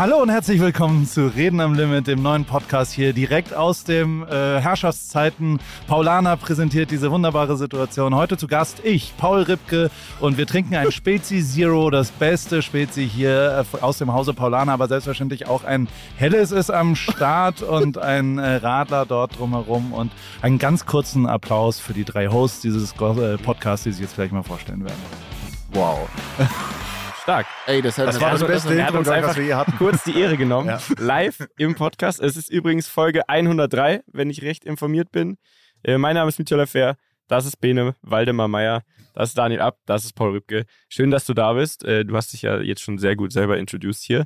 Hallo 0.00 0.16
und 0.22 0.30
herzlich 0.30 0.62
willkommen 0.62 1.06
zu 1.06 1.26
Reden 1.26 1.60
am 1.60 1.74
Limit, 1.74 2.06
dem 2.06 2.22
neuen 2.22 2.46
Podcast 2.46 2.90
hier 2.90 3.12
direkt 3.12 3.52
aus 3.52 3.84
dem 3.84 4.22
äh, 4.22 4.58
Herrschaftszeiten. 4.58 5.60
Paulana 5.88 6.36
präsentiert 6.36 6.90
diese 6.90 7.10
wunderbare 7.10 7.58
Situation. 7.58 8.14
Heute 8.14 8.38
zu 8.38 8.46
Gast 8.46 8.80
ich, 8.82 9.12
Paul 9.18 9.42
Ripke, 9.42 9.90
und 10.18 10.38
wir 10.38 10.46
trinken 10.46 10.74
ein 10.74 10.90
Spezi 10.90 11.44
Zero, 11.44 11.90
das 11.90 12.12
beste 12.12 12.62
Spezi 12.62 13.06
hier 13.06 13.66
äh, 13.74 13.82
aus 13.82 13.98
dem 13.98 14.14
Hause 14.14 14.32
Paulana, 14.32 14.72
aber 14.72 14.88
selbstverständlich 14.88 15.46
auch 15.46 15.64
ein 15.64 15.86
helles 16.16 16.50
ist 16.50 16.70
am 16.70 16.96
Start 16.96 17.60
und 17.70 17.98
ein 17.98 18.38
äh, 18.38 18.54
Radler 18.54 19.04
dort 19.04 19.38
drumherum 19.38 19.92
und 19.92 20.12
einen 20.40 20.58
ganz 20.58 20.86
kurzen 20.86 21.26
Applaus 21.26 21.78
für 21.78 21.92
die 21.92 22.06
drei 22.06 22.28
Hosts 22.28 22.62
dieses 22.62 22.92
äh, 22.92 23.36
Podcasts, 23.36 23.84
die 23.84 23.92
sich 23.92 24.00
jetzt 24.00 24.14
vielleicht 24.14 24.32
mal 24.32 24.44
vorstellen 24.44 24.82
werden. 24.82 24.96
Wow. 25.74 26.08
Stark. 27.30 27.46
Ey, 27.66 27.80
das, 27.80 27.94
das 27.94 28.20
war 28.20 28.32
das 28.32 28.44
beste 28.44 28.84
hat 28.84 28.92
uns 28.92 29.08
einfach 29.08 29.36
wir 29.36 29.56
hatten. 29.56 29.76
kurz 29.78 30.02
die 30.02 30.18
Ehre 30.18 30.36
genommen. 30.36 30.66
ja. 30.66 30.80
Live 30.98 31.46
im 31.58 31.76
Podcast. 31.76 32.18
Es 32.18 32.36
ist 32.36 32.50
übrigens 32.50 32.88
Folge 32.88 33.28
103, 33.28 34.02
wenn 34.08 34.30
ich 34.30 34.42
recht 34.42 34.64
informiert 34.64 35.12
bin. 35.12 35.38
Äh, 35.84 35.96
mein 35.96 36.16
Name 36.16 36.28
ist 36.28 36.40
Mitchell 36.40 36.66
Fair. 36.66 36.96
Das 37.28 37.46
ist 37.46 37.60
Bene 37.60 37.94
Waldemar 38.02 38.48
Meyer. 38.48 38.82
Das 39.14 39.28
ist 39.28 39.38
Daniel 39.38 39.60
Ab. 39.60 39.78
Das 39.86 40.04
ist 40.04 40.14
Paul 40.14 40.30
Rübke. 40.32 40.64
Schön, 40.88 41.12
dass 41.12 41.24
du 41.24 41.32
da 41.32 41.52
bist. 41.52 41.84
Äh, 41.84 42.04
du 42.04 42.16
hast 42.16 42.32
dich 42.32 42.42
ja 42.42 42.58
jetzt 42.58 42.82
schon 42.82 42.98
sehr 42.98 43.14
gut 43.14 43.30
selber 43.30 43.58
introduced 43.58 44.02
hier. 44.02 44.24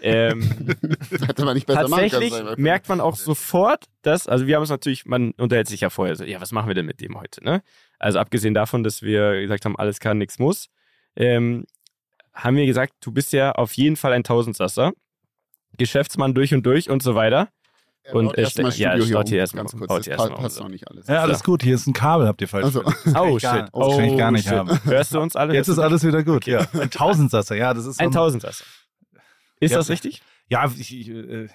Ähm, 0.00 0.40
Hätte 1.26 1.44
man 1.44 1.54
nicht 1.54 1.66
besser 1.66 1.82
tatsächlich 1.82 2.30
machen 2.30 2.46
können, 2.46 2.62
merkt 2.62 2.88
man 2.88 3.02
auch 3.02 3.16
sofort, 3.16 3.84
dass, 4.00 4.26
also 4.26 4.46
wir 4.46 4.56
haben 4.56 4.62
es 4.62 4.70
natürlich, 4.70 5.04
man 5.04 5.32
unterhält 5.32 5.68
sich 5.68 5.82
ja 5.82 5.90
vorher 5.90 6.16
so, 6.16 6.24
ja, 6.24 6.40
was 6.40 6.52
machen 6.52 6.68
wir 6.68 6.74
denn 6.74 6.86
mit 6.86 7.02
dem 7.02 7.20
heute, 7.20 7.44
ne? 7.44 7.62
Also 7.98 8.18
abgesehen 8.18 8.54
davon, 8.54 8.82
dass 8.84 9.02
wir 9.02 9.38
gesagt 9.42 9.66
haben, 9.66 9.76
alles 9.78 10.00
kann, 10.00 10.16
nichts 10.16 10.38
muss, 10.38 10.68
ähm, 11.16 11.64
haben 12.38 12.56
wir 12.56 12.66
gesagt, 12.66 12.94
du 13.00 13.12
bist 13.12 13.32
ja 13.32 13.52
auf 13.52 13.72
jeden 13.74 13.96
Fall 13.96 14.12
ein 14.12 14.24
Tausendsasser, 14.24 14.92
Geschäftsmann 15.76 16.34
durch 16.34 16.54
und 16.54 16.64
durch 16.64 16.88
und 16.90 17.02
so 17.02 17.14
weiter. 17.14 17.48
Ja, 18.06 18.12
und 18.14 18.36
äh, 18.38 18.42
erstmal 18.42 18.72
ja, 18.72 18.92
staut 19.00 19.26
hier 19.28 19.34
hier 19.34 19.38
erstmal 19.40 19.64
ganz 19.64 19.76
kurz. 19.76 19.88
Das 19.88 20.04
hier 20.06 20.16
passt 20.16 20.30
unser- 20.32 20.62
noch 20.62 20.68
nicht 20.70 20.88
alles. 20.88 21.06
Ja, 21.08 21.20
alles 21.20 21.44
gut, 21.44 21.62
hier 21.62 21.74
ist 21.74 21.86
ein 21.86 21.92
Kabel, 21.92 22.26
habt 22.26 22.40
ihr 22.40 22.48
falsch 22.48 22.64
Also, 22.64 22.82
verstanden. 22.82 23.18
Oh 23.20 23.36
ich 23.36 23.42
shit. 23.42 23.42
gar- 23.42 23.68
das 23.70 23.96
kann 23.96 24.04
ich 24.04 24.16
gar 24.18 24.30
nicht 24.30 24.44
shit. 24.48 24.52
haben. 24.56 24.84
Hörst 24.84 25.14
du 25.14 25.20
uns 25.20 25.36
alle? 25.36 25.54
Jetzt 25.54 25.68
ist 25.68 25.78
alles 25.78 26.04
wieder 26.04 26.22
gut. 26.24 26.46
Ja. 26.46 26.66
Ein 26.72 26.90
Tausendsasser, 26.90 27.56
ja, 27.56 27.74
das 27.74 27.84
ist 27.86 27.98
so 27.98 28.04
ein 28.04 28.10
Tausendsasser. 28.12 28.64
Ist 29.60 29.72
Ja. 29.72 29.78
das 29.78 29.90
richtig? 29.90 30.22
Ja, 30.50 30.70
ich, 30.78 30.98
ich, 30.98 31.08
äh, 31.10 31.48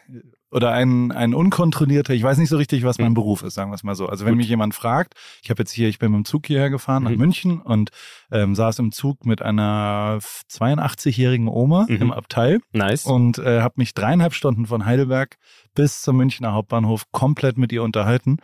oder 0.51 0.71
ein, 0.71 1.11
ein 1.11 1.33
unkontrollierter, 1.33 2.13
ich 2.13 2.21
weiß 2.21 2.37
nicht 2.37 2.49
so 2.49 2.57
richtig, 2.57 2.83
was 2.83 2.99
mein 2.99 3.09
Mhm. 3.09 3.15
Beruf 3.15 3.41
ist, 3.41 3.55
sagen 3.55 3.71
wir 3.71 3.75
es 3.75 3.83
mal 3.83 3.95
so. 3.95 4.07
Also 4.07 4.25
wenn 4.25 4.35
mich 4.37 4.47
jemand 4.47 4.75
fragt, 4.75 5.15
ich 5.41 5.49
habe 5.49 5.61
jetzt 5.63 5.71
hier, 5.71 5.89
ich 5.89 5.97
bin 5.97 6.11
mit 6.11 6.19
dem 6.19 6.25
Zug 6.25 6.45
hierher 6.45 6.69
gefahren 6.69 7.03
nach 7.03 7.09
Mhm. 7.11 7.17
München 7.17 7.59
und 7.61 7.89
ähm, 8.31 8.53
saß 8.53 8.77
im 8.79 8.91
Zug 8.91 9.25
mit 9.25 9.41
einer 9.41 10.19
82-jährigen 10.51 11.47
Oma 11.47 11.85
Mhm. 11.89 11.95
im 12.01 12.11
Abteil 12.11 12.59
Nice. 12.71 13.05
und 13.05 13.39
äh, 13.39 13.61
habe 13.61 13.75
mich 13.77 13.93
dreieinhalb 13.93 14.33
Stunden 14.33 14.65
von 14.67 14.85
Heidelberg 14.85 15.37
bis 15.73 16.01
zum 16.01 16.17
Münchner 16.17 16.53
Hauptbahnhof 16.53 17.11
komplett 17.11 17.57
mit 17.57 17.71
ihr 17.71 17.81
unterhalten. 17.83 18.37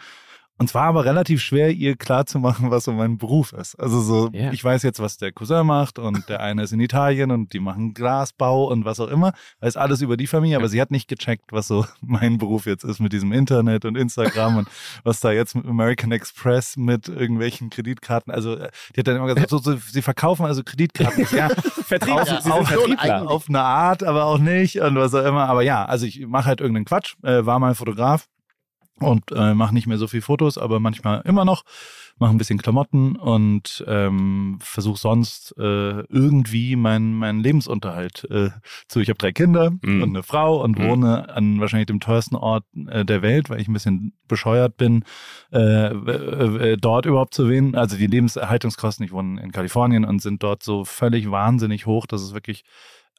Und 0.60 0.68
zwar 0.68 0.84
aber 0.84 1.06
relativ 1.06 1.42
schwer, 1.42 1.72
ihr 1.72 1.96
klarzumachen, 1.96 2.70
was 2.70 2.84
so 2.84 2.92
mein 2.92 3.18
Beruf 3.18 3.54
ist. 3.54 3.76
Also 3.80 4.02
so, 4.02 4.30
Ja. 4.34 4.52
ich 4.52 4.62
weiß 4.64 4.84
jetzt, 4.84 5.00
was 5.00 5.18
der 5.18 5.32
Cousin 5.32 5.66
macht 5.66 5.98
und 6.00 6.28
der 6.28 6.42
eine 6.42 6.64
ist 6.64 6.74
in 6.74 6.82
Italien 6.82 7.32
und 7.32 7.54
die 7.54 7.62
machen 7.62 7.94
Glasbau 7.94 8.66
und 8.66 8.84
was 8.84 9.00
auch 9.00 9.08
immer. 9.08 9.32
Weiß 9.62 9.78
alles 9.78 10.02
über 10.02 10.18
die 10.18 10.28
Familie, 10.28 10.58
aber 10.58 10.68
sie 10.68 10.82
hat 10.82 10.92
nicht 10.92 11.08
gecheckt, 11.08 11.54
was 11.54 11.68
so 11.68 11.86
mein 12.02 12.38
Beruf 12.38 12.66
jetzt 12.66 12.84
ist 12.84 13.00
mit 13.00 13.14
diesem 13.14 13.32
Internet 13.32 13.86
und 13.86 13.96
Instagram 13.96 14.58
und 14.58 14.68
was 15.06 15.22
da 15.22 15.32
jetzt 15.32 15.56
mit 15.56 15.66
American 15.66 16.12
Express 16.12 16.76
mit 16.76 17.08
irgendwelchen 17.08 17.70
Kreditkarten. 17.70 18.34
Also 18.34 18.56
äh, 18.56 18.70
die 18.96 19.00
hat 19.00 19.08
dann 19.08 19.16
immer 19.16 19.28
gesagt, 19.34 19.50
so, 19.50 19.60
so, 19.60 19.78
sie 19.78 20.02
verkaufen 20.02 20.46
also 20.46 20.62
Kreditkarten. 20.64 21.26
ja, 21.36 21.48
Vertrieb. 21.86 22.16
auf, 22.16 22.46
auf, 22.52 22.68
Vertriebler. 22.68 23.30
auf 23.32 23.48
eine 23.48 23.62
Art, 23.62 24.04
aber 24.04 24.26
auch 24.26 24.40
nicht 24.40 24.82
und 24.82 24.96
was 24.98 25.14
auch 25.14 25.24
immer. 25.26 25.48
Aber 25.48 25.62
ja, 25.62 25.86
also 25.86 26.06
ich 26.06 26.28
mache 26.28 26.46
halt 26.48 26.60
irgendeinen 26.60 26.84
Quatsch, 26.86 27.16
äh, 27.24 27.46
war 27.46 27.60
mal 27.60 27.76
Fotograf 27.76 28.28
und 29.02 29.32
äh, 29.32 29.54
mache 29.54 29.74
nicht 29.74 29.88
mehr 29.88 29.98
so 29.98 30.08
viel 30.08 30.22
Fotos, 30.22 30.58
aber 30.58 30.80
manchmal 30.80 31.22
immer 31.26 31.46
noch, 31.46 31.64
mache 32.18 32.32
ein 32.32 32.38
bisschen 32.38 32.60
Klamotten 32.60 33.16
und 33.16 33.84
ähm, 33.88 34.58
versuche 34.62 35.00
sonst 35.00 35.56
äh, 35.58 36.02
irgendwie 36.10 36.76
meinen 36.76 37.14
meinen 37.14 37.40
Lebensunterhalt 37.42 38.28
äh, 38.30 38.50
zu. 38.88 39.00
Ich 39.00 39.10
habe 39.10 39.18
drei 39.18 39.32
Kinder 39.32 39.72
Mhm. 39.82 40.04
und 40.04 40.10
eine 40.10 40.24
Frau 40.24 40.62
und 40.64 40.78
Mhm. 40.78 40.84
wohne 40.84 41.30
an 41.34 41.60
wahrscheinlich 41.62 41.88
dem 41.88 42.00
teuersten 42.02 42.36
Ort 42.36 42.66
äh, 42.88 43.06
der 43.06 43.22
Welt, 43.22 43.50
weil 43.50 43.62
ich 43.62 43.68
ein 43.70 43.74
bisschen 43.74 44.14
bescheuert 44.28 44.76
bin, 44.78 45.04
äh, 45.54 45.88
äh, 45.88 46.72
äh, 46.74 46.78
dort 46.78 47.06
überhaupt 47.06 47.34
zu 47.34 47.48
wählen. 47.50 47.74
Also 47.76 47.96
die 47.98 48.08
Lebenserhaltungskosten, 48.08 49.06
ich 49.06 49.12
wohne 49.12 49.42
in 49.42 49.52
Kalifornien 49.52 50.04
und 50.06 50.22
sind 50.22 50.44
dort 50.44 50.62
so 50.64 50.84
völlig 50.86 51.32
wahnsinnig 51.32 51.86
hoch, 51.86 52.06
dass 52.06 52.22
es 52.22 52.34
wirklich 52.34 52.64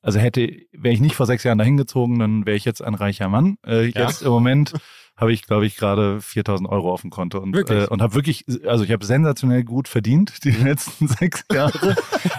also 0.03 0.19
hätte, 0.19 0.41
wäre 0.73 0.95
ich 0.95 1.01
nicht 1.03 1.15
vor 1.15 1.27
sechs 1.27 1.45
Jahren 1.45 1.59
dahin 1.59 1.77
gezogen, 1.77 2.19
dann 2.21 2.47
wäre 2.47 2.57
ich 2.57 2.65
jetzt 2.65 2.81
ein 2.83 2.95
reicher 2.95 3.29
Mann. 3.29 3.59
Äh, 3.67 3.89
Ja. 3.91 4.07
Jetzt 4.07 4.23
im 4.23 4.31
Moment 4.31 4.73
habe 5.21 5.33
ich, 5.33 5.47
glaube 5.47 5.67
ich, 5.67 5.77
gerade 5.77 6.21
4000 6.21 6.69
Euro 6.69 6.93
auf 6.93 7.03
dem 7.03 7.11
Konto 7.11 7.39
und, 7.39 7.55
Wirklich? 7.55 7.85
äh, 7.85 7.87
und 7.87 8.01
habe 8.03 8.15
wirklich, 8.15 8.45
also 8.67 8.85
ich 8.85 8.91
habe 8.91 9.05
sensationell 9.05 9.63
gut 9.65 9.87
verdient 9.89 10.33
die 10.45 10.51
letzten 10.51 11.09
sechs 11.09 11.45
Jahre. 11.53 11.97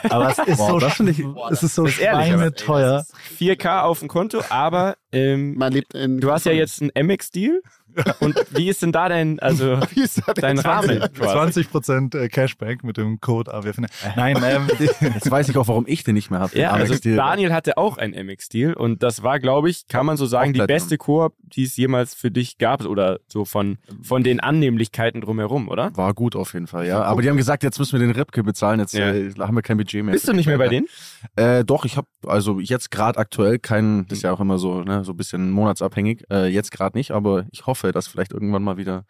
Aber 0.09 0.29
es 0.29 0.39
ist 0.39 0.57
Wow, 0.59 0.69
so, 0.71 0.79
das 0.79 0.93
sch- 0.99 1.51
es 1.51 1.63
ist 1.63 1.75
so 1.75 1.83
Das 1.85 1.93
ist 1.93 1.99
ehrlich, 1.99 2.27
aber- 2.33 2.37
schweineteuer. 2.43 3.05
4K 3.39 3.81
auf 3.83 3.99
dem 3.99 4.07
Konto, 4.07 4.41
aber 4.49 4.95
ähm, 5.11 5.55
Man 5.57 5.73
lebt 5.73 5.93
in. 5.93 6.19
du 6.19 6.31
hast 6.31 6.45
ja 6.45 6.51
jetzt 6.53 6.81
einen 6.81 6.91
MX-Deal. 7.07 7.61
Und 8.19 8.35
wie 8.51 8.69
ist 8.69 8.81
denn 8.81 8.91
da 8.91 9.09
dein, 9.09 9.39
also 9.39 9.79
Wie 9.93 10.01
ist 10.01 10.21
das 10.25 10.35
dein 10.35 10.57
jetzt? 10.57 10.65
Rahmen? 10.65 10.99
quasi? 11.13 11.33
20 11.33 11.71
Prozent 11.71 12.15
äh, 12.15 12.27
Cashback 12.29 12.83
mit 12.83 12.97
dem 12.97 13.19
Code 13.19 13.53
AWF. 13.53 13.77
Nein, 14.15 14.37
ähm, 14.43 14.67
Jetzt 14.79 15.29
weiß 15.29 15.49
ich 15.49 15.57
auch, 15.57 15.67
warum 15.67 15.85
ich 15.87 16.03
den 16.03 16.15
nicht 16.15 16.31
mehr 16.31 16.39
habe. 16.39 16.57
Ja, 16.57 16.71
also 16.71 16.95
Daniel 16.97 17.53
hatte 17.53 17.77
auch 17.77 17.97
einen 17.97 18.13
MX-Deal 18.27 18.73
und 18.73 19.03
das 19.03 19.23
war, 19.23 19.39
glaube 19.39 19.69
ich, 19.69 19.87
kann 19.87 20.05
man 20.05 20.17
so 20.17 20.25
sagen, 20.25 20.53
die 20.53 20.61
beste 20.61 20.97
Koop, 20.97 21.33
die 21.41 21.63
es 21.63 21.75
jemals 21.77 22.13
für 22.13 22.31
dich 22.31 22.57
gab 22.57 22.85
oder 22.85 23.19
so 23.27 23.45
von, 23.45 23.77
von 24.01 24.23
den 24.23 24.39
Annehmlichkeiten 24.39 25.21
drumherum, 25.21 25.67
oder? 25.69 25.95
War 25.97 26.13
gut 26.13 26.35
auf 26.35 26.53
jeden 26.53 26.67
Fall, 26.67 26.87
ja. 26.87 27.01
Aber 27.03 27.21
die 27.21 27.29
haben 27.29 27.37
gesagt, 27.37 27.63
jetzt 27.63 27.79
müssen 27.79 27.93
wir 27.93 27.99
den 27.99 28.11
Ripke 28.15 28.43
bezahlen, 28.43 28.79
jetzt 28.79 28.93
Ja. 28.93 29.11
äh, 29.11 29.31
haben 29.39 29.55
wir 29.55 29.61
kein 29.61 29.77
Budget 29.77 30.03
mehr. 30.03 30.13
Bist 30.13 30.27
du 30.27 30.33
nicht 30.33 30.47
mehr 30.47 30.57
bei 30.57 30.67
denen? 30.67 30.87
Äh, 31.35 31.63
doch, 31.63 31.85
ich 31.85 31.97
habe 31.97 32.07
also 32.25 32.59
jetzt 32.59 32.91
gerade 32.91 33.19
aktuell 33.19 33.59
keinen, 33.59 34.07
das 34.07 34.19
ist 34.19 34.23
ja 34.23 34.31
auch 34.31 34.39
immer 34.39 34.57
so, 34.57 34.81
ne, 34.81 35.03
so 35.03 35.13
ein 35.13 35.17
bisschen 35.17 35.51
monatsabhängig. 35.51 36.23
Äh, 36.31 36.47
jetzt 36.47 36.71
gerade 36.71 36.97
nicht, 36.97 37.11
aber 37.11 37.45
ich 37.51 37.65
hoffe, 37.65 37.80
dass 37.91 38.07
vielleicht 38.07 38.33
irgendwann 38.33 38.63
mal 38.63 38.77
wieder 38.77 39.05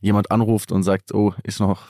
jemand 0.00 0.30
anruft 0.30 0.70
und 0.70 0.82
sagt, 0.84 1.12
oh, 1.14 1.34
ist 1.42 1.58
noch 1.60 1.82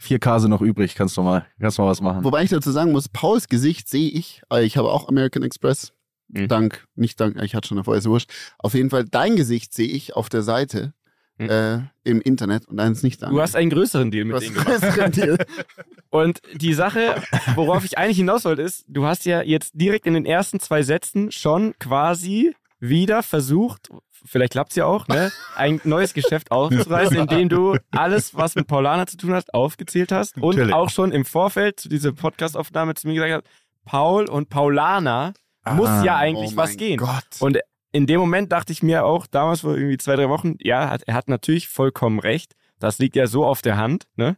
4K 0.00 0.40
sind 0.40 0.50
noch 0.50 0.62
übrig, 0.62 0.94
kannst 0.94 1.16
du 1.16 1.22
mal, 1.22 1.46
kannst 1.60 1.78
du 1.78 1.82
mal 1.82 1.88
was 1.88 2.00
machen. 2.00 2.24
Wobei 2.24 2.42
ich 2.44 2.50
dazu 2.50 2.70
sagen 2.70 2.92
muss, 2.92 3.08
Pauls 3.08 3.48
Gesicht 3.48 3.88
sehe 3.88 4.08
ich. 4.10 4.42
äh, 4.52 4.62
Ich 4.64 4.76
habe 4.76 4.90
auch 4.90 5.08
American 5.08 5.42
Express. 5.42 5.92
Mhm. 6.28 6.48
Dank, 6.48 6.86
nicht 6.96 7.20
dank, 7.20 7.40
ich 7.42 7.54
hatte 7.54 7.68
schon 7.68 7.76
davor, 7.76 7.96
ist 7.96 8.08
wurscht. 8.08 8.30
Auf 8.58 8.74
jeden 8.74 8.90
Fall, 8.90 9.04
dein 9.04 9.36
Gesicht 9.36 9.72
sehe 9.74 9.88
ich 9.88 10.16
auf 10.16 10.28
der 10.28 10.42
Seite 10.42 10.92
Mhm. 11.38 11.50
äh, 11.50 11.78
im 12.04 12.22
Internet 12.22 12.66
und 12.66 12.78
deins 12.78 13.02
nicht 13.02 13.20
Du 13.20 13.38
hast 13.42 13.56
einen 13.56 13.68
größeren 13.68 14.10
Deal 14.10 14.24
Du 14.24 14.28
mit 14.28 14.36
hast 14.36 14.44
denen 14.46 14.56
einen 14.56 14.64
gemacht. 14.80 14.80
größeren 14.94 15.12
Deal. 15.12 15.36
Und 16.10 16.40
die 16.54 16.72
Sache, 16.72 17.22
worauf 17.56 17.84
ich 17.84 17.98
eigentlich 17.98 18.16
hinaus 18.16 18.46
wollte, 18.46 18.62
ist, 18.62 18.86
du 18.88 19.04
hast 19.04 19.26
ja 19.26 19.42
jetzt 19.42 19.72
direkt 19.74 20.06
in 20.06 20.14
den 20.14 20.24
ersten 20.24 20.60
zwei 20.60 20.82
Sätzen 20.82 21.30
schon 21.30 21.74
quasi 21.78 22.54
wieder 22.80 23.22
versucht, 23.22 23.90
vielleicht 24.26 24.52
klappt 24.52 24.70
es 24.72 24.76
ja 24.76 24.84
auch, 24.86 25.08
ne, 25.08 25.30
ein 25.54 25.80
neues 25.84 26.12
Geschäft 26.14 26.50
aufzureißen, 26.50 27.16
indem 27.16 27.48
du 27.48 27.76
alles, 27.90 28.34
was 28.34 28.54
mit 28.54 28.66
Paulana 28.66 29.06
zu 29.06 29.16
tun 29.16 29.32
hat, 29.32 29.52
aufgezählt 29.54 30.12
hast 30.12 30.36
und 30.36 30.56
Natürlich. 30.56 30.74
auch 30.74 30.90
schon 30.90 31.12
im 31.12 31.24
Vorfeld 31.24 31.80
zu 31.80 31.88
dieser 31.88 32.12
Podcastaufnahme 32.12 32.94
zu 32.94 33.08
mir 33.08 33.14
gesagt 33.14 33.44
hast, 33.46 33.54
Paul 33.84 34.28
und 34.28 34.48
Paulana 34.48 35.32
muss 35.74 35.88
Ah, 35.88 36.04
ja 36.04 36.16
eigentlich 36.16 36.52
oh 36.54 36.56
was 36.56 36.76
gehen. 36.76 36.98
Gott. 36.98 37.24
Und 37.40 37.58
in 37.92 38.06
dem 38.06 38.20
Moment 38.20 38.52
dachte 38.52 38.72
ich 38.72 38.82
mir 38.82 39.04
auch, 39.04 39.26
damals 39.26 39.60
vor 39.62 39.74
irgendwie 39.76 39.96
zwei, 39.96 40.16
drei 40.16 40.28
Wochen, 40.28 40.56
ja, 40.60 40.90
hat, 40.90 41.02
er 41.06 41.14
hat 41.14 41.28
natürlich 41.28 41.68
vollkommen 41.68 42.18
recht. 42.18 42.54
Das 42.78 42.98
liegt 42.98 43.16
ja 43.16 43.26
so 43.26 43.44
auf 43.46 43.62
der 43.62 43.76
Hand, 43.78 44.04
ne? 44.16 44.36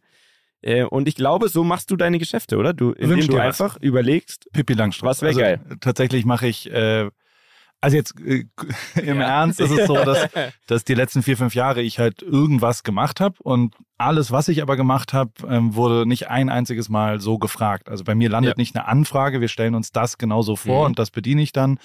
Äh, 0.60 0.84
Und 0.84 1.06
ich 1.08 1.14
glaube, 1.14 1.48
so 1.48 1.64
machst 1.64 1.90
du 1.90 1.96
deine 1.96 2.18
Geschäfte, 2.18 2.56
oder? 2.56 2.72
Du, 2.72 2.90
indem 2.92 3.10
Wünsch 3.10 3.26
du 3.26 3.32
dir 3.32 3.38
was. 3.38 3.60
einfach 3.60 3.76
überlegst, 3.80 4.46
Pippi 4.52 4.74
Langstrumpf. 4.74 5.10
Was 5.10 5.22
wär 5.22 5.28
also, 5.28 5.40
geil? 5.40 5.60
Tatsächlich 5.80 6.24
mache 6.24 6.46
ich, 6.48 6.70
äh, 6.72 7.08
also 7.80 7.96
jetzt 7.96 8.14
äh, 8.20 8.44
im 9.02 9.20
Ja. 9.20 9.26
Ernst 9.40 9.60
ist 9.60 9.70
es 9.70 9.86
so, 9.86 9.94
dass, 9.94 10.28
dass 10.66 10.84
die 10.84 10.94
letzten 10.94 11.22
vier, 11.22 11.36
fünf 11.36 11.54
Jahre 11.54 11.82
ich 11.82 11.98
halt 11.98 12.22
irgendwas 12.22 12.82
gemacht 12.82 13.20
habe 13.20 13.36
und 13.42 13.74
alles, 13.98 14.30
was 14.30 14.48
ich 14.48 14.62
aber 14.62 14.76
gemacht 14.76 15.12
habe, 15.12 15.32
ähm, 15.48 15.74
wurde 15.74 16.06
nicht 16.06 16.28
ein 16.28 16.48
einziges 16.50 16.88
Mal 16.88 17.20
so 17.20 17.38
gefragt. 17.38 17.88
Also 17.88 18.04
bei 18.04 18.14
mir 18.14 18.28
landet 18.30 18.56
Ja. 18.56 18.60
nicht 18.60 18.76
eine 18.76 18.86
Anfrage, 18.86 19.40
wir 19.40 19.48
stellen 19.48 19.74
uns 19.74 19.90
das 19.92 20.18
genauso 20.18 20.54
vor 20.56 20.80
Mhm. 20.84 20.86
und 20.90 20.98
das 20.98 21.10
bediene 21.10 21.42
ich 21.42 21.52
dann, 21.52 21.78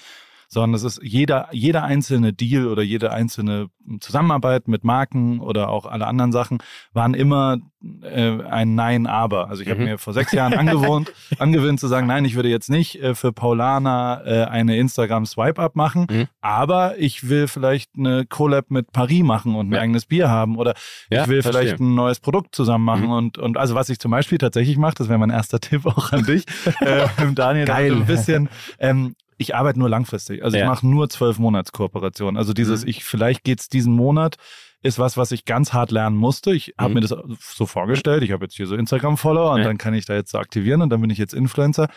sondern 0.54 0.74
es 0.74 0.84
ist 0.84 1.00
jeder, 1.02 1.48
jeder 1.52 1.84
einzelne 1.84 2.32
Deal 2.32 2.66
oder 2.68 2.82
jede 2.82 3.12
einzelne 3.12 3.66
Zusammenarbeit 4.00 4.66
mit 4.68 4.82
Marken 4.84 5.40
oder 5.40 5.68
auch 5.68 5.84
alle 5.84 6.06
anderen 6.06 6.32
Sachen 6.32 6.58
waren 6.94 7.12
immer 7.12 7.58
äh, 8.02 8.42
ein 8.44 8.74
Nein, 8.74 9.06
aber. 9.06 9.50
Also 9.50 9.62
ich 9.62 9.68
habe 9.68 9.80
Mhm. 9.80 9.84
mir 9.86 9.98
vor 9.98 10.14
sechs 10.14 10.32
Jahren 10.32 10.54
angewohnt, 10.54 11.12
angewöhnt 11.38 11.78
zu 11.78 11.86
sagen, 11.86 12.06
nein, 12.06 12.24
ich 12.24 12.34
würde 12.34 12.48
jetzt 12.48 12.70
nicht 12.70 13.02
äh, 13.02 13.14
für 13.14 13.30
Paulana 13.32 14.22
äh, 14.24 14.44
eine 14.44 14.78
Instagram 14.78 15.26
Swipe-Up 15.26 15.76
machen, 15.76 16.06
Mhm. 16.10 16.26
aber 16.40 16.98
ich 16.98 17.28
will 17.28 17.46
vielleicht 17.46 17.90
eine 17.98 18.24
Collab 18.24 18.70
mit 18.70 18.90
Paris 18.92 19.22
machen 19.22 19.54
und 19.54 19.68
ein 19.68 19.72
Ja. 19.74 19.80
eigenes 19.80 20.06
Bier 20.06 20.30
haben 20.30 20.56
oder 20.56 20.72
Ja, 21.10 21.24
ich 21.24 21.28
will 21.28 21.42
verstehe. 21.42 21.62
vielleicht 21.68 21.80
ein 21.80 21.94
neues 21.94 22.20
Produkt 22.20 22.54
zusammen 22.54 22.84
machen 22.86 23.04
Mhm. 23.04 23.10
und, 23.12 23.38
und 23.38 23.58
also 23.58 23.74
was 23.74 23.90
ich 23.90 23.98
zum 23.98 24.10
Beispiel 24.12 24.38
tatsächlich 24.38 24.78
mache, 24.78 24.94
das 24.96 25.10
wäre 25.10 25.18
mein 25.18 25.30
erster 25.30 25.60
Tipp 25.60 25.84
auch 25.84 26.10
an 26.12 26.24
dich, 26.24 26.44
äh, 26.80 27.06
Daniel, 27.34 27.66
Geil. 27.66 27.90
Geil. 27.90 27.92
ein 28.00 28.06
bisschen, 28.06 28.48
ähm, 28.78 29.14
ich 29.44 29.54
arbeite 29.54 29.78
nur 29.78 29.88
langfristig. 29.88 30.42
Also 30.42 30.56
ich 30.56 30.62
Ja. 30.62 30.68
mache 30.68 30.86
nur 30.86 31.08
zwölf 31.08 31.38
Monatskooperationen. 31.38 32.36
Also 32.36 32.52
dieses, 32.52 32.82
Mhm. 32.82 32.88
ich 32.88 33.04
vielleicht 33.04 33.44
geht's 33.44 33.68
diesen 33.68 33.94
Monat, 33.94 34.36
ist 34.82 34.98
was, 34.98 35.16
was 35.16 35.30
ich 35.32 35.44
ganz 35.44 35.72
hart 35.72 35.90
lernen 35.90 36.16
musste. 36.16 36.52
Ich 36.54 36.74
habe 36.78 36.90
Mhm. 36.90 36.94
mir 36.94 37.00
das 37.02 37.14
so 37.38 37.66
vorgestellt. 37.66 38.22
Ich 38.22 38.32
habe 38.32 38.44
jetzt 38.44 38.56
hier 38.56 38.66
so 38.66 38.74
Instagram-Follower 38.76 39.52
und 39.52 39.58
Ja. 39.60 39.64
dann 39.64 39.78
kann 39.78 39.94
ich 39.94 40.04
da 40.06 40.14
jetzt 40.14 40.30
so 40.32 40.38
aktivieren 40.38 40.82
und 40.82 40.90
dann 40.90 41.00
bin 41.00 41.10
ich 41.10 41.18
jetzt 41.18 41.32
Influencer. 41.34 41.88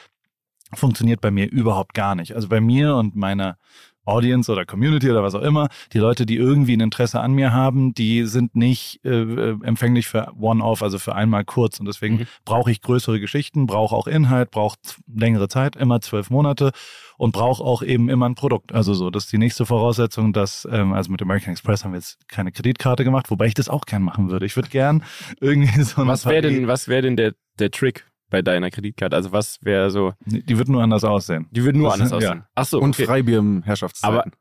Funktioniert 0.73 1.21
bei 1.21 1.31
mir 1.31 1.49
überhaupt 1.49 1.93
gar 1.93 2.15
nicht. 2.15 2.33
Also 2.35 2.47
bei 2.49 2.59
mir 2.61 2.95
und 2.95 3.15
meiner 3.15 3.57
Audience 4.07 4.51
oder 4.51 4.65
Community 4.65 5.09
oder 5.11 5.21
was 5.23 5.35
auch 5.35 5.41
immer, 5.41 5.67
die 5.93 5.99
Leute, 5.99 6.25
die 6.25 6.35
irgendwie 6.37 6.75
ein 6.75 6.79
Interesse 6.79 7.19
an 7.19 7.33
mir 7.33 7.51
haben, 7.53 7.93
die 7.93 8.23
sind 8.25 8.55
nicht 8.55 8.99
äh, 9.05 9.09
äh, 9.09 9.57
empfänglich 9.63 10.07
für 10.07 10.31
One-Off, 10.39 10.81
also 10.81 10.97
für 10.99 11.13
einmal 11.15 11.45
kurz. 11.45 11.79
Und 11.79 11.85
deswegen 11.85 12.17
Mhm. 12.17 12.27
brauche 12.45 12.71
ich 12.71 12.81
größere 12.81 13.19
Geschichten, 13.19 13.67
brauche 13.67 13.95
auch 13.95 14.07
Inhalt, 14.07 14.51
brauche 14.51 14.77
längere 15.13 15.47
Zeit, 15.49 15.75
immer 15.75 16.01
zwölf 16.01 16.29
Monate 16.29 16.71
und 17.17 17.31
brauche 17.33 17.63
auch 17.63 17.83
eben 17.83 18.09
immer 18.09 18.27
ein 18.27 18.35
Produkt. 18.35 18.73
Also 18.73 18.93
so, 18.93 19.09
das 19.09 19.25
ist 19.25 19.31
die 19.33 19.37
nächste 19.37 19.65
Voraussetzung, 19.65 20.33
dass, 20.33 20.67
ähm, 20.71 20.93
also 20.93 21.11
mit 21.11 21.21
American 21.21 21.51
Express 21.51 21.83
haben 21.83 21.91
wir 21.91 21.97
jetzt 21.99 22.17
keine 22.27 22.51
Kreditkarte 22.51 23.03
gemacht, 23.03 23.29
wobei 23.29 23.47
ich 23.47 23.53
das 23.53 23.69
auch 23.69 23.85
gern 23.85 24.03
machen 24.03 24.29
würde. 24.29 24.45
Ich 24.45 24.55
würde 24.55 24.69
gern 24.69 25.03
irgendwie 25.41 25.81
so 25.83 26.01
eine 26.01 26.11
Was 26.11 26.25
wäre 26.25 26.41
denn, 26.41 26.67
was 26.67 26.87
wäre 26.87 27.01
denn 27.01 27.17
der, 27.17 27.33
der 27.59 27.71
Trick 27.71 28.05
bei 28.29 28.41
deiner 28.41 28.69
Kreditkarte? 28.69 29.15
Also 29.15 29.31
was 29.31 29.57
wäre 29.61 29.89
so, 29.91 30.13
Die 30.25 30.57
wird 30.57 30.67
nur 30.69 30.83
anders 30.83 31.03
aussehen. 31.03 31.47
die 31.51 31.63
würde 31.63 31.77
nur 31.79 31.89
Das- 31.91 31.99
anders 31.99 32.11
ja. 32.23 32.29
aussehen. 32.29 32.43
Ach 32.55 32.65
so, 32.65 32.79
Und 32.79 32.95
okay. 32.95 33.05
Freibier 33.05 33.39
im 33.39 33.63
Herrschaftszeiten. 33.63 34.17
Aber 34.19 34.31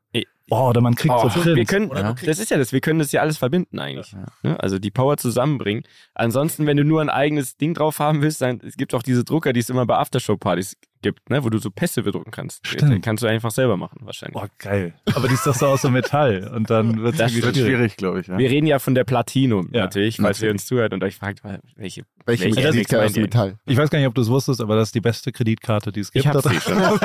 Oh, 0.49 0.69
oder 0.69 0.81
man 0.81 0.95
kriegt 0.95 1.13
oh, 1.13 1.27
so 1.29 1.43
wir 1.43 1.53
Prints. 1.55 1.69
können, 1.69 1.89
kriegst- 1.89 2.27
das 2.27 2.39
ist 2.39 2.49
ja 2.51 2.57
das, 2.57 2.71
wir 2.71 2.79
können 2.79 2.99
das 2.99 3.11
ja 3.11 3.21
alles 3.21 3.37
verbinden 3.37 3.79
eigentlich. 3.79 4.15
Ne? 4.43 4.59
Also 4.59 4.79
die 4.79 4.91
Power 4.91 5.17
zusammenbringen. 5.17 5.83
Ansonsten, 6.13 6.65
wenn 6.65 6.77
du 6.77 6.85
nur 6.85 7.01
ein 7.01 7.09
eigenes 7.09 7.57
Ding 7.57 7.73
drauf 7.73 7.99
haben 7.99 8.21
willst, 8.21 8.41
dann 8.41 8.61
es 8.65 8.77
gibt 8.77 8.93
auch 8.93 9.03
diese 9.03 9.23
Drucker, 9.25 9.51
die 9.51 9.59
es 9.59 9.69
immer 9.69 9.85
bei 9.85 9.95
Aftershow-Partys 9.97 10.77
gibt, 11.01 11.29
ne? 11.29 11.43
wo 11.43 11.49
du 11.49 11.57
so 11.59 11.69
Pässe 11.69 12.01
bedrucken 12.03 12.31
kannst. 12.31 12.65
Stimmt. 12.65 12.91
Den 12.91 13.01
kannst 13.01 13.23
du 13.23 13.27
einfach 13.27 13.51
selber 13.51 13.77
machen 13.77 13.99
wahrscheinlich. 14.01 14.41
Oh, 14.41 14.47
geil. 14.57 14.93
Aber 15.13 15.27
die 15.27 15.35
ist 15.35 15.45
doch 15.45 15.53
so 15.53 15.67
aus 15.67 15.81
so 15.83 15.89
Metall. 15.89 16.49
Und 16.55 16.69
dann 16.69 17.01
wird 17.03 17.19
Das 17.19 17.31
es 17.33 17.41
wird 17.43 17.55
schwierig, 17.55 17.97
glaube 17.97 18.21
ich. 18.21 18.27
Ja. 18.27 18.37
Wir 18.37 18.49
reden 18.49 18.65
ja 18.67 18.79
von 18.79 18.95
der 18.95 19.03
Platinum 19.03 19.69
Ja, 19.73 19.81
natürlich, 19.81 20.17
falls 20.17 20.41
ihr 20.41 20.49
uns 20.49 20.65
zuhört 20.65 20.93
und 20.93 21.03
euch 21.03 21.15
fragt, 21.15 21.43
welche. 21.75 22.03
Welche 22.25 22.45
Welche 22.45 22.61
Kreditkarte 22.61 23.05
aus 23.05 23.15
ihr? 23.15 23.21
Metall? 23.21 23.55
Ich 23.65 23.77
weiß 23.77 23.89
gar 23.89 23.99
nicht, 23.99 24.07
ob 24.07 24.15
du 24.15 24.21
es 24.21 24.27
wusstest, 24.27 24.59
aber 24.59 24.75
das 24.75 24.89
ist 24.89 24.95
die 24.95 25.01
beste 25.01 25.31
Kreditkarte, 25.31 25.91
die 25.93 26.01
es 26.01 26.11
gibt. 26.11 26.25
Ich 26.27 26.33
habe 26.33 26.59
schon. 26.59 26.99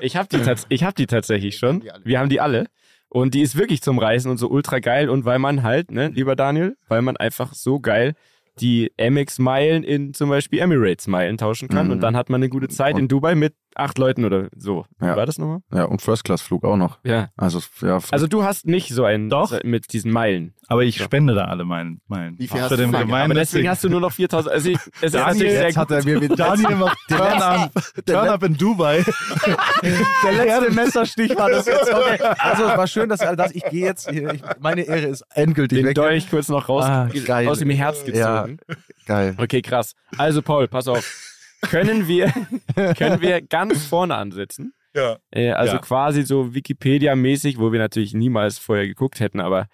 ich 0.00 0.16
habe 0.16 0.28
die, 0.28 0.38
tats 0.38 0.66
ich 0.68 0.84
hab 0.84 0.94
die 0.94 1.06
tatsächlich 1.06 1.56
schon. 1.56 1.82
Wir 2.08 2.18
haben 2.18 2.28
die 2.28 2.40
alle. 2.40 2.66
Und 3.08 3.34
die 3.34 3.40
ist 3.40 3.56
wirklich 3.56 3.80
zum 3.80 3.98
Reisen 3.98 4.30
und 4.30 4.36
so 4.36 4.48
ultra 4.48 4.80
geil. 4.80 5.08
Und 5.08 5.24
weil 5.24 5.38
man 5.38 5.62
halt, 5.62 5.90
ne, 5.90 6.08
lieber 6.08 6.36
Daniel, 6.36 6.76
weil 6.88 7.02
man 7.02 7.16
einfach 7.16 7.54
so 7.54 7.80
geil 7.80 8.14
die 8.60 8.92
Amex-Meilen 9.00 9.84
in 9.84 10.14
zum 10.14 10.30
Beispiel 10.30 10.58
Emirates-Meilen 10.58 11.38
tauschen 11.38 11.68
kann. 11.68 11.86
Mhm. 11.86 11.92
Und 11.92 12.00
dann 12.00 12.16
hat 12.16 12.28
man 12.28 12.40
eine 12.40 12.48
gute 12.48 12.68
Zeit 12.68 12.98
in 12.98 13.08
Dubai 13.08 13.34
mit 13.34 13.54
acht 13.74 13.98
Leuten 13.98 14.24
oder 14.24 14.48
so. 14.56 14.86
Wie 14.98 15.06
Ja. 15.06 15.16
war 15.16 15.26
das 15.26 15.38
nochmal? 15.38 15.60
ja, 15.72 15.84
und 15.84 16.02
First-Class-Flug 16.02 16.64
auch 16.64 16.76
noch. 16.76 16.98
Ja. 17.04 17.28
Also, 17.36 17.60
ja, 17.80 17.98
Also 18.10 18.26
du 18.26 18.42
hast 18.42 18.66
nicht 18.66 18.88
so 18.90 19.04
einen 19.04 19.28
Doch. 19.30 19.52
mit 19.62 19.92
diesen 19.92 20.10
Meilen. 20.10 20.54
Aber 20.70 20.82
ich 20.84 20.98
Ja. 20.98 21.04
spende 21.04 21.34
da 21.34 21.44
alle 21.46 21.64
meinen. 21.64 22.00
meinen. 22.08 22.38
Wie 22.38 22.46
viel 22.48 22.60
hast 22.60 22.70
du 22.72 22.76
den 22.76 22.92
denn? 22.92 23.10
Aber 23.12 23.34
deswegen 23.34 23.68
hast 23.68 23.84
du 23.84 23.88
nur 23.88 24.00
noch 24.00 24.12
4000. 24.12 24.52
Also 24.52 24.70
ich, 24.70 24.78
es 25.00 25.02
ist 25.02 25.14
natürlich 25.14 25.52
sehr 25.52 25.62
jetzt 25.64 25.76
hat 25.76 25.90
er 25.90 26.04
mir 26.04 26.20
wieder 26.20 26.36
Daniel 26.36 26.74
macht 26.76 26.98
Turn-up 27.08 27.70
Turn 28.04 28.28
up 28.28 28.42
in 28.42 28.54
Dubai. 28.56 29.02
der 30.24 30.32
letzte 30.32 30.72
Messerstich 30.74 31.36
war 31.36 31.50
das 31.50 31.66
jetzt. 31.66 31.92
Okay. 31.92 32.18
Also 32.38 32.64
es 32.64 32.76
war 32.76 32.86
schön, 32.86 33.08
dass 33.08 33.20
all 33.20 33.36
das. 33.36 33.52
Ich 33.54 33.64
gehe 33.64 33.84
jetzt. 33.86 34.10
hier, 34.10 34.34
Ich, 34.34 34.42
meine 34.60 34.82
Ehre 34.82 35.06
ist 35.06 35.24
endgültig 35.34 35.78
den 35.78 35.86
weg. 35.86 35.94
Dolch 35.94 36.28
kurz 36.28 36.48
noch 36.48 36.68
raus 36.68 36.84
Ah, 36.84 37.08
geil. 37.26 37.48
aus 37.48 37.58
dem 37.60 37.70
Herz 37.70 38.04
Ja. 38.06 38.42
gezogen. 38.42 38.58
Geil. 39.06 39.34
Okay, 39.38 39.62
krass. 39.62 39.94
Also 40.18 40.42
Paul, 40.42 40.68
pass 40.68 40.86
auf. 40.88 41.27
Können 41.62 42.06
wir, 42.08 42.32
können 42.96 43.20
wir 43.20 43.42
ganz 43.42 43.84
vorne 43.86 44.14
ansetzen? 44.16 44.72
Ja. 44.94 45.16
Äh, 45.30 45.50
also 45.50 45.74
Ja. 45.74 45.78
quasi 45.80 46.22
so 46.22 46.54
Wikipedia-mäßig, 46.54 47.58
wo 47.58 47.72
wir 47.72 47.78
natürlich 47.78 48.14
niemals 48.14 48.58
vorher 48.58 48.86
geguckt 48.86 49.20
hätten, 49.20 49.40
aber 49.40 49.66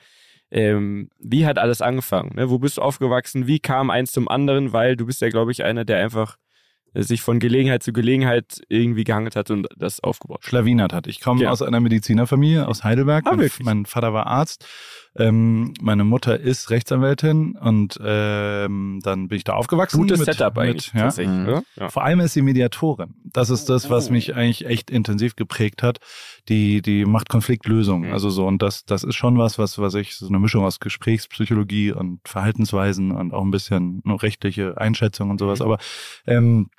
ähm, 0.51 1.09
wie 1.19 1.47
hat 1.47 1.59
alles 1.59 1.83
angefangen? 1.83 2.33
Ne? 2.37 2.49
Wo 2.51 2.59
bist 2.59 2.77
du 2.79 2.83
aufgewachsen? 2.83 3.47
Wie 3.47 3.59
kam 3.59 3.91
eins 3.91 4.13
zum 4.13 4.29
anderen? 4.29 4.73
Weil 4.73 4.97
du 4.97 5.07
bist 5.07 5.21
ja, 5.21 5.29
glaube 5.29 5.51
ich, 5.53 5.65
einer, 5.65 5.85
der 5.85 5.99
einfach 5.99 6.37
äh, 6.93 7.03
sich 7.03 7.23
von 7.23 7.41
Gelegenheit 7.41 7.83
zu 7.83 7.93
Gelegenheit 7.93 8.61
irgendwie 8.69 9.05
gehangelt 9.05 9.35
hat 9.37 9.51
und 9.51 9.67
das 9.77 10.01
aufgebaut. 10.01 10.45
Schlawinert 10.45 10.93
hat. 10.93 11.07
Ich 11.09 11.21
komme 11.21 11.43
Ja. 11.43 11.51
aus 11.51 11.61
einer 11.63 11.81
Medizinerfamilie 11.81 12.69
aus 12.69 12.85
Heidelberg. 12.85 13.25
Ah, 13.27 13.31
mein, 13.31 13.41
wirklich? 13.41 13.65
mein 13.65 13.87
Vater 13.87 14.13
war 14.13 14.27
Arzt. 14.27 14.65
Ähm, 15.17 15.75
meine 15.81 16.03
Mutter 16.03 16.41
ist 16.41 16.71
Rechtsanwältin 16.71 17.57
und 17.57 17.99
ähm, 18.05 18.99
dann 19.03 19.29
bin 19.29 19.37
ich 19.37 19.45
da 19.45 19.53
aufgewachsen. 19.53 19.99
Gutes 19.99 20.19
mit- 20.19 20.27
Setup 20.27 20.57
mit, 20.57 20.63
eigentlich, 20.65 20.93
ja. 20.93 21.03
tatsächlich, 21.03 21.35
Mhm. 21.37 21.63
Ja. 21.77 21.89
Vor 21.89 22.03
allem 22.05 22.21
ist 22.21 22.33
sie 22.35 22.43
Mediatorin. 22.43 23.15
Das 23.25 23.49
ist 23.51 23.69
das, 23.69 23.91
was 23.91 24.11
mich 24.11 24.35
eigentlich 24.35 24.67
echt 24.67 24.91
intensiv 24.91 25.37
geprägt 25.37 25.83
hat. 25.83 25.99
Die, 26.49 26.83
die 26.83 27.05
macht 27.05 27.29
Konfliktlösungen. 27.29 28.09
Mhm. 28.09 28.13
Also 28.13 28.29
so, 28.31 28.47
und 28.47 28.61
das, 28.61 28.85
das 28.85 29.05
ist 29.05 29.15
schon 29.15 29.39
was, 29.39 29.59
was, 29.59 29.79
was 29.79 29.95
ich, 29.95 30.17
so 30.17 30.27
eine 30.27 30.39
Mischung 30.41 30.65
aus 30.65 30.81
Gesprächspsychologie 30.81 31.93
und 31.93 32.21
Verhaltensweisen 32.27 33.13
und 33.13 33.33
auch 33.33 33.43
ein 33.45 33.51
bisschen 33.51 34.01
nur 34.05 34.23
rechtliche 34.23 34.79
Einschätzung 34.79 35.31
und 35.31 35.39
sowas. 35.39 35.61
Mhm. 35.61 35.65
Aber 35.67 35.79
ähm, 36.27 36.71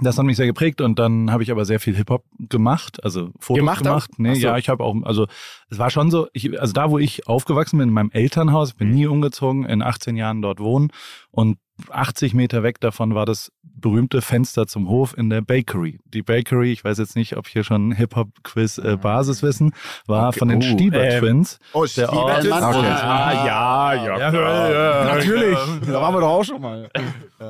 das 0.00 0.16
hat 0.18 0.24
mich 0.24 0.36
sehr 0.36 0.46
geprägt 0.46 0.80
und 0.80 0.98
dann 0.98 1.30
habe 1.32 1.42
ich 1.42 1.50
aber 1.50 1.64
sehr 1.64 1.80
viel 1.80 1.96
Hip-Hop 1.96 2.24
gemacht, 2.38 3.02
also 3.02 3.30
Fotos 3.40 3.58
Gemacht 3.60 3.82
gemacht. 3.84 4.10
auch? 4.12 4.18
Nee, 4.18 4.34
so. 4.34 4.40
ja, 4.46 4.56
ich 4.56 4.68
habe 4.68 4.84
auch, 4.84 4.94
also 5.02 5.26
es 5.70 5.78
war 5.78 5.90
schon 5.90 6.10
so, 6.10 6.28
ich, 6.32 6.60
also 6.60 6.72
da, 6.72 6.90
wo 6.90 6.98
ich 6.98 7.26
aufgewachsen 7.26 7.78
bin, 7.78 7.88
in 7.88 7.94
meinem 7.94 8.10
Elternhaus, 8.12 8.70
ich 8.70 8.76
bin 8.76 8.88
Mhm. 8.88 8.94
nie 8.94 9.06
umgezogen, 9.06 9.64
in 9.64 9.82
18 9.82 10.16
Jahren 10.16 10.40
dort 10.42 10.60
wohnen 10.60 10.90
und 11.30 11.58
80 11.90 12.34
Meter 12.34 12.62
weg 12.62 12.80
davon 12.80 13.14
war 13.14 13.26
das 13.26 13.52
berühmte 13.62 14.20
Fenster 14.22 14.66
zum 14.66 14.88
Hof 14.88 15.16
in 15.16 15.30
der 15.30 15.40
Bakery. 15.40 16.00
Die 16.06 16.22
Bakery, 16.22 16.72
ich 16.72 16.82
weiß 16.82 16.98
jetzt 16.98 17.14
nicht, 17.14 17.36
ob 17.36 17.46
hier 17.46 17.62
schon 17.62 17.92
Hip-Hop-Quiz 17.92 18.78
äh, 18.78 18.96
Basiswissen, 18.96 19.72
war 20.06 20.28
Okay. 20.28 20.38
von 20.40 20.48
den 20.48 20.58
Oh, 20.58 20.62
Stieber 20.62 21.00
ähm, 21.04 21.20
Twins. 21.20 21.58
Oh, 21.72 21.82
Der 21.82 21.88
Stieber 22.08 22.40
Twins. 22.40 22.54
Okay. 22.54 22.86
Ah, 22.88 23.44
ja, 23.46 23.94
ja, 24.18 24.30
klar. 24.30 25.04
Natürlich. 25.14 25.58
Da 25.86 25.92
waren 26.02 26.14
wir 26.14 26.20
doch 26.20 26.28
auch 26.28 26.44
schon 26.44 26.60
mal. 26.60 26.90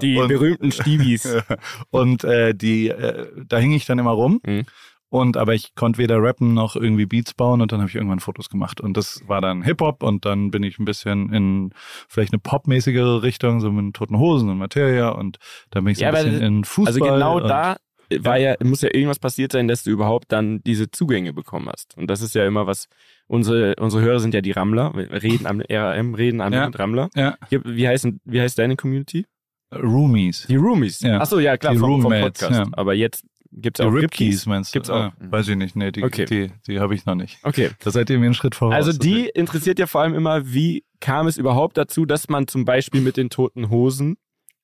Die 0.03 0.19
Und- 0.19 0.29
berühmten 0.29 0.71
Stiebis. 0.71 1.35
Und 1.91 2.25
äh, 2.25 2.55
die, 2.55 2.89
äh, 2.89 3.27
da 3.47 3.57
hing 3.57 3.73
ich 3.73 3.87
dann 3.87 3.99
immer 3.99 4.11
rum. 4.13 4.41
Mhm. 4.45 4.65
Und 5.11 5.37
aber 5.39 5.55
ich 5.55 5.75
konnte 5.75 5.99
weder 5.99 6.23
rappen 6.23 6.53
noch 6.53 6.77
irgendwie 6.77 7.07
Beats 7.07 7.33
bauen 7.33 7.63
und 7.63 7.73
dann 7.73 7.81
habe 7.81 7.89
ich 7.89 7.95
irgendwann 7.95 8.21
Fotos 8.21 8.51
gemacht. 8.51 8.81
Und 8.81 8.97
das 8.97 9.23
war 9.27 9.41
dann 9.41 9.63
Hip-Hop 9.63 10.03
und 10.03 10.25
dann 10.27 10.51
bin 10.51 10.63
ich 10.63 10.79
ein 10.79 10.85
bisschen 10.85 11.33
in 11.33 11.71
vielleicht 12.09 12.33
eine 12.33 12.41
popmäßigere 12.41 13.23
Richtung, 13.23 13.61
so 13.61 13.73
mit 13.73 13.95
Toten 13.95 14.19
Hosen 14.19 14.51
und 14.51 14.59
Materia 14.59 15.09
und 15.09 15.39
dann 15.71 15.85
bin 15.85 15.93
ich 15.93 15.99
so 15.99 16.05
Ja, 16.05 16.11
ein 16.13 16.25
bisschen 16.25 16.43
in 16.43 16.65
Fußball. 16.65 16.95
Also 16.95 17.01
genau 17.15 17.41
da 17.41 17.77
war 18.21 18.39
ja, 18.39 18.55
muss 18.63 18.81
ja 18.83 18.89
irgendwas 18.93 19.19
passiert 19.19 19.53
sein, 19.53 19.69
dass 19.69 19.83
du 19.83 19.91
überhaupt 19.91 20.33
dann 20.33 20.63
diese 20.65 20.91
Zugänge 20.91 21.33
bekommen 21.33 21.69
hast. 21.69 21.97
Und 21.97 22.09
das 22.09 22.23
ist 22.23 22.35
ja 22.35 22.47
immer 22.47 22.67
was, 22.67 22.89
unsere, 23.27 23.77
unsere 23.77 24.03
Hörer 24.03 24.21
sind 24.21 24.33
ja 24.35 24.41
die 24.41 24.53
Rammler, 24.53 24.95
reden 24.95 25.47
am 25.47 25.63
RAM, 25.69 26.15
reden 26.15 26.41
am 26.41 26.53
Ja. 26.53 26.67
Rammler. 26.67 27.11
Ja, 27.15 27.37
Wie, 27.51 27.87
heißen, 27.87 28.21
wie 28.25 28.41
heißt 28.41 28.59
deine 28.59 28.77
Community? 28.77 29.27
Roomies. 29.75 30.47
Die 30.49 30.57
Roomies. 30.57 31.01
Ja. 31.01 31.21
Achso, 31.21 31.39
ja 31.39 31.57
klar, 31.59 31.75
Die 31.75 31.79
vom, 31.79 32.01
vom 32.01 32.13
Podcast. 32.13 32.57
ja. 32.57 32.65
Aber 32.73 32.95
jetzt 32.95 33.25
gibt's 33.53 33.81
auch 33.81 33.91
Ripkeys 33.93 34.47
meinst 34.47 34.75
du? 34.75 34.79
Gibt's 34.79 34.91
auch. 34.91 34.97
Ah, 35.11 35.13
weiß 35.19 35.49
ich 35.49 35.57
nicht, 35.57 35.77
nee, 35.77 35.91
die, 35.93 36.05
Okay. 36.05 36.25
die, 36.25 36.51
die 36.67 36.81
habe 36.81 36.95
ich 36.95 37.07
noch 37.07 37.15
nicht. 37.15 37.39
Okay. 37.43 37.71
Da 37.83 37.91
seid 37.91 38.11
ihr 38.11 38.19
mir 38.19 38.27
einen 38.27 38.35
Schritt 38.35 38.55
voraus. 38.55 38.75
Also 38.75 38.93
die 38.93 39.27
interessiert 39.29 39.79
ja 39.79 39.87
vor 39.87 40.03
allem 40.03 40.15
immer, 40.15 40.53
wie 40.53 40.85
kam 41.01 41.27
es 41.27 41.39
überhaupt 41.39 41.77
dazu, 41.77 42.05
dass 42.07 42.29
man 42.29 42.47
zum 42.47 42.65
Beispiel 42.65 43.01
mit 43.01 43.17
den 43.17 43.31
toten 43.31 43.71
Hosen 43.71 44.17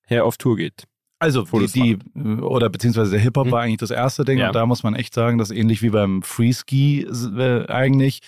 her 0.07 0.25
auf 0.25 0.37
Tour 0.37 0.57
geht? 0.57 0.85
Also 1.21 1.43
die, 1.43 1.49
Fotos 1.49 1.73
die 1.73 1.99
oder 2.43 2.69
beziehungsweise 2.69 3.13
der 3.13 3.21
Hip-Hop 3.21 3.47
Mhm. 3.47 3.51
war 3.53 3.63
eigentlich 3.63 3.79
das 3.79 3.91
erste 3.93 4.25
Ding 4.25 4.39
Ja. 4.39 4.49
und 4.49 4.55
da 4.55 4.67
muss 4.67 4.83
man 4.83 4.95
echt 4.95 5.15
sagen, 5.15 5.39
dass 5.39 5.51
ähnlich 5.51 5.81
wie 5.81 5.91
beim 5.91 6.23
Freeski 6.23 7.03
äh, 7.39 7.67
eigentlich 7.69 8.21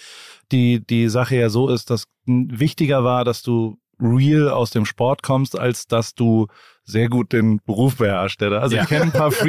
die, 0.53 0.81
die 0.87 1.09
Sache 1.09 1.37
ja 1.37 1.51
so 1.51 1.69
ist, 1.69 1.91
dass 1.91 2.05
wichtiger 2.27 3.05
war, 3.05 3.25
dass 3.25 3.43
du 3.43 3.77
real 4.01 4.49
aus 4.51 4.71
dem 4.71 4.85
Sport 4.85 5.23
kommst, 5.23 5.59
als 5.59 5.87
dass 5.87 6.15
du 6.15 6.47
sehr 6.85 7.09
gut 7.09 7.33
den 7.33 7.61
Beruf 7.65 7.97
beherrscht. 7.97 8.43
Also 8.43 8.77
Ja. 8.77 8.83
ich 8.83 8.89
kenne 8.89 9.05
ein 9.05 9.13
paar 9.13 9.31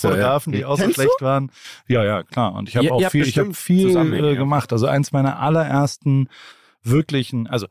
so, 0.00 0.08
ja. 0.12 0.38
Die 0.52 0.64
auch 0.64 0.76
so 0.76 0.82
Kennst 0.82 0.98
du? 0.98 1.02
schlecht 1.02 1.20
waren. 1.22 1.50
Ja, 1.86 2.02
ja, 2.04 2.22
klar. 2.22 2.54
Und 2.54 2.68
ich 2.68 2.76
habe 2.76 2.86
Ihr- 2.86 2.92
auch 2.94 3.10
viel, 3.10 3.20
ich 3.22 3.34
bestimmt 3.34 3.56
viel 3.56 3.90
äh, 3.96 4.30
ja. 4.32 4.34
gemacht. 4.34 4.72
Also 4.72 4.86
eins 4.86 5.12
meiner 5.12 5.38
allerersten 5.40 6.28
wirklichen, 6.82 7.46
also 7.46 7.66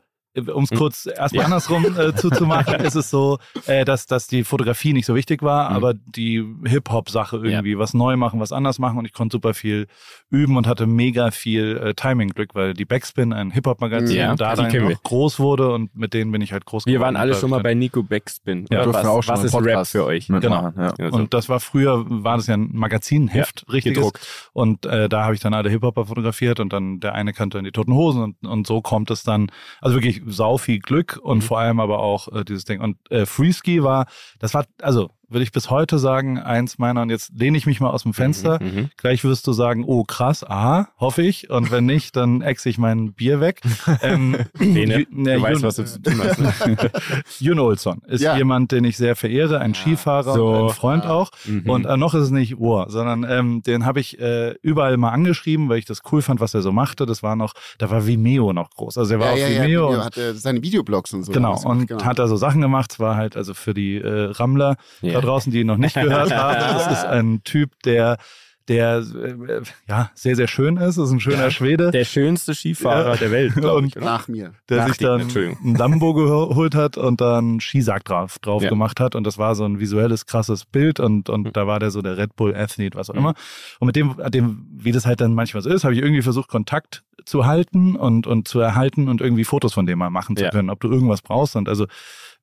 um 0.52 0.64
es 0.64 0.70
Mhm. 0.70 0.76
kurz 0.76 1.06
erstmal 1.06 1.40
Ja. 1.40 1.44
andersrum 1.46 1.84
äh, 1.98 2.14
zuzumachen, 2.14 2.74
ist 2.84 2.94
es 2.96 3.10
so, 3.10 3.38
äh, 3.66 3.84
dass, 3.84 4.06
dass 4.06 4.26
die 4.26 4.44
Fotografie 4.44 4.92
nicht 4.92 5.06
so 5.06 5.14
wichtig 5.14 5.42
war, 5.42 5.70
Mhm. 5.70 5.76
aber 5.76 5.94
die 5.94 6.44
Hip-Hop-Sache 6.64 7.36
irgendwie, 7.36 7.78
was 7.78 7.94
neu 7.94 8.16
machen, 8.16 8.40
was 8.40 8.52
anders 8.52 8.78
machen 8.78 8.98
und 8.98 9.04
ich 9.04 9.12
konnte 9.12 9.34
super 9.34 9.54
viel 9.54 9.86
üben 10.30 10.56
und 10.56 10.66
hatte 10.66 10.86
mega 10.86 11.30
viel 11.30 11.76
äh, 11.76 11.94
Timing-Glück, 11.94 12.54
weil 12.54 12.74
die 12.74 12.84
Backspin, 12.84 13.32
ein 13.32 13.50
Hip-Hop-Magazin, 13.50 14.16
Ja, 14.16 14.34
da 14.34 14.54
die 14.56 14.62
dann 14.62 14.72
wir. 14.72 14.96
auch 14.96 15.02
groß 15.02 15.38
wurde 15.38 15.70
und 15.72 15.94
mit 15.96 16.14
denen 16.14 16.32
bin 16.32 16.40
ich 16.42 16.52
halt 16.52 16.64
groß 16.64 16.86
Wir 16.86 16.94
geworden. 16.94 17.14
waren 17.14 17.16
alle 17.16 17.34
schon 17.34 17.50
mal 17.50 17.62
bei 17.62 17.74
Nico 17.74 18.02
Backspin. 18.02 18.66
Ja, 18.70 18.86
was, 18.86 19.04
wir 19.04 19.10
auch 19.10 19.22
schon 19.22 19.34
was 19.36 19.44
ist 19.44 19.54
Rap 19.54 19.86
für 19.86 20.04
euch? 20.04 20.28
mitmachen, 20.28 20.74
Ja. 20.76 20.92
Also, 20.98 21.16
Und 21.18 21.34
das 21.34 21.48
war 21.48 21.60
früher, 21.60 22.04
war 22.08 22.36
das 22.36 22.46
ja 22.48 22.54
ein 22.54 22.70
Magazinheft, 22.72 23.66
richtiges. 23.72 23.96
gedruckt. 23.98 24.26
Und 24.52 24.86
äh, 24.86 25.08
da 25.08 25.24
habe 25.24 25.34
ich 25.34 25.40
dann 25.40 25.54
alle 25.54 25.70
Hip-Hopper 25.70 26.06
fotografiert 26.06 26.60
und 26.60 26.72
dann 26.72 27.00
der 27.00 27.14
eine 27.14 27.32
kannte 27.32 27.58
dann 27.58 27.64
die 27.64 27.72
Toten 27.72 27.92
Hosen 27.92 28.22
und, 28.22 28.46
und 28.46 28.66
so 28.66 28.80
kommt 28.82 29.10
es 29.10 29.22
dann, 29.22 29.50
also 29.80 29.96
wirklich 29.96 30.22
sau 30.26 30.58
viel 30.58 30.78
Glück 30.78 31.18
und 31.22 31.38
Mhm. 31.38 31.42
vor 31.42 31.58
allem 31.58 31.80
aber 31.80 31.98
auch 32.00 32.28
äh, 32.28 32.44
dieses 32.44 32.64
Ding. 32.64 32.80
Und 32.80 32.96
äh, 33.10 33.26
Freeski 33.26 33.82
war, 33.82 34.06
das 34.38 34.54
war, 34.54 34.64
also 34.80 35.10
würde 35.34 35.42
ich 35.42 35.52
bis 35.52 35.68
heute 35.68 35.98
sagen, 35.98 36.38
eins 36.38 36.78
meiner, 36.78 37.02
und 37.02 37.10
jetzt 37.10 37.32
lehne 37.36 37.58
ich 37.58 37.66
mich 37.66 37.80
mal 37.80 37.90
aus 37.90 38.04
dem 38.04 38.14
Fenster, 38.14 38.58
Mhm, 38.62 38.74
mhm. 38.74 38.90
gleich 38.96 39.22
wirst 39.24 39.46
du 39.46 39.52
sagen, 39.52 39.84
oh 39.86 40.04
krass, 40.04 40.42
aha, 40.48 40.88
hoffe 40.98 41.22
ich. 41.22 41.50
Und 41.50 41.70
wenn 41.70 41.84
nicht, 41.86 42.16
dann 42.16 42.40
exe 42.40 42.68
ich 42.70 42.78
mein 42.78 43.12
Bier 43.12 43.40
weg. 43.40 43.60
Ähm, 44.00 44.36
Bene, 44.58 45.00
Ju- 45.00 45.06
ne, 45.10 45.34
du 45.36 45.42
weißt, 45.42 45.60
Jun- 45.60 45.62
was 45.62 45.76
du 45.76 45.84
zu 45.84 46.00
tun 46.00 46.20
hast. 46.24 46.38
Ne? 46.66 46.78
Jun 47.38 47.58
Olsson 47.58 48.00
ist 48.06 48.22
Ja. 48.22 48.36
jemand, 48.36 48.72
den 48.72 48.84
ich 48.84 48.96
sehr 48.96 49.16
verehre, 49.16 49.58
ein 49.60 49.74
Skifahrer 49.74 50.34
So. 50.34 50.46
und 50.48 50.68
ein 50.68 50.74
Freund 50.74 51.04
Ja. 51.04 51.10
auch. 51.10 51.30
Mhm. 51.44 51.68
Und 51.68 51.84
äh, 51.86 51.96
noch 51.96 52.14
ist 52.14 52.22
es 52.22 52.30
nicht 52.30 52.58
Ohr, 52.58 52.86
sondern 52.88 53.24
ähm, 53.28 53.62
den 53.62 53.84
habe 53.84 54.00
ich 54.00 54.18
äh, 54.20 54.54
überall 54.62 54.96
mal 54.96 55.10
angeschrieben, 55.10 55.68
weil 55.68 55.78
ich 55.78 55.84
das 55.84 56.00
cool 56.12 56.22
fand, 56.22 56.40
was 56.40 56.54
er 56.54 56.62
so 56.62 56.72
machte. 56.72 57.06
Das 57.06 57.22
war 57.22 57.36
noch, 57.36 57.54
da 57.78 57.90
war 57.90 58.06
Vimeo 58.06 58.52
noch 58.52 58.70
groß. 58.70 58.98
Also 58.98 59.14
er 59.14 59.20
war 59.20 59.26
ja, 59.28 59.32
auf 59.32 59.38
ja, 59.40 59.48
ja, 59.48 59.62
Vimeo. 59.64 59.88
Und, 59.90 60.04
hatte 60.04 60.34
seine 60.34 60.62
Videoblogs 60.62 61.12
und 61.12 61.24
so. 61.24 61.32
genau, 61.32 61.56
gemacht, 61.56 61.66
und 61.66 61.86
genau. 61.88 62.04
hat 62.04 62.18
da 62.18 62.28
so 62.28 62.36
Sachen 62.36 62.60
gemacht. 62.60 62.92
Es 62.92 63.00
war 63.00 63.16
halt 63.16 63.36
also 63.36 63.54
für 63.54 63.74
die 63.74 63.96
äh, 63.96 64.30
Rammler 64.30 64.76
Ja. 65.02 65.18
Draußen, 65.24 65.50
die 65.52 65.60
ihn 65.60 65.66
noch 65.66 65.76
nicht 65.78 65.94
gehört 65.94 66.32
haben. 66.36 66.58
Das 66.58 66.86
ist 66.98 67.04
ein 67.04 67.42
Typ, 67.44 67.70
der 67.84 68.18
der 68.66 69.04
äh, 69.22 69.60
ja 69.86 70.10
sehr, 70.14 70.36
sehr 70.36 70.48
schön 70.48 70.78
ist. 70.78 70.96
Das 70.96 71.08
ist 71.08 71.12
ein 71.12 71.20
schöner 71.20 71.50
Schwede. 71.50 71.90
Der 71.90 72.06
schönste 72.06 72.54
Skifahrer 72.54 73.10
Ja. 73.10 73.16
der 73.16 73.30
Welt, 73.30 73.54
glaube 73.56 73.76
Und- 73.76 73.86
ich. 73.88 73.96
Oder? 73.98 74.06
Nach 74.06 74.26
mir. 74.26 74.54
der 74.70 74.78
Nach 74.78 74.88
sich 74.88 74.96
dann 74.96 75.20
ein 75.20 75.74
Lambo 75.74 76.14
geholt 76.14 76.74
hat 76.74 76.96
und 76.96 77.20
dann 77.20 77.60
Skisack 77.60 78.04
drauf, 78.06 78.38
drauf 78.38 78.62
Ja. 78.62 78.70
gemacht 78.70 79.00
hat. 79.00 79.16
Und 79.16 79.26
das 79.26 79.36
war 79.36 79.54
so 79.54 79.66
ein 79.66 79.80
visuelles, 79.80 80.24
krasses 80.24 80.64
Bild 80.64 80.98
und, 80.98 81.28
und 81.28 81.42
Mhm. 81.48 81.52
da 81.52 81.66
war 81.66 81.78
der 81.78 81.90
so 81.90 82.00
der 82.00 82.16
Red 82.16 82.36
Bull 82.36 82.56
Athlete, 82.56 82.96
was 82.96 83.10
auch 83.10 83.14
Mhm. 83.14 83.20
immer. 83.20 83.34
Und 83.80 83.86
mit 83.88 83.96
dem, 83.96 84.14
dem, 84.30 84.66
wie 84.72 84.92
das 84.92 85.04
halt 85.04 85.20
dann 85.20 85.34
manchmal 85.34 85.62
so 85.62 85.68
ist, 85.68 85.84
habe 85.84 85.92
ich 85.92 86.00
irgendwie 86.00 86.22
versucht, 86.22 86.48
Kontakt 86.48 87.04
zu 87.26 87.44
halten 87.44 87.96
und, 87.96 88.26
und 88.26 88.48
zu 88.48 88.60
erhalten 88.60 89.08
und 89.10 89.20
irgendwie 89.20 89.44
Fotos 89.44 89.74
von 89.74 89.84
dem 89.84 89.98
mal 89.98 90.08
machen 90.08 90.38
zu 90.38 90.44
Ja. 90.44 90.50
können, 90.50 90.70
ob 90.70 90.80
du 90.80 90.90
irgendwas 90.90 91.20
brauchst. 91.20 91.54
Und 91.54 91.68
also 91.68 91.84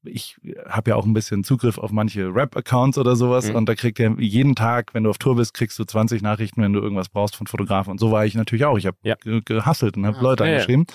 ich 0.04 0.38
habe 0.68 0.92
ja 0.92 0.96
auch 0.96 1.06
ein 1.06 1.14
bisschen 1.14 1.44
Zugriff 1.44 1.78
auf 1.78 1.92
manche 1.92 2.34
Rap-Accounts 2.34 2.98
oder 2.98 3.16
sowas 3.16 3.50
Mhm. 3.50 3.56
und 3.56 3.70
da 3.70 3.76
kriegt 3.76 4.00
er 4.00 4.12
jeden 4.20 4.56
Tag, 4.56 4.94
wenn 4.94 5.04
du 5.04 5.10
auf 5.10 5.18
Tour 5.18 5.36
bist, 5.36 5.54
kriegst 5.54 5.78
du 5.80 5.84
20 5.84 6.22
Nachrichten, 6.22 6.62
wenn 6.62 6.74
du 6.74 6.80
irgendwas 6.80 7.10
brauchst 7.10 7.36
von 7.36 7.48
Fotografen. 7.48 7.92
Und 7.92 8.00
so 8.00 8.12
war 8.12 8.26
ich 8.26 8.36
natürlich 8.36 8.66
auch. 8.66 8.78
Ich 8.78 8.86
habe 8.88 8.98
Ja. 9.04 9.16
ge 9.16 9.42
gehasselt 9.46 9.98
und 9.98 10.06
habe 10.06 10.18
Ja. 10.18 10.24
Leute 10.24 10.44
Ja, 10.44 10.50
ja. 10.50 10.56
angeschrieben. 10.56 10.86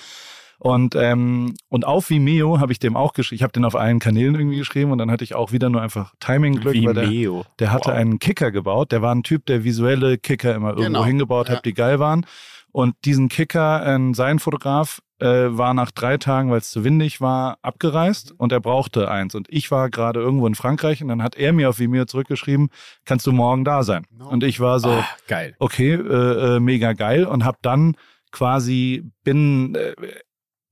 Und, 0.59 0.95
ähm, 0.95 1.53
und 1.69 1.85
auf 1.85 2.09
Vimeo 2.09 2.59
habe 2.59 2.71
ich 2.71 2.79
dem 2.79 2.97
auch 2.97 3.13
geschrieben. 3.13 3.35
Ich 3.37 3.43
habe 3.43 3.53
den 3.53 3.63
auf 3.63 3.75
allen 3.75 3.99
Kanälen 3.99 4.33
irgendwie 4.33 4.57
geschrieben 4.57 4.91
und 4.91 4.97
dann 4.97 5.11
hatte 5.11 5.23
ich 5.23 5.35
auch 5.35 5.51
wieder 5.51 5.69
nur 5.69 5.83
einfach 5.83 6.13
Timing-Glück, 6.19 6.73
weil 6.83 6.93
der, 6.95 7.03
Vimeo. 7.11 7.45
der 7.59 7.71
hatte 7.71 7.89
Wow. 7.89 7.95
einen 7.95 8.17
Kicker 8.17 8.51
gebaut. 8.51 8.91
Der 8.91 9.03
war 9.03 9.13
ein 9.13 9.21
Typ, 9.21 9.45
der 9.45 9.63
visuelle 9.63 10.17
Kicker 10.17 10.55
immer 10.55 10.69
irgendwo 10.69 10.85
Genau. 10.85 11.05
hingebaut 11.05 11.49
Ja. 11.49 11.57
hat, 11.57 11.65
die 11.65 11.75
geil 11.75 11.99
waren. 11.99 12.25
Und 12.71 12.95
diesen 13.05 13.29
Kicker, 13.29 13.85
äh, 13.85 14.13
sein 14.15 14.39
Fotograf, 14.39 14.99
äh, 15.19 15.25
war 15.57 15.73
nach 15.73 15.91
drei 15.91 16.17
Tagen, 16.17 16.51
weil 16.51 16.59
es 16.59 16.69
zu 16.71 16.83
windig 16.83 17.21
war, 17.21 17.57
abgereist 17.61 18.33
und 18.37 18.51
er 18.51 18.59
brauchte 18.59 19.09
eins. 19.09 19.35
Und 19.35 19.47
ich 19.49 19.71
war 19.71 19.89
gerade 19.89 20.19
irgendwo 20.19 20.47
in 20.47 20.55
Frankreich 20.55 21.01
und 21.01 21.07
dann 21.07 21.23
hat 21.23 21.35
er 21.35 21.53
mir 21.53 21.69
auf 21.69 21.79
Vimeo 21.79 22.05
zurückgeschrieben, 22.05 22.69
kannst 23.05 23.25
du 23.27 23.31
morgen 23.31 23.65
da 23.65 23.83
sein? 23.83 24.05
No. 24.11 24.29
Und 24.29 24.43
ich 24.43 24.59
war 24.59 24.79
so, 24.79 24.89
Ah, 24.89 25.05
geil. 25.27 25.55
okay, 25.59 25.93
äh, 25.93 26.55
äh, 26.55 26.59
mega 26.59 26.93
geil 26.93 27.25
und 27.25 27.43
habe 27.45 27.57
dann 27.61 27.95
quasi 28.31 29.09
bin 29.23 29.75
äh, 29.75 29.93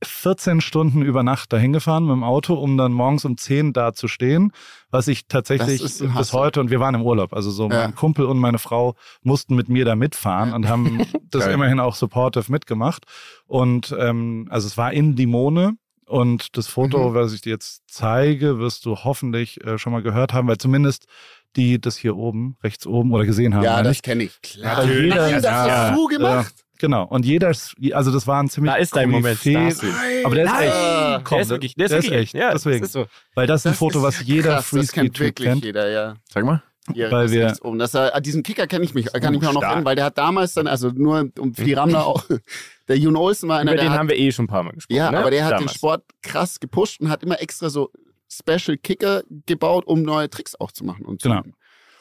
14 0.04 0.62
Stunden 0.62 1.02
über 1.02 1.24
Nacht 1.24 1.52
dahin 1.54 1.74
gefahren 1.74 2.04
mit 2.06 2.12
dem 2.14 2.24
Auto, 2.24 2.54
um 2.56 2.78
dann 2.78 2.92
morgens 2.92 3.26
um 3.26 3.38
10 3.38 3.74
da 3.74 3.94
zu 3.94 4.08
stehen, 4.08 4.52
was 4.92 5.08
ich 5.08 5.28
tatsächlich 5.28 5.82
bis 5.82 6.34
heute 6.34 6.60
und 6.60 6.70
wir 6.70 6.80
waren 6.80 6.96
im 6.96 7.02
Urlaub, 7.02 7.34
also 7.34 7.50
so 7.50 7.64
Ja. 7.70 7.84
mein 7.84 7.96
Kumpel 7.96 8.26
und 8.26 8.38
meine 8.38 8.60
Frau 8.60 8.96
mussten 9.24 9.56
mit 9.56 9.70
mir 9.70 9.86
da 9.86 9.96
mitfahren 9.96 10.50
Ja. 10.50 10.56
und 10.56 10.68
haben 10.68 11.02
das 11.32 11.48
immerhin 11.48 11.80
auch 11.80 11.96
supportive 11.96 12.52
mitgemacht 12.52 13.06
und 13.48 13.96
ähm, 13.98 14.48
also 14.50 14.68
es 14.68 14.78
war 14.78 14.92
in 14.94 15.16
Limone 15.16 15.78
und 16.08 16.56
das 16.58 16.68
Foto, 16.68 17.10
Mhm. 17.10 17.14
was 17.16 17.34
ich 17.34 17.42
dir 17.42 17.52
jetzt 17.52 17.84
zeige, 17.88 18.60
wirst 18.60 18.86
du 18.86 18.98
hoffentlich 18.98 19.64
äh, 19.66 19.78
schon 19.80 19.92
mal 19.94 20.04
gehört 20.04 20.34
haben, 20.34 20.48
weil 20.48 20.58
zumindest 20.58 21.06
die 21.56 21.80
das 21.80 21.96
hier 21.96 22.18
oben, 22.18 22.58
rechts 22.64 22.86
oben 22.86 23.14
oder 23.14 23.26
gesehen 23.26 23.56
haben, 23.56 23.64
Ja, 23.64 23.82
das 23.82 24.02
kenne 24.02 24.24
ich. 24.26 24.42
Klar. 24.42 24.76
Natürlich. 24.84 25.16
Nein, 25.16 25.34
das 25.36 25.44
Ja. 25.46 25.90
hast 25.90 25.96
du 25.98 26.08
gemacht. 26.08 26.54
Genau. 26.80 27.06
Und 27.06 27.26
jeder, 27.26 27.48
also 27.94 28.12
das 28.12 28.28
war 28.28 28.42
ein 28.44 28.50
ziemlich 28.50 28.74
Da 28.74 28.78
ist 28.80 28.96
dein 28.96 29.10
Moment. 29.10 29.40
Aber 29.46 30.36
der 30.36 30.46
ist 30.46 30.52
Nein. 30.52 30.64
echt. 30.64 30.76
Der 30.76 31.22
Komm, 31.24 31.40
ist 31.40 31.50
wirklich, 31.50 31.76
der 31.76 31.86
ist, 31.86 31.92
der 31.92 32.00
ist 32.00 32.12
echt. 32.12 32.34
Ja, 32.34 32.52
Deswegen. 32.52 32.80
Das 32.80 32.90
ist 32.90 32.94
so. 32.94 33.06
Weil 33.34 33.48
das 33.48 33.62
ist 33.62 33.66
ein 33.68 33.72
Das 33.72 33.80
Foto, 33.80 34.00
ist 34.00 34.04
was 34.04 34.20
ja 34.20 34.26
jeder 34.26 34.54
krass, 34.56 34.70
Das 34.72 34.92
kennt 34.92 35.20
wirklich 35.20 35.48
kennt. 35.48 35.64
jeder, 35.66 35.90
ja. 35.90 36.16
Sag 36.30 36.44
mal. 36.46 36.62
Hier, 36.94 37.12
Weil 37.12 37.32
wir- 37.32 37.52
oben. 37.64 37.80
Das, 37.80 37.96
äh, 37.96 37.98
an 38.14 38.22
diesen 38.22 38.44
Kicker 38.44 38.68
kenne 38.68 38.86
ich 38.86 38.94
mich, 38.94 39.12
kann 39.12 39.34
ich 39.34 39.40
mich 39.40 39.50
auch 39.50 39.54
noch 39.54 39.64
erinnern, 39.64 39.86
weil 39.86 39.96
der 39.96 40.06
hat 40.06 40.18
damals 40.20 40.54
dann, 40.54 40.68
also 40.68 40.90
nur 40.90 41.32
um 41.40 41.54
für 41.56 41.64
die 41.64 41.74
Rammler 41.74 42.06
auch, 42.06 42.24
der 42.88 42.98
Jun 43.00 43.16
Olsen 43.16 43.50
war 43.50 43.58
einer, 43.58 43.72
Über 43.72 43.78
der 43.78 43.86
den 43.86 43.92
hat, 43.94 44.00
haben 44.00 44.10
wir 44.10 44.18
eh 44.20 44.32
schon 44.32 44.46
ein 44.46 44.48
paar 44.50 44.62
Mal 44.62 44.74
gesprochen. 44.74 44.96
ja, 44.98 45.10
ne? 45.10 45.18
aber 45.18 45.32
der 45.32 45.46
hat 45.46 45.54
den 45.54 45.58
Damals. 45.62 45.74
Sport 45.76 46.04
krass 46.22 46.60
gepusht 46.60 47.02
und 47.02 47.10
hat 47.10 47.24
immer 47.24 47.42
extra 47.42 47.70
so 47.72 47.90
Special 48.32 48.78
Kicker 48.78 49.24
gebaut, 49.48 49.86
um 49.88 50.04
neue 50.04 50.30
Tricks 50.30 50.54
auch 50.60 50.72
zu 50.72 50.84
machen. 50.86 51.06
Und 51.06 51.22
zu 51.24 51.30
Genau. 51.30 51.42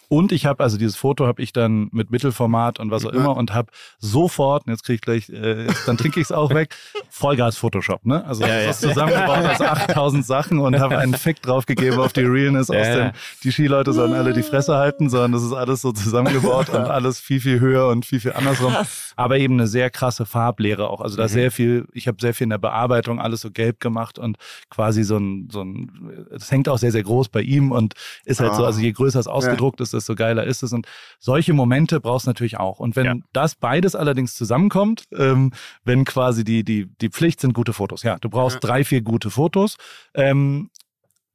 Und 0.09 0.33
ich 0.33 0.47
habe, 0.47 0.63
also 0.63 0.77
dieses 0.79 0.97
Foto 0.97 1.27
habe 1.27 1.43
ich 1.43 1.53
dann 1.53 1.89
mit 1.93 2.11
Mittelformat 2.11 2.79
und 2.81 2.91
was 2.91 3.05
auch 3.07 3.13
Ja. 3.13 3.19
immer 3.21 3.37
und 3.37 3.53
habe 3.55 3.71
sofort, 3.99 4.67
und 4.67 4.73
jetzt 4.73 4.85
kriege 4.85 4.95
ich 4.97 5.01
gleich, 5.01 5.29
äh, 5.31 5.65
jetzt- 5.67 5.89
dann 5.89 5.97
trinke 5.97 6.21
ich 6.21 6.27
es 6.27 6.33
auch 6.33 6.51
weg, 6.55 6.75
Vollgas 7.11 7.57
Photoshop, 7.57 8.05
ne? 8.05 8.25
Also 8.27 8.43
Ja, 8.45 8.61
ja. 8.61 8.67
das 8.67 8.83
ist 8.83 8.89
zusammengebaut 8.91 9.45
aus 9.47 9.61
8000 9.61 10.25
Sachen 10.27 10.59
und 10.59 10.79
habe 10.79 10.99
einen 10.99 11.15
Fick 11.15 11.41
draufgegeben 11.43 11.99
auf 11.99 12.13
die 12.13 12.23
Realness 12.23 12.71
aus 12.71 12.77
Ja, 12.77 12.89
ja. 12.89 12.97
dem, 13.11 13.13
die 13.43 13.53
Skileute 13.53 13.93
sollen 13.93 14.13
alle 14.13 14.33
die 14.33 14.43
Fresse 14.43 14.75
halten, 14.77 15.09
sondern 15.09 15.33
das 15.33 15.43
ist 15.43 15.53
alles 15.53 15.81
so 15.81 15.93
zusammengebaut 15.93 16.69
und 16.69 16.83
alles 16.85 17.21
viel, 17.21 17.41
viel 17.41 17.61
höher 17.61 17.89
und 17.89 18.05
viel, 18.05 18.21
viel 18.21 18.33
andersrum. 18.33 18.75
Aber 19.17 19.39
eben 19.39 19.55
eine 19.55 19.67
sehr 19.67 19.91
krasse 19.91 20.27
Farblehre 20.27 20.89
auch. 20.91 21.01
Also 21.01 21.17
da 21.17 21.25
Mhm. 21.25 21.29
sehr 21.29 21.51
viel, 21.51 21.87
ich 21.93 22.09
habe 22.09 22.19
sehr 22.21 22.35
viel 22.35 22.45
in 22.45 22.51
der 22.51 22.59
Bearbeitung 22.59 23.21
alles 23.21 23.41
so 23.41 23.51
gelb 23.51 23.81
gemacht 23.81 24.19
und 24.19 24.37
quasi 24.71 25.03
so 25.05 25.17
ein, 25.17 25.49
so 25.51 25.63
ein, 25.63 26.27
das 26.31 26.51
hängt 26.51 26.69
auch 26.69 26.79
sehr, 26.79 26.93
sehr 26.93 27.03
groß 27.03 27.29
bei 27.29 27.41
ihm 27.43 27.73
und 27.73 27.95
ist 28.25 28.41
halt 28.41 28.55
so, 28.55 28.65
Ah. 28.65 28.67
also 28.67 28.81
je 28.81 28.93
größer 28.93 29.19
es 29.21 29.27
ausgedruckt 29.27 29.81
ist, 29.81 29.94
desto 29.95 30.15
geiler 30.15 30.45
ist 30.45 30.63
es. 30.63 30.73
Und 30.73 30.87
solche 31.19 31.53
Momente 31.55 32.01
brauchst 32.01 32.27
du 32.27 32.31
natürlich 32.31 32.59
auch. 32.59 32.79
Und 32.81 32.97
wenn 32.97 33.07
Ja. 33.07 33.15
das 33.33 33.55
beides 33.55 33.95
allerdings 33.97 34.35
zusammenkommt, 34.35 35.05
ähm, 35.17 35.53
wenn 35.85 36.05
quasi 36.05 36.45
die, 36.45 36.65
die, 36.65 36.87
die 37.01 37.09
Pflicht 37.09 37.41
sind 37.41 37.55
gute 37.55 37.73
Fotos. 37.73 38.03
Ja, 38.03 38.19
du 38.19 38.29
brauchst 38.29 38.57
Ja. 38.57 38.61
drei, 38.61 38.85
vier 38.85 39.01
gute 39.03 39.31
Fotos. 39.31 39.77
Ähm, 40.15 40.71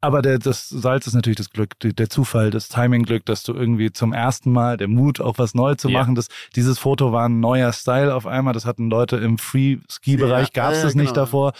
aber 0.01 0.21
der, 0.21 0.39
das 0.39 0.69
Salz 0.69 1.07
ist 1.07 1.13
natürlich 1.13 1.35
das 1.35 1.49
Glück, 1.49 1.77
der 1.81 2.09
Zufall, 2.09 2.51
das 2.51 2.69
Timing-Glück, 2.69 3.25
dass 3.25 3.43
du 3.43 3.53
irgendwie 3.53 3.91
zum 3.91 4.13
ersten 4.13 4.49
Mal 4.49 4.77
der 4.77 4.87
Mut, 4.87 5.19
auch 5.19 5.37
was 5.39 5.53
neu 5.53 5.75
zu 5.75 5.89
Ja. 5.89 5.99
machen. 5.99 6.15
Das, 6.15 6.27
dieses 6.55 6.79
Foto 6.79 7.11
war 7.11 7.27
ein 7.27 7.41
neuer 7.41 7.73
Style 7.73 8.15
auf 8.15 8.25
einmal. 8.25 8.53
Das 8.53 8.65
hatten 8.65 8.89
Leute 8.89 9.17
im 9.17 9.37
Free-Ski-Bereich, 9.37 10.47
Ja, 10.55 10.63
gab 10.63 10.71
es 10.71 10.77
ja, 10.77 10.83
das 10.85 10.95
nicht 10.95 11.13
genau. 11.15 11.25
davor. 11.25 11.51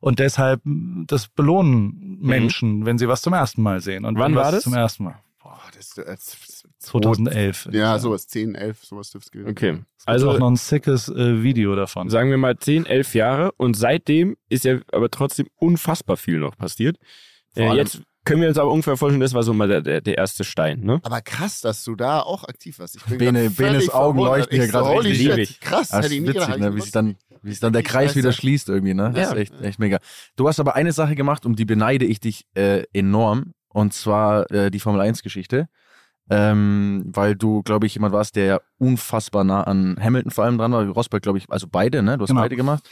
Und 0.00 0.20
deshalb, 0.20 0.60
das 0.64 1.26
belohnen 1.26 2.18
Menschen, 2.20 2.86
wenn 2.86 2.98
sie 2.98 3.08
was 3.08 3.20
zum 3.20 3.32
ersten 3.32 3.62
Mal 3.62 3.80
sehen. 3.80 4.04
Und 4.04 4.14
Mhm. 4.14 4.18
Wann 4.20 4.34
war 4.36 4.52
das? 4.52 4.62
Zum 4.62 4.74
ersten 4.74 5.02
Mal. 5.02 5.16
Boah, 5.42 5.58
das, 5.76 5.94
das, 5.94 6.36
2011. 6.78 7.68
ja, 7.72 7.98
sowas, 7.98 8.26
10, 8.28 8.54
11, 8.54 8.84
sowas 8.84 9.10
dürfte 9.10 9.26
es 9.28 9.30
gewesen 9.32 9.50
Okay. 9.50 9.70
Also 10.06 10.28
Also 10.28 10.30
auch 10.30 10.38
noch 10.40 10.50
ein 10.50 10.56
sickes 10.56 11.08
äh, 11.08 11.42
Video 11.42 11.74
davon. 11.76 12.08
sagen 12.08 12.30
wir 12.30 12.38
mal 12.38 12.56
10, 12.56 12.86
11 12.86 13.14
Jahre 13.14 13.52
und 13.56 13.74
seitdem 13.76 14.36
ist 14.48 14.64
ja 14.64 14.78
aber 14.92 15.10
trotzdem 15.10 15.48
unfassbar 15.56 16.16
viel 16.16 16.38
noch 16.38 16.56
passiert. 16.56 16.96
Äh, 17.56 17.74
jetzt 17.74 18.00
können 18.24 18.42
wir 18.42 18.48
uns 18.48 18.58
aber 18.58 18.70
ungefähr 18.70 18.96
vorstellen, 18.96 19.20
das 19.20 19.34
war 19.34 19.42
so 19.42 19.52
mal 19.54 19.68
der, 19.68 19.80
der, 19.80 20.00
der 20.02 20.18
erste 20.18 20.44
Stein, 20.44 20.80
ne? 20.80 21.00
Aber 21.02 21.20
krass, 21.22 21.60
dass 21.62 21.82
du 21.84 21.96
da 21.96 22.20
auch 22.20 22.44
aktiv 22.44 22.78
warst. 22.78 22.96
Ich 22.96 23.04
bin 23.04 23.18
Bene- 23.18 23.50
Benes 23.50 23.88
Augen 23.90 24.18
leuchten 24.18 24.56
hier 24.58 24.68
gerade 24.68 24.86
holy 24.88 25.08
richtig. 25.10 25.48
shit. 25.48 25.60
Krass, 25.62 25.88
Das 25.88 25.98
hätte 25.98 26.06
ist 26.08 26.12
ich 26.12 26.20
nie 26.20 26.26
gedacht. 26.28 26.48
witzig, 26.48 26.60
ne? 26.62 26.76
wie 26.76 26.80
sich 26.82 26.92
dann, 26.92 27.16
wie 27.42 27.50
sich 27.50 27.60
dann 27.60 27.72
der 27.72 27.82
Kreis 27.82 28.14
wieder 28.16 28.32
schließt 28.32 28.68
irgendwie, 28.68 28.94
ne? 28.94 29.12
Das 29.14 29.30
Ja. 29.30 29.32
ist 29.34 29.38
echt, 29.52 29.60
echt 29.62 29.78
mega. 29.78 29.98
Du 30.36 30.46
hast 30.46 30.60
aber 30.60 30.74
eine 30.74 30.92
Sache 30.92 31.14
gemacht, 31.14 31.46
um 31.46 31.56
die 31.56 31.64
beneide 31.64 32.04
ich 32.04 32.20
dich 32.20 32.44
äh, 32.54 32.84
enorm, 32.92 33.54
und 33.68 33.92
zwar 33.94 34.50
äh, 34.50 34.70
die 34.70 34.80
Formel 34.80 35.00
1 35.00 35.22
Geschichte. 35.22 35.68
Ähm, 36.30 37.04
weil 37.06 37.34
du, 37.36 37.62
glaube 37.62 37.86
ich, 37.86 37.94
jemand 37.94 38.12
warst, 38.12 38.36
der 38.36 38.44
ja 38.44 38.60
unfassbar 38.78 39.44
nah 39.44 39.62
an 39.62 39.96
Hamilton 40.00 40.30
vor 40.30 40.44
allem 40.44 40.58
dran 40.58 40.72
war. 40.72 40.86
Rosberg, 40.86 41.22
glaube 41.22 41.38
ich, 41.38 41.50
also 41.50 41.66
beide, 41.70 42.02
ne? 42.02 42.16
Du 42.18 42.22
hast 42.22 42.28
Genau. 42.28 42.42
beide 42.42 42.56
gemacht. 42.56 42.88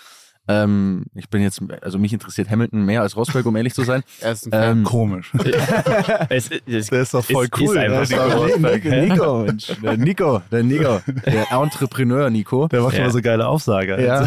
Ähm, 0.48 1.04
ich 1.14 1.28
bin 1.28 1.42
jetzt, 1.42 1.60
also 1.82 1.98
mich 1.98 2.12
interessiert 2.12 2.48
Hamilton 2.50 2.84
mehr 2.84 3.02
als 3.02 3.16
Rosberg, 3.16 3.44
um 3.46 3.56
ehrlich 3.56 3.74
zu 3.74 3.82
sein. 3.82 4.02
Er 4.20 4.32
ist 4.32 4.52
ein. 4.52 4.78
Ähm, 4.78 4.84
Komisch. 4.84 5.32
es, 6.28 6.50
es, 6.66 6.86
Der 6.88 7.02
ist 7.02 7.14
doch 7.14 7.24
voll 7.24 7.44
Ist- 7.46 7.60
cool. 7.60 7.76
ist 7.76 7.76
einfach 7.76 8.04
so. 8.06 8.14
Der 8.16 8.34
Rosberg. 8.34 8.84
Nico, 8.84 9.04
Nico, 9.14 9.38
Mensch. 9.44 9.72
Der 9.82 9.96
Nico, 9.96 10.42
der 10.50 10.62
Nico, 10.62 11.00
der 11.26 11.50
Entrepreneur 11.52 12.30
Nico. 12.30 12.68
Der 12.68 12.82
macht 12.82 12.94
Ja. 12.94 13.00
immer 13.02 13.10
so 13.10 13.20
geile 13.20 13.46
Aufsager. 13.46 14.00
Ja. 14.00 14.26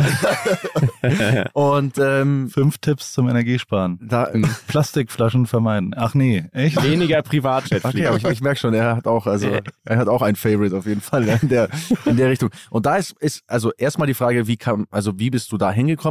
Und 1.54 1.98
ähm, 1.98 2.50
Fünf 2.50 2.78
Tipps 2.80 3.14
zum 3.14 3.30
Energiesparen. 3.30 4.00
da, 4.02 4.30
Plastikflaschen 4.68 5.46
vermeiden. 5.46 5.94
Ach 5.96 6.14
nee, 6.14 6.46
echt? 6.52 6.82
weniger 6.84 7.22
Privatjet 7.22 7.86
Okay, 7.86 8.06
aber 8.08 8.18
ich, 8.18 8.26
ich 8.26 8.42
merke 8.42 8.60
schon, 8.60 8.74
er 8.74 8.96
hat 8.98 9.08
auch, 9.08 9.26
also 9.28 9.48
er 9.86 9.98
hat 9.98 10.08
auch 10.08 10.22
ein 10.22 10.36
Favorite 10.36 10.76
auf 10.76 10.86
jeden 10.86 11.02
Fall 11.02 11.28
in 11.42 11.50
der, 11.50 11.70
in 12.06 12.18
der 12.18 12.30
Richtung. 12.30 12.50
Und 12.70 12.86
da 12.86 12.98
ist, 12.98 13.16
ist 13.20 13.44
also 13.48 13.72
erstmal 13.78 14.08
die 14.08 14.14
Frage, 14.14 14.48
wie 14.48 14.58
kam, 14.58 14.86
also 14.92 15.18
wie 15.20 15.30
bist 15.30 15.52
du 15.52 15.58
da 15.58 15.72
hingekommen? 15.72 16.09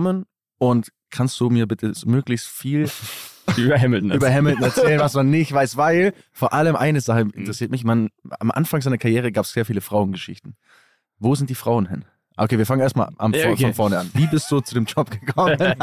Und 0.58 0.92
kannst 1.10 1.38
du 1.40 1.50
mir 1.50 1.66
bitte 1.66 1.92
möglichst 2.06 2.48
viel 2.48 2.90
über 3.56 3.78
Hamilton. 3.78 4.12
über 4.12 4.32
Hamilton 4.32 4.64
erzählen, 4.64 5.00
was 5.00 5.14
man 5.14 5.30
nicht 5.30 5.52
weiß, 5.52 5.76
weil 5.76 6.12
vor 6.32 6.52
allem 6.52 6.76
eine 6.76 7.00
Sache 7.00 7.20
interessiert 7.20 7.70
mich. 7.70 7.84
Man, 7.84 8.10
am 8.38 8.50
Anfang 8.50 8.80
seiner 8.80 8.98
Karriere 8.98 9.32
gab 9.32 9.44
es 9.44 9.52
sehr 9.52 9.64
viele 9.64 9.80
Frauengeschichten. 9.80 10.56
Wo 11.18 11.34
sind 11.34 11.50
die 11.50 11.54
Frauen 11.54 11.88
hin? 11.88 12.04
Okay, 12.38 12.57
wir 12.57 12.66
fangen 12.66 12.80
erstmal 12.83 13.09
am- 13.18 13.33
okay. 13.35 13.57
von 13.57 13.75
vorne 13.75 13.99
an. 13.99 14.11
Wie 14.14 14.26
bist 14.26 14.50
du 14.50 14.61
zu 14.61 14.75
dem 14.75 14.85
Job 14.85 15.11
gekommen? 15.11 15.57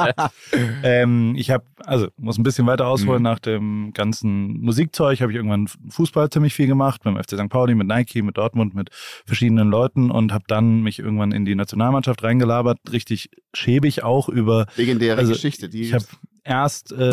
Ähm, 0.84 1.34
ich 1.38 1.50
habe, 1.52 1.66
also 1.84 2.08
muss 2.18 2.38
ein 2.38 2.44
bisschen 2.44 2.66
weiter 2.68 2.88
ausholen. 2.88 3.20
Mhm. 3.20 3.24
Nach 3.24 3.40
dem 3.40 3.92
ganzen 3.94 4.62
Musikzeug 4.62 5.20
habe 5.22 5.32
ich 5.32 5.36
irgendwann 5.36 5.68
Fußball 5.90 6.30
ziemlich 6.30 6.54
viel 6.54 6.68
gemacht, 6.68 7.02
beim 7.04 7.18
FC 7.18 7.32
St. 7.38 7.50
Pauli, 7.50 7.76
mit 7.76 7.88
Nike, 7.88 8.22
mit 8.22 8.38
Dortmund, 8.38 8.74
mit 8.76 8.90
verschiedenen 9.26 9.70
Leuten 9.70 10.12
und 10.12 10.32
habe 10.32 10.46
dann 10.48 10.82
mich 10.82 11.00
irgendwann 11.00 11.32
in 11.32 11.46
die 11.46 11.56
Nationalmannschaft 11.56 12.24
reingelabert, 12.24 12.78
richtig 12.92 13.30
schäbig 13.54 14.04
auch 14.04 14.30
über 14.30 14.68
Legendäre 14.78 15.18
Also, 15.20 15.34
Geschichte. 15.34 15.70
Die 15.70 15.82
Ich 15.82 15.94
habe 15.94 16.06
erst 16.46 16.92
äh, 16.94 17.12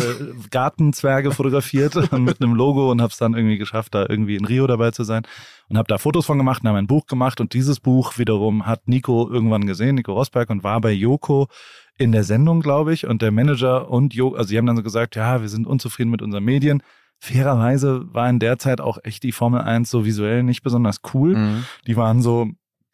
Gartenzwerge 0.50 1.32
fotografiert 1.32 1.94
mit 2.12 2.40
einem 2.40 2.54
Logo 2.54 2.90
und 2.90 3.00
habe 3.00 3.10
es 3.10 3.16
dann 3.18 3.34
irgendwie 3.34 3.58
geschafft, 3.58 3.94
da 3.94 4.06
irgendwie 4.08 4.36
in 4.36 4.44
Rio 4.44 4.66
dabei 4.66 4.90
zu 4.90 5.04
sein 5.04 5.22
und 5.68 5.78
habe 5.78 5.88
da 5.88 5.98
Fotos 5.98 6.26
von 6.26 6.38
gemacht 6.38 6.62
und 6.62 6.68
habe 6.68 6.78
ein 6.78 6.86
Buch 6.86 7.06
gemacht 7.06 7.40
und 7.40 7.54
dieses 7.54 7.80
Buch 7.80 8.18
wiederum 8.18 8.66
hat 8.66 8.86
Nico 8.88 9.28
irgendwann 9.30 9.66
gesehen, 9.66 9.94
Nico 9.96 10.12
Rosberg 10.12 10.50
und 10.50 10.62
war 10.62 10.80
bei 10.80 10.92
Joko 10.92 11.48
in 11.98 12.12
der 12.12 12.24
Sendung, 12.24 12.60
glaube 12.60 12.92
ich, 12.92 13.06
und 13.06 13.22
der 13.22 13.32
Manager 13.32 13.90
und 13.90 14.14
Joko, 14.14 14.36
also 14.36 14.50
die 14.50 14.58
haben 14.58 14.66
dann 14.66 14.76
so 14.76 14.82
gesagt, 14.82 15.16
ja, 15.16 15.40
wir 15.40 15.48
sind 15.48 15.66
unzufrieden 15.66 16.10
mit 16.10 16.22
unseren 16.22 16.44
Medien. 16.44 16.82
Fairerweise 17.18 18.02
war 18.12 18.28
in 18.28 18.38
der 18.38 18.58
Zeit 18.58 18.80
auch 18.80 18.98
echt 19.04 19.22
die 19.22 19.32
Formel 19.32 19.60
1 19.60 19.88
so 19.90 20.04
visuell 20.04 20.42
nicht 20.42 20.62
besonders 20.62 21.00
cool. 21.14 21.36
Mhm. 21.36 21.64
Die 21.86 21.96
waren 21.96 22.20
so, 22.20 22.48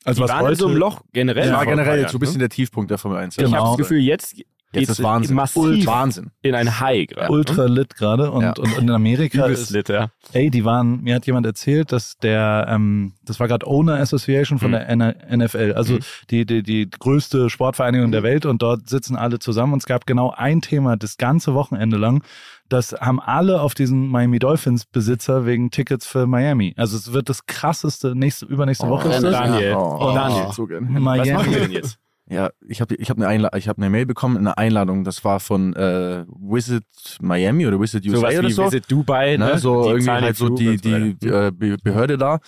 also 0.05 0.19
die 0.21 0.25
was 0.25 0.31
waren 0.31 0.41
in 0.41 0.47
heute 0.49 0.57
so 0.57 0.67
einem 0.69 0.77
Loch 0.77 1.01
generell. 1.13 1.49
Das 1.49 1.57
war 1.57 1.65
generell 1.67 2.01
Jahren, 2.01 2.11
so 2.11 2.19
ein 2.19 2.21
bisschen 2.21 2.39
der 2.39 2.51
Tiefpunkt 2.51 2.91
der 2.91 2.99
Formel 2.99 3.19
1. 3.19 3.37
ne? 3.39 3.45
Ich 3.45 3.51
Genau. 3.51 3.65
habe 3.65 3.71
das 3.71 3.79
Gefühl, 3.79 4.01
jetzt 4.01 4.37
Jetzt 4.73 4.91
ist 4.91 5.03
Wahnsinn. 5.03 5.35
massiv 5.37 5.87
Wahnsinn. 5.87 6.31
in 6.43 6.55
ein 6.55 6.79
High 6.81 7.07
gerade. 7.09 7.33
ultra 7.33 7.65
lit 7.65 7.97
gerade 7.97 8.31
und, 8.31 8.43
Ja. 8.43 8.51
und, 8.51 8.59
und 8.77 8.79
in 8.79 8.91
Amerika 8.91 9.47
ist 9.47 9.71
lit, 9.71 9.89
ja. 9.89 10.11
Ey, 10.33 10.51
die 10.51 10.65
waren, 10.65 11.03
mir 11.03 11.15
hat 11.15 11.27
jemand 11.27 11.47
erzählt, 11.47 11.91
dass 11.91 12.17
der, 12.19 12.67
ähm, 12.69 13.15
das 13.25 13.41
war 13.41 13.49
gerade 13.49 13.67
Owner 13.67 13.95
Association 13.99 14.59
von 14.59 14.71
Mhm. 14.73 14.99
der 14.99 15.37
NFL, 15.37 15.73
also 15.75 15.95
Mhm. 15.95 15.99
die, 16.31 16.45
die, 16.47 16.63
die 16.63 16.89
größte 16.91 17.49
Sportvereinigung 17.49 18.13
der 18.13 18.23
Welt 18.23 18.45
und 18.45 18.61
dort 18.63 18.89
sitzen 18.89 19.17
alle 19.17 19.39
zusammen 19.39 19.73
und 19.73 19.79
es 19.79 19.87
gab 19.87 20.07
genau 20.07 20.35
ein 20.37 20.61
Thema 20.61 20.97
das 20.97 21.17
ganze 21.17 21.55
Wochenende 21.55 21.97
lang. 21.97 22.23
Das 22.69 22.93
haben 22.93 23.19
alle 23.21 23.63
auf 23.63 23.73
diesen 23.75 24.09
Miami 24.09 24.39
Dolphins 24.39 24.85
Besitzer 24.85 25.47
wegen 25.47 25.71
Tickets 25.71 26.07
für 26.07 26.27
Miami. 26.27 26.75
Also 26.77 26.99
es 26.99 27.15
wird 27.15 27.31
das 27.31 27.47
krasseste 27.47 28.15
nächste, 28.15 28.45
übernächste 28.45 28.87
Woche 28.91 29.09
ist 29.09 29.23
das. 29.23 29.33
Daniel. 29.33 29.75
Oh, 29.75 30.13
Daniel. 30.15 30.51
Gerne. 30.67 30.89
Was 30.93 31.01
Miami. 31.03 31.33
machen 31.33 31.51
wir 31.53 31.61
denn 31.61 31.71
jetzt? 31.73 31.99
Ja, 32.31 32.51
ich 32.67 32.81
habe 32.81 32.95
ich 32.97 33.09
hab 33.09 33.17
eine, 33.17 33.27
Einla 33.27 33.51
ich 33.57 33.69
hab 33.69 33.79
eine 33.79 33.89
Mail 33.89 34.05
bekommen, 34.05 34.37
eine 34.37 34.59
Einladung. 34.59 35.05
Das 35.05 35.25
war 35.25 35.41
von 35.41 35.75
äh, 35.75 36.25
Visit 36.29 36.85
Miami 37.21 37.67
oder 37.67 37.81
Visit 37.81 38.05
USA 38.07 38.19
Sowas 38.19 38.39
oder 38.39 38.49
wie 38.49 38.53
so. 38.53 38.65
Visit 38.67 38.91
Dubai, 38.91 39.37
ne? 39.37 39.47
ne? 39.47 39.59
So 39.59 39.83
Die 39.83 39.89
irgendwie 39.89 40.07
zahlen 40.07 40.25
halt 40.25 40.37
so 40.37 40.49
die, 40.51 40.77
so 40.77 40.77
die, 40.77 41.27
äh, 41.27 41.51
Be 41.51 41.77
Behörde 41.83 42.19
da. 42.19 42.41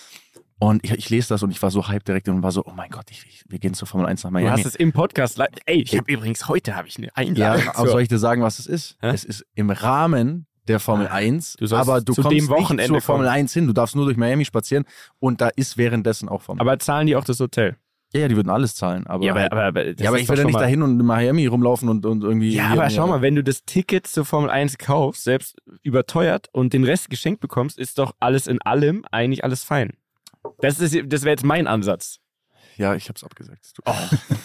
Und 0.59 0.85
ich, 0.85 0.91
ich 0.93 1.09
lese 1.09 1.31
das 1.31 1.43
und 1.43 1.51
ich 1.51 1.63
war 1.63 1.71
so 1.71 1.89
hyped 1.89 2.07
direkt 2.07 2.29
und 2.29 2.43
war 2.43 2.53
so, 2.53 2.63
oh 2.67 2.73
mein 2.77 2.91
Gott, 2.91 3.07
ich, 3.11 3.25
ich, 3.27 3.45
wir 3.49 3.59
gehen 3.59 3.73
zur 3.73 3.89
Formel 3.89 4.07
1 4.07 4.23
nach 4.25 4.29
Du 4.29 4.35
Miami. 4.35 4.51
hast 4.51 4.67
es 4.67 4.75
im 4.75 4.93
Podcast. 4.93 5.41
Ey, 5.65 5.81
ich 5.81 5.97
habe 5.97 6.13
übrigens 6.13 6.47
heute 6.49 6.77
habe 6.77 6.87
ich 6.87 6.99
eine 6.99 7.07
ja, 7.07 7.13
Einladung. 7.15 7.69
aber 7.75 7.89
soll 7.89 8.03
ich 8.03 8.09
dir 8.09 8.19
sagen, 8.19 8.43
was 8.43 8.59
es 8.59 8.67
ist? 8.67 8.99
Hä? 9.01 9.09
Es 9.09 9.25
ist 9.25 9.47
im 9.55 9.71
Rahmen 9.71 10.47
der 10.69 10.79
Formel 10.79 11.09
1, 11.09 11.57
Du 11.59 11.67
sollst 11.67 11.89
aber 11.89 12.03
du 12.03 12.13
zu 12.13 12.21
kommst 12.21 12.33
dem 12.33 12.45
nicht 12.45 12.51
Wochenende 12.51 12.93
zur 12.93 13.01
Formel 13.01 13.27
kommen. 13.27 13.39
1 13.39 13.53
hin. 13.55 13.67
Du 13.67 13.73
darfst 13.73 13.97
nur 13.97 14.05
durch 14.05 14.19
Miami 14.19 14.45
spazieren 14.45 14.85
und 15.19 15.41
da 15.41 15.49
ist 15.49 15.79
währenddessen 15.79 16.29
auch 16.29 16.43
Formel 16.43 16.61
aber 16.61 16.79
zahlen 16.79 17.07
die 17.07 17.17
auch 17.17 17.25
das 17.25 17.41
Hotel? 17.41 17.77
Ja, 18.13 18.21
ja, 18.21 18.29
die 18.29 18.35
würden 18.37 18.51
alles 18.51 18.75
zahlen. 18.75 19.07
Aber, 19.07 19.25
ja, 19.25 19.31
aber, 19.33 19.41
halt- 19.43 19.53
aber, 19.53 19.65
aber, 19.65 19.85
das 19.95 20.03
ja, 20.03 20.09
aber 20.11 20.19
ich 20.19 20.29
will 20.29 20.37
ja 20.39 20.45
nicht 20.45 20.55
dahin 20.61 20.83
und 20.83 20.99
in 20.99 21.07
Miami 21.07 21.47
rumlaufen 21.47 21.89
und, 21.89 22.05
und 22.07 22.25
irgendwie. 22.25 22.53
Ja, 22.55 22.69
aber 22.71 22.91
schau 22.91 23.07
mal, 23.07 23.23
wenn 23.23 23.37
du 23.37 23.45
das 23.45 23.65
Ticket 23.65 24.07
zur 24.07 24.25
Formel 24.25 24.51
1 24.51 24.79
kaufst, 24.79 25.23
selbst 25.25 25.57
überteuert 25.83 26.49
und 26.53 26.73
den 26.73 26.83
Rest 26.85 27.09
geschenkt 27.11 27.41
bekommst, 27.41 27.79
ist 27.79 27.99
doch 27.99 28.15
alles 28.19 28.47
in 28.49 28.61
allem 28.63 29.05
eigentlich 29.13 29.45
alles 29.45 29.63
fein. 29.63 29.93
Das, 30.61 30.81
ist- 30.81 30.97
das 31.07 31.23
wäre 31.23 31.31
jetzt 31.31 31.45
mein 31.45 31.67
Ansatz. 31.69 32.19
Ja, 32.77 32.95
ich 32.95 33.09
hab's 33.09 33.23
abgesagt. 33.23 33.73
Oh, 33.85 33.95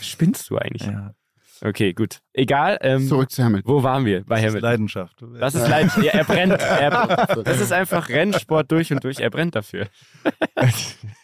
spinnst 0.02 0.50
du 0.50 0.58
eigentlich? 0.58 0.84
Ja. 0.86 1.16
Okay, 1.62 1.94
gut. 1.94 2.20
Egal. 2.38 2.78
Ähm, 2.82 3.08
zurück 3.08 3.32
zu 3.32 3.44
Hamilton. 3.44 3.72
wo 3.74 3.82
waren 3.84 4.06
wir? 4.06 4.24
Bei 4.26 4.36
Das 4.36 4.40
ist 4.40 4.46
Hamilton. 4.50 4.70
Leidenschaft. 4.70 5.16
Das 5.40 5.56
ist 5.56 5.68
leid. 5.70 5.92
Ja, 6.02 6.12
er 6.12 6.24
brennt. 6.26 6.52
Er, 6.54 7.44
das 7.44 7.62
ist 7.62 7.72
einfach 7.72 8.10
Rennsport 8.10 8.70
durch 8.72 8.92
und 8.92 9.04
durch. 9.04 9.20
Er 9.20 9.30
brennt 9.30 9.56
dafür. 9.56 9.88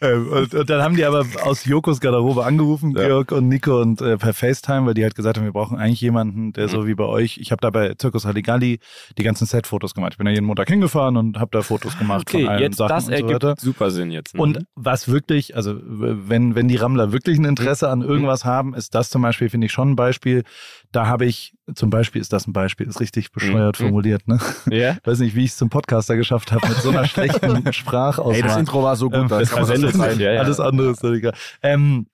Ähm, 0.04 0.30
und, 0.32 0.56
und 0.56 0.68
dann 0.70 0.82
haben 0.82 0.96
die 0.96 1.06
aber 1.06 1.24
aus 1.44 1.66
Jokos 1.66 2.00
Garderobe 2.00 2.44
angerufen, 2.44 2.96
Ja. 2.98 3.06
Georg 3.06 3.32
und 3.32 3.48
Nico, 3.50 3.80
und 3.80 4.02
äh, 4.02 4.18
per 4.18 4.34
FaceTime, 4.34 4.88
weil 4.88 4.94
die 4.96 5.04
halt 5.04 5.14
gesagt 5.14 5.38
haben, 5.38 5.44
wir 5.46 5.52
brauchen 5.52 5.78
eigentlich 5.78 6.02
jemanden, 6.02 6.54
der 6.54 6.66
Mhm. 6.66 6.70
so 6.72 6.88
wie 6.88 6.96
bei 6.96 7.04
euch, 7.06 7.38
ich 7.38 7.52
habe 7.52 7.62
da 7.62 7.70
bei 7.70 7.94
Zirkus 7.94 8.26
Halligalli 8.26 8.80
die 9.20 9.24
ganzen 9.24 9.46
Set-Fotos 9.46 9.94
gemacht. 9.94 10.14
Ich 10.14 10.18
bin 10.18 10.26
da 10.26 10.32
jeden 10.32 10.46
Montag 10.46 10.70
hingefahren 10.70 11.18
und 11.18 11.40
habe 11.40 11.52
da 11.52 11.62
Fotos 11.62 11.98
gemacht 12.00 12.22
Okay, 12.28 12.42
von 12.46 12.50
allen 12.50 12.62
jetzt 12.62 12.78
Sachen 12.78 12.90
das 12.90 13.04
und 13.06 13.10
so 13.12 13.16
ergibt 13.16 13.44
weiter. 13.44 13.56
super 13.60 13.92
Sinn 13.92 14.10
jetzt. 14.10 14.34
ne? 14.34 14.42
Und 14.42 14.66
was 14.74 15.08
wirklich, 15.08 15.56
also 15.56 15.76
wenn, 15.84 16.56
wenn 16.56 16.68
die 16.68 16.78
Rammler 16.78 17.12
wirklich 17.12 17.38
ein 17.38 17.46
Interesse 17.46 17.88
an 17.90 18.02
irgendwas 18.02 18.44
haben, 18.44 18.74
ist 18.74 18.96
das 18.96 19.12
zum 19.12 19.22
Beispiel, 19.22 19.50
finde 19.50 19.66
ich, 19.68 19.72
schon 19.72 19.92
ein 19.92 19.96
Beispiel. 19.96 20.44
Da 20.92 21.08
habe 21.08 21.26
ich, 21.26 21.54
zum 21.74 21.90
Beispiel 21.90 22.22
ist 22.22 22.34
das 22.34 22.48
ein 22.48 22.54
Beispiel, 22.54 22.88
ist 22.88 23.00
richtig 23.00 23.32
bescheuert 23.32 23.80
Mhm. 23.80 23.84
formuliert, 23.86 24.28
ne? 24.28 24.40
ja? 24.70 24.98
Weiß 25.06 25.20
nicht, 25.20 25.36
wie 25.36 25.46
ich 25.46 25.52
es 25.52 25.58
zum 25.58 25.70
Podcaster 25.70 26.18
geschafft 26.18 26.52
habe 26.52 26.68
mit 26.68 26.78
so 26.78 26.90
einer 26.90 27.06
schlechten 27.08 27.72
Sprachauswahl. 27.72 28.36
Ey, 28.36 28.42
das 28.42 28.58
Intro 28.58 28.84
war 28.84 28.96
so 28.98 29.10
gut, 29.10 29.20
Ähm, 29.20 29.28
da 29.30 29.40
das 29.40 29.52
kann 29.52 29.68
man 29.68 29.78
sich, 29.78 29.98
rein. 30.00 30.20
ja, 30.20 30.34
ja. 30.34 30.42
Alles 30.42 30.60
andere 30.60 30.92
ist 30.92 31.04
egal. 31.04 31.34
Ähm, 31.64 32.08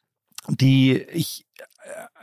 die, 0.47 0.93
ich, 1.11 1.45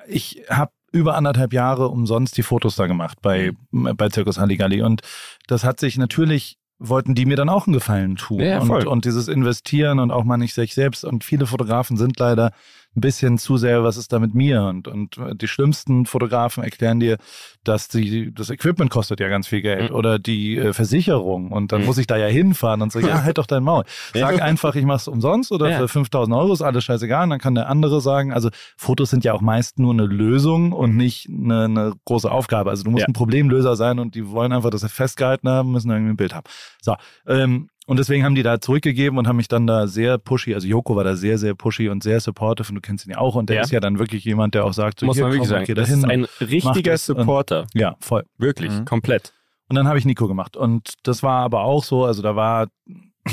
ich 0.06 0.42
habe 0.48 0.70
über 0.92 1.16
anderthalb 1.16 1.52
Jahre 1.52 1.88
umsonst 1.88 2.36
die 2.36 2.44
Fotos 2.44 2.76
da 2.76 2.86
gemacht 2.86 3.18
bei, 3.20 3.50
Mhm. 3.72 3.96
bei 3.96 4.08
Zirkus 4.08 4.38
Halligalli. 4.38 4.80
Und 4.82 5.02
das 5.48 5.64
hat 5.64 5.80
sich 5.80 5.98
natürlich, 5.98 6.56
wollten 6.78 7.16
die 7.16 7.26
mir 7.26 7.36
dann 7.36 7.48
auch 7.48 7.66
einen 7.66 7.74
Gefallen 7.74 8.14
tun. 8.14 8.38
Ja, 8.40 8.60
und, 8.60 8.70
und 8.86 9.04
dieses 9.04 9.26
Investieren 9.26 9.98
und 9.98 10.12
auch 10.12 10.22
mal 10.22 10.36
nicht 10.36 10.54
sich 10.54 10.72
selbst. 10.74 11.04
Und 11.04 11.24
viele 11.24 11.46
Fotografen 11.46 11.96
sind 11.96 12.18
leider 12.20 12.52
ein 12.96 13.00
bisschen 13.00 13.38
zu 13.38 13.57
sehr, 13.57 13.83
was 13.83 13.96
ist 13.96 14.12
da 14.12 14.18
mit 14.18 14.35
mir? 14.35 14.62
Und, 14.62 14.87
und 14.88 15.18
die 15.40 15.48
schlimmsten 15.48 16.07
Fotografen 16.07 16.62
erklären 16.62 17.00
dir, 17.00 17.18
dass 17.64 17.88
die, 17.88 18.33
das 18.33 18.50
Equipment 18.50 18.90
kostet 18.90 19.20
ja 19.20 19.28
ganz 19.28 19.46
viel 19.48 19.62
Geld 19.62 19.90
Mhm. 19.90 19.96
oder 19.96 20.18
die 20.18 20.57
äh, 20.57 20.72
Versicherung 20.72 21.50
und 21.50 21.72
dann 21.72 21.80
Mhm. 21.80 21.87
muss 21.87 21.98
ich 21.98 22.07
da 22.07 22.16
ja 22.16 22.26
hinfahren 22.26 22.83
und 22.83 22.92
so, 22.92 22.98
ja, 23.00 23.22
halt 23.24 23.38
doch 23.38 23.46
dein 23.46 23.62
Maul. 23.64 23.85
Sag 24.14 24.40
einfach, 24.40 24.74
ich 24.76 24.85
mach's 24.85 25.09
umsonst 25.09 25.50
oder 25.52 25.70
Ja. 25.70 25.78
für 25.78 25.88
5000 25.88 26.37
Euro 26.37 26.52
ist 26.52 26.62
alles 26.62 26.85
scheißegal. 26.85 27.24
Und 27.24 27.30
dann 27.30 27.40
kann 27.40 27.54
der 27.54 27.68
andere 27.68 28.00
sagen, 28.00 28.33
also 28.33 28.50
Fotos 28.76 29.11
sind 29.11 29.24
ja 29.24 29.33
auch 29.33 29.40
meist 29.40 29.78
nur 29.78 29.92
eine 29.92 30.07
Lösung 30.07 30.72
und 30.72 30.96
nicht 30.96 31.28
eine, 31.28 31.64
eine 31.64 31.92
große 32.04 32.30
Aufgabe. 32.30 32.70
Also 32.70 32.85
du 32.85 32.90
musst 32.90 33.02
Ja. 33.02 33.09
ein 33.09 33.12
Problemlöser 33.12 33.76
sein 33.76 33.98
und 33.98 34.14
die 34.14 34.28
wollen 34.30 34.52
einfach, 34.52 34.70
dass 34.70 34.83
sie 34.83 34.88
festgehalten 34.88 35.48
haben, 35.48 35.72
müssen 35.72 35.90
irgendwie 35.90 36.12
ein 36.12 36.16
Bild 36.16 36.35
haben. 36.35 36.44
So, 36.83 36.94
ähm, 37.26 37.68
und 37.86 37.98
deswegen 37.98 38.24
haben 38.24 38.34
die 38.34 38.42
da 38.42 38.60
zurückgegeben 38.60 39.18
und 39.18 39.26
haben 39.28 39.36
mich 39.36 39.48
dann 39.48 39.66
da 39.66 39.86
sehr 39.86 40.18
pushy, 40.18 40.54
also 40.54 40.66
Joko 40.66 40.96
war 40.96 41.04
da 41.04 41.16
sehr, 41.16 41.38
sehr 41.38 41.54
pushy 41.54 41.88
und 41.88 42.02
sehr 42.02 42.20
supportive 42.20 42.68
und 42.70 42.74
du 42.76 42.80
kennst 42.80 43.06
ihn 43.06 43.10
ja 43.12 43.18
auch 43.18 43.34
und 43.34 43.48
der 43.50 43.56
Ja. 43.56 43.62
ist 43.62 43.70
ja 43.72 43.80
dann 43.80 43.98
wirklich 43.98 44.24
jemand, 44.24 44.54
der 44.54 44.64
auch 44.64 44.72
sagt, 44.72 45.00
so, 45.00 45.06
Muss 45.06 45.16
hier, 45.16 45.24
man 45.24 45.32
wirklich 45.32 45.48
komm, 45.50 45.58
sagen. 45.60 45.74
Das 45.74 45.88
dahin. 45.88 45.98
ist 46.04 46.10
ein 46.40 46.46
richtiger 46.48 46.92
das 46.92 47.08
und- 47.10 47.18
Supporter. 47.18 47.66
ja, 47.74 47.96
voll. 48.00 48.24
Wirklich, 48.38 48.70
Mhm. 48.72 48.84
komplett. 48.84 49.32
Und 49.68 49.76
dann 49.76 49.88
habe 49.88 49.98
ich 49.98 50.04
Nico 50.04 50.28
gemacht. 50.28 50.56
Und 50.56 50.92
das 51.04 51.22
war 51.22 51.40
aber 51.42 51.62
auch 51.64 51.82
so, 51.84 52.04
also 52.04 52.20
da 52.22 52.36
war, 52.36 52.68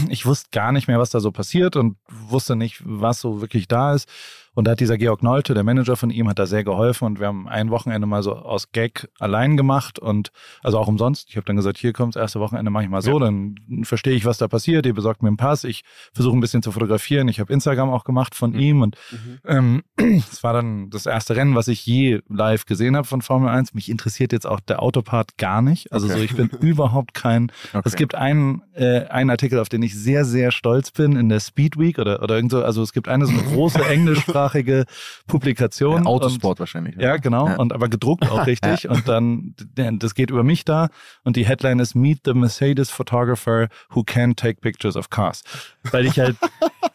ich 0.09 0.25
wusste 0.25 0.47
gar 0.51 0.71
nicht 0.71 0.87
mehr, 0.87 0.97
was 0.99 1.09
da 1.09 1.19
so 1.19 1.31
passiert 1.31 1.75
und 1.75 1.97
wusste 2.09 2.55
nicht, 2.55 2.81
was 2.85 3.19
so 3.19 3.41
wirklich 3.41 3.67
da 3.67 3.93
ist. 3.93 4.07
Und 4.53 4.65
da 4.65 4.71
hat 4.71 4.79
dieser 4.81 4.97
Georg 4.97 5.23
Nolte, 5.23 5.53
der 5.53 5.63
Manager 5.63 5.95
von 5.95 6.09
ihm, 6.09 6.27
hat 6.27 6.37
da 6.37 6.45
sehr 6.45 6.63
geholfen 6.63 7.05
und 7.05 7.19
wir 7.19 7.27
haben 7.27 7.47
ein 7.47 7.69
Wochenende 7.71 8.05
mal 8.05 8.21
so 8.21 8.35
aus 8.35 8.71
Gag 8.73 9.07
allein 9.19 9.55
gemacht 9.55 9.97
und 9.97 10.31
also 10.61 10.77
auch 10.77 10.87
umsonst. 10.89 11.29
Ich 11.29 11.37
habe 11.37 11.45
dann 11.45 11.55
gesagt, 11.55 11.77
hier 11.77 11.93
kommt 11.93 12.15
das 12.15 12.21
erste 12.21 12.39
Wochenende, 12.41 12.69
mache 12.69 12.83
ich 12.83 12.89
mal 12.89 13.01
so, 13.01 13.13
Ja. 13.13 13.19
dann 13.19 13.55
verstehe 13.83 14.13
ich, 14.13 14.25
was 14.25 14.37
da 14.39 14.47
passiert. 14.49 14.85
Ihr 14.85 14.93
besorgt 14.93 15.21
mir 15.23 15.29
einen 15.29 15.37
Pass, 15.37 15.63
ich 15.63 15.83
versuche 16.13 16.35
ein 16.35 16.41
bisschen 16.41 16.61
zu 16.61 16.71
fotografieren. 16.73 17.27
Ich 17.29 17.39
habe 17.39 17.51
Instagram 17.53 17.89
auch 17.89 18.03
gemacht 18.03 18.35
von 18.35 18.51
Mhm. 18.51 18.59
ihm 18.59 18.81
und 18.81 18.97
ähm, 19.45 19.83
es 19.97 20.43
war 20.43 20.53
dann 20.53 20.89
das 20.89 21.05
erste 21.05 21.35
Rennen, 21.35 21.55
was 21.55 21.67
ich 21.69 21.85
je 21.85 22.19
live 22.27 22.65
gesehen 22.65 22.97
habe 22.97 23.07
von 23.07 23.21
Formel 23.21 23.49
1. 23.49 23.73
Mich 23.73 23.89
interessiert 23.89 24.33
jetzt 24.33 24.45
auch 24.47 24.59
der 24.59 24.81
Autopart 24.81 25.37
gar 25.37 25.61
nicht. 25.61 25.91
Also 25.93 26.07
Okay. 26.07 26.17
so, 26.17 26.23
ich 26.23 26.35
bin 26.35 26.49
überhaupt 26.61 27.13
kein. 27.13 27.51
Okay. 27.73 27.81
Es 27.85 27.95
gibt 27.95 28.15
einen, 28.15 28.63
äh, 28.73 29.05
einen 29.05 29.29
Artikel, 29.29 29.59
auf 29.59 29.69
den 29.69 29.81
ich 29.81 29.95
sehr, 29.95 30.25
sehr 30.25 30.51
stolz 30.51 30.91
bin 30.91 31.15
in 31.15 31.29
der 31.29 31.39
Speed 31.39 31.77
Week 31.79 31.99
oder, 31.99 32.21
oder 32.21 32.35
irgend 32.35 32.51
so. 32.51 32.63
Also 32.63 32.81
es 32.81 32.91
gibt 32.91 33.07
eine 33.07 33.25
so 33.27 33.31
eine 33.31 33.43
große 33.43 33.85
englischsprachige 34.41 34.85
Publikation. 35.27 36.03
Ja, 36.03 36.09
Autosport 36.09 36.59
wahrscheinlich. 36.59 36.95
Und, 36.95 37.01
ja, 37.01 37.17
genau. 37.17 37.47
Ja. 37.47 37.55
Und 37.55 37.73
aber 37.73 37.89
gedruckt 37.89 38.29
auch 38.29 38.45
richtig. 38.47 38.89
Und 38.89 39.07
dann, 39.07 39.55
das 39.75 40.15
geht 40.15 40.29
über 40.29 40.43
mich 40.43 40.65
da. 40.65 40.89
Und 41.23 41.35
die 41.35 41.45
Headline 41.45 41.79
ist 41.79 41.95
Meet 41.95 42.21
the 42.25 42.33
Mercedes 42.33 42.89
Photographer 42.89 43.67
who 43.93 44.03
can 44.03 44.35
take 44.35 44.61
pictures 44.61 44.95
of 44.95 45.09
cars. 45.09 45.43
Weil 45.89 46.05
ich 46.05 46.19
halt, 46.19 46.37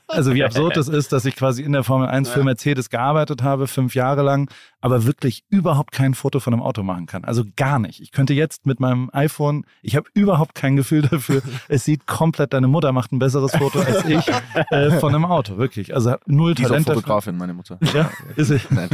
also 0.09 0.35
wie 0.35 0.45
absurd 0.45 0.77
es 0.77 0.89
ist, 0.89 1.13
dass 1.13 1.25
ich 1.25 1.35
quasi 1.35 1.63
in 1.63 1.73
der 1.73 1.83
Formel 1.83 2.09
1 2.09 2.29
für 2.29 2.45
Mercedes 2.45 2.91
gearbeitet 2.91 3.43
habe, 3.43 3.67
fünf 3.67 3.95
Jahre 3.95 4.23
lang, 4.23 4.49
aber 4.81 5.05
wirklich 5.05 5.45
überhaupt 5.49 5.91
kein 5.93 6.15
Foto 6.15 6.39
von 6.39 6.53
einem 6.53 6.63
Auto 6.63 6.83
machen 6.85 7.07
kann. 7.07 7.25
Also 7.25 7.43
gar 7.57 7.79
nicht. 7.79 8.01
Ich 8.01 8.13
könnte 8.13 8.33
jetzt 8.35 8.67
mit 8.67 8.79
meinem 8.79 9.11
iPhone, 9.13 9.65
ich 9.83 9.97
habe 9.97 10.09
überhaupt 10.15 10.55
kein 10.55 10.77
Gefühl 10.77 11.03
dafür. 11.03 11.43
Es 11.69 11.85
sieht 11.85 12.07
komplett, 12.07 12.53
deine 12.53 12.69
Mutter 12.69 12.93
macht 12.93 13.13
ein 13.13 13.19
besseres 13.19 13.53
Foto 13.57 13.81
als 13.81 14.05
ich 14.05 14.31
äh, 14.71 14.91
von 14.93 15.15
einem 15.15 15.25
Auto. 15.25 15.57
Wirklich. 15.59 15.95
Also 15.95 16.13
hat 16.13 16.29
null 16.29 16.55
Die 16.55 16.63
ist 16.63 16.67
auch 16.67 16.71
Talent 16.71 16.89
dafür. 16.89 17.03
Fotografin, 17.03 17.37
meine 17.37 17.55
Mutter. 17.55 17.79
Ja, 17.93 18.11
ist 18.37 18.49
sie. 18.49 18.61
Nein, 18.71 18.89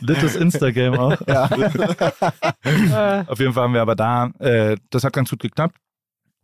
Littes 0.00 0.36
Instagram 0.36 0.94
auch. 0.98 1.20
Auf 3.26 3.38
jeden 3.40 3.52
Fall 3.52 3.64
haben 3.64 3.74
wir 3.74 3.82
aber 3.82 3.96
da, 3.96 4.30
äh, 4.38 4.76
das 4.90 5.04
hat 5.04 5.12
ganz 5.12 5.30
gut 5.30 5.40
geklappt. 5.40 5.76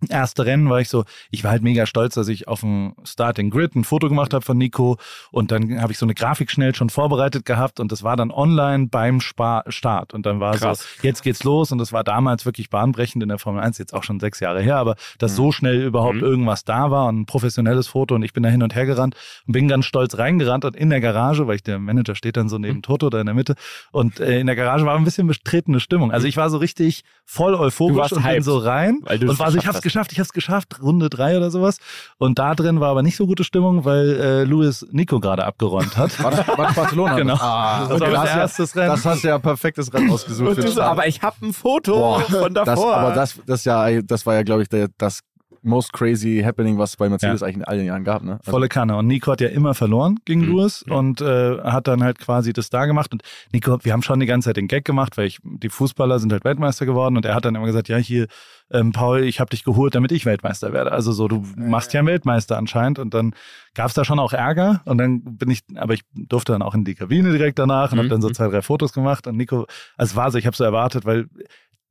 Erste 0.09 0.47
Rennen 0.47 0.69
war 0.71 0.81
ich 0.81 0.89
so, 0.89 1.05
ich 1.31 1.45
war 1.45 1.51
halt 1.53 1.63
mega 1.63 1.87
stolz, 1.87 2.15
dass 2.15 2.29
ich 2.29 2.49
auf 2.49 2.61
dem 2.61 2.95
Starting 3.05 3.51
Grid 3.51 3.75
ein 3.77 3.85
Foto 3.85 4.09
gemacht 4.09 4.35
habe 4.35 4.45
von 4.45 4.57
Nico 4.59 4.97
und 5.31 5.51
dann 5.51 5.81
habe 5.81 5.93
ich 5.93 5.99
so 5.99 6.07
eine 6.07 6.15
Grafik 6.15 6.51
schnell 6.51 6.75
schon 6.75 6.91
vorbereitet 6.91 7.45
gehabt 7.45 7.81
und 7.81 7.93
das 7.93 8.03
war 8.03 8.17
dann 8.17 8.31
online 8.31 8.89
beim 8.89 9.21
Spa 9.21 9.65
Start 9.69 10.15
und 10.15 10.27
dann 10.27 10.41
war 10.41 10.57
Krass. 10.57 10.81
so, 11.01 11.07
jetzt 11.07 11.23
geht's 11.23 11.45
los 11.45 11.73
und 11.73 11.79
das 11.79 11.93
war 11.93 12.05
damals 12.05 12.45
wirklich 12.47 12.71
bahnbrechend 12.71 13.23
in 13.23 13.29
der 13.29 13.39
Formel 13.39 13.63
1, 13.63 13.79
jetzt 13.79 13.95
auch 13.95 14.03
schon 14.05 14.21
sechs 14.21 14.41
Jahre 14.41 14.61
her, 14.61 14.77
aber 14.77 14.97
dass 15.19 15.37
so 15.37 15.53
schnell 15.53 15.83
überhaupt 15.83 16.17
Mhm. 16.17 16.23
irgendwas 16.23 16.65
da 16.65 16.91
war 16.91 17.07
und 17.09 17.21
ein 17.21 17.27
professionelles 17.27 17.87
Foto 17.87 18.15
und 18.15 18.23
ich 18.23 18.33
bin 18.33 18.43
da 18.43 18.49
hin 18.49 18.63
und 18.63 18.75
her 18.75 18.87
gerannt 18.87 19.15
und 19.47 19.53
bin 19.53 19.69
ganz 19.69 19.87
stolz 19.87 20.19
reingerannt 20.19 20.65
und 20.65 20.77
in 20.77 20.91
der 20.91 21.01
Garage, 21.01 21.47
weil 21.47 21.57
ich 21.57 21.63
der 21.63 21.79
Manager 21.79 22.15
steht 22.15 22.37
dann 22.37 22.49
so 22.49 22.59
neben 22.59 22.79
Mhm. 22.79 22.83
Toto 22.83 23.11
da 23.11 23.21
in 23.21 23.27
der 23.27 23.35
Mitte 23.35 23.55
und 23.93 24.21
äh, 24.21 24.41
in 24.41 24.47
der 24.47 24.57
Garage 24.57 24.85
war 24.85 24.97
ein 24.97 25.05
bisschen 25.05 25.27
betretene 25.27 25.81
Stimmung. 25.81 26.11
Also 26.13 26.27
ich 26.27 26.37
war 26.37 26.51
so 26.51 26.59
richtig 26.59 27.05
voll 27.25 27.55
euphorisch 27.55 28.13
und 28.13 28.23
bin 28.23 28.31
hyped, 28.31 28.45
so 28.45 28.59
rein 28.59 28.99
und 29.03 29.39
war 29.39 29.51
so, 29.51 29.57
ich 29.59 29.63
geschafft 29.63 29.67
hab's 29.67 29.75
hast. 29.77 29.83
Geschafft, 29.93 30.13
ich 30.13 30.19
hab's 30.21 30.33
geschafft, 30.33 30.83
Runde 30.83 31.11
drei 31.11 31.37
oder 31.37 31.51
sowas. 31.51 31.77
Und 32.19 32.39
da 32.39 32.55
drin 32.55 32.81
war 32.81 32.89
aber 32.91 33.03
nicht 33.03 33.17
so 33.17 33.27
gute 33.27 33.45
Stimmung, 33.45 33.85
weil 33.85 34.21
äh, 34.21 34.45
Louis 34.45 34.87
Nico 34.91 35.21
gerade 35.21 35.45
abgeräumt 35.45 35.97
hat. 35.97 36.23
War 36.23 36.31
das, 36.31 36.49
war 36.49 36.57
das 36.57 36.75
Barcelona? 36.75 37.17
Genau. 37.23 37.35
Ah, 37.35 37.87
Das 37.89 38.01
war 38.01 38.11
das 38.11 38.19
hast 38.21 38.29
ja- 38.35 38.41
erstes 38.41 38.77
Rennen. 38.77 38.89
Das 38.89 39.05
hast 39.05 39.25
du 39.25 39.29
ja 39.29 39.39
perfektes 39.39 39.93
Rennen 39.93 40.11
ausgesucht. 40.11 40.63
So, 40.69 40.81
aber 40.83 41.07
ich 41.07 41.23
habe 41.23 41.37
ein 41.47 41.53
Foto 41.53 41.93
Boah, 41.93 42.21
von 42.23 42.55
davor. 42.55 42.75
Das, 42.75 42.95
aber 42.95 43.15
das, 43.15 43.41
das, 43.47 43.65
ja, 43.65 44.03
das 44.03 44.25
war 44.27 44.35
ja, 44.35 44.43
glaube 44.43 44.63
ich, 44.63 44.69
der, 44.69 44.89
das 44.99 45.21
most 45.63 45.93
crazy 45.93 46.43
happening, 46.45 46.77
was 46.79 46.91
es 46.91 46.97
bei 46.97 47.09
Mercedes 47.09 47.43
eigentlich 47.43 47.57
in 47.57 47.65
all 47.65 47.77
den 47.79 47.87
Jahren 47.87 48.05
gab. 48.05 48.23
Ne? 48.23 48.39
Also, 48.41 48.51
Volle 48.51 48.69
Kanne. 48.69 48.97
Und 48.97 49.07
Nico 49.07 49.31
hat 49.33 49.41
ja 49.41 49.49
immer 49.49 49.75
verloren 49.75 50.19
gegen 50.25 50.43
Mhm. 50.43 50.49
Louis 50.49 50.83
und 50.83 51.21
äh, 51.21 51.59
hat 51.63 51.87
dann 51.89 52.03
halt 52.03 52.19
quasi 52.19 52.53
das 52.53 52.69
da 52.71 52.87
gemacht. 52.87 53.13
Und 53.13 53.23
Nico, 53.53 53.79
wir 53.83 53.93
haben 53.93 54.03
schon 54.03 54.21
die 54.21 54.27
ganze 54.27 54.49
Zeit 54.49 54.57
den 54.57 54.69
Gag 54.69 54.85
gemacht, 54.85 55.17
weil 55.17 55.27
ich, 55.27 55.39
die 55.43 55.69
Fußballer 55.69 56.19
sind 56.19 56.33
halt 56.33 56.45
Weltmeister 56.45 56.85
geworden 56.87 57.17
und 57.17 57.25
er 57.25 57.35
hat 57.35 57.45
dann 57.45 57.55
immer 57.55 57.67
gesagt, 57.67 57.89
ja 57.89 57.97
hier, 57.97 58.27
ähm, 58.71 58.93
Paul, 58.93 59.23
ich 59.25 59.39
habe 59.41 59.51
dich 59.51 59.65
geholt, 59.65 59.95
damit 59.95 60.13
ich 60.13 60.25
Weltmeister 60.27 60.73
werde. 60.73 60.93
Also 60.93 61.13
so, 61.13 61.29
du 61.29 61.45
machst 61.57 61.93
ja 61.93 62.01
einen 62.01 62.09
Weltmeister 62.09 62.57
anscheinend. 62.57 62.99
Und 62.99 63.13
dann 63.15 63.35
gab's 63.75 63.95
da 63.95 64.05
schon 64.05 64.19
auch 64.19 64.33
Ärger 64.33 64.81
und 64.87 64.99
dann 64.99 65.21
bin 65.23 65.51
ich, 65.51 65.61
aber 65.77 65.95
ich 65.95 66.03
durfte 66.15 66.53
dann 66.53 66.63
auch 66.63 66.75
in 66.75 66.85
die 66.85 66.95
Kabine 66.95 67.31
direkt 67.33 67.59
danach 67.59 67.93
und 67.93 67.99
habe 67.99 68.09
dann 68.09 68.21
so 68.23 68.29
Mhm. 68.29 68.35
zwei, 68.35 68.49
drei 68.49 68.63
Fotos 68.63 68.93
gemacht. 68.93 69.27
Und 69.27 69.37
Nico, 69.37 69.67
also 69.97 70.13
es 70.13 70.17
war 70.17 70.31
so, 70.31 70.39
ich 70.39 70.47
habe 70.47 70.57
so 70.57 70.65
erwartet, 70.65 71.05
weil 71.05 71.27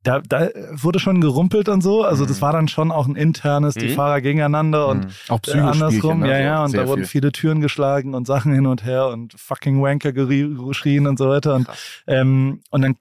da, 0.02 0.20
da 0.20 0.48
wurde 0.72 0.98
schon 0.98 1.20
gerumpelt 1.20 1.68
und 1.68 1.80
so. 1.80 2.02
Also 2.04 2.26
das 2.26 2.42
war 2.42 2.52
dann 2.52 2.68
schon 2.68 2.90
auch 2.90 3.06
ein 3.06 3.14
internes, 3.16 3.74
die 3.74 3.88
Mhm. 3.88 3.94
Fahrer 3.94 4.20
gegeneinander 4.20 4.88
und 4.88 5.04
Mhm. 5.06 5.10
auch 5.28 5.40
äh, 5.46 5.52
andersrum, 5.58 6.20
ne? 6.20 6.28
ja, 6.30 6.38
ja, 6.38 6.64
und 6.64 6.74
da 6.74 6.86
wurden 6.88 7.02
viel. 7.04 7.22
viele 7.22 7.32
Türen 7.32 7.60
geschlagen 7.60 8.14
und 8.14 8.26
Sachen 8.26 8.52
hin 8.52 8.66
und 8.66 8.84
her 8.84 9.08
und 9.08 9.34
fucking 9.38 9.80
Wanker 9.82 10.12
geschrien 10.12 11.06
und 11.06 11.18
so 11.18 11.28
weiter. 11.28 11.54
Und, 11.54 11.68
ähm, 12.06 12.60
und 12.70 12.82
dann 12.82 12.96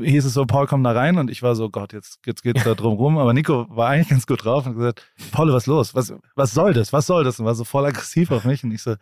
hieß 0.00 0.24
es 0.24 0.32
so, 0.34 0.46
Paul, 0.46 0.66
komm 0.68 0.84
da 0.84 0.92
rein 0.92 1.18
und 1.18 1.28
ich 1.28 1.42
war 1.42 1.54
so, 1.56 1.68
Gott, 1.68 1.92
jetzt, 1.92 2.20
jetzt 2.24 2.42
geht's 2.42 2.62
da 2.64 2.74
drum 2.74 2.94
rum. 2.94 3.18
Aber 3.18 3.34
Nico 3.34 3.66
war 3.68 3.88
eigentlich 3.88 4.08
ganz 4.10 4.26
gut 4.26 4.44
drauf 4.44 4.64
und 4.64 4.70
hat 4.72 4.78
gesagt, 4.78 5.12
Paul, 5.32 5.52
was 5.52 5.66
los? 5.66 5.94
Was, 5.94 6.14
was 6.36 6.52
soll 6.52 6.72
das? 6.72 6.92
Was 6.92 7.06
soll 7.06 7.24
das? 7.24 7.40
Und 7.40 7.46
war 7.46 7.54
so 7.56 7.64
voll 7.64 7.84
aggressiv 7.84 8.30
auf 8.30 8.44
mich 8.44 8.62
und 8.64 8.70
ich 8.70 8.80
so, 8.82 8.92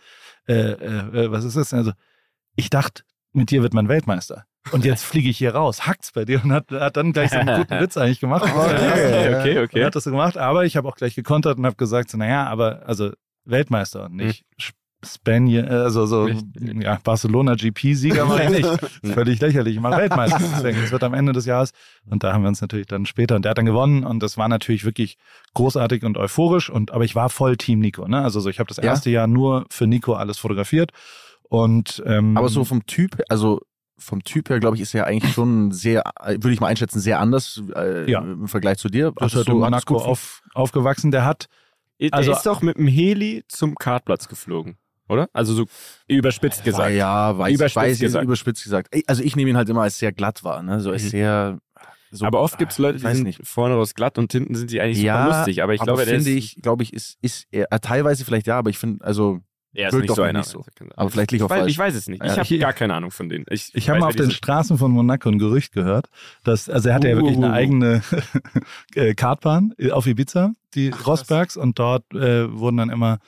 äh, 0.48 0.54
äh, 0.54 1.24
äh, 1.26 1.30
was 1.30 1.44
ist 1.44 1.56
das? 1.56 1.74
Also, 1.74 1.92
ich 2.56 2.70
dachte, 2.70 3.02
mit 3.32 3.50
dir 3.50 3.62
wird 3.62 3.74
man 3.74 3.88
Weltmeister. 3.88 4.46
Und 4.72 4.84
jetzt 4.84 5.04
fliege 5.04 5.28
ich 5.28 5.38
hier 5.38 5.54
raus. 5.54 5.86
Hackt's 5.86 6.12
bei 6.12 6.24
dir 6.24 6.42
und 6.44 6.52
hat, 6.52 6.70
hat 6.70 6.96
dann 6.96 7.12
gleich 7.12 7.30
so 7.30 7.36
einen 7.38 7.56
guten 7.58 7.74
Witz 7.80 7.96
eigentlich 7.96 8.20
gemacht. 8.20 8.42
okay, 8.44 9.34
okay, 9.34 9.58
Und 9.58 9.64
okay. 9.64 9.84
hat 9.84 9.96
das 9.96 10.04
so 10.04 10.10
gemacht, 10.10 10.36
aber 10.36 10.64
ich 10.64 10.76
habe 10.76 10.86
auch 10.88 10.96
gleich 10.96 11.14
gekontert 11.14 11.58
und 11.58 11.66
habe 11.66 11.76
gesagt, 11.76 12.10
so, 12.10 12.18
naja, 12.18 12.46
aber 12.46 12.82
also 12.86 13.10
Weltmeister 13.44 14.04
und 14.06 14.16
nicht 14.16 14.44
Hm. 14.60 14.74
Spanier, 15.02 15.64
äh, 15.64 15.74
also 15.76 16.04
so 16.04 16.28
ja, 16.28 16.98
Barcelona 17.02 17.54
GP-Sieger 17.54 18.26
mache 18.26 18.42
ich 18.44 18.50
nicht. 18.50 18.64
Das 18.82 18.82
ist 19.02 19.14
völlig 19.14 19.40
lächerlich. 19.40 19.76
Ich 19.76 19.80
mache 19.80 19.96
Weltmeister. 19.96 20.38
Deswegen, 20.38 20.78
es 20.84 20.92
wird 20.92 21.02
am 21.04 21.14
Ende 21.14 21.32
des 21.32 21.46
Jahres. 21.46 21.70
Und 22.04 22.22
da 22.22 22.34
haben 22.34 22.42
wir 22.42 22.48
uns 22.48 22.60
natürlich 22.60 22.86
dann 22.86 23.06
später, 23.06 23.34
und 23.36 23.46
der 23.46 23.50
hat 23.52 23.56
dann 23.58 23.64
gewonnen 23.64 24.04
und 24.04 24.22
das 24.22 24.36
war 24.36 24.46
natürlich 24.48 24.84
wirklich 24.84 25.16
großartig 25.54 26.04
und 26.04 26.18
euphorisch. 26.18 26.68
Und 26.68 26.90
aber 26.90 27.04
ich 27.04 27.14
war 27.14 27.30
voll 27.30 27.56
Team 27.56 27.78
Nico. 27.78 28.06
Ne? 28.06 28.20
Also 28.22 28.40
so, 28.40 28.50
ich 28.50 28.58
habe 28.58 28.68
das 28.68 28.76
Ja. 28.76 28.82
erste 28.82 29.08
Jahr 29.08 29.26
nur 29.26 29.64
für 29.70 29.86
Nico 29.86 30.12
alles 30.12 30.36
fotografiert. 30.36 30.90
Und 31.48 32.02
ähm, 32.04 32.36
Aber 32.36 32.50
so 32.50 32.64
vom 32.64 32.84
Typ, 32.84 33.22
also 33.30 33.62
vom 34.00 34.22
Typ 34.24 34.48
her, 34.50 34.58
glaube 34.60 34.76
ich, 34.76 34.82
ist 34.82 34.94
er 34.94 35.02
ja 35.02 35.04
eigentlich 35.06 35.32
schon 35.34 35.70
sehr, 35.72 36.02
würde 36.26 36.52
ich 36.52 36.60
mal 36.60 36.66
einschätzen, 36.68 36.98
sehr 37.00 37.20
anders 37.20 37.62
äh, 37.76 38.10
Ja. 38.10 38.20
im 38.22 38.48
Vergleich 38.48 38.78
zu 38.78 38.88
dir. 38.88 39.12
das 39.16 39.34
in 39.34 39.44
du- 39.44 39.58
Monaco 39.58 39.94
gut- 39.94 40.02
auf, 40.04 40.42
aufgewachsen. 40.54 41.10
Der 41.10 41.24
hat 41.24 41.46
Der 42.00 42.14
Also- 42.14 42.32
ist 42.32 42.44
doch 42.46 42.62
mit 42.62 42.78
dem 42.78 42.86
Heli 42.88 43.44
zum 43.48 43.74
Kartplatz 43.74 44.26
geflogen, 44.26 44.76
oder? 45.08 45.28
Also 45.34 45.52
so 45.54 45.66
überspitzt 46.08 46.64
gesagt. 46.64 46.94
ja, 46.94 47.36
weiß, 47.36 47.52
Überspitzt 47.54 47.76
weiß 47.76 47.94
ich, 47.96 48.00
gesagt. 48.00 48.24
überspitzt 48.24 48.64
gesagt. 48.64 48.88
Also 49.06 49.22
ich 49.22 49.36
nehme 49.36 49.50
ihn 49.50 49.56
halt 49.58 49.68
immer 49.68 49.82
als 49.82 49.98
sehr 49.98 50.10
glatt 50.12 50.42
wahr, 50.42 50.62
ne? 50.62 50.80
So 50.80 50.90
als 50.92 51.04
Mhm. 51.04 51.08
sehr. 51.08 51.58
So, 52.12 52.24
aber 52.24 52.40
oft 52.40 52.58
gibt 52.58 52.72
es 52.72 52.78
Leute, 52.78 52.96
ich 52.96 53.04
die 53.04 53.14
sind 53.14 53.22
nicht. 53.24 53.46
vorne 53.46 53.74
raus 53.76 53.94
glatt 53.94 54.18
und 54.18 54.32
hinten 54.32 54.54
sind 54.56 54.68
sie 54.70 54.80
eigentlich 54.80 54.98
Ja, 55.02 55.24
super 55.26 55.36
lustig. 55.38 55.62
Aber 55.62 55.74
ich 55.74 55.80
glaube, 55.80 56.04
der 56.04 56.14
finde 56.16 56.30
ist, 56.30 56.36
ich, 56.56 56.56
glaube 56.62 56.82
ich, 56.82 56.92
ist, 56.92 57.18
ist 57.22 57.46
er, 57.52 57.68
teilweise 57.80 58.24
vielleicht 58.24 58.46
ja, 58.48 58.58
aber 58.58 58.70
ich 58.70 58.78
finde, 58.78 59.04
also, 59.04 59.40
er 59.74 59.88
ist 59.88 59.92
wirkt 59.94 60.08
nicht 60.08 60.16
so 60.16 60.22
einer. 60.22 60.38
nicht 60.40 60.48
so. 60.48 60.64
aber 60.96 61.10
vielleicht 61.10 61.30
liegt 61.32 61.40
ich, 61.40 61.44
auch 61.44 61.50
weiß, 61.50 61.58
falsch. 61.60 61.70
ich 61.72 61.78
weiß 61.78 61.94
es 61.94 62.08
nicht. 62.08 62.22
Ja, 62.24 62.32
Ich 62.32 62.38
habe 62.38 62.54
ich- 62.54 62.60
gar 62.60 62.72
keine 62.72 62.94
Ahnung 62.94 63.10
von 63.10 63.28
denen. 63.28 63.44
Ich, 63.50 63.70
Ich 63.74 63.88
habe 63.88 64.00
mal 64.00 64.06
auf 64.08 64.16
den. 64.16 64.30
Straßen 64.30 64.78
von 64.78 64.90
Monaco 64.90 65.28
ein 65.28 65.38
Gerücht 65.38 65.72
gehört, 65.72 66.08
dass, 66.44 66.68
also 66.68 66.88
er 66.88 66.94
hatte 66.96 67.08
ja 67.08 67.16
wirklich 67.16 67.36
eine 67.36 67.48
Uh. 67.48 67.52
eigene 67.52 68.02
äh, 68.94 69.14
Kartbahn 69.14 69.74
auf 69.92 70.06
Ibiza, 70.06 70.52
die 70.74 70.88
Rossbergs, 70.90 71.56
und 71.56 71.78
dort 71.78 72.04
äh, 72.14 72.52
wurden 72.52 72.76
dann 72.78 72.90
immer 72.90 73.18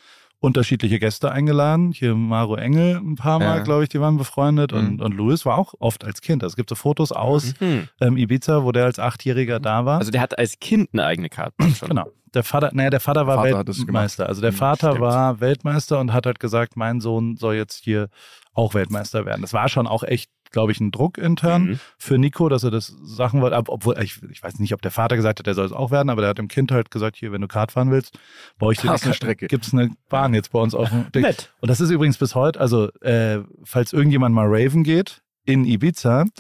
unterschiedliche 0.43 0.99
Gäste 0.99 1.31
eingeladen. 1.31 1.93
Hier 1.93 2.15
Maro 2.15 2.57
Engel 2.57 2.97
ein 2.97 3.15
paar 3.15 3.39
Mal, 3.39 3.59
Ja. 3.59 3.63
glaube 3.63 3.85
ich, 3.85 3.89
die 3.89 4.01
waren 4.01 4.17
befreundet 4.19 4.73
und, 4.73 4.95
Mhm. 4.97 5.01
und 5.01 5.15
Louis 5.15 5.47
war 5.47 5.57
auch 5.57 5.75
oft 5.79 6.05
als 6.05 6.21
Kind. 6.21 6.43
Also 6.43 6.53
es 6.53 6.57
gibt 6.57 6.69
so 6.69 6.75
Fotos 6.75 7.13
aus 7.13 7.55
Mhm. 7.61 7.89
ähm, 8.01 8.17
Ibiza, 8.17 8.65
wo 8.65 8.73
der 8.73 8.85
als 8.87 8.99
Achtjähriger 8.99 9.61
da 9.61 9.85
war. 9.87 9.99
Also 9.99 10.11
der 10.11 10.21
hat 10.21 10.37
als 10.39 10.59
Kind 10.59 10.91
eine 10.93 11.05
eigene 11.05 11.29
Karte 11.29 11.55
schon. 11.71 11.89
Genau. 11.93 12.09
Der 12.35 12.43
Vater, 12.45 12.71
naja, 12.73 12.89
der 12.91 13.01
Vater 13.01 13.27
war 13.27 13.37
Vater 13.37 13.67
Weltmeister. 13.67 14.27
Also 14.27 14.41
der 14.41 14.51
Hm, 14.53 14.57
Vater 14.57 14.91
stimmt. 14.93 15.01
war 15.03 15.41
Weltmeister 15.41 16.01
und 16.01 16.13
hat 16.15 16.25
halt 16.27 16.41
gesagt, 16.41 16.77
mein 16.77 17.01
Sohn 17.01 17.37
soll 17.37 17.55
jetzt 17.57 17.85
hier 17.85 18.09
auch 18.55 18.73
Weltmeister 18.75 19.25
werden. 19.27 19.43
Das 19.43 19.53
war 19.53 19.69
schon 19.69 19.87
auch 19.87 20.03
echt, 20.03 20.31
glaube 20.53 20.71
ich, 20.73 20.81
ein 20.81 20.91
Druck 20.93 21.19
intern 21.19 21.63
Mhm. 21.65 21.81
für 21.99 22.19
Nico, 22.19 22.49
dass 22.49 22.63
er 22.63 22.71
das 22.71 22.95
Sachen 23.03 23.41
wollte. 23.41 23.57
Ob- 23.57 23.69
Obwohl, 23.69 23.99
ich, 24.03 24.21
ich 24.31 24.43
weiß 24.43 24.59
nicht, 24.59 24.73
ob 24.75 24.83
der 24.83 24.91
Vater 24.91 25.17
gesagt 25.17 25.39
hat, 25.41 25.47
der 25.47 25.55
soll 25.55 25.67
es 25.67 25.73
auch 25.73 25.91
werden, 25.91 26.11
aber 26.11 26.21
der 26.21 26.31
hat 26.31 26.39
dem 26.39 26.49
Kind 26.49 26.71
halt 26.71 26.91
gesagt, 26.91 27.17
hier, 27.17 27.33
wenn 27.33 27.41
du 27.41 27.49
Kart 27.49 27.73
fahren 27.73 27.91
willst, 27.91 28.19
baue 28.59 28.73
ich 28.73 28.81
dir 28.81 28.91
eine 28.93 29.15
Strecke. 29.15 29.47
Gibt 29.49 29.67
es 29.67 29.73
eine 29.73 29.91
Bahn 30.09 30.35
jetzt 30.35 30.53
bei 30.53 30.61
uns 30.61 30.75
auf 30.75 30.89
dem 30.91 31.11
Ding. 31.13 31.23
Nett. 31.23 31.53
Und 31.61 31.69
das 31.71 31.81
ist 31.81 31.91
übrigens 31.91 32.19
bis 32.19 32.35
heute, 32.35 32.61
also 32.61 32.91
äh, 33.01 33.41
falls 33.65 33.93
irgendjemand 33.93 34.35
mal 34.35 34.47
Raven 34.47 34.85
geht 34.85 35.23
in 35.45 35.65
Ibiza. 35.65 36.25
das 36.25 36.33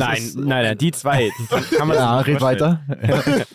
Nein, 0.00 0.16
ist, 0.18 0.36
nein, 0.36 0.64
nein, 0.64 0.78
die 0.78 0.90
zwei. 0.92 1.30
Die 1.38 1.46
kann, 1.76 1.88
man 1.88 1.96
ja, 1.96 2.20
red 2.20 2.40
weiter. 2.40 2.82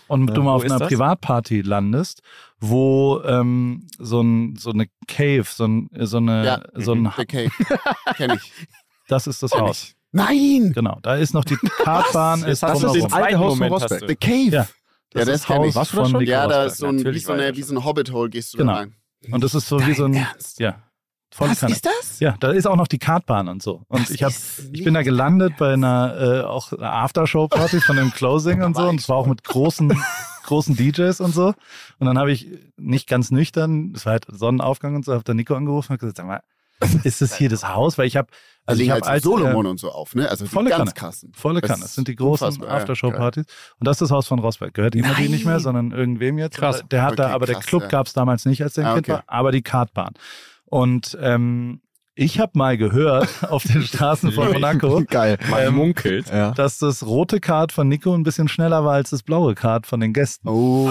und 0.08 0.28
du 0.36 0.42
mal 0.44 0.54
auf 0.54 0.64
einer 0.64 0.80
das? 0.80 0.88
Privatparty 0.90 1.62
landest, 1.62 2.22
wo 2.60 3.22
ähm, 3.26 3.88
so, 3.98 4.22
ein, 4.22 4.56
so 4.58 4.72
eine 4.72 4.88
Cave, 5.08 5.46
so, 5.48 5.66
ein, 5.66 5.90
so 6.00 6.18
eine, 6.18 6.46
Ja. 6.46 6.62
so 6.76 6.94
ein, 6.94 7.12
The 7.18 7.26
Cave. 7.26 7.50
Kenn 8.16 8.32
ich. 8.36 8.52
das 9.08 9.28
ist 9.28 9.42
das 9.44 9.52
Haus. 9.54 9.96
Nein! 10.12 10.72
Genau, 10.74 11.00
da 11.02 11.16
ist 11.16 11.34
noch 11.34 11.46
die 11.46 11.56
Kartbahn, 11.84 12.44
ist 12.44 12.64
hast 12.64 12.82
du 12.82 12.88
drumherum. 12.88 12.94
den 12.94 13.04
das 13.10 13.14
alte 13.14 13.40
Haus 13.40 13.58
von 13.58 13.68
Rosberg. 13.68 14.04
The. 14.08 14.16
Cave. 14.16 14.50
Ja. 14.56 14.68
Ja, 15.14 15.26
das 15.26 15.28
ist. 15.30 15.50
Haus 15.50 15.76
Warst 15.76 15.94
du 15.94 15.98
da 15.98 16.04
von 16.04 16.12
schon? 16.12 16.20
Nico 16.22 16.32
Ja, 16.32 16.48
da 16.48 16.64
ist 16.66 16.78
so 16.78 16.88
ein, 16.88 17.04
wie 17.04 17.20
so, 17.20 17.32
eine, 17.34 17.56
wie 17.56 17.62
da 17.62 17.68
so 17.68 17.76
ein 17.76 17.84
Hobbit-Hole 17.84 18.30
gehst 18.30 18.54
du 18.54 18.58
Genau. 18.60 18.74
da 18.74 18.78
rein. 18.80 18.96
Und 19.32 19.44
das 19.44 19.56
ist 19.56 19.68
so 19.68 19.86
wie 19.86 19.94
so 19.94 20.06
ein, 20.06 20.14
Ernst? 20.14 20.60
ja, 20.60 20.84
voll 21.34 21.50
Was 21.50 21.60
Kanne. 21.60 21.74
ist 21.74 21.86
das? 21.86 22.20
Ja, 22.20 22.36
da 22.40 22.52
ist 22.52 22.66
auch 22.68 22.76
noch 22.76 22.88
die 22.88 23.00
Kartbahn 23.00 23.48
und 23.50 23.62
so. 23.64 23.82
Und 23.88 24.02
Das 24.04 24.10
ich 24.12 24.24
hab, 24.24 24.30
ist 24.32 24.70
ich 24.72 24.84
bin 24.84 24.94
da 24.94 25.02
gelandet 25.02 25.54
bei 25.58 25.74
einer 25.74 26.16
äh, 26.18 26.42
auch 26.44 26.72
einer 26.74 26.94
Aftershow-Party 26.94 27.82
von 27.82 27.96
dem 27.98 28.12
Closing 28.12 28.62
und 28.64 28.76
so. 28.76 28.88
Und 28.88 29.00
es 29.00 29.10
war 29.10 29.18
auch 29.18 29.28
mit 29.28 29.44
großen, 29.44 29.92
großen 30.46 30.76
DJs 30.76 31.20
und 31.22 31.34
so. 31.34 31.48
Und 32.00 32.08
dann 32.08 32.18
habe 32.18 32.32
ich 32.32 32.48
nicht 32.78 33.08
ganz 33.10 33.30
nüchtern, 33.32 33.94
es 33.96 34.06
war 34.06 34.14
halt 34.14 34.26
Sonnenaufgang 34.30 34.96
und 34.96 35.06
so, 35.06 35.14
habe 35.14 35.24
dann 35.24 35.36
Nico 35.38 35.56
angerufen 35.56 35.94
und 35.94 36.00
gesagt, 36.00 36.18
sag 36.18 36.28
mal, 36.28 36.42
ist 37.04 37.22
das 37.22 37.36
hier 37.36 37.50
das 37.50 37.68
Haus? 37.68 37.98
Weil 37.98 38.08
ich 38.08 38.16
habe, 38.18 38.28
also 38.66 38.82
ich 38.82 38.90
halt 38.92 39.06
habe 39.06 39.22
so 39.22 39.34
als 39.34 39.42
Solomon 39.44 39.66
und 39.66 39.80
so 39.80 39.92
auf, 39.92 40.16
ne? 40.16 40.30
Also 40.30 40.46
die 40.46 40.52
volle 40.52 40.70
ganz 40.70 40.80
Kanne. 40.80 40.92
krassen. 40.94 41.32
Volle 41.34 41.62
Das 41.62 41.70
Kanne. 41.70 41.82
Das 41.84 41.96
sind 41.96 42.08
die 42.08 42.16
großen 42.16 42.62
ja. 42.62 42.68
Aftershow-Partys. 42.68 43.46
Und 43.80 43.88
das 43.88 43.96
ist 43.98 44.02
das 44.02 44.12
Haus 44.12 44.28
von 44.28 44.40
Rosberg. 44.40 44.74
Gehört 44.74 44.96
ihm 44.96 45.02
natürlich 45.02 45.30
nicht 45.32 45.46
mehr, 45.46 45.60
sondern 45.60 45.92
irgendwem 45.92 46.38
jetzt. 46.38 46.58
Krass. 46.58 46.84
Der 46.92 47.04
hat 47.04 47.18
da, 47.20 47.26
Okay, 47.26 47.34
aber 47.34 47.46
der 47.48 47.56
krass, 47.56 47.66
Club 47.66 47.82
ja. 47.84 47.88
gab 47.90 48.08
es 48.08 48.14
damals 48.14 48.46
nicht, 48.46 48.62
als 48.64 48.74
der 48.74 48.86
Ah, 48.88 48.94
Kind 48.94 49.08
okay. 49.10 49.14
war, 49.18 49.24
aber 49.28 49.52
die 49.52 49.62
Kartbahn. 49.62 50.14
Und 50.66 51.18
ähm, 51.22 51.82
ich 52.16 52.40
habe 52.40 52.52
mal 52.56 52.78
gehört 52.78 53.30
auf 53.50 53.64
den 53.64 53.82
Straßen 53.82 54.32
von 54.34 54.52
Monaco, 54.52 55.02
Geil. 55.10 55.38
Man 55.50 55.68
Ähm, 55.68 55.76
munkelt. 55.76 56.30
Ja. 56.30 56.52
dass 56.52 56.78
das 56.78 57.06
rote 57.06 57.40
Kart 57.40 57.72
von 57.72 57.88
Nico 57.88 58.14
ein 58.14 58.24
bisschen 58.24 58.48
schneller 58.50 58.84
war 58.86 58.94
als 58.94 59.10
das 59.10 59.24
blaue 59.24 59.56
Kart 59.56 59.88
von 59.88 60.00
den 60.00 60.14
Gästen. 60.14 60.48
Oh. 60.48 60.90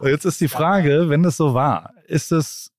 Und 0.00 0.08
jetzt 0.08 0.24
ist 0.24 0.40
die 0.40 0.48
Frage, 0.48 1.08
wenn 1.08 1.22
das 1.22 1.36
so 1.36 1.52
war, 1.54 1.90
ist 2.06 2.32
es 2.32 2.70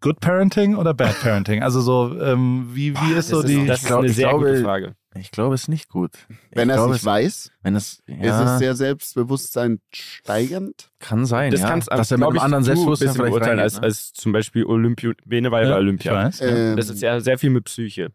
Good 0.00 0.20
Parenting 0.20 0.76
oder 0.76 0.94
Bad 0.94 1.20
Parenting? 1.20 1.62
Also 1.62 1.80
so, 1.80 2.18
ähm, 2.20 2.68
wie, 2.72 2.94
wie 2.94 3.12
ist 3.14 3.28
so 3.28 3.42
das 3.42 3.50
die... 3.50 3.60
ist, 3.60 3.68
das 3.68 3.76
ich 3.78 3.82
ist 3.82 3.88
glaub- 3.88 4.00
eine 4.00 4.08
sehr 4.12 4.28
glaube- 4.28 4.46
gute 4.50 4.62
Frage. 4.62 4.94
Ich 5.18 5.30
glaube, 5.30 5.54
es 5.54 5.62
ist 5.62 5.68
nicht 5.68 5.88
gut. 5.88 6.10
Wenn 6.52 6.68
er 6.68 6.78
es 6.84 6.90
nicht 6.92 7.04
weiß, 7.06 7.50
Wenn 7.62 7.74
es, 7.74 8.02
ist 8.06 8.16
ja, 8.22 8.52
es 8.52 8.58
sehr 8.58 8.74
Selbstbewusstsein 8.74 9.80
steigernd. 9.90 10.90
kann 10.98 11.24
sein, 11.24 11.52
Das 11.52 11.60
ja. 11.60 11.68
kannst 11.68 11.90
dass 11.90 12.10
er 12.10 12.18
mit 12.18 12.28
einem 12.28 12.38
anderen 12.38 12.64
Selbstbewusstsein 12.64 13.14
vielleicht 13.14 13.30
beurteilen 13.30 13.58
reingeht, 13.58 13.62
als, 13.62 13.76
ne? 13.80 13.82
als 13.84 14.12
zum 14.12 14.32
Beispiel 14.32 14.64
Olympio. 14.66 15.12
Bene 15.24 15.50
war 15.50 15.62
ja 15.62 15.74
Olympia. 15.76 16.12
Ich 16.12 16.18
weiß. 16.26 16.40
ja. 16.40 16.48
Ähm, 16.48 16.76
Das 16.76 16.90
ist 16.90 17.00
ja 17.00 17.18
sehr 17.20 17.38
viel 17.38 17.48
mit 17.50 17.64
Psyche. 17.64 18.10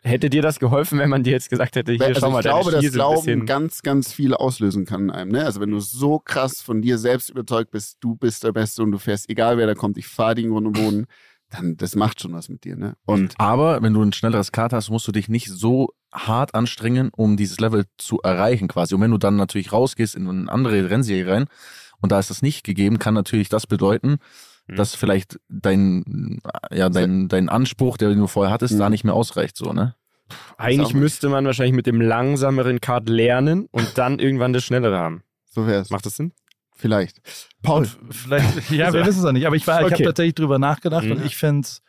Hätte 0.00 0.30
dir 0.30 0.42
das 0.42 0.58
geholfen, 0.58 0.98
wenn 0.98 1.10
man 1.10 1.22
dir 1.22 1.32
jetzt 1.32 1.50
gesagt 1.50 1.76
hätte, 1.76 1.92
hier, 1.92 2.06
also 2.06 2.20
schau 2.20 2.30
mal, 2.30 2.40
ich 2.40 2.44
glaube, 2.44 2.70
dass 2.72 2.92
Glauben 2.92 3.16
bisschen... 3.16 3.46
ganz, 3.46 3.82
ganz 3.82 4.12
viel 4.12 4.34
auslösen 4.34 4.84
kann 4.84 5.02
in 5.02 5.10
einem. 5.10 5.30
Ne? 5.30 5.44
Also 5.44 5.60
wenn 5.60 5.70
du 5.70 5.80
so 5.80 6.18
krass 6.18 6.60
von 6.60 6.82
dir 6.82 6.98
selbst 6.98 7.30
überzeugt 7.30 7.70
bist, 7.70 7.98
du 8.00 8.16
bist 8.16 8.42
der 8.42 8.52
Beste 8.52 8.82
und 8.82 8.90
du 8.90 8.98
fährst, 8.98 9.28
egal 9.28 9.58
wer 9.58 9.66
da 9.66 9.74
kommt, 9.74 9.98
ich 9.98 10.08
fahre 10.08 10.34
den 10.34 10.50
Grund 10.50 10.66
und 10.66 10.72
Boden, 10.72 11.06
dann 11.50 11.76
das 11.76 11.94
macht 11.94 12.20
schon 12.20 12.32
was 12.32 12.48
mit 12.48 12.64
dir. 12.64 12.76
Ne? 12.76 12.94
Und 13.04 13.34
Aber 13.38 13.82
wenn 13.82 13.92
du 13.92 14.02
ein 14.02 14.12
schnelleres 14.12 14.52
Kart 14.52 14.72
hast, 14.72 14.90
musst 14.90 15.06
du 15.06 15.12
dich 15.12 15.28
nicht 15.28 15.48
so 15.48 15.90
hart 16.12 16.54
anstrengen, 16.54 17.10
um 17.14 17.36
dieses 17.36 17.60
Level 17.60 17.84
zu 17.98 18.20
erreichen 18.22 18.68
quasi. 18.68 18.94
Und 18.94 19.02
wenn 19.02 19.10
du 19.10 19.18
dann 19.18 19.36
natürlich 19.36 19.72
rausgehst 19.72 20.14
in 20.14 20.28
eine 20.28 20.50
andere 20.50 20.90
Rennserie 20.90 21.30
rein 21.30 21.46
und 22.00 22.12
da 22.12 22.18
ist 22.18 22.30
das 22.30 22.42
nicht 22.42 22.64
gegeben, 22.64 22.98
kann 22.98 23.14
natürlich 23.14 23.48
das 23.48 23.66
bedeuten, 23.66 24.18
Mhm. 24.68 24.76
dass 24.76 24.94
vielleicht 24.94 25.38
dein, 25.48 26.40
ja, 26.70 26.88
dein, 26.88 27.28
dein 27.28 27.48
Anspruch, 27.48 27.96
den 27.96 28.16
du 28.18 28.26
vorher 28.26 28.52
hattest, 28.52 28.74
Mhm. 28.74 28.78
da 28.78 28.90
nicht 28.90 29.04
mehr 29.04 29.14
ausreicht, 29.14 29.56
so, 29.56 29.72
ne? 29.72 29.94
Eigentlich 30.56 30.94
müsste 30.94 31.28
man 31.28 31.44
wahrscheinlich 31.44 31.74
mit 31.74 31.86
dem 31.86 32.00
langsameren 32.00 32.80
Kart 32.80 33.08
lernen 33.08 33.66
und 33.70 33.98
dann 33.98 34.18
irgendwann 34.18 34.52
das 34.52 34.64
schnellere 34.64 34.96
haben. 34.98 35.22
so 35.50 35.66
wär's. 35.66 35.90
Macht 35.90 36.06
das 36.06 36.16
Sinn? 36.16 36.32
Vielleicht. 36.74 37.20
Paul, 37.62 37.86
Vielleicht, 38.10 38.70
ja, 38.70 38.92
wir 38.94 39.04
wissen 39.04 39.18
es 39.20 39.24
auch 39.26 39.32
nicht. 39.32 39.46
Aber 39.46 39.56
ich, 39.56 39.66
war- 39.66 39.80
ich 39.80 39.86
Okay. 39.86 39.94
habe 39.96 40.04
tatsächlich 40.04 40.34
drüber 40.36 40.58
nachgedacht 40.58 41.04
Mhm. 41.04 41.12
und 41.12 41.26
ich 41.26 41.36
finde 41.36 41.60
es 41.66 41.82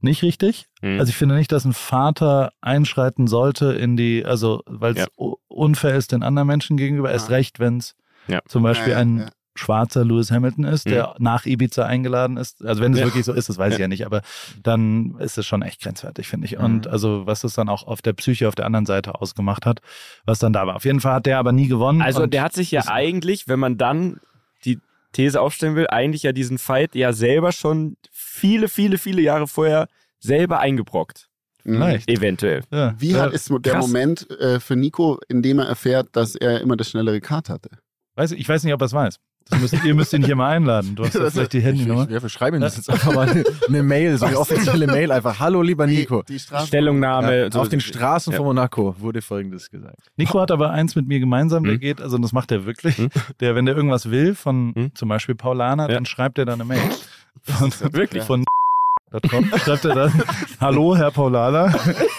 nicht 0.00 0.22
richtig. 0.22 0.66
Mhm. 0.80 0.98
Also 0.98 1.10
ich 1.10 1.16
finde 1.16 1.34
nicht, 1.34 1.52
dass 1.52 1.66
ein 1.66 1.74
Vater 1.74 2.52
einschreiten 2.62 3.26
sollte 3.26 3.72
in 3.74 3.98
die, 3.98 4.24
also 4.24 4.62
weil 4.66 4.92
es 4.96 5.00
Ja. 5.00 5.06
unfair 5.48 5.94
ist 5.96 6.12
den 6.12 6.22
anderen 6.22 6.46
Menschen 6.48 6.78
gegenüber, 6.78 7.10
erst 7.12 7.28
Ja. 7.28 7.34
recht, 7.36 7.58
wenn 7.60 7.76
es 7.76 7.94
Ja. 8.28 8.40
zum 8.48 8.62
Beispiel 8.62 8.92
Ja, 8.92 8.98
ja, 8.98 9.02
ein. 9.02 9.30
Schwarzer 9.60 10.04
Lewis 10.04 10.30
Hamilton 10.32 10.64
ist, 10.64 10.86
der 10.86 11.14
nach 11.18 11.46
Ibiza 11.46 11.84
eingeladen 11.84 12.36
ist. 12.36 12.64
Also 12.64 12.82
wenn 12.82 12.92
es 12.94 12.98
Ja. 12.98 13.06
wirklich 13.06 13.24
so 13.24 13.32
ist, 13.32 13.48
das 13.48 13.58
weiß 13.58 13.74
ich 13.74 13.78
Ja. 13.78 13.84
ja 13.84 13.88
nicht, 13.88 14.04
aber 14.06 14.22
dann 14.62 15.16
ist 15.20 15.38
es 15.38 15.46
schon 15.46 15.62
echt 15.62 15.80
grenzwertig, 15.82 16.26
finde 16.28 16.46
ich. 16.46 16.56
Und 16.58 16.86
Mhm. 16.86 16.90
also 16.92 17.26
was 17.26 17.44
es 17.44 17.54
dann 17.54 17.68
auch 17.68 17.86
auf 17.86 18.02
der 18.02 18.12
Psyche 18.14 18.48
auf 18.48 18.54
der 18.54 18.66
anderen 18.66 18.86
Seite 18.86 19.14
ausgemacht 19.20 19.66
hat, 19.66 19.80
was 20.24 20.38
dann 20.40 20.52
da 20.52 20.66
war. 20.66 20.76
Auf 20.76 20.84
jeden 20.84 21.00
Fall 21.00 21.14
hat 21.14 21.26
der 21.26 21.38
aber 21.38 21.52
nie 21.52 21.68
gewonnen. 21.68 22.02
Also 22.02 22.26
der 22.26 22.42
hat 22.42 22.52
sich 22.54 22.70
ja 22.70 22.80
das- 22.80 22.88
eigentlich, 22.88 23.46
wenn 23.46 23.60
man 23.60 23.76
dann 23.78 24.18
die 24.64 24.78
These 25.12 25.40
aufstellen 25.40 25.76
will, 25.76 25.86
eigentlich 25.88 26.22
ja 26.22 26.32
diesen 26.32 26.58
Fight 26.58 26.94
ja 26.94 27.12
selber 27.12 27.52
schon 27.52 27.96
viele, 28.10 28.68
viele, 28.68 28.98
viele 28.98 29.22
Jahre 29.22 29.46
vorher 29.46 29.86
selber 30.18 30.60
eingebrockt. 30.60 31.28
Mhm. 31.64 31.74
Vielleicht. 31.74 32.08
Eventuell. 32.08 32.62
Ja. 32.72 32.94
Wie 32.98 33.10
ja, 33.10 33.18
hart 33.20 33.34
ist 33.34 33.50
der 33.50 33.60
krass. 33.74 33.86
Moment 33.86 34.30
äh, 34.40 34.60
für 34.60 34.76
Nico, 34.76 35.18
in 35.28 35.42
dem 35.42 35.58
er 35.58 35.66
erfährt, 35.66 36.08
dass 36.12 36.34
er 36.34 36.60
immer 36.62 36.76
das 36.76 36.88
schnellere 36.90 37.20
Kart 37.20 37.48
hatte? 37.50 37.68
weiß, 38.16 38.32
ich 38.32 38.48
weiß 38.48 38.64
nicht, 38.64 38.74
ob 38.74 38.82
er 38.82 38.86
es 38.86 38.92
weiß. 38.92 39.18
Das 39.48 39.58
müsst, 39.60 39.84
ihr 39.84 39.94
müsst 39.94 40.12
ihn 40.12 40.24
hier 40.24 40.36
mal 40.36 40.50
einladen. 40.50 40.94
Du 40.94 41.04
hast 41.04 41.14
ja 41.14 41.28
vielleicht 41.28 41.52
die 41.54 41.60
Handynummer. 41.60 42.08
Ja, 42.08 42.22
wir 42.22 42.28
schreiben 42.28 42.56
ihm 42.56 42.60
das 42.60 42.76
jetzt 42.76 42.88
einfach 42.88 43.12
mal 43.12 43.28
eine, 43.28 43.42
eine 43.68 43.82
Mail, 43.82 44.16
so 44.16 44.26
eine 44.26 44.38
offizielle 44.38 44.86
Mail 44.86 45.10
einfach. 45.10 45.40
Hallo, 45.40 45.62
lieber 45.62 45.86
Nico. 45.88 46.22
Die, 46.22 46.34
die. 46.34 46.66
Stellungnahme. 46.66 47.36
Ja, 47.44 47.50
so- 47.50 47.60
auf 47.60 47.68
den 47.68 47.80
Straßen 47.80 48.32
Ja. 48.32 48.36
von 48.36 48.46
Monaco 48.46 48.94
wurde 49.00 49.22
Folgendes 49.22 49.70
gesagt. 49.70 50.10
Nico 50.16 50.38
hat 50.40 50.50
aber 50.52 50.70
eins 50.70 50.94
mit 50.94 51.08
mir 51.08 51.18
gemeinsam, 51.18 51.64
der 51.64 51.72
Hm. 51.74 51.80
geht, 51.80 52.00
also 52.00 52.16
das 52.18 52.32
macht 52.32 52.52
er 52.52 52.64
wirklich. 52.64 52.98
Hm. 52.98 53.08
Der, 53.40 53.54
wenn 53.56 53.66
der 53.66 53.74
irgendwas 53.74 54.10
will 54.10 54.34
von 54.36 54.72
Hm. 54.74 54.94
zum 54.94 55.08
Beispiel 55.08 55.34
Paulana, 55.34 55.88
Ja. 55.88 55.94
dann 55.94 56.06
schreibt 56.06 56.38
er 56.38 56.44
dann 56.44 56.60
eine 56.60 56.64
Mail. 56.68 56.80
Von, 57.42 57.72
Wirklich? 57.92 58.22
Von 58.24 58.44
.com 59.10 59.44
schreibt 59.64 59.84
er 59.84 59.94
dann, 59.94 60.22
hallo 60.60 60.96
Herr 60.96 61.10
Paulana, 61.10 61.72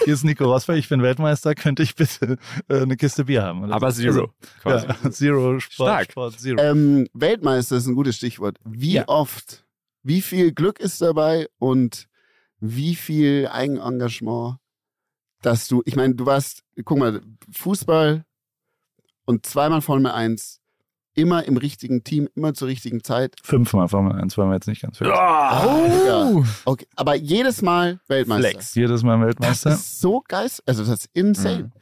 hier 0.04 0.14
ist 0.14 0.24
Nico 0.24 0.44
Rosberg, 0.44 0.78
ich 0.78 0.88
bin 0.88 1.02
Weltmeister, 1.02 1.54
könnte 1.54 1.82
ich 1.82 1.94
bitte 1.94 2.36
äh, 2.68 2.80
eine 2.82 2.96
Kiste 2.96 3.24
Bier 3.24 3.42
haben? 3.42 3.64
Oder 3.64 3.74
Aber 3.74 3.90
so. 3.92 4.02
Zero. 4.02 4.30
quasi. 4.62 4.86
Also, 4.86 5.02
ja, 5.04 5.10
Zero 5.10 5.60
Sport, 5.60 5.72
Stark. 5.88 6.10
Sport 6.12 6.40
Zero. 6.40 6.60
Ähm, 6.60 7.08
Weltmeister 7.14 7.76
ist 7.76 7.86
ein 7.86 7.94
gutes 7.94 8.16
Stichwort. 8.16 8.58
Wie 8.64 8.92
Ja. 8.94 9.04
oft, 9.08 9.64
wie 10.02 10.20
viel 10.22 10.52
Glück 10.52 10.80
ist 10.80 11.00
dabei 11.00 11.48
und 11.58 12.08
wie 12.60 12.94
viel 12.94 13.48
Eigenengagement, 13.50 14.56
dass 15.42 15.66
du, 15.68 15.82
ich 15.84 15.96
meine, 15.96 16.14
du 16.14 16.26
warst, 16.26 16.62
guck 16.84 16.98
mal, 16.98 17.20
Fußball 17.52 18.24
und 19.24 19.46
zweimal 19.46 19.80
Formel 19.82 20.10
1, 20.12 20.60
immer 21.14 21.44
im 21.44 21.56
richtigen 21.56 22.04
Team, 22.04 22.28
immer 22.34 22.54
zur 22.54 22.68
richtigen 22.68 23.02
Zeit. 23.04 23.36
Fünfmal 23.42 23.88
Formel 23.88 24.12
1 24.20 24.36
waren 24.38 24.48
wir 24.48 24.54
jetzt 24.54 24.66
nicht 24.68 24.82
ganz 24.82 24.98
fit. 24.98 25.06
Ja. 25.08 26.42
Okay, 26.64 26.86
aber 26.96 27.14
jedes 27.16 27.62
Mal 27.62 28.00
Weltmeister. 28.08 28.50
Flex. 28.50 28.74
Jedes 28.74 29.02
Mal 29.02 29.18
Das 29.18 29.26
Weltmeister. 29.26 29.70
ist 29.72 30.00
so 30.00 30.22
geil. 30.26 30.48
Also 30.66 30.82
das 30.84 30.88
ist 31.04 31.10
insane. 31.12 31.64
Mhm. 31.64 31.72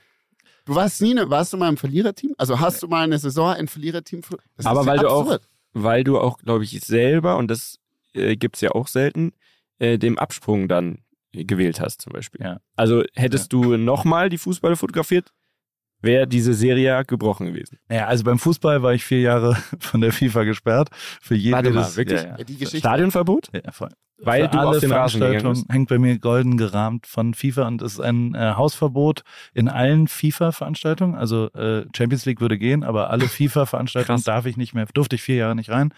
Du 0.66 0.74
warst 0.74 1.00
nie, 1.02 1.14
ne, 1.14 1.28
warst 1.30 1.52
du 1.52 1.56
mal 1.56 1.68
im 1.68 1.76
Verliererteam? 1.76 2.34
Also 2.38 2.60
hast 2.60 2.82
du 2.82 2.88
mal 2.88 3.04
eine 3.04 3.18
Saison 3.18 3.48
ein 3.54 3.66
Verliererteam? 3.68 4.20
Das 4.56 4.66
Aber 4.66 4.80
ist 4.82 4.86
weil 4.86 4.96
ja 4.96 5.02
du 5.02 5.08
auch- 5.08 5.20
absurd. 5.22 5.42
Weil 5.72 6.02
du 6.02 6.18
auch, 6.18 6.38
glaube 6.38 6.64
ich, 6.64 6.80
selber, 6.80 7.36
und 7.36 7.48
das 7.48 7.78
äh, 8.12 8.34
gibt 8.36 8.56
es 8.56 8.60
ja 8.60 8.72
auch 8.72 8.88
selten, 8.88 9.32
äh, 9.78 9.98
dem 9.98 10.18
Absprung 10.18 10.66
dann 10.66 10.98
gewählt 11.32 11.80
hast, 11.80 12.02
zum 12.02 12.12
Beispiel. 12.12 12.40
Ja. 12.44 12.58
Also 12.74 13.04
hättest 13.14 13.52
du 13.52 13.76
nochmal 13.76 14.30
die 14.30 14.38
Fußballer 14.38 14.74
fotografiert, 14.74 15.32
wäre 16.02 16.26
diese 16.26 16.54
Serie 16.54 16.84
ja 16.84 17.02
gebrochen 17.02 17.46
gewesen. 17.46 17.78
Naja, 17.88 18.06
also 18.06 18.24
beim 18.24 18.38
Fußball 18.38 18.82
war 18.82 18.94
ich 18.94 19.04
vier 19.04 19.20
Jahre 19.20 19.56
von 19.78 20.00
der 20.00 20.12
FIFA 20.12 20.44
gesperrt. 20.44 20.88
Für 21.20 21.34
jedes, 21.34 21.52
Warte 21.56 21.70
mal, 21.70 21.96
wirklich? 21.96 22.20
Ja, 22.22 22.28
ja. 22.28 22.38
Ja, 22.38 22.44
die 22.44 22.56
Geschichte. 22.56 22.78
Stadionverbot? 22.78 23.48
Ja, 23.52 23.72
voll. 23.72 23.90
Weil 24.22 24.44
Für 24.44 24.48
du 24.50 24.58
alle 24.58 24.68
auf 24.68 24.78
den 24.80 24.92
Rasen 24.92 25.20
gegangen 25.20 25.40
Veranstaltungen 25.40 25.64
bist. 25.66 25.72
hängt 25.72 25.88
bei 25.88 25.98
mir 25.98 26.18
golden 26.18 26.56
gerahmt 26.58 27.06
von 27.06 27.32
FIFA 27.32 27.66
und 27.68 27.80
es 27.80 27.94
ist 27.94 28.00
ein 28.00 28.34
äh, 28.34 28.52
Hausverbot 28.54 29.22
in 29.54 29.68
allen 29.68 30.08
FIFA-Veranstaltungen. 30.08 31.14
Also 31.14 31.46
äh, 31.54 31.86
Champions 31.96 32.26
League 32.26 32.40
würde 32.42 32.58
gehen, 32.58 32.84
aber 32.84 33.08
alle 33.10 33.28
FIFA-Veranstaltungen 33.28 34.22
darf 34.22 34.44
ich 34.46 34.56
nicht 34.58 34.74
mehr, 34.74 34.86
durfte 34.92 35.16
ich 35.16 35.22
vier 35.22 35.36
Jahre 35.36 35.54
nicht 35.56 35.70
rein. 35.70 35.94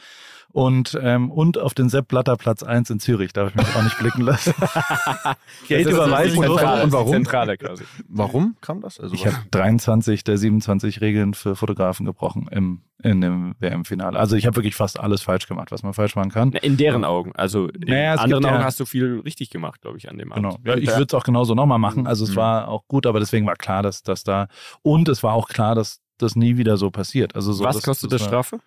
Und, 0.52 0.98
ähm, 1.02 1.30
und 1.30 1.56
auf 1.56 1.72
den 1.72 1.88
Sepp 1.88 2.08
Blatter 2.08 2.36
Platz 2.36 2.62
1 2.62 2.90
in 2.90 3.00
Zürich 3.00 3.32
darf 3.32 3.48
ich 3.50 3.54
mich 3.54 3.74
auch 3.74 3.82
nicht 3.82 3.98
blicken 3.98 4.20
lassen. 4.20 4.52
Geld 5.68 5.86
Das 5.86 5.92
ist 5.92 5.98
überweisen 5.98 6.40
die 6.40 6.46
durfte 6.46 6.58
Zentrale, 6.66 6.84
Und 6.84 6.92
warum? 6.92 7.06
die 7.06 7.12
Zentrale 7.12 7.56
quasi. 7.56 7.84
Warum 8.08 8.56
kam 8.60 8.80
das? 8.82 9.00
Also 9.00 9.14
Ich 9.14 9.26
habe 9.26 9.36
23 9.50 10.24
der 10.24 10.36
27 10.36 11.00
Regeln 11.00 11.32
für 11.32 11.56
Fotografen 11.56 12.04
gebrochen 12.04 12.48
im, 12.50 12.82
in 13.02 13.22
dem 13.22 13.54
WM-Finale. 13.60 14.18
Also 14.18 14.36
ich 14.36 14.44
habe 14.46 14.56
wirklich 14.56 14.74
fast 14.74 15.00
alles 15.00 15.22
falsch 15.22 15.46
gemacht, 15.48 15.72
was 15.72 15.82
man 15.82 15.94
falsch 15.94 16.16
machen 16.16 16.30
kann. 16.30 16.50
Na, 16.52 16.60
In 16.60 16.76
deren 16.76 17.04
Augen. 17.04 17.32
Also 17.34 17.68
in 17.68 17.80
Naja, 17.88 18.12
anderen 18.16 18.40
gibt 18.42 18.44
ja- 18.44 18.54
Augen 18.56 18.64
hast 18.64 18.78
du 18.78 18.84
viel 18.84 19.20
richtig 19.20 19.48
gemacht, 19.48 19.80
glaube 19.80 19.96
ich, 19.96 20.10
an 20.10 20.18
dem 20.18 20.32
Abend. 20.32 20.58
Genau. 20.62 20.74
Ja, 20.76 20.76
ich 20.80 20.88
würde 20.90 21.06
es 21.08 21.14
auch 21.14 21.24
genauso 21.24 21.54
nochmal 21.54 21.78
machen. 21.78 22.06
Also 22.06 22.24
es 22.24 22.32
Mhm. 22.32 22.36
war 22.36 22.68
auch 22.68 22.86
gut, 22.88 23.06
aber 23.06 23.20
deswegen 23.20 23.46
war 23.46 23.56
klar, 23.56 23.82
dass 23.82 24.02
das 24.02 24.22
da 24.22 24.48
und 24.82 25.08
es 25.08 25.22
war 25.22 25.32
auch 25.32 25.48
klar, 25.48 25.74
dass 25.74 26.00
das 26.18 26.36
nie 26.36 26.58
wieder 26.58 26.76
so 26.76 26.90
passiert. 26.90 27.34
Also 27.36 27.54
so, 27.54 27.64
Was 27.64 27.76
das, 27.76 27.84
kostet 27.84 28.12
das 28.12 28.20
das 28.22 28.30
war- 28.32 28.44
Strafe? 28.44 28.62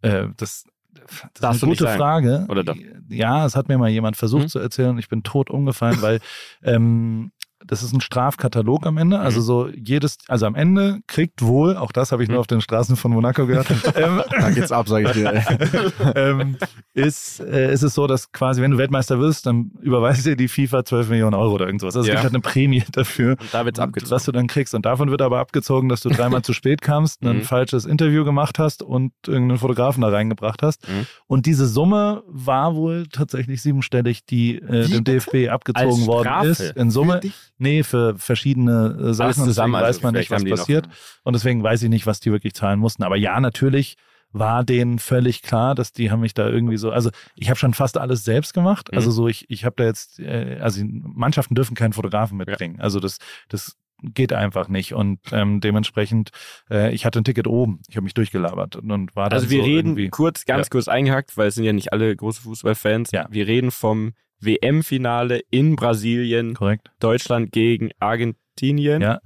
Äh, 0.00 0.28
das 0.36 0.64
das 0.94 1.30
Darfst 1.40 1.56
ist 1.58 1.62
eine 1.64 1.72
gute. 1.72 1.86
Frage. 1.88 2.46
Oder 2.48 2.64
doch? 2.64 2.76
Ja, 3.08 3.44
es 3.46 3.56
hat 3.56 3.68
mir 3.68 3.78
mal 3.78 3.88
jemand 3.90 4.16
versucht 4.16 4.44
Mhm. 4.44 4.48
zu 4.48 4.58
erzählen. 4.58 4.98
Ich 4.98 5.08
bin 5.08 5.22
tot 5.22 5.50
umgefallen, 5.50 6.00
weil 6.02 6.20
ähm, 6.62 7.32
das 7.66 7.82
ist 7.82 7.92
ein 7.92 8.00
Strafkatalog 8.00 8.86
am 8.86 8.96
Ende. 8.98 9.18
Also 9.20 9.40
Mhm. 9.40 9.44
so 9.44 9.68
jedes, 9.68 10.16
also 10.28 10.46
am 10.46 10.54
Ende 10.54 11.00
kriegt 11.06 11.42
wohl, 11.42 11.76
auch 11.76 11.92
das 11.92 12.12
habe 12.12 12.22
ich 12.22 12.28
nur 12.28 12.36
Mhm. 12.36 12.40
auf 12.40 12.46
den 12.46 12.60
Straßen 12.60 12.96
von 12.96 13.12
Monaco 13.12 13.46
gehört, 13.46 13.66
ähm, 13.96 14.22
da 14.30 14.50
geht's 14.50 14.72
ab, 14.72 14.88
sage 14.88 15.06
ich 15.06 15.12
dir. 15.12 15.42
ähm, 16.16 16.56
ist, 16.94 17.40
äh, 17.40 17.72
ist 17.72 17.82
es 17.82 17.94
so, 17.94 18.06
dass 18.06 18.32
quasi, 18.32 18.62
wenn 18.62 18.72
du 18.72 18.78
Weltmeister 18.78 19.18
wirst, 19.18 19.46
dann 19.46 19.70
überweist 19.80 20.26
dir 20.26 20.36
die 20.36 20.48
FIFA 20.48 20.84
12 20.84 21.08
Millionen 21.10 21.34
Euro 21.34 21.54
oder 21.54 21.66
irgendwas. 21.66 21.96
Also 21.96 22.00
es 22.00 22.06
Ja. 22.08 22.14
gibt 22.14 22.24
halt 22.24 22.34
eine 22.34 22.40
Prämie 22.42 22.82
dafür, 22.92 23.36
Und 23.40 23.52
da 23.54 23.64
wird's 23.64 23.78
abgezogen. 23.78 24.10
was 24.10 24.24
du 24.24 24.32
dann 24.32 24.46
kriegst. 24.46 24.74
Und 24.74 24.84
davon 24.86 25.10
wird 25.10 25.22
aber 25.22 25.38
abgezogen, 25.38 25.88
dass 25.88 26.00
du 26.00 26.08
dreimal 26.10 26.42
zu 26.42 26.52
spät 26.52 26.80
kamst, 26.82 27.22
ein 27.24 27.38
Mhm. 27.38 27.42
falsches 27.42 27.84
Interview 27.84 28.24
gemacht 28.24 28.58
hast 28.58 28.82
und 28.82 29.12
irgendeinen 29.26 29.58
Fotografen 29.58 30.02
da 30.02 30.08
reingebracht 30.08 30.62
hast. 30.62 30.88
Mhm. 30.88 31.06
Und 31.26 31.46
diese 31.46 31.66
Summe 31.66 32.22
war 32.26 32.74
wohl 32.74 33.06
tatsächlich 33.06 33.62
siebenstellig, 33.62 34.24
die 34.26 34.56
äh, 34.56 34.88
dem? 34.88 35.04
DFB 35.04 35.48
abgezogen 35.50 36.06
worden 36.06 36.44
ist. 36.44 36.60
In 36.76 36.90
Summe, 36.90 37.20
dich? 37.20 37.34
Nee, 37.62 37.82
für 37.82 38.16
verschiedene 38.18 38.96
äh, 39.00 39.14
Sachen. 39.14 39.26
Alles 39.26 39.38
Und 39.38 39.44
zusammen, 39.46 39.74
also 39.76 39.88
weiß 39.88 40.02
man 40.02 40.14
nicht, 40.14 40.26
vielleicht 40.28 40.44
was 40.44 40.50
noch- 40.50 40.56
passiert. 40.58 40.88
Und 41.24 41.32
deswegen 41.34 41.62
weiß 41.62 41.82
ich 41.82 41.88
nicht, 41.88 42.06
was 42.06 42.20
die 42.20 42.30
wirklich 42.32 42.52
zahlen 42.54 42.78
mussten. 42.78 43.02
Aber 43.02 43.16
ja, 43.16 43.40
natürlich 43.40 43.96
war 44.34 44.64
denen 44.64 44.98
völlig 44.98 45.42
klar, 45.42 45.74
dass 45.74 45.92
die 45.92 46.10
haben 46.10 46.20
mich 46.20 46.32
da 46.34 46.48
irgendwie 46.48 46.78
so, 46.78 46.90
also 46.90 47.10
ich 47.36 47.48
habe 47.50 47.58
schon 47.58 47.74
fast 47.74 47.98
alles 47.98 48.24
selbst 48.24 48.54
gemacht. 48.54 48.88
Mhm. 48.90 48.98
Also 48.98 49.10
so, 49.10 49.28
ich, 49.28 49.50
ich 49.50 49.64
habe 49.64 49.76
da 49.76 49.84
jetzt, 49.84 50.20
äh, 50.20 50.58
also 50.60 50.82
Mannschaften 50.84 51.54
dürfen 51.54 51.74
keinen 51.74 51.92
Fotografen 51.92 52.38
mitbringen. 52.38 52.80
Also 52.80 52.98
das, 52.98 53.18
das 53.50 53.76
geht 54.02 54.32
einfach 54.32 54.68
nicht. 54.68 54.94
Und 54.94 55.20
ähm, 55.32 55.60
dementsprechend, 55.60 56.30
äh, 56.70 56.92
ich 56.94 57.04
hatte 57.04 57.20
ein 57.20 57.24
Ticket 57.24 57.46
oben. 57.46 57.80
Ich 57.88 57.96
habe 57.96 58.04
mich 58.04 58.14
durchgelabert 58.14 58.76
und, 58.76 58.90
und 58.90 59.14
war 59.14 59.28
dann 59.28 59.38
Also 59.38 59.50
wir 59.50 59.60
so 59.60 59.64
reden 59.66 59.88
irgendwie, 59.90 60.08
kurz, 60.08 60.44
ganz 60.46 60.66
Ja. 60.66 60.70
kurz 60.70 60.88
eingehackt, 60.88 61.36
weil 61.36 61.48
es 61.48 61.54
sind 61.54 61.64
ja 61.64 61.72
nicht 61.74 61.92
alle 61.92 62.16
große 62.16 62.40
Fußballfans. 62.42 63.10
Ja. 63.12 63.26
Wir 63.30 63.46
reden 63.46 63.70
vom 63.70 64.14
WM-Finale 64.44 65.40
in 65.50 65.76
Brasilien, 65.76 66.54
korrekt. 66.54 66.90
Deutschland 67.00 67.52
gegen 67.52 67.90
Argentinien. 68.00 69.00
Ja. 69.02 69.20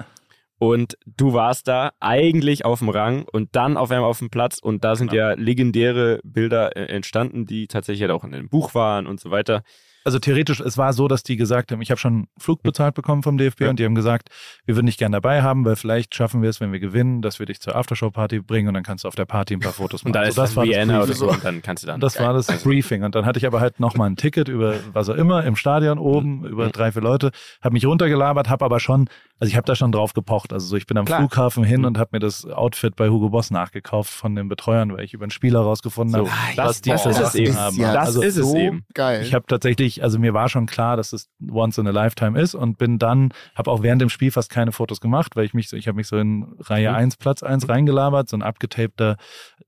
Und 0.58 0.96
du 1.04 1.34
warst 1.34 1.68
da 1.68 1.92
eigentlich 2.00 2.64
auf 2.64 2.78
dem 2.78 2.88
Rang 2.88 3.26
und 3.30 3.54
dann 3.56 3.76
auf 3.76 3.90
einmal 3.90 4.08
auf 4.08 4.20
dem 4.20 4.30
Platz 4.30 4.58
und 4.58 4.84
da 4.84 4.96
sind 4.96 5.10
Genau. 5.10 5.22
ja 5.22 5.32
legendäre 5.34 6.20
Bilder 6.24 6.74
äh, 6.76 6.86
entstanden, 6.86 7.44
die 7.44 7.66
tatsächlich 7.66 8.02
halt 8.02 8.12
auch 8.12 8.24
in 8.24 8.34
einem 8.34 8.48
Buch 8.48 8.74
waren 8.74 9.06
und 9.06 9.20
so 9.20 9.30
weiter. 9.30 9.62
Also 10.06 10.18
theoretisch, 10.18 10.60
es 10.60 10.78
war 10.78 10.92
so, 10.92 11.08
dass 11.08 11.22
die 11.22 11.36
gesagt 11.36 11.72
haben, 11.72 11.82
ich 11.82 11.90
habe 11.90 11.98
schon 12.00 12.12
einen 12.14 12.28
Flug 12.38 12.62
bezahlt 12.62 12.94
bekommen 12.94 13.22
vom 13.22 13.36
DFB 13.36 13.62
Ja. 13.62 13.70
und 13.70 13.78
die 13.78 13.84
haben 13.84 13.94
gesagt, 13.94 14.28
wir 14.64 14.76
würden 14.76 14.86
dich 14.86 14.96
gerne 14.96 15.16
dabei 15.16 15.42
haben, 15.42 15.64
weil 15.64 15.76
vielleicht 15.76 16.14
schaffen 16.14 16.40
wir 16.42 16.48
es, 16.48 16.60
wenn 16.60 16.72
wir 16.72 16.80
gewinnen, 16.80 17.20
dass 17.22 17.38
wir 17.38 17.46
dich 17.46 17.60
zur 17.60 17.76
Aftershow-Party 17.76 18.40
bringen 18.40 18.68
und 18.68 18.74
dann 18.74 18.82
kannst 18.84 19.04
du 19.04 19.08
auf 19.08 19.14
der 19.16 19.24
Party 19.26 19.54
ein 19.54 19.60
paar 19.60 19.72
Fotos 19.72 20.04
machen. 20.04 20.08
Und 20.10 20.12
da 20.16 20.22
So, 20.22 20.28
ist 20.28 20.38
das 20.38 20.56
war 20.56 20.64
das 20.64 20.74
Vienna 20.74 20.96
oder 20.98 21.06
Briefing. 21.06 21.16
so 21.18 21.30
und 21.30 21.44
dann 21.44 21.60
kannst 21.62 21.82
du 21.82 21.86
dann. 21.88 22.00
Das 22.00 22.18
war 22.20 22.32
das 22.32 22.46
Briefing. 22.62 23.02
Und 23.04 23.14
dann 23.14 23.26
hatte 23.26 23.38
ich 23.38 23.46
aber 23.46 23.60
halt 23.60 23.80
nochmal 23.80 24.08
ein 24.08 24.16
Ticket 24.16 24.48
über 24.48 24.74
was 24.92 25.08
auch 25.08 25.14
immer 25.16 25.44
im 25.44 25.56
Stadion 25.56 25.98
oben, 25.98 26.44
über 26.46 26.66
Mhm. 26.66 26.72
drei, 26.72 26.92
vier 26.92 27.02
Leute, 27.02 27.30
habe 27.60 27.72
mich 27.72 27.84
runtergelabert, 27.84 28.48
habe 28.48 28.64
aber 28.64 28.78
schon, 28.80 29.08
also 29.40 29.50
ich 29.50 29.56
habe 29.56 29.66
da 29.66 29.74
schon 29.74 29.92
drauf 29.92 30.14
gepocht. 30.14 30.52
Also 30.52 30.66
so, 30.68 30.76
ich 30.76 30.86
bin 30.86 30.96
am 30.98 31.04
Klar. 31.04 31.18
Flughafen 31.18 31.64
hin 31.64 31.80
Mhm. 31.80 31.86
und 31.86 31.98
habe 31.98 32.10
mir 32.12 32.20
das 32.20 32.46
Outfit 32.46 32.94
bei 32.96 33.08
Hugo 33.08 33.30
Boss 33.30 33.50
nachgekauft 33.50 34.10
von 34.10 34.34
den 34.34 34.48
Betreuern, 34.48 34.92
weil 34.92 35.04
ich 35.04 35.14
über 35.14 35.24
einen 35.24 35.30
Spieler 35.30 35.60
rausgefunden 35.60 36.24
So, 36.24 36.30
habe, 36.30 36.56
das, 36.56 36.66
was 36.66 36.80
die 36.82 36.90
das 36.90 37.06
ist 37.06 37.18
es 37.20 37.34
eben. 37.34 37.56
haben. 37.56 37.76
ja 37.76 37.92
das 37.92 38.06
also 38.06 38.22
ist 38.22 38.36
es 38.36 38.46
so 38.50 38.56
eben. 38.56 38.84
geil. 38.94 39.22
ich 39.22 39.34
habe 39.34 39.44
tatsächlich, 39.48 39.95
also 40.02 40.18
mir 40.18 40.34
war 40.34 40.48
schon 40.48 40.66
klar, 40.66 40.96
dass 40.96 41.12
es 41.12 41.28
once 41.50 41.78
in 41.78 41.86
a 41.86 41.90
lifetime 41.90 42.40
ist 42.40 42.54
und 42.54 42.78
bin 42.78 42.98
dann, 42.98 43.32
habe 43.54 43.70
auch 43.70 43.82
während 43.82 44.02
dem 44.02 44.08
Spiel 44.08 44.30
fast 44.30 44.50
keine 44.50 44.72
Fotos 44.72 45.00
gemacht, 45.00 45.36
weil 45.36 45.44
ich 45.44 45.54
mich 45.54 45.68
so, 45.68 45.76
ich 45.76 45.88
habe 45.88 45.96
mich 45.96 46.06
so 46.08 46.16
in 46.18 46.56
Reihe 46.60 46.90
Mhm. 46.90 46.96
1, 46.96 47.16
Platz 47.16 47.42
1 47.42 47.68
reingelabert, 47.68 48.28
so 48.28 48.36
ein 48.36 48.42
abgetapter 48.42 49.16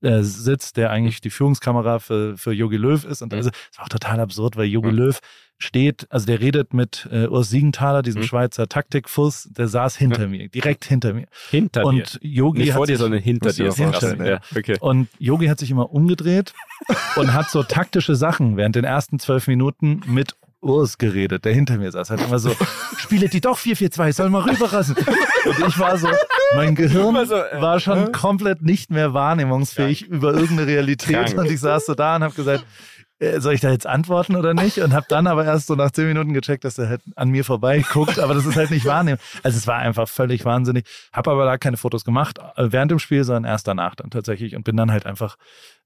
äh, 0.01 0.21
Sitz, 0.23 0.73
der 0.73 0.91
eigentlich 0.91 1.21
die 1.21 1.29
Führungskamera 1.29 1.99
für 1.99 2.37
für 2.37 2.51
Jogi 2.53 2.77
Löw 2.77 3.03
ist 3.05 3.21
und 3.21 3.31
Mhm. 3.31 3.37
also 3.37 3.49
war 3.77 3.85
auch 3.85 3.89
total 3.89 4.19
absurd, 4.19 4.55
weil 4.57 4.65
Jogi 4.65 4.91
Mhm. 4.91 4.97
Löw 4.97 5.19
steht, 5.61 6.07
also 6.09 6.25
der 6.25 6.39
redet 6.39 6.73
mit 6.73 7.07
äh, 7.11 7.27
Urs 7.27 7.49
Siegenthaler, 7.49 8.01
diesem 8.01 8.21
Mhm. 8.21 8.27
Schweizer 8.27 8.69
Taktikfuss, 8.69 9.49
der 9.51 9.67
saß 9.67 9.97
hinter 9.97 10.27
mir, 10.29 10.47
direkt 10.47 10.85
hinter 10.85 11.13
mir. 11.13 11.27
Hinter 11.51 11.81
dir. 11.81 11.87
Und 11.87 12.17
Yogi 12.21 12.59
Nicht 12.59 12.69
hat 12.71 12.77
vor 12.77 12.85
dir, 12.87 12.93
sich- 12.93 13.01
sondern 13.01 13.19
hinter 13.21 13.51
dir. 13.51 13.67
Ist 13.67 13.77
vorstellen, 13.77 14.25
Ja, 14.25 14.39
okay. 14.55 14.77
und 14.79 15.09
Yogi 15.19 15.47
hat 15.47 15.59
sich 15.59 15.69
immer 15.69 15.91
umgedreht 15.91 16.53
und 17.17 17.33
hat 17.33 17.49
so 17.49 17.63
taktische 17.63 18.15
Sachen 18.15 18.55
während 18.55 18.75
den 18.77 18.85
ersten 18.85 19.19
zwölf 19.19 19.47
Minuten 19.47 20.01
mit 20.07 20.33
Urs 20.61 20.97
geredet, 20.97 21.43
der 21.45 21.53
hinter 21.53 21.77
mir 21.77 21.91
saß. 21.91 22.09
Hat 22.09 22.21
immer 22.21 22.39
so, 22.39 22.55
spiele 22.97 23.27
die 23.29 23.39
doch 23.41 23.57
4-4-2, 23.57 24.11
soll 24.13 24.29
mal 24.29 24.41
rüberrassen. 24.49 24.95
Und 24.95 25.67
ich 25.67 25.77
war 25.79 25.97
so, 25.97 26.07
mein 26.55 26.75
Gehirn 26.75 27.25
so, 27.25 27.35
äh, 27.35 27.61
war 27.61 27.79
schon 27.79 28.07
äh? 28.07 28.11
komplett 28.11 28.61
nicht 28.61 28.91
mehr 28.91 29.13
wahrnehmungsfähig 29.13 30.07
über 30.07 30.33
irgendeine 30.33 30.67
Realität. 30.67 31.15
Krank. 31.15 31.37
Und 31.37 31.51
ich 31.51 31.59
saß 31.59 31.85
so 31.85 31.95
da 31.95 32.15
und 32.15 32.23
habe 32.23 32.33
gesagt, 32.33 32.65
äh, 33.19 33.39
soll 33.39 33.53
ich 33.53 33.61
da 33.61 33.69
jetzt 33.69 33.85
antworten 33.85 34.35
oder 34.35 34.53
nicht? 34.53 34.79
Und 34.79 34.93
habe 34.93 35.05
dann 35.09 35.27
aber 35.27 35.45
erst 35.45 35.67
so 35.67 35.75
nach 35.75 35.91
zehn 35.91 36.07
Minuten 36.07 36.33
gecheckt, 36.33 36.63
dass 36.63 36.77
er 36.77 36.89
halt 36.89 37.01
an 37.15 37.29
mir 37.29 37.43
vorbei 37.43 37.83
guckt, 37.93 38.19
aber 38.19 38.33
das 38.33 38.45
ist 38.45 38.55
halt 38.55 38.71
nicht 38.71 38.85
wahrnehmen. 38.85 39.19
Also 39.43 39.57
es 39.57 39.67
war 39.67 39.77
einfach 39.77 40.07
völlig 40.07 40.45
wahnsinnig. 40.45 40.85
Habe 41.11 41.31
aber 41.31 41.45
da 41.45 41.57
keine 41.57 41.77
Fotos 41.77 42.05
gemacht 42.05 42.39
äh, 42.55 42.67
während 42.71 42.91
dem 42.91 42.99
Spiel, 42.99 43.23
sondern 43.23 43.43
erst 43.45 43.67
danach 43.67 43.95
dann 43.95 44.09
tatsächlich 44.09 44.55
und 44.55 44.63
bin 44.63 44.77
dann 44.77 44.91
halt 44.91 45.05
einfach 45.05 45.35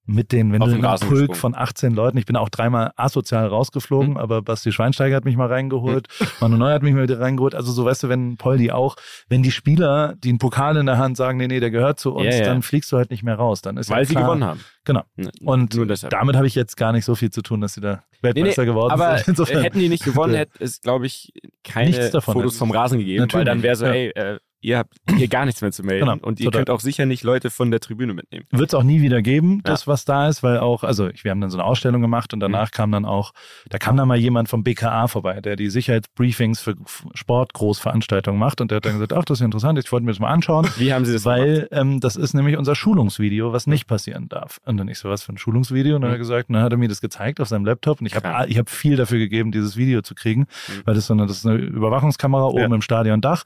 mit 0.05 0.33
den, 0.33 0.51
wenn 0.51 0.61
Auf 0.61 0.69
du 0.69 0.75
in 0.75 0.83
einem 0.85 0.99
Pulk 0.99 1.37
von 1.37 1.55
18 1.55 1.93
Leuten, 1.93 2.17
ich 2.17 2.25
bin 2.25 2.35
auch 2.35 2.49
dreimal 2.49 2.91
asozial 2.97 3.47
rausgeflogen, 3.47 4.11
Mhm. 4.11 4.17
aber 4.17 4.41
Basti 4.41 4.73
Schweinsteiger 4.73 5.15
hat 5.15 5.23
mich 5.23 5.37
mal 5.37 5.47
reingeholt, 5.47 6.07
Manu 6.41 6.57
Neuer 6.57 6.73
hat 6.73 6.83
mich 6.83 6.93
mal 6.93 7.03
wieder 7.03 7.21
reingeholt, 7.21 7.55
also 7.55 7.71
so 7.71 7.85
weißt 7.85 8.03
du, 8.03 8.09
wenn 8.09 8.35
Poldi 8.35 8.71
auch, 8.71 8.97
wenn 9.29 9.43
die 9.43 9.51
Spieler, 9.51 10.15
die 10.17 10.29
einen 10.29 10.39
Pokal 10.39 10.75
in 10.75 10.87
der 10.87 10.97
Hand 10.97 11.15
sagen, 11.15 11.37
nee, 11.37 11.47
nee, 11.47 11.61
der 11.61 11.71
gehört 11.71 11.99
zu 12.01 12.13
uns, 12.13 12.25
Ja, 12.25 12.41
ja. 12.41 12.43
dann 12.43 12.63
fliegst 12.63 12.91
du 12.91 12.97
halt 12.97 13.11
nicht 13.11 13.23
mehr 13.23 13.35
raus, 13.35 13.61
dann 13.61 13.77
ist 13.77 13.89
Weil 13.89 13.99
ja 13.99 14.05
sie 14.05 14.13
klar, 14.15 14.23
gewonnen 14.25 14.43
haben. 14.43 14.59
Genau. 14.83 15.03
N- 15.15 15.31
Und 15.45 15.77
damit 16.11 16.35
habe 16.35 16.47
ich 16.47 16.55
jetzt 16.55 16.75
gar 16.75 16.91
nicht 16.91 17.05
so 17.05 17.15
viel 17.15 17.29
zu 17.31 17.41
tun, 17.41 17.61
dass 17.61 17.75
sie 17.75 17.81
da 17.81 18.03
Weltmeister 18.21 18.65
geworden 18.65 18.91
aber 18.91 19.17
sind. 19.19 19.27
Insofern. 19.29 19.63
hätten 19.63 19.79
die 19.79 19.87
nicht 19.87 20.03
gewonnen, 20.03 20.35
hätte 20.35 20.61
es, 20.61 20.81
glaube 20.81 21.05
ich, 21.05 21.31
keine 21.63 21.93
Fotos 21.93 22.35
hätten 22.35 22.51
vom 22.51 22.71
Rasen 22.71 22.97
gegeben, 22.99 23.19
weil 23.19 23.25
Natürlich, 23.27 23.45
dann 23.45 23.63
wäre 23.63 23.75
so, 23.77 23.85
ja. 23.85 23.91
ey, 23.93 24.09
äh, 24.09 24.39
ihr 24.63 24.78
habt 24.80 24.95
hier 25.17 25.28
gar 25.28 25.45
nichts 25.45 25.62
mehr 25.62 25.71
zu 25.71 25.84
melden 25.84 26.08
Genau, 26.10 26.26
und 26.26 26.39
ihr 26.39 26.45
total. 26.45 26.60
könnt 26.62 26.69
auch 26.71 26.80
sicher 26.80 27.06
nicht 27.06 27.23
Leute 27.23 27.49
von 27.49 27.69
der 27.71 27.80
Tribüne 27.80 28.13
mitnehmen. 28.13 28.45
wird 28.52 28.69
es 28.69 28.73
auch 28.73 28.84
nie 28.84 29.02
wieder 29.02 29.21
geben, 29.21 29.62
das 29.63 29.86
was 29.88 30.06
da 30.06 30.28
ist, 30.28 30.41
weil 30.43 30.58
auch, 30.60 30.84
also 30.84 31.10
wir 31.21 31.32
haben 31.32 31.41
dann 31.41 31.49
so 31.49 31.58
eine 31.58 31.65
Ausstellung 31.65 32.02
gemacht 32.02 32.34
und 32.34 32.39
danach 32.39 32.71
kam 32.71 32.91
dann 32.91 33.06
auch, 33.06 33.34
da 33.69 33.78
kam 33.78 33.97
dann 33.97 34.08
mal 34.08 34.17
jemand 34.17 34.49
vom 34.49 34.63
BKA 34.63 35.08
vorbei, 35.08 35.41
der 35.41 35.56
die 35.56 35.69
Sicherheitsbriefings 35.69 36.60
für 36.62 36.76
Sportgroßveranstaltungen 37.13 38.39
macht 38.39 38.62
und 38.62 38.71
der 38.71 38.78
hat 38.78 38.86
dann 38.86 38.93
gesagt, 38.93 39.13
ach, 39.13 39.26
das 39.26 39.39
ist 39.39 39.45
interessant, 39.45 39.78
ich 39.80 39.91
wollte 39.91 40.06
mir 40.06 40.12
das 40.12 40.19
mal 40.19 40.30
anschauen. 40.32 40.67
Wie 40.78 40.93
haben 40.93 41.06
sie 41.06 41.13
das 41.13 41.23
gemacht? 41.23 41.39
Weil 41.39 41.67
ähm, 41.71 41.99
das 41.99 42.15
ist 42.15 42.34
nämlich 42.34 42.58
unser 42.58 42.76
Schulungsvideo, 42.76 43.54
was 43.54 43.67
nicht 43.67 43.88
passieren 43.88 44.30
darf. 44.30 44.60
Und 44.65 44.78
dann 44.78 44.88
ich 44.88 44.99
so, 44.99 45.10
was 45.10 45.23
für 45.23 45.34
ein 45.34 45.38
Schulungsvideo? 45.38 45.95
Und 45.95 46.02
dann 46.02 46.12
hat 46.12 46.15
er 46.15 46.19
gesagt, 46.19 46.49
dann 46.49 46.62
hat 46.62 46.71
er 46.71 46.78
mir 46.78 46.88
das 46.89 47.02
gezeigt 47.02 47.39
auf 47.41 47.47
seinem 47.47 47.65
Laptop 47.65 47.99
und 47.99 48.08
ich 48.08 48.15
habe 48.15 48.45
ich 48.49 48.58
hab 48.58 48.69
viel 48.69 48.95
dafür 48.95 49.19
gegeben, 49.19 49.52
dieses 49.52 49.76
Video 49.78 50.02
zu 50.02 50.15
kriegen, 50.15 50.41
Mhm. 50.43 50.82
weil 50.86 50.95
das 50.95 51.08
so 51.08 51.13
eine, 51.13 51.26
das 51.26 51.38
ist 51.38 51.45
eine 51.45 51.58
Überwachungskamera 51.58 52.45
oben 52.45 52.60
Ja. 52.60 52.76
im 52.76 52.82
Stadiondach. 52.82 53.43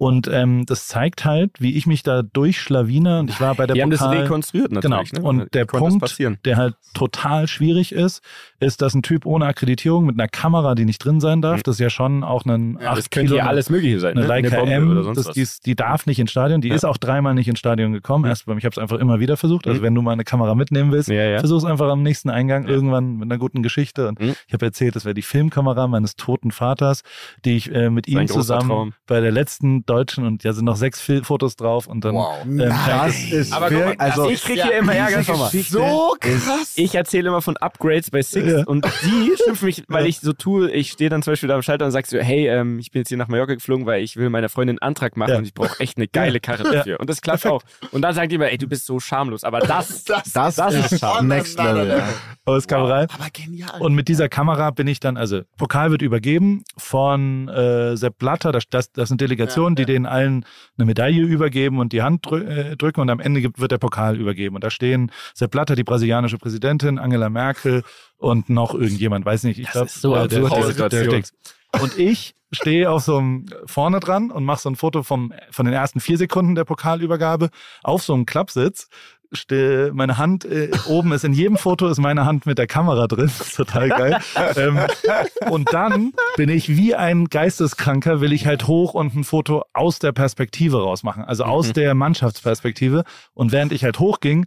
Und 0.00 0.28
ähm, 0.32 0.64
das 0.64 0.86
zeigt 0.88 1.26
halt, 1.26 1.50
wie 1.60 1.76
ich 1.76 1.86
mich 1.86 2.02
da 2.02 2.22
durchschlawine. 2.22 3.20
Und 3.20 3.30
ich 3.30 3.40
war 3.40 3.54
bei 3.54 3.66
der 3.66 3.74
die 3.74 3.82
haben 3.82 3.90
das 3.90 4.00
Pokal, 4.00 4.18
rekonstruiert 4.22 4.72
natürlich. 4.72 5.12
Genau. 5.12 5.32
Ne? 5.32 5.40
Und 5.42 5.54
der 5.54 5.64
Punkt, 5.66 6.16
der 6.46 6.56
halt 6.56 6.74
total 6.94 7.46
schwierig 7.48 7.92
ist, 7.92 8.22
ist, 8.60 8.80
dass 8.82 8.94
ein 8.94 9.02
Typ 9.02 9.26
ohne 9.26 9.44
Akkreditierung 9.46 10.06
mit 10.06 10.18
einer 10.18 10.28
Kamera, 10.28 10.74
die 10.74 10.84
nicht 10.86 11.04
drin 11.04 11.20
sein 11.20 11.42
darf, 11.42 11.58
Mhm. 11.58 11.62
das 11.64 11.76
ist 11.76 11.80
ja 11.80 11.90
schon 11.90 12.24
auch 12.24 12.44
ein 12.46 12.78
Ja, 12.80 12.90
8 12.92 12.98
Das 12.98 13.10
könnte 13.10 13.26
Kilo, 13.28 13.36
ja 13.38 13.46
alles 13.46 13.68
Mögliche 13.70 14.00
sein. 14.00 14.12
eine 14.12 14.20
ne? 14.22 14.26
Leica 14.26 14.56
Bombe 14.56 14.72
M, 14.72 14.90
oder 14.90 15.02
sonst 15.04 15.18
das, 15.18 15.26
was. 15.28 15.60
die, 15.60 15.70
die 15.70 15.76
darf 15.76 16.06
nicht 16.06 16.18
ins 16.18 16.30
Stadion. 16.30 16.60
Die 16.62 16.68
Ja. 16.68 16.74
ist 16.74 16.84
auch 16.84 16.96
dreimal 16.96 17.34
nicht 17.34 17.48
ins 17.48 17.58
Stadion 17.58 17.92
gekommen. 17.92 18.24
Erst, 18.24 18.42
ich 18.48 18.48
habe 18.64 18.68
es 18.68 18.78
einfach 18.78 18.98
immer 18.98 19.20
wieder 19.20 19.36
versucht. 19.36 19.66
Also 19.66 19.80
Mhm. 19.80 19.84
wenn 19.84 19.94
du 19.94 20.02
mal 20.02 20.12
eine 20.12 20.24
Kamera 20.24 20.54
mitnehmen 20.54 20.92
willst, 20.92 21.10
Ja, 21.10 21.22
ja. 21.24 21.38
versuch 21.40 21.58
es 21.58 21.64
einfach 21.64 21.88
am 21.90 22.02
nächsten 22.02 22.30
Eingang 22.30 22.66
irgendwann 22.66 23.16
mit 23.16 23.30
einer 23.30 23.38
guten 23.38 23.62
Geschichte. 23.62 24.08
Und 24.08 24.18
Mhm. 24.18 24.34
ich 24.48 24.52
habe 24.54 24.64
erzählt, 24.64 24.96
das 24.96 25.04
wäre 25.04 25.14
die 25.14 25.22
Filmkamera 25.22 25.86
meines 25.88 26.16
toten 26.16 26.50
Vaters, 26.52 27.02
die 27.44 27.56
ich 27.56 27.70
äh, 27.74 27.90
mit 27.90 28.06
Sein 28.06 28.22
ihm 28.22 28.28
zusammen 28.28 28.68
Traum. 28.68 28.92
bei 29.06 29.20
der 29.20 29.30
letzten 29.30 29.84
deutschen 29.90 30.24
und 30.24 30.44
ja 30.44 30.52
sind 30.52 30.64
noch 30.64 30.76
sechs 30.76 31.00
Fil 31.00 31.24
Fotos 31.24 31.56
drauf 31.56 31.86
und 31.86 32.04
dann 32.04 32.14
Wow. 32.14 32.34
ähm, 32.44 32.58
Das 32.58 33.16
ist 33.24 33.52
Aber 33.52 33.68
guck 33.68 33.74
mal, 33.78 33.80
wirklich, 33.88 34.00
also 34.00 34.30
ich 34.30 34.42
kriege 34.42 34.62
hier 34.62 34.78
immer 34.78 34.94
Ärger. 34.94 35.22
So 35.22 36.14
krass. 36.20 36.72
Ich 36.76 36.94
erzähle 36.94 37.28
immer 37.28 37.42
von 37.42 37.56
Upgrades 37.56 38.10
bei 38.10 38.22
Six 38.22 38.46
Ja. 38.46 38.64
und 38.64 38.86
die 39.04 39.32
schimpfen 39.44 39.66
mich, 39.66 39.84
weil 39.88 40.06
ich 40.06 40.20
so 40.20 40.32
tue, 40.32 40.70
ich 40.70 40.90
stehe 40.92 41.10
dann 41.10 41.22
zum 41.22 41.32
Beispiel 41.32 41.48
da 41.48 41.56
am 41.56 41.62
Schalter 41.62 41.84
und 41.84 41.90
sag 41.90 42.06
so, 42.06 42.18
hey, 42.18 42.48
ähm, 42.48 42.78
ich 42.78 42.90
bin 42.90 43.00
jetzt 43.00 43.08
hier 43.08 43.18
nach 43.18 43.28
Mallorca 43.28 43.54
geflogen, 43.54 43.86
weil 43.86 44.02
ich 44.02 44.16
will 44.16 44.30
meiner 44.30 44.48
Freundin 44.48 44.78
einen 44.78 44.88
Antrag 44.90 45.16
machen 45.16 45.30
Ja. 45.30 45.38
und 45.38 45.44
ich 45.44 45.54
brauche 45.54 45.78
echt 45.80 45.96
eine 45.96 46.06
geile 46.08 46.40
Karre 46.40 46.64
Ja. 46.64 46.72
dafür. 46.72 47.00
Und 47.00 47.10
das 47.10 47.20
klappt 47.20 47.46
auch. 47.46 47.62
Und 47.92 48.02
dann 48.02 48.14
sagt 48.14 48.30
die 48.30 48.36
immer, 48.36 48.50
ey, 48.50 48.58
du 48.58 48.66
bist 48.68 48.86
so 48.86 49.00
schamlos. 49.00 49.44
Aber 49.44 49.58
das, 49.60 50.04
das, 50.04 50.22
das, 50.32 50.54
Das 50.56 50.74
ist 50.92 51.00
schon 51.00 51.26
Next 51.28 51.58
Level. 51.58 51.88
Ja. 51.88 52.08
Aber 52.44 52.56
es 52.56 52.66
kam 52.68 52.84
rein. 52.84 53.06
Aber 53.12 53.26
genial. 53.32 53.80
Und 53.80 53.94
mit 53.94 54.08
dieser 54.08 54.28
Kamera 54.28 54.70
bin 54.70 54.86
ich 54.86 55.00
dann, 55.00 55.16
also 55.16 55.42
Pokal 55.56 55.90
wird 55.90 56.02
übergeben 56.02 56.62
von 56.76 57.48
äh, 57.48 57.96
Sepp 57.96 58.18
Blatter, 58.18 58.52
das, 58.52 58.64
das, 58.70 58.92
das 58.92 59.08
sind 59.08 59.20
Delegationen, 59.20 59.76
Ja, 59.76 59.79
ja. 59.79 59.79
Die 59.80 59.92
denen 59.92 60.06
allen 60.06 60.44
eine 60.76 60.86
Medaille 60.86 61.22
übergeben 61.22 61.78
und 61.78 61.92
die 61.92 62.02
Hand 62.02 62.26
drü 62.26 62.44
äh, 62.44 62.76
drücken 62.76 63.00
und 63.00 63.10
am 63.10 63.20
Ende 63.20 63.50
wird 63.56 63.72
der 63.72 63.78
Pokal 63.78 64.16
übergeben. 64.16 64.54
Und 64.54 64.64
da 64.64 64.70
stehen 64.70 65.10
Sepp 65.34 65.50
Blatter, 65.50 65.74
die 65.74 65.84
brasilianische 65.84 66.38
Präsidentin, 66.38 66.98
Angela 66.98 67.28
Merkel 67.28 67.82
und 68.18 68.48
noch 68.48 68.74
irgendjemand, 68.74 69.24
weiß 69.24 69.44
nicht. 69.44 69.58
Ich 69.58 69.66
Das 69.66 69.72
glaube, 69.72 69.86
ist 69.86 70.00
so 70.00 70.14
absurd, 70.14 70.56
die 70.56 70.62
Situation. 70.62 71.22
Und 71.80 71.98
ich 71.98 72.34
stehe 72.52 72.90
auf 72.90 73.02
so 73.02 73.18
einem 73.18 73.46
vorne 73.64 74.00
dran 74.00 74.30
und 74.30 74.44
mache 74.44 74.60
so 74.60 74.70
ein 74.70 74.76
Foto 74.76 75.02
vom, 75.02 75.32
von 75.50 75.66
den 75.66 75.74
ersten 75.74 76.00
vier 76.00 76.18
Sekunden 76.18 76.54
der 76.54 76.64
Pokalübergabe 76.64 77.50
auf 77.82 78.02
so 78.02 78.14
einem 78.14 78.26
Klappsitz. 78.26 78.88
Meine 79.92 80.18
Hand 80.18 80.44
äh, 80.44 80.70
oben 80.88 81.12
ist 81.12 81.24
in 81.24 81.32
jedem 81.32 81.56
Foto 81.56 81.86
ist 81.88 81.98
meine 81.98 82.24
Hand 82.24 82.46
mit 82.46 82.58
der 82.58 82.66
Kamera 82.66 83.06
drin. 83.06 83.26
Das 83.38 83.40
ist 83.48 83.56
total 83.56 83.88
geil. 83.88 84.18
ähm, 84.56 84.78
und 85.48 85.72
dann 85.72 86.12
bin 86.36 86.48
ich 86.48 86.68
wie 86.76 86.94
ein 86.96 87.26
Geisteskranker, 87.26 88.20
will 88.20 88.32
ich 88.32 88.46
halt 88.46 88.66
hoch 88.66 88.94
und 88.94 89.14
ein 89.14 89.24
Foto 89.24 89.64
aus 89.72 89.98
der 90.00 90.12
Perspektive 90.12 90.82
rausmachen, 90.82 91.24
also 91.24 91.44
aus 91.44 91.68
Mhm. 91.68 91.72
der 91.74 91.94
Mannschaftsperspektive. 91.94 93.04
Und 93.34 93.52
während 93.52 93.72
ich 93.72 93.84
halt 93.84 93.98
hochging, 94.00 94.46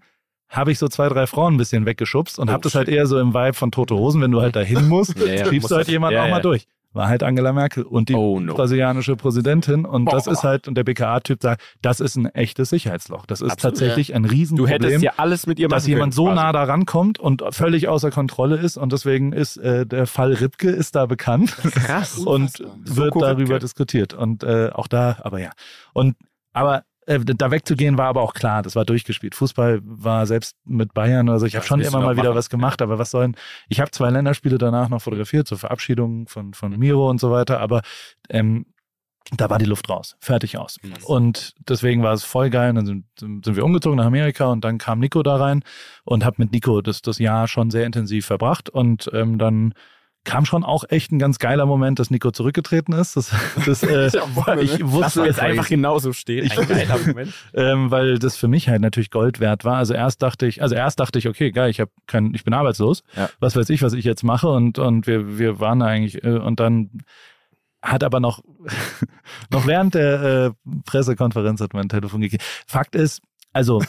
habe 0.50 0.72
ich 0.72 0.80
so 0.80 0.88
zwei, 0.88 1.08
drei 1.10 1.28
Frauen 1.28 1.56
ein 1.56 1.58
bisschen 1.58 1.86
weggeschubst 1.86 2.38
und 2.38 2.50
Oh, 2.50 2.52
habe 2.52 2.62
das 2.64 2.76
halt 2.76 2.90
eher 2.90 3.08
so 3.08 3.18
im 3.20 3.34
Vibe 3.34 3.54
von 3.54 3.72
Tote 3.72 3.96
Hosen, 3.96 4.22
wenn 4.22 4.32
du 4.32 4.42
halt 4.42 4.56
dahin 4.56 4.88
musst, 4.88 5.18
Ja, 5.18 5.26
ja. 5.34 5.46
schiebst 5.48 5.72
du 5.72 5.76
halt 5.76 5.88
jemanden 5.88 6.18
Ja, 6.18 6.26
auch 6.26 6.30
mal 6.30 6.42
durch. 6.42 6.68
War 6.94 7.08
halt 7.08 7.24
Angela 7.24 7.54
Merkel 7.54 7.84
und 7.84 8.10
die 8.10 8.14
Oh, 8.14 8.40
no. 8.40 8.54
brasilianische 8.54 9.16
Präsidentin. 9.16 9.84
Und 9.86 10.06
das 10.12 10.26
Boah. 10.26 10.32
ist 10.34 10.44
halt, 10.44 10.68
und 10.68 10.76
der 10.76 10.84
BKA-Typ 10.84 11.42
sagt, 11.42 11.62
das 11.82 12.00
ist 12.00 12.16
ein 12.16 12.28
echtes 12.28 12.70
Sicherheitsloch. 12.70 13.26
Das 13.26 13.42
ist 13.42 13.52
Absolut. 13.52 13.78
tatsächlich 13.80 14.14
ein 14.16 14.24
du 14.24 14.30
Riesenproblem. 14.30 14.82
hättest 14.84 15.04
ja 15.04 15.14
alles 15.18 15.48
mit 15.48 15.60
ihr 15.60 15.68
dass 15.68 15.88
jemand 15.88 16.14
so 16.14 16.26
können, 16.26 16.36
nah 16.36 16.52
quasi. 16.52 16.54
da 16.68 16.72
rankommt 16.72 17.20
und 17.20 17.44
völlig 17.52 17.88
außer 17.88 18.12
Kontrolle 18.12 18.58
ist 18.58 18.78
und 18.78 18.94
deswegen 18.94 19.34
ist 19.34 19.58
äh, 19.58 19.86
der 19.86 20.06
Fall 20.08 20.34
Ripke 20.34 20.70
ist 20.70 20.96
da 20.96 21.06
bekannt 21.08 21.56
Krass. 21.58 22.18
und 22.20 22.60
Unfassbar. 22.60 22.96
wird 22.96 23.16
darüber 23.16 23.40
Ripke. 23.56 23.60
diskutiert 23.60 24.14
und 24.14 24.44
äh, 24.44 24.70
auch 24.74 24.88
da, 24.88 25.18
aber 25.24 25.40
ja 25.40 25.50
und 25.94 26.16
aber 26.54 26.84
äh, 27.06 27.20
da 27.20 27.52
wegzugehen 27.52 27.98
war 27.98 28.08
aber 28.08 28.22
auch 28.22 28.34
klar, 28.34 28.62
das 28.62 28.76
war 28.76 28.86
durchgespielt. 28.86 29.36
Fußball 29.36 29.80
war 29.84 30.26
selbst 30.26 30.56
mit 30.66 30.94
Bayern, 30.94 31.30
also 31.30 31.46
ich 31.46 31.56
habe 31.56 31.66
schon 31.66 31.82
immer 31.82 32.00
mal 32.00 32.16
wieder 32.16 32.30
machen? 32.30 32.38
was 32.38 32.50
gemacht, 32.50 32.82
aber 32.82 33.00
was 33.00 33.12
sollen? 33.12 33.36
Ich 33.70 33.80
habe 33.80 33.92
zwei 33.92 34.10
Länderspiele 34.10 34.58
danach 34.58 34.90
noch 34.90 35.02
fotografiert 35.02 35.48
zur 35.48 35.58
Verabschiedung 35.58 36.28
von 36.28 36.54
von 36.54 36.78
Miro 36.78 37.10
und 37.10 37.20
so 37.20 37.32
weiter, 37.32 37.60
aber 37.60 37.82
ähm, 38.30 38.66
da 39.32 39.50
war 39.50 39.58
die 39.58 39.66
Luft 39.66 39.90
raus, 39.90 40.16
fertig 40.20 40.58
aus. 40.58 40.78
Mhm. 40.82 40.94
Und 41.06 41.54
deswegen 41.68 42.04
war 42.04 42.14
es 42.14 42.24
voll 42.24 42.50
geil. 42.50 42.70
Und 42.70 42.76
dann 42.76 42.86
sind, 42.86 43.06
sind 43.46 43.56
wir 43.56 43.64
umgezogen 43.64 43.98
nach 43.98 44.06
Amerika 44.06 44.46
und 44.48 44.64
dann 44.64 44.78
kam 44.78 45.00
Nico 45.00 45.24
da 45.24 45.38
rein 45.38 45.64
und 46.04 46.26
habe 46.26 46.36
mit 46.40 46.52
Nico 46.52 46.82
das, 46.82 47.02
das 47.02 47.20
Jahr 47.20 47.48
schon 47.48 47.72
sehr 47.72 47.86
intensiv 47.86 48.26
verbracht. 48.26 48.70
Und 48.70 49.10
ähm, 49.14 49.38
dann 49.38 49.74
kam 50.26 50.46
schon 50.46 50.64
auch 50.64 50.86
echt 50.88 51.12
ein 51.12 51.20
ganz 51.20 51.38
geiler 51.38 51.66
Moment, 51.66 52.00
dass 52.00 52.10
Nico 52.10 52.32
zurückgetreten 52.32 52.94
ist. 52.94 53.18
Das, 53.18 53.32
das, 53.66 53.84
äh, 53.84 54.08
ich 54.62 54.86
wusste 54.86 55.26
jetzt 55.26 55.40
einfach 55.40 55.68
genauso 55.68 56.14
stehen. 56.14 56.50
Ein 56.50 56.68
geiler 56.68 56.98
Moment. 56.98 57.34
ähm, 57.54 57.92
weil 57.92 58.20
das 58.20 58.38
für 58.38 58.48
mich 58.48 58.70
halt 58.70 58.82
natürlich 58.82 59.12
Gold 59.12 59.40
wert 59.40 59.66
war. 59.66 59.78
Also 59.78 59.94
erst 59.94 60.22
dachte 60.22 60.46
ich, 60.46 60.62
also 60.62 60.76
erst 60.76 61.00
dachte 61.00 61.20
ich, 61.20 61.28
okay, 61.28 61.52
geil, 61.52 61.70
ich 61.70 61.80
habe 61.80 61.92
kein, 62.08 62.34
ich 62.34 62.44
bin 62.44 62.54
arbeitslos. 62.54 63.04
Ja. 63.16 63.30
Was 63.40 63.56
weiß 63.56 63.70
ich, 63.70 63.82
was 63.82 63.94
ich 63.94 64.06
jetzt 64.06 64.24
mache 64.24 64.48
und 64.48 64.80
und 64.80 65.08
wir 65.08 65.38
wir 65.38 65.60
waren 65.60 65.82
eigentlich 65.82 66.24
äh, 66.24 66.38
und 66.38 66.60
dann 66.60 66.90
hat 67.82 68.04
aber 68.04 68.20
noch 68.20 68.42
noch 69.52 69.68
während 69.68 69.94
der 69.96 70.24
äh, 70.24 70.70
Pressekonferenz 70.86 71.60
hat 71.60 71.74
mein 71.74 71.90
Telefon 71.90 72.22
gekriegt. 72.22 72.44
Fakt 72.66 72.96
ist, 72.96 73.22
also 73.52 73.82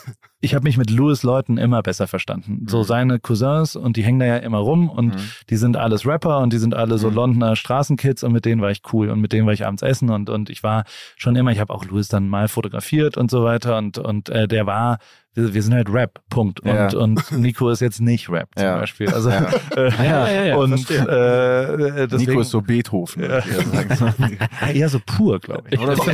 ich 0.45 0.55
habe 0.55 0.65
mich 0.65 0.77
mit 0.77 0.91
Louis 0.91 1.23
Leuten 1.23 1.57
immer 1.59 1.83
besser 1.83 2.07
verstanden. 2.07 2.67
So 2.69 2.79
Mhm. 2.79 2.85
seine 2.85 3.19
Cousins 3.19 3.77
und 3.77 3.97
die 3.97 4.03
hängen 4.05 4.21
da 4.21 4.27
ja 4.27 4.37
immer 4.37 4.59
rum 4.59 4.89
und 4.91 5.07
Mhm. 5.15 5.21
die 5.51 5.57
sind 5.57 5.77
alles 5.77 6.07
Rapper 6.07 6.39
und 6.41 6.53
die 6.53 6.59
sind 6.59 6.75
alle 6.75 6.99
so 6.99 7.09
Mhm. 7.11 7.15
Londoner 7.17 7.57
Straßenkids 7.57 8.23
und 8.23 8.33
mit 8.33 8.45
denen 8.45 8.61
war 8.63 8.71
ich 8.71 8.83
cool 8.93 9.11
und 9.11 9.21
mit 9.21 9.33
denen 9.33 9.47
war 9.47 9.53
ich 9.55 9.67
abends 9.67 9.83
essen 9.83 10.11
und 10.11 10.31
und 10.31 10.51
ich 10.51 10.63
war 10.63 10.85
schon 11.17 11.35
immer, 11.37 11.51
ich 11.51 11.61
habe 11.61 11.73
auch 11.73 11.85
Louis 11.85 12.09
dann 12.09 12.29
mal 12.29 12.49
fotografiert 12.49 13.17
und 13.17 13.31
so 13.31 13.43
weiter 13.45 13.79
und 13.79 13.99
und 13.99 14.29
äh, 14.29 14.47
der 14.47 14.67
war 14.67 14.99
wir, 15.37 15.53
wir 15.53 15.63
sind 15.65 15.75
halt 15.75 15.93
Rap, 15.93 16.21
Punkt. 16.31 16.61
Und, 16.61 16.69
Ja. 16.69 16.97
und 16.97 17.33
Nico 17.33 17.69
ist 17.69 17.81
jetzt 17.81 18.01
nicht 18.01 18.31
Rap 18.31 18.51
zum 18.55 18.65
Ja. 18.67 18.77
Beispiel. 18.79 19.09
Also, 19.13 19.31
Ja. 19.31 19.47
Äh, 19.77 19.91
Ja, 20.05 20.29
ja, 20.31 20.45
ja, 20.45 20.57
und 20.57 20.79
verstehe. 20.79 21.01
äh, 21.01 22.07
deswegen, 22.07 22.31
Nico 22.31 22.41
ist 22.43 22.51
so 22.51 22.61
Beethoven. 22.63 23.21
Ja. 23.25 23.29
würde 23.31 23.49
ich 23.49 23.57
eher 23.91 23.97
sagen. 23.97 24.39
Ja, 24.61 24.69
eher 24.71 24.89
so 24.89 25.01
pur, 25.05 25.41
glaube 25.41 25.65
ich. 25.71 25.81
Oder 25.81 25.97
so. 25.97 26.05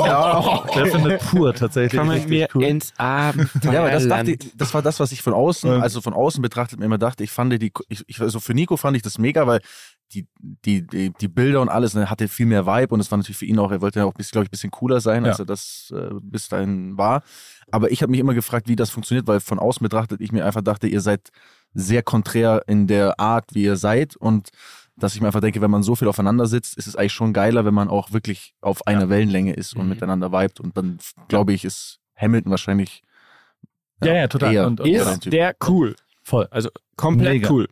Der 0.75 0.87
findet 0.87 1.21
pur 1.21 1.53
tatsächlich 1.55 2.01
mit 2.03 2.11
richtig 2.13 2.31
mir 2.31 2.49
cool. 2.55 2.65
ins 2.65 2.95
Abenteuerland. 2.97 3.65
Ja, 3.75 3.81
aber 3.81 3.91
das, 3.91 4.09
dachte 4.09 4.20
ich, 4.29 4.53
das 4.57 4.75
war 4.75 4.83
das, 4.83 5.01
was 5.01 5.13
ich 5.13 5.23
von 5.23 5.33
außen, 5.35 5.71
Ja. 5.71 5.79
also 5.81 6.01
von 6.01 6.13
außen 6.15 6.43
betrachtet 6.43 6.79
mir 6.79 6.85
immer 6.87 6.99
dachte, 6.99 7.25
ich 7.25 7.31
fand 7.31 7.53
die, 7.61 7.73
ich, 7.89 8.05
ich, 8.07 8.21
also 8.21 8.41
für 8.41 8.55
Nico 8.55 8.77
fand 8.77 8.97
ich 8.97 9.03
das 9.03 9.19
mega, 9.19 9.47
weil 9.47 9.61
die, 10.13 10.27
die, 10.39 10.85
die, 10.87 11.13
die 11.13 11.29
Bilder 11.29 11.61
und 11.61 11.69
alles, 11.69 11.95
ne, 11.95 12.11
hatte 12.11 12.27
viel 12.27 12.47
mehr 12.47 12.67
Vibe 12.67 12.95
und 12.95 13.01
es 13.01 13.11
war 13.11 13.19
natürlich 13.19 13.37
für 13.39 13.45
ihn 13.47 13.59
auch, 13.61 13.71
er 13.71 13.81
wollte 13.81 14.01
ja 14.01 14.05
auch, 14.07 14.15
glaube 14.15 14.27
ich, 14.27 14.35
ein 14.49 14.51
bisschen 14.51 14.71
cooler 14.73 15.01
sein, 15.01 15.25
als 15.25 15.39
Ja. 15.39 15.45
er 15.45 15.47
das 15.47 15.93
äh, 15.97 16.11
bis 16.21 16.49
dahin 16.49 16.99
war. 16.99 17.23
Aber 17.71 17.93
ich 17.93 18.03
habe 18.03 18.11
mich 18.11 18.19
immer 18.21 18.35
gefragt, 18.35 18.67
wie 18.69 18.75
das 18.77 18.91
funktioniert, 18.91 19.27
weil 19.29 19.39
von 19.41 19.59
außen 19.61 19.83
betrachtet 19.85 20.21
ich 20.21 20.33
mir 20.33 20.45
einfach 20.45 20.63
dachte, 20.63 20.89
ihr 20.89 21.01
seid 21.01 21.29
sehr 21.75 22.03
konträr 22.03 22.63
in 22.67 22.89
der 22.89 23.21
Art, 23.21 23.55
wie 23.55 23.63
ihr 23.63 23.77
seid 23.77 24.17
und 24.17 24.49
dass 24.97 25.15
ich 25.15 25.21
mir 25.21 25.29
einfach 25.29 25.41
denke, 25.41 25.61
wenn 25.63 25.71
man 25.71 25.83
so 25.85 25.95
viel 25.95 26.09
aufeinander 26.09 26.47
sitzt, 26.47 26.77
ist 26.77 26.87
es 26.89 26.97
eigentlich 26.97 27.13
schon 27.13 27.33
geiler, 27.33 27.65
wenn 27.65 27.73
man 27.73 27.89
auch 27.89 28.13
wirklich 28.13 28.55
auf 28.61 28.87
einer 28.89 29.09
Wellenlänge 29.09 29.55
ist 29.55 29.75
und 29.75 29.85
Mhm. 29.85 29.91
miteinander 29.91 30.33
vibet 30.33 30.59
und 30.61 30.77
dann 30.77 30.99
glaube 31.29 31.53
ich, 31.53 31.65
ist 31.65 32.01
Hamilton 32.17 32.51
wahrscheinlich 32.51 33.03
Ja, 34.03 34.15
ja, 34.15 34.29
total. 34.29 34.57
Und, 34.67 34.81
und, 34.81 34.89
Ist 34.89 35.07
dein 35.07 35.21
Typ. 35.21 35.31
der 35.31 35.55
cool. 35.69 35.97
voll. 36.23 36.49
Also 36.51 36.71
komplett 36.97 37.35
Mega. 37.35 37.51
cool. 37.51 37.69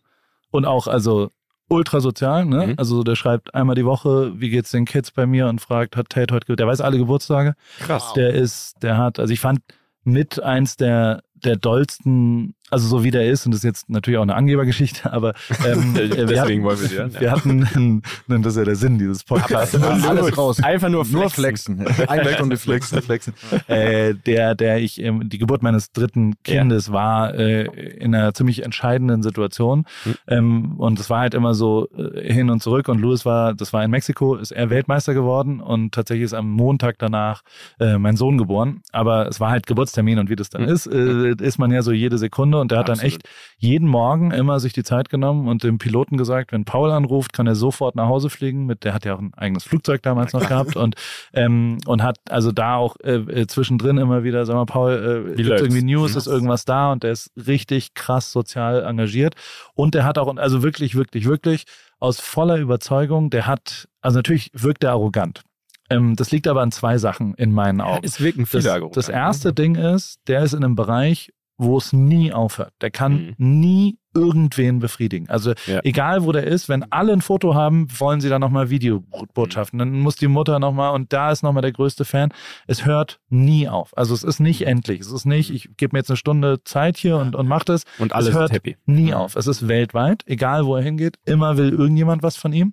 Und 0.50 0.64
auch, 0.64 0.86
also 0.86 1.30
ultra 1.68 2.00
sozial, 2.00 2.46
ne? 2.46 2.68
Mhm. 2.68 2.74
Also 2.78 3.02
der 3.02 3.14
schreibt 3.14 3.54
einmal 3.54 3.76
die 3.76 3.84
Woche, 3.84 4.32
wie 4.40 4.50
geht's 4.50 4.70
den 4.70 4.84
Kids 4.86 5.10
bei 5.10 5.26
mir 5.26 5.48
und 5.48 5.60
fragt, 5.60 5.96
hat 5.96 6.08
Tate 6.10 6.34
heute, 6.34 6.56
der 6.56 6.66
weiß 6.66 6.80
alle 6.80 6.98
Geburtstage. 6.98 7.54
Krass. 7.80 8.12
Der 8.14 8.32
ist, 8.32 8.82
der 8.82 8.96
hat, 8.96 9.18
also 9.18 9.32
ich 9.32 9.40
fand 9.40 9.60
mit 10.04 10.42
eins 10.42 10.76
der, 10.76 11.22
der 11.34 11.56
dollsten, 11.56 12.54
also 12.70 12.86
so 12.88 13.04
wie 13.04 13.10
der 13.10 13.28
ist, 13.30 13.46
und 13.46 13.52
das 13.52 13.60
ist 13.60 13.64
jetzt 13.64 13.90
natürlich 13.90 14.18
auch 14.18 14.22
eine 14.22 14.34
Angebergeschichte, 14.34 15.12
aber 15.12 15.34
ähm, 15.66 15.94
wir 15.94 16.08
Deswegen 16.08 16.38
hatten, 16.40 16.62
wollen 16.62 16.80
wir 16.80 16.88
sie 16.88 16.96
hören. 16.96 17.12
wir 17.18 17.30
hatten, 17.30 17.68
einen, 17.74 18.02
das 18.42 18.52
ist 18.54 18.58
ja 18.58 18.64
der 18.64 18.76
Sinn 18.76 18.98
dieses 18.98 19.24
Podcasts. 19.24 19.74
Alles 19.80 20.36
raus. 20.36 20.62
Einfach 20.62 20.88
nur 20.88 21.04
Nur 21.06 21.30
flexen. 21.30 21.80
flexen. 21.84 22.08
Eine 22.08 22.32
Stunde 22.34 22.56
flexen. 22.56 23.02
flexen. 23.02 23.34
äh, 23.68 24.14
der, 24.14 24.54
der 24.54 24.78
ich, 24.80 25.00
ähm, 25.02 25.28
die 25.28 25.38
Geburt 25.38 25.62
meines 25.62 25.92
dritten 25.92 26.34
Kindes 26.44 26.92
war 26.92 27.34
äh, 27.34 27.64
in 27.64 28.14
einer 28.14 28.34
ziemlich 28.34 28.62
entscheidenden 28.64 29.22
Situation. 29.22 29.84
Mhm. 30.04 30.14
Ähm, 30.26 30.72
und 30.78 31.00
es 31.00 31.10
war 31.10 31.20
halt 31.20 31.34
immer 31.34 31.54
so 31.54 31.88
äh, 31.96 32.32
hin 32.32 32.50
und 32.50 32.62
zurück. 32.62 32.88
Und 32.88 33.00
Louis 33.00 33.24
war, 33.24 33.54
das 33.54 33.72
war 33.72 33.84
in 33.84 33.90
Mexiko, 33.90 34.36
ist 34.36 34.50
er 34.50 34.70
Weltmeister 34.70 35.14
geworden 35.14 35.60
und 35.60 35.92
tatsächlich 35.94 36.24
ist 36.24 36.34
am 36.34 36.50
Montag 36.50 36.96
danach 36.98 37.42
äh, 37.80 37.98
mein 37.98 38.16
Sohn 38.16 38.38
geboren. 38.38 38.80
Aber 38.92 39.28
es 39.28 39.40
war 39.40 39.50
halt 39.50 39.66
Geburtstermin 39.66 40.18
und 40.18 40.30
wie 40.30 40.36
das 40.36 40.50
dann 40.50 40.62
Mhm. 40.62 40.68
ist, 40.68 40.86
äh, 40.86 41.34
ist 41.40 41.58
man 41.58 41.70
ja 41.70 41.82
so 41.82 41.92
jede 41.92 42.18
Sekunde. 42.18 42.57
Und 42.60 42.70
der 42.70 42.78
hat 42.78 42.88
dann 42.88 42.94
Absolut. 42.94 43.14
echt 43.14 43.28
jeden 43.56 43.88
Morgen 43.88 44.30
immer 44.30 44.60
sich 44.60 44.72
die 44.72 44.82
Zeit 44.84 45.08
genommen 45.08 45.48
und 45.48 45.62
dem 45.64 45.78
Piloten 45.78 46.16
gesagt, 46.16 46.52
wenn 46.52 46.64
Paul 46.64 46.90
anruft, 46.90 47.32
kann 47.32 47.46
er 47.46 47.54
sofort 47.54 47.96
nach 47.96 48.06
Hause 48.08 48.30
fliegen. 48.30 48.66
Mit, 48.66 48.84
der 48.84 48.94
hat 48.94 49.04
ja 49.04 49.14
auch 49.14 49.20
ein 49.20 49.32
eigenes 49.34 49.64
Flugzeug 49.64 50.02
damals 50.02 50.32
noch 50.32 50.46
gehabt 50.48 50.76
und 50.76 50.94
ähm, 51.32 51.78
und 51.86 52.02
hat 52.02 52.18
also 52.30 52.52
da 52.52 52.76
auch 52.76 52.96
äh, 53.02 53.14
äh, 53.16 53.46
zwischendrin 53.46 53.98
immer 53.98 54.22
wieder, 54.24 54.46
sag 54.46 54.54
mal, 54.54 54.66
Paul, 54.66 55.34
äh, 55.36 55.40
irgendwie 55.42 55.82
News, 55.82 56.12
Mhm. 56.12 56.18
ist 56.18 56.26
irgendwas 56.26 56.64
da 56.64 56.92
und 56.92 57.02
der 57.02 57.12
ist 57.12 57.30
richtig 57.36 57.94
krass 57.94 58.32
sozial 58.32 58.82
engagiert 58.84 59.34
und 59.74 59.94
der 59.94 60.04
hat 60.04 60.18
auch, 60.18 60.34
also 60.36 60.62
wirklich, 60.62 60.94
wirklich, 60.94 61.26
wirklich 61.26 61.64
aus 62.00 62.20
voller 62.20 62.58
Überzeugung, 62.58 63.30
der 63.30 63.46
hat, 63.46 63.88
also 64.00 64.18
natürlich 64.18 64.50
wirkt 64.54 64.84
er 64.84 64.92
arrogant. 64.92 65.42
Ähm, 65.90 66.16
das 66.16 66.30
liegt 66.30 66.46
aber 66.46 66.60
an 66.60 66.70
zwei 66.70 66.98
Sachen 66.98 67.34
in 67.34 67.50
meinen 67.52 67.80
Augen. 67.80 68.04
Es 68.04 68.20
wirken 68.20 68.42
Das, 68.42 68.50
viele 68.50 68.72
Argumente. 68.72 68.94
das 68.98 69.08
erste 69.08 69.52
Ding 69.54 69.74
ist, 69.74 70.20
der 70.28 70.42
ist 70.42 70.52
in 70.52 70.62
einem 70.62 70.74
Bereich, 70.76 71.32
wo 71.58 71.76
es 71.76 71.92
nie 71.92 72.32
aufhört. 72.32 72.72
Der 72.80 72.90
kann 72.90 73.34
Mhm. 73.38 73.60
nie 73.60 73.98
irgendwen 74.14 74.78
befriedigen. 74.78 75.28
Also 75.28 75.52
Ja. 75.66 75.80
egal 75.84 76.24
wo 76.24 76.32
der 76.32 76.44
ist, 76.44 76.68
wenn 76.68 76.84
alle 76.90 77.12
ein 77.12 77.20
Foto 77.20 77.54
haben, 77.54 77.86
wollen 77.98 78.20
sie 78.20 78.28
dann 78.28 78.40
nochmal 78.40 78.70
Videobotschaften. 78.70 79.78
Dann 79.78 79.92
muss 80.00 80.16
die 80.16 80.28
Mutter 80.28 80.58
nochmal 80.58 80.94
und 80.94 81.12
da 81.12 81.30
ist 81.30 81.42
nochmal 81.42 81.62
der 81.62 81.72
größte 81.72 82.04
Fan. 82.04 82.30
Es 82.66 82.84
hört 82.84 83.20
nie 83.28 83.68
auf. 83.68 83.96
Also 83.96 84.14
es 84.14 84.22
ist 84.24 84.40
nicht 84.40 84.66
endlich. 84.66 85.00
Es 85.00 85.12
ist 85.12 85.24
nicht, 85.24 85.50
ich 85.50 85.70
gebe 85.76 85.94
mir 85.94 86.00
jetzt 86.00 86.10
eine 86.10 86.16
Stunde 86.16 86.62
Zeit 86.64 86.96
hier 86.96 87.16
und, 87.18 87.36
und 87.36 87.46
mach 87.46 87.64
das. 87.64 87.84
Und 87.98 88.12
alle 88.12 88.30
es 88.30 88.34
hört 88.34 88.50
happy. 88.52 88.76
nie 88.86 89.14
auf. 89.14 89.36
Es 89.36 89.46
ist 89.46 89.68
weltweit, 89.68 90.22
egal 90.26 90.64
wo 90.66 90.76
er 90.76 90.82
hingeht, 90.82 91.18
immer 91.24 91.56
will 91.56 91.70
irgendjemand 91.70 92.22
was 92.22 92.36
von 92.36 92.52
ihm 92.52 92.72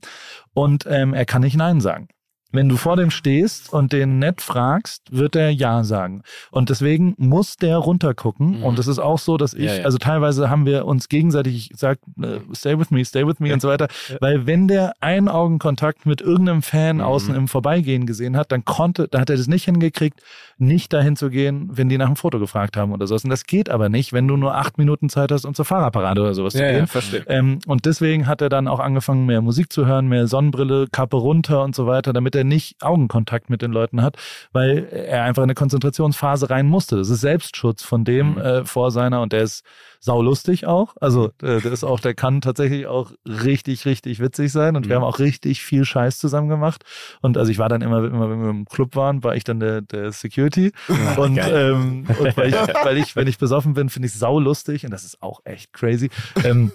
und 0.54 0.86
ähm, 0.90 1.14
er 1.14 1.26
kann 1.26 1.42
nicht 1.42 1.58
Nein 1.58 1.80
sagen. 1.82 2.08
Wenn 2.56 2.70
du 2.70 2.78
vor 2.78 2.95
dem 2.95 3.12
stehst 3.12 3.72
und 3.74 3.91
den 3.93 4.20
nett 4.20 4.41
fragst, 4.41 5.03
wird 5.12 5.36
er 5.36 5.49
Ja 5.49 5.84
sagen. 5.84 6.24
Und 6.51 6.70
deswegen 6.70 7.14
muss 7.18 7.58
der 7.58 7.78
runtergucken. 7.78 8.60
Mhm. 8.60 8.64
Und 8.64 8.80
es 8.80 8.88
ist 8.88 8.99
auch 8.99 9.20
so, 9.20 9.38
dass 9.38 9.53
ich, 9.53 9.66
Ja, 9.66 9.76
ja. 9.76 9.84
also 9.84 9.97
teilweise 9.97 10.49
haben 10.49 10.66
wir 10.66 10.86
uns 10.86 11.10
gegenseitig 11.10 11.70
gesagt, 11.70 12.01
äh, 12.22 12.39
stay 12.53 12.78
with 12.80 12.91
me, 12.91 13.03
stay 13.03 13.26
with 13.28 13.39
me 13.39 13.53
und 13.53 13.62
so 13.62 13.68
weiter. 13.68 13.88
Weil 14.22 14.45
wenn 14.47 14.68
der 14.68 14.93
einen 15.01 15.28
Augenkontakt 15.28 16.06
mit 16.06 16.22
irgendeinem 16.22 16.62
Fan 16.62 16.97
Mhm. 16.97 17.01
außen 17.03 17.36
im 17.36 17.47
Vorbeigehen 17.47 18.06
gesehen 18.06 18.38
hat, 18.38 18.51
dann 18.51 18.64
konnte, 18.66 19.08
da 19.08 19.20
hat 19.20 19.30
er 19.30 19.36
das 19.38 19.47
nicht 19.47 19.66
hingekriegt, 19.66 20.22
nicht 20.58 20.93
dahin 20.93 21.16
zu 21.18 21.30
gehen, 21.30 21.70
wenn 21.74 21.89
die 21.89 21.97
nach 21.97 22.08
dem 22.08 22.16
Foto 22.16 22.39
gefragt 22.39 22.78
haben 22.78 22.93
oder 22.93 23.08
sowas. 23.08 23.24
Und 23.26 23.30
das 23.30 23.43
geht 23.45 23.70
aber 23.70 23.89
nicht, 23.89 24.14
wenn 24.14 24.28
du 24.28 24.38
nur 24.38 24.56
acht 24.56 24.78
Minuten 24.78 25.10
Zeit 25.10 25.32
hast, 25.32 25.43
um 25.45 25.53
zur 25.53 25.66
Fahrerparade 25.66 26.22
oder 26.22 26.34
sowas 26.34 26.53
zu 26.53 26.60
Ja, 26.64 26.70
gehen. 26.70 26.80
ja, 26.80 26.86
verstehe. 26.86 27.24
Ähm, 27.28 27.60
und 27.68 27.86
deswegen 27.86 28.26
hat 28.28 28.41
er 28.41 28.47
dann 28.49 28.68
auch 28.70 28.80
angefangen, 28.80 29.26
mehr 29.26 29.41
Musik 29.41 29.74
zu 29.74 29.86
hören, 29.86 30.08
mehr 30.08 30.28
Sonnenbrille, 30.28 30.88
Kappe 30.91 31.18
runter 31.18 31.64
und 31.64 31.76
so 31.76 31.88
weiter, 31.88 32.14
damit 32.14 32.36
er 32.36 32.45
nicht 32.48 32.82
Augenkontakt 32.82 33.50
mit 33.50 33.62
den 33.62 33.72
Leuten 33.72 34.02
hat, 34.02 34.18
weil 34.54 34.86
er 34.91 35.24
einfach 35.24 35.41
in 35.43 35.48
eine 35.50 35.56
Konzentrationsphase 35.56 36.50
rein 36.50 36.68
musste. 36.68 36.96
Das 36.98 37.10
ist 37.10 37.22
Selbstschutz 37.22 37.84
von 37.84 38.04
dem 38.06 38.32
Mhm. 38.34 38.38
äh, 38.38 38.66
vor 38.66 38.91
seiner 38.91 39.22
und 39.22 39.34
der 39.34 39.43
ist 39.43 39.64
saulustig 40.00 40.66
auch. 40.68 40.96
Also 41.02 41.28
äh, 41.41 41.62
der 41.62 41.72
ist 41.72 41.84
auch, 41.84 42.00
der 42.00 42.14
kann 42.14 42.41
tatsächlich 42.41 42.86
auch 42.88 43.12
richtig, 43.26 43.86
richtig 43.86 44.20
witzig 44.20 44.52
sein 44.52 44.76
und 44.76 44.88
wir 44.88 44.98
Mhm. 45.00 45.04
haben 45.04 45.08
auch 45.10 45.20
richtig 45.20 45.64
viel 45.64 45.84
Scheiß 45.86 46.18
zusammen 46.20 46.48
gemacht. 46.50 46.84
Und 47.22 47.38
also 47.38 47.52
ich 47.52 47.58
war 47.58 47.70
dann 47.70 47.82
immer, 47.82 48.04
immer 48.04 48.30
wenn 48.30 48.41
wir 48.43 48.50
im 48.50 48.66
Club 48.66 48.96
waren, 48.96 49.24
war 49.24 49.36
ich 49.36 49.43
dann 49.43 49.60
der, 49.60 49.82
der 49.82 50.12
Security. 50.12 50.72
und 51.18 51.39
ähm, 51.39 52.06
und 52.20 52.38
weil, 52.38 52.50
ich, 52.50 52.56
weil 52.84 52.98
ich, 52.98 53.16
wenn 53.16 53.28
ich 53.28 53.38
besoffen 53.38 53.74
bin, 53.74 53.89
finde 53.89 54.08
ich 54.08 54.14
saulustig 54.14 54.86
und 54.86 54.91
das 54.91 55.04
ist 55.04 55.22
auch 55.24 55.41
echt 55.46 55.74
crazy. 55.74 56.10
Ähm, 56.43 56.72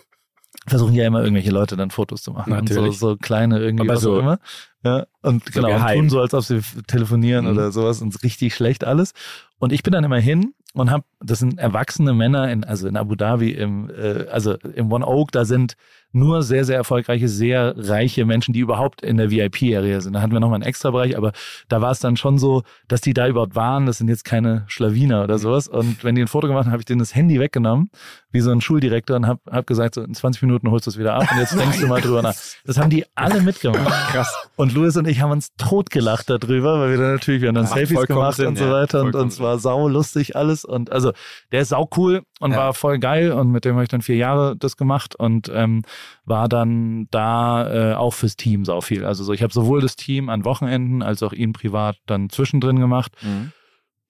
versuchen 0.66 0.94
ja 0.94 1.06
immer 1.06 1.20
irgendwelche 1.22 1.50
Leute 1.50 1.76
dann 1.76 1.90
Fotos 1.90 2.22
zu 2.22 2.32
machen. 2.32 2.52
Und 2.52 2.68
Natürlich. 2.68 2.98
so, 2.98 3.10
so 3.10 3.16
kleine 3.16 3.58
irgendwie, 3.58 3.84
Aber 3.88 3.94
was 3.94 4.02
so- 4.02 4.14
auch 4.16 4.18
immer. 4.20 4.38
Ja, 4.84 5.06
und 5.22 5.44
so 5.52 5.60
genau, 5.62 5.74
und 5.76 5.92
tun 5.94 6.08
so, 6.10 6.20
als 6.20 6.32
ob 6.34 6.42
sie 6.44 6.60
telefonieren 6.86 7.44
Mhm. 7.46 7.52
oder 7.52 7.72
sowas 7.72 8.00
und 8.02 8.22
richtig 8.22 8.54
schlecht 8.54 8.84
alles. 8.84 9.12
Und 9.58 9.72
ich 9.72 9.82
bin 9.82 9.92
dann 9.92 10.04
immer 10.04 10.18
hin 10.18 10.54
und 10.74 10.90
hab, 10.90 11.04
das 11.22 11.38
sind 11.38 11.58
erwachsene 11.58 12.14
Männer 12.14 12.50
in, 12.50 12.64
also 12.64 12.88
in 12.88 12.96
Abu 12.96 13.14
Dhabi, 13.14 13.50
im, 13.50 13.90
äh, 13.90 14.26
also 14.30 14.54
im 14.56 14.90
One 14.90 15.06
Oak, 15.06 15.32
da 15.32 15.44
sind 15.44 15.76
nur 16.12 16.42
sehr, 16.42 16.64
sehr 16.64 16.76
erfolgreiche, 16.76 17.28
sehr 17.28 17.74
reiche 17.76 18.24
Menschen, 18.24 18.52
die 18.52 18.60
überhaupt 18.60 19.02
in 19.02 19.16
der 19.16 19.30
VIP-Area 19.30 20.00
sind. 20.00 20.14
Da 20.14 20.22
hatten 20.22 20.32
wir 20.32 20.40
nochmal 20.40 20.56
einen 20.56 20.64
extra 20.64 20.90
Bereich, 20.90 21.16
aber 21.16 21.32
da 21.68 21.80
war 21.80 21.92
es 21.92 22.00
dann 22.00 22.16
schon 22.16 22.38
so, 22.38 22.62
dass 22.88 23.00
die 23.00 23.14
da 23.14 23.28
überhaupt 23.28 23.54
waren. 23.54 23.86
Das 23.86 23.98
sind 23.98 24.08
jetzt 24.08 24.24
keine 24.24 24.64
Schlawiner 24.66 25.22
oder 25.22 25.38
sowas. 25.38 25.68
Und 25.68 26.02
wenn 26.02 26.16
die 26.16 26.22
ein 26.22 26.28
Foto 26.28 26.48
gemacht 26.48 26.64
haben, 26.64 26.72
habe 26.72 26.80
ich 26.80 26.86
denen 26.86 26.98
das 26.98 27.14
Handy 27.14 27.38
weggenommen, 27.38 27.90
wie 28.32 28.40
so 28.40 28.50
ein 28.50 28.60
Schuldirektor, 28.60 29.16
und 29.16 29.26
habe 29.26 29.40
hab 29.50 29.66
gesagt, 29.66 29.94
so 29.94 30.02
in 30.02 30.14
20 30.14 30.42
Minuten 30.42 30.70
holst 30.70 30.86
du 30.86 30.90
es 30.90 30.98
wieder 30.98 31.14
ab 31.14 31.28
und 31.30 31.38
jetzt 31.38 31.56
denkst 31.56 31.80
du 31.80 31.86
mal 31.86 32.00
drüber 32.02 32.22
nach. 32.22 32.34
Das 32.64 32.78
haben 32.78 32.90
die 32.90 33.04
alle 33.14 33.40
mitgemacht. 33.40 33.86
Krass. 34.12 34.48
Und 34.56 34.74
Louis 34.74 34.96
und 34.96 35.06
ich 35.06 35.20
haben 35.20 35.30
uns 35.30 35.54
totgelacht 35.58 36.28
darüber, 36.28 36.80
weil 36.80 36.90
wir 36.90 36.98
dann 36.98 37.12
natürlich, 37.12 37.40
wir 37.40 37.48
haben 37.48 37.54
dann 37.54 37.64
Macht 37.64 37.74
Selfies 37.74 38.06
gemacht 38.06 38.36
Sinn, 38.36 38.48
und 38.48 38.58
so 38.58 38.64
ja. 38.64 38.72
weiter 38.72 38.98
und, 38.98 39.12
Vollkommen 39.12 39.24
und 39.24 39.32
es 39.32 39.40
war 39.40 39.58
sau 39.58 39.88
lustig 39.88 40.34
alles 40.34 40.64
und 40.64 40.90
also 40.90 41.09
der 41.52 41.60
ist 41.62 41.68
sau 41.70 41.88
cool 41.96 42.22
und 42.40 42.52
Ja. 42.52 42.56
war 42.58 42.74
voll 42.74 42.98
geil 42.98 43.32
und 43.32 43.50
mit 43.50 43.64
dem 43.64 43.74
habe 43.74 43.82
ich 43.84 43.88
dann 43.88 44.02
vier 44.02 44.16
Jahre 44.16 44.56
das 44.56 44.76
gemacht 44.76 45.14
und 45.16 45.50
ähm, 45.54 45.82
war 46.24 46.48
dann 46.48 47.06
da 47.10 47.92
äh, 47.92 47.94
auch 47.94 48.12
fürs 48.14 48.36
Team 48.36 48.64
sau 48.64 48.80
viel. 48.80 49.04
Also 49.04 49.24
so, 49.24 49.32
ich 49.32 49.42
habe 49.42 49.52
sowohl 49.52 49.80
das 49.80 49.96
Team 49.96 50.28
an 50.28 50.44
Wochenenden 50.44 51.02
als 51.02 51.22
auch 51.22 51.32
ihn 51.32 51.52
privat 51.52 51.96
dann 52.06 52.30
zwischendrin 52.30 52.78
gemacht 52.80 53.12
Mhm. 53.22 53.52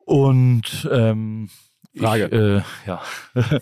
und 0.05 0.89
ähm, 0.93 1.49
Frage. 1.99 2.27
Ich, 2.27 2.33
äh, 2.33 2.63
ja. 2.87 3.01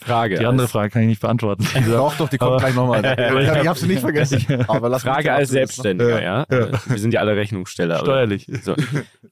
Frage. 0.03 0.39
Die 0.39 0.45
andere 0.45 0.65
als, 0.65 0.73
Frage 0.73 0.91
kann 0.91 1.01
ich 1.01 1.09
nicht 1.09 1.21
beantworten. 1.23 1.67
Doch, 1.91 2.15
doch, 2.19 2.29
die 2.29 2.37
kommt 2.37 2.51
Aber- 2.53 2.59
gleich 2.61 2.75
nochmal. 2.75 3.03
Ich, 3.41 3.49
hab- 3.49 3.63
ich 3.63 3.67
hab's 3.69 3.83
nicht 3.83 4.01
vergessen. 4.01 4.45
Aber 4.69 4.91
lass 4.91 5.03
mich 5.03 5.13
Frage 5.15 5.33
als. 5.33 5.49
Selbstständiger, 5.49 6.23
ja. 6.23 6.45
Wir 6.51 6.99
sind 6.99 7.15
ja 7.15 7.21
alle 7.21 7.37
Rechnungssteller. 7.37 8.01
Steuerlich. 8.01 8.47
So. 8.63 8.75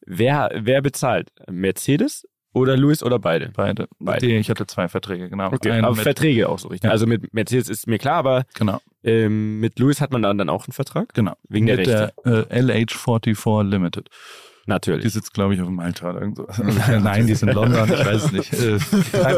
Wer, 0.07 0.51
wer 0.55 0.81
bezahlt? 0.81 1.29
Mercedes 1.51 2.27
oder 2.57 2.77
Louis 2.77 3.03
oder 3.03 3.19
beide? 3.19 3.51
Beide. 3.55 3.89
Beide. 3.99 4.27
Die- 4.27 4.37
Ich 4.37 4.51
hatte 4.51 4.67
zwei 4.67 4.89
Verträge, 4.89 5.29
genau. 5.29 5.53
Okay, 5.53 5.71
Einen 5.71 5.85
aber 5.85 5.95
mit, 5.95 6.03
Verträge 6.05 6.49
auch 6.49 6.59
so 6.59 6.69
richtig. 6.69 6.87
Ja. 6.89 6.93
Also 6.93 7.07
mit 7.07 7.33
Mercedes 7.35 7.69
ist 7.69 7.87
mir 7.87 7.99
klar, 7.99 8.15
aber 8.17 8.45
genau, 8.55 8.81
ähm, 9.05 9.61
mit 9.61 9.79
Louis 9.79 10.01
hat 10.01 10.11
man 10.13 10.23
dann, 10.23 10.39
dann 10.39 10.49
auch 10.49 10.67
einen 10.67 10.73
Vertrag? 10.73 11.13
genau. 11.15 11.35
Wegen 11.49 11.67
der 11.67 11.77
mit 11.77 11.89
Rechte. 11.89 12.13
der 12.25 12.51
äh, 12.51 12.61
LH44 12.63 13.63
Limited. 13.65 14.09
Die 14.09 14.71
Natürlich. 14.71 15.13
sitzt, 15.13 15.33
glaube 15.33 15.55
ich, 15.55 15.61
auf 15.61 15.69
Malta 15.69 16.11
oder 16.11 16.21
irgend 16.23 16.39
so. 16.39 16.47
Nein, 17.01 17.27
die 17.27 17.33
ist 17.35 17.43
in 17.43 17.51
London, 17.53 17.85
ich 17.93 18.05
weiß 18.05 18.25
es 18.25 18.33
nicht. 18.33 18.53
Äh, 18.53 18.81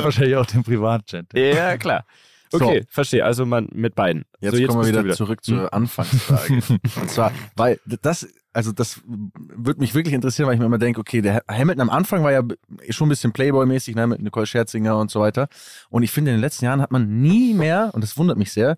wahrscheinlich 0.03 0.37
auch 0.37 0.47
den 0.47 0.62
Privatjet. 0.62 1.27
Ja, 1.35 1.77
klar. 1.77 2.05
Okay, 2.51 2.85
verstehe. 2.89 3.23
Also 3.27 3.45
man 3.45 3.69
mit 3.75 3.95
beiden. 3.95 4.25
Jetzt, 4.41 4.57
so, 4.57 4.66
kommen 4.69 4.87
wir 4.87 4.93
du 4.93 5.05
wieder, 5.05 5.14
zurück 5.14 5.45
zur 5.45 5.71
Anfangsfrage. 5.75 6.62
Und 6.99 7.11
zwar, 7.11 7.31
weil 7.57 7.79
das, 8.01 8.27
also 8.53 8.72
das 8.72 9.03
würde 9.05 9.80
mich 9.80 9.94
wirklich 9.94 10.14
interessieren, 10.14 10.46
weil 10.46 10.55
ich 10.55 10.61
mir 10.61 10.66
immer 10.66 10.78
denke, 10.78 11.01
okay, 11.01 11.20
der 11.20 11.42
Hamilton 11.49 11.82
am 11.82 11.90
Anfang 11.90 12.24
war 12.24 12.32
ja 12.32 12.42
schon 12.90 13.07
ein 13.07 13.11
bisschen 13.11 13.32
Playboy-mäßig, 13.32 13.94
ne, 13.94 14.07
mit 14.07 14.22
Nicole 14.22 14.46
Scherzinger 14.46 14.99
und 14.99 15.11
so 15.11 15.20
weiter. 15.20 15.49
Und 15.90 16.03
ich 16.03 16.11
finde, 16.11 16.30
in 16.30 16.38
den 16.38 16.40
letzten 16.40 16.64
Jahren 16.64 16.80
hat 16.80 16.90
man 16.90 17.20
nie 17.20 17.55
mehr, 17.55 17.90
und 17.92 18.03
das 18.03 18.16
wundert 18.16 18.38
mich 18.38 18.53
sehr, 18.53 18.76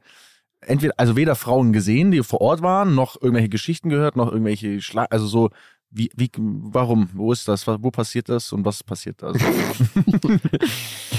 entweder, 0.60 0.94
also 0.96 1.16
weder 1.16 1.34
Frauen 1.34 1.72
gesehen, 1.72 2.10
die 2.10 2.22
vor 2.22 2.40
Ort 2.40 2.62
waren, 2.62 2.94
noch 2.94 3.20
irgendwelche 3.20 3.48
Geschichten 3.48 3.88
gehört, 3.88 4.16
noch 4.16 4.30
irgendwelche 4.30 4.80
Schlag, 4.80 5.08
also 5.10 5.26
so, 5.26 5.50
wie, 5.90 6.10
wie, 6.14 6.30
warum, 6.36 7.10
wo 7.14 7.32
ist 7.32 7.48
das, 7.48 7.66
wo 7.66 7.90
passiert 7.90 8.28
das 8.28 8.52
und 8.52 8.64
was 8.64 8.84
passiert 8.84 9.22
da? 9.22 9.32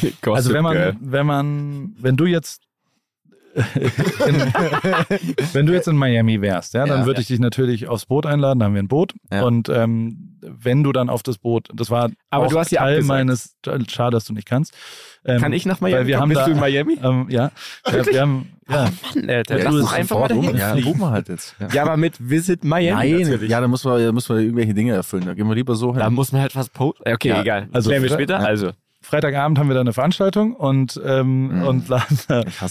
Also, 0.01 0.33
Also 0.33 0.53
wenn 0.53 0.63
man, 0.63 0.97
wenn 0.99 1.25
man, 1.25 1.95
wenn 1.99 2.17
du 2.17 2.25
jetzt 2.25 2.63
wenn 5.53 5.65
du 5.65 5.73
jetzt 5.73 5.87
in 5.87 5.95
Miami 5.97 6.41
wärst, 6.41 6.73
ja, 6.73 6.85
dann 6.85 7.01
Ja. 7.01 7.05
würde 7.05 7.21
ich 7.21 7.27
dich 7.27 7.39
natürlich 7.39 7.87
aufs 7.87 8.05
Boot 8.05 8.25
einladen, 8.25 8.59
da 8.59 8.65
haben 8.65 8.73
wir 8.73 8.81
ein 8.81 8.87
Boot. 8.87 9.13
Ja. 9.31 9.43
Und 9.43 9.69
ähm, 9.69 10.37
wenn 10.41 10.83
du 10.83 10.91
dann 10.91 11.09
auf 11.09 11.23
das 11.23 11.37
Boot, 11.37 11.69
das 11.73 11.89
war 11.89 12.09
Aber 12.29 12.45
auch 12.45 12.49
du 12.51 12.59
hast 12.59 12.71
ja 12.71 12.81
Teil 12.81 13.03
meines, 13.03 13.55
schade, 13.87 14.15
dass 14.15 14.25
du 14.25 14.33
nicht 14.33 14.47
kannst. 14.47 14.73
Ähm, 15.23 15.39
Kann 15.39 15.53
ich 15.53 15.67
nach 15.67 15.81
Miami? 15.81 15.99
weil 15.99 16.07
wir 16.07 16.15
kommen? 16.17 16.21
haben 16.21 16.29
Bist 16.29 16.41
da- 16.41 16.45
du 16.45 16.51
in 16.53 16.59
Miami? 16.59 16.97
Ähm, 17.03 17.25
ja, 17.29 17.51
ja, 17.85 18.05
wir 18.05 18.21
haben, 18.21 18.49
ja, 18.67 18.89
Mann, 19.15 19.29
Alter, 19.29 19.57
ja, 19.59 19.63
lass 19.65 19.73
uns 19.75 19.93
einfach 19.93 20.19
mal 20.19 20.27
dahin. 20.29 20.57
Ja, 20.57 20.71
fliegen. 20.71 20.87
buchen 20.87 20.99
wir 21.01 21.11
halt 21.11 21.29
jetzt. 21.29 21.55
Ja. 21.59 21.67
Ja, 21.73 21.81
aber 21.83 21.97
mit 21.97 22.15
Visit 22.29 22.63
Miami 22.63 23.11
Nein, 23.13 23.21
natürlich. 23.21 23.49
ja, 23.51 23.61
da 23.61 23.67
muss 23.67 23.83
man, 23.83 24.03
da 24.03 24.11
muss 24.11 24.27
man 24.29 24.39
irgendwelche 24.39 24.73
Dinge 24.73 24.93
erfüllen. 24.93 25.25
Da 25.25 25.33
gehen 25.35 25.47
wir 25.47 25.53
lieber 25.55 25.75
so 25.75 25.91
hin. 25.91 25.99
Da 25.99 26.09
muss 26.09 26.31
man 26.31 26.41
halt 26.41 26.55
was 26.55 26.69
posten. 26.69 27.03
Okay, 27.07 27.29
Ja, 27.29 27.41
egal. 27.41 27.67
also- 27.71 27.89
Klären 27.89 28.03
wir 28.03 28.09
später. 28.09 28.39
Ja. 28.39 28.45
Also, 28.45 28.71
Freitagabend 29.01 29.57
haben 29.59 29.67
wir 29.67 29.73
da 29.73 29.81
eine 29.81 29.93
Veranstaltung 29.93 30.53
und, 30.55 30.99
ähm, 31.03 31.47
Mhm. 31.47 31.63
und 31.63 31.87
laden, 31.89 32.17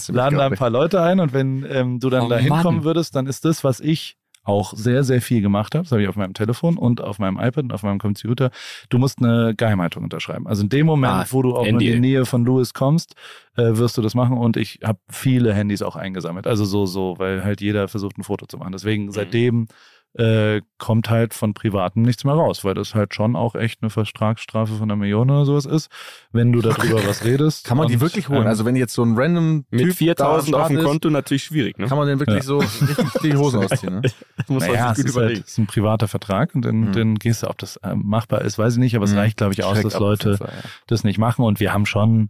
laden 0.09 0.37
da 0.37 0.45
ein 0.47 0.55
paar 0.55 0.69
Leute 0.69 1.01
ein 1.01 1.19
und 1.19 1.33
wenn 1.33 1.65
ähm, 1.69 1.99
du 1.99 2.09
dann 2.09 2.23
Oh 2.23 2.29
da 2.29 2.37
hinkommen 2.37 2.83
würdest, 2.83 3.15
dann 3.15 3.27
ist 3.27 3.43
das, 3.45 3.63
was 3.63 3.79
ich 3.79 4.17
auch 4.43 4.73
sehr, 4.73 5.03
sehr 5.03 5.21
viel 5.21 5.41
gemacht 5.41 5.75
habe, 5.75 5.83
das 5.83 5.91
habe 5.91 6.01
ich 6.01 6.07
auf 6.07 6.15
meinem 6.15 6.33
Telefon 6.33 6.75
und 6.77 6.99
auf 6.99 7.19
meinem 7.19 7.37
iPad 7.37 7.65
und 7.65 7.73
auf 7.73 7.83
meinem 7.83 7.99
Computer, 7.99 8.49
du 8.89 8.97
musst 8.97 9.19
eine 9.19 9.53
Geheimhaltung 9.55 10.03
unterschreiben. 10.03 10.47
Also 10.47 10.63
in 10.63 10.69
dem 10.69 10.87
Moment, 10.87 11.13
Ah, 11.13 11.25
wo 11.29 11.43
du 11.43 11.55
auch 11.55 11.63
in 11.67 11.77
die 11.77 11.99
Nähe 11.99 12.25
von 12.25 12.43
Louis 12.43 12.73
kommst, 12.73 13.13
äh, 13.55 13.77
wirst 13.77 13.97
du 13.99 14.01
das 14.01 14.15
machen 14.15 14.37
und 14.39 14.57
ich 14.57 14.79
habe 14.83 14.97
viele 15.11 15.53
Handys 15.53 15.83
auch 15.83 15.95
eingesammelt. 15.95 16.47
Also 16.47 16.65
so, 16.65 16.87
so, 16.87 17.19
weil 17.19 17.43
halt 17.43 17.61
jeder 17.61 17.87
versucht 17.87 18.17
ein 18.17 18.23
Foto 18.23 18.47
zu 18.47 18.57
machen. 18.57 18.71
Deswegen 18.71 19.05
Mhm. 19.05 19.11
seitdem 19.11 19.67
äh, 20.13 20.61
kommt 20.77 21.09
halt 21.09 21.33
von 21.33 21.53
Privaten 21.53 22.01
nichts 22.01 22.25
mehr 22.25 22.33
raus, 22.33 22.65
weil 22.65 22.73
das 22.73 22.95
halt 22.95 23.13
schon 23.13 23.35
auch 23.37 23.55
echt 23.55 23.81
eine 23.81 23.89
Vertragsstrafe 23.89 24.73
von 24.73 24.83
einer 24.83 24.97
Million 24.97 25.29
oder 25.29 25.45
sowas 25.45 25.65
ist, 25.65 25.89
wenn 26.33 26.51
du 26.51 26.61
darüber 26.61 27.05
was 27.07 27.23
redest. 27.23 27.65
Kann 27.65 27.77
man 27.77 27.87
die 27.87 28.01
wirklich 28.01 28.27
holen? 28.27 28.41
ähm, 28.41 28.47
Also 28.47 28.65
wenn 28.65 28.75
jetzt 28.75 28.93
so 28.93 29.03
ein 29.03 29.17
random 29.17 29.65
mit 29.69 29.85
Typ 29.85 29.95
4000 29.95 30.53
da 30.55 30.61
auf 30.61 30.67
dem 30.67 30.83
Konto 30.83 31.09
natürlich 31.09 31.43
schwierig, 31.45 31.77
ne? 31.79 31.87
kann 31.87 31.97
man 31.97 32.07
den 32.07 32.19
wirklich 32.19 32.37
Ja. 32.37 32.43
so 32.43 32.59
richtig 32.59 33.09
die 33.23 33.35
Hosen 33.37 33.59
ausziehen. 33.59 33.93
Ne? 33.95 34.01
Das 34.35 34.49
muss 34.49 34.63
man 34.63 34.71
naja, 34.71 34.89
sich 34.89 34.91
es 34.91 34.97
gut 34.97 35.05
ist, 35.05 35.15
halt, 35.15 35.23
überlegen. 35.25 35.43
es 35.45 35.51
ist 35.51 35.57
ein 35.59 35.67
privater 35.67 36.07
Vertrag 36.07 36.55
und 36.55 36.63
dann, 36.65 36.75
Mhm. 36.81 36.91
dann 36.91 37.15
gehst 37.15 37.43
du, 37.43 37.47
ob 37.47 37.57
das 37.59 37.77
äh, 37.77 37.95
machbar 37.95 38.41
ist, 38.41 38.57
weiß 38.57 38.73
ich 38.73 38.79
nicht, 38.79 38.95
aber 38.95 39.05
es 39.05 39.11
Mhm. 39.13 39.17
reicht, 39.19 39.37
glaube 39.37 39.53
ich, 39.53 39.63
aus, 39.63 39.75
Check 39.75 39.83
dass 39.83 39.99
Leute 39.99 40.37
Fall, 40.37 40.51
ja. 40.63 40.69
das 40.87 41.03
nicht 41.05 41.19
machen 41.19 41.45
und 41.45 41.59
wir 41.59 41.71
haben 41.73 41.85
schon, 41.85 42.29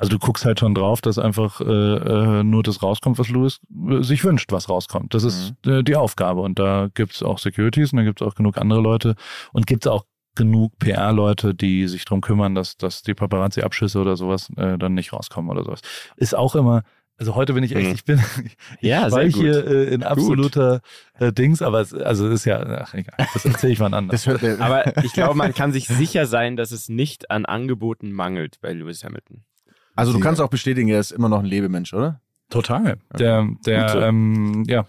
also 0.00 0.10
du 0.10 0.18
guckst 0.18 0.44
halt 0.44 0.58
schon 0.58 0.74
drauf, 0.74 1.00
dass 1.00 1.18
einfach 1.18 1.60
äh, 1.60 1.64
äh, 1.64 2.42
nur 2.42 2.62
das 2.62 2.82
rauskommt, 2.82 3.18
was 3.18 3.28
Louis 3.28 3.60
äh, 3.88 4.02
sich 4.02 4.24
wünscht, 4.24 4.50
was 4.50 4.68
rauskommt. 4.68 5.14
Das 5.14 5.22
ist 5.24 5.54
Mhm. 5.64 5.72
äh, 5.72 5.82
die 5.84 5.94
Aufgabe 5.96 6.40
und 6.40 6.58
da 6.58 6.88
gibt's 6.92 7.22
auch 7.22 7.38
Securities 7.38 7.92
und 7.92 7.98
da 7.98 8.02
gibt's 8.04 8.22
auch 8.22 8.34
genug 8.34 8.56
andere 8.58 8.80
Leute 8.80 9.14
und 9.52 9.66
gibt's 9.66 9.86
auch 9.86 10.04
genug 10.36 10.78
PR-Leute, 10.78 11.54
die 11.54 11.86
sich 11.88 12.04
drum 12.04 12.20
kümmern, 12.20 12.54
dass, 12.54 12.76
dass 12.76 13.02
die 13.02 13.14
Paparazzi-Abschüsse 13.14 14.00
oder 14.00 14.16
sowas 14.16 14.48
äh, 14.56 14.78
dann 14.78 14.94
nicht 14.94 15.12
rauskommen 15.12 15.50
oder 15.50 15.64
sowas. 15.64 15.80
Ist 16.16 16.34
auch 16.36 16.54
immer, 16.54 16.82
also 17.18 17.34
heute 17.34 17.52
bin 17.52 17.64
ich 17.64 17.74
echt, 17.76 17.88
Mhm. 17.88 17.94
ich 17.94 18.04
bin, 18.04 18.20
Ja, 18.80 19.08
ich 19.08 19.12
sehr 19.12 19.22
war 19.22 19.24
gut. 19.24 19.34
hier 19.34 19.66
äh, 19.66 19.92
in 19.92 20.02
absoluter 20.04 20.80
äh, 21.18 21.32
Dings, 21.32 21.60
aber 21.62 21.80
es, 21.80 21.92
also 21.92 22.28
es 22.28 22.34
ist 22.36 22.44
ja, 22.46 22.60
ach 22.80 22.94
egal, 22.94 23.16
das 23.34 23.44
erzähle 23.44 23.72
ich 23.72 23.80
wann 23.80 23.92
anders. 23.92 24.26
Aber 24.60 25.04
ich 25.04 25.12
glaube, 25.12 25.34
man 25.34 25.52
kann 25.52 25.72
sich 25.72 25.88
sicher 25.88 26.24
sein, 26.26 26.56
dass 26.56 26.70
es 26.70 26.88
nicht 26.88 27.30
an 27.30 27.44
Angeboten 27.44 28.12
mangelt 28.12 28.58
bei 28.62 28.72
Lewis 28.72 29.04
Hamilton. 29.04 29.44
Also 29.94 30.12
du 30.12 30.20
kannst 30.20 30.40
auch 30.40 30.48
bestätigen, 30.48 30.88
er 30.88 31.00
ist 31.00 31.10
immer 31.10 31.28
noch 31.28 31.40
ein 31.40 31.44
Lebemensch, 31.44 31.92
oder? 31.94 32.20
Total. 32.50 32.98
Der, 33.16 33.48
der, 33.64 33.82
Gut 33.82 33.90
so. 33.90 34.00
ähm, 34.00 34.64
ja, 34.66 34.84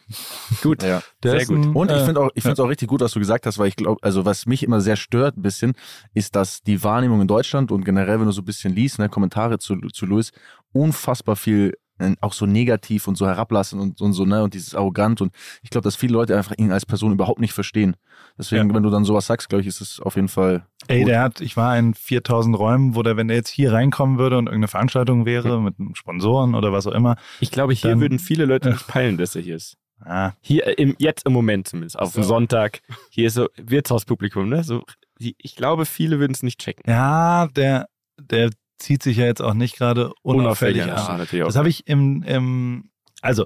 Gut. 0.63 0.81
Ja. 0.81 1.03
der 1.21 1.31
Sehr 1.31 1.45
gut. 1.45 1.63
Ein, 1.63 1.75
Und 1.75 1.91
ich 1.91 1.97
äh, 1.97 2.05
finde 2.05 2.21
auch, 2.21 2.29
ich 2.33 2.41
finde 2.41 2.53
es 2.53 2.59
auch 2.59 2.67
richtig 2.67 2.89
gut, 2.89 3.01
was 3.01 3.11
du 3.11 3.19
gesagt 3.19 3.45
hast, 3.45 3.59
weil 3.59 3.67
ich 3.67 3.75
glaube, 3.75 4.01
also 4.01 4.25
was 4.25 4.47
mich 4.47 4.63
immer 4.63 4.81
sehr 4.81 4.95
stört 4.95 5.37
ein 5.37 5.43
bisschen, 5.43 5.73
ist, 6.15 6.35
dass 6.35 6.63
die 6.63 6.83
Wahrnehmung 6.83 7.21
in 7.21 7.27
Deutschland 7.27 7.71
und 7.71 7.85
generell, 7.85 8.19
wenn 8.19 8.25
du 8.25 8.31
so 8.31 8.41
ein 8.41 8.45
bisschen 8.45 8.73
liest, 8.73 8.97
ne, 8.97 9.09
Kommentare 9.09 9.59
zu, 9.59 9.75
zu 9.93 10.07
Louis, 10.07 10.31
unfassbar 10.73 11.35
viel 11.35 11.73
äh, 11.73 11.77
auch 12.21 12.33
so 12.33 12.45
negativ 12.45 13.07
und 13.07 13.15
so 13.15 13.25
herablassen 13.27 13.79
und, 13.79 14.01
und 14.01 14.13
so, 14.13 14.25
ne, 14.25 14.43
und 14.43 14.53
dieses 14.53 14.75
arrogant 14.75 15.21
und 15.21 15.33
ich 15.61 15.69
glaube, 15.69 15.83
dass 15.83 15.95
viele 15.95 16.13
Leute 16.13 16.35
einfach 16.37 16.53
ihn 16.57 16.71
als 16.71 16.85
Person 16.85 17.11
überhaupt 17.13 17.39
nicht 17.39 17.53
verstehen. 17.53 17.95
Deswegen, 18.37 18.69
Ja. 18.69 18.75
wenn 18.75 18.83
du 18.83 18.89
dann 18.89 19.03
sowas 19.05 19.25
sagst, 19.27 19.49
glaube 19.49 19.61
ich, 19.61 19.67
ist 19.67 19.81
es 19.81 19.99
auf 19.99 20.15
jeden 20.15 20.27
Fall 20.27 20.65
Ey, 20.87 20.99
gut. 20.99 21.09
der 21.09 21.21
hat, 21.21 21.41
ich 21.41 21.57
war 21.57 21.77
in 21.77 21.93
4000 21.93 22.57
Räumen, 22.57 22.95
wo 22.95 23.03
der, 23.03 23.17
wenn 23.17 23.27
der 23.27 23.37
jetzt 23.37 23.49
hier 23.49 23.73
reinkommen 23.73 24.17
würde 24.17 24.37
und 24.37 24.45
irgendeine 24.47 24.67
Veranstaltung 24.69 25.25
wäre 25.25 25.61
mit 25.61 25.79
einem 25.79 25.95
Sponsoren 25.95 26.55
oder 26.55 26.71
was 26.71 26.87
auch 26.87 26.93
immer, 26.93 27.15
Ich 27.39 27.51
glaube, 27.51 27.73
hier 27.73 27.91
Dann- 27.91 28.01
würden 28.01 28.19
viele 28.19 28.45
Leute 28.45 28.69
nicht 28.71 28.87
peilen, 28.87 29.17
dass 29.17 29.35
er 29.35 29.41
hier 29.41 29.55
ist. 29.57 29.77
ah, 30.03 30.31
Hier, 30.41 30.65
äh, 30.67 30.73
im, 30.81 30.95
jetzt 30.97 31.25
im 31.25 31.33
Moment 31.33 31.67
zumindest, 31.67 31.99
auf 31.99 32.13
dem 32.13 32.23
So. 32.23 32.29
Sonntag. 32.29 32.81
Hier 33.09 33.27
ist 33.27 33.35
so 33.35 33.47
Wirtshauspublikum, 33.57 34.49
ne? 34.49 34.63
So, 34.63 34.83
ich 35.19 35.55
glaube, 35.55 35.85
viele 35.85 36.19
würden 36.19 36.31
es 36.33 36.41
nicht 36.43 36.59
checken. 36.59 36.83
ja, 36.87 37.47
der, 37.47 37.87
der 38.19 38.49
zieht 38.81 39.03
sich 39.03 39.17
ja 39.17 39.25
jetzt 39.25 39.41
auch 39.41 39.53
nicht 39.53 39.77
gerade 39.77 40.11
unauffällig 40.21 40.85
ja, 40.85 40.95
an. 40.95 41.21
auch. 41.21 41.47
Das 41.47 41.55
habe 41.55 41.69
ich 41.69 41.87
im, 41.87 42.23
im 42.23 42.89
also, 43.21 43.45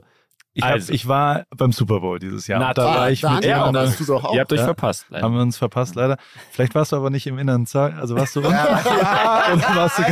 ich, 0.56 0.64
hab, 0.64 0.72
Also. 0.72 0.94
ich 0.94 1.08
war 1.08 1.44
beim 1.56 1.72
Super 1.72 2.00
Bowl 2.00 2.18
dieses 2.18 2.48
Jahr. 2.48 2.60
Na, 2.60 2.70
Und 2.70 2.78
da 2.78 2.86
war 2.86 3.12
ich 3.12 3.22
mit 3.22 3.44
Ja, 3.46 3.70
du 3.72 4.06
doch 4.06 4.24
auch. 4.24 4.34
Ihr 4.34 4.40
habt 4.42 4.52
euch 4.54 4.60
Ja. 4.60 4.66
verpasst. 4.66 5.06
leider. 5.10 5.24
Haben 5.24 5.36
wir 5.36 5.42
uns 5.42 5.58
verpasst, 5.58 5.96
leider. 5.96 6.18
Vielleicht 6.52 6.74
warst 6.76 6.92
du 6.94 6.96
aber 6.96 7.10
nicht 7.10 7.28
im 7.28 7.38
inneren 7.38 7.66
Saal. 7.66 7.94
Also 8.00 8.16
warst 8.16 8.36
du 8.36 8.40
unten. 8.40 8.52
Oder 8.54 8.56
warst 9.76 10.00
du 10.00 10.04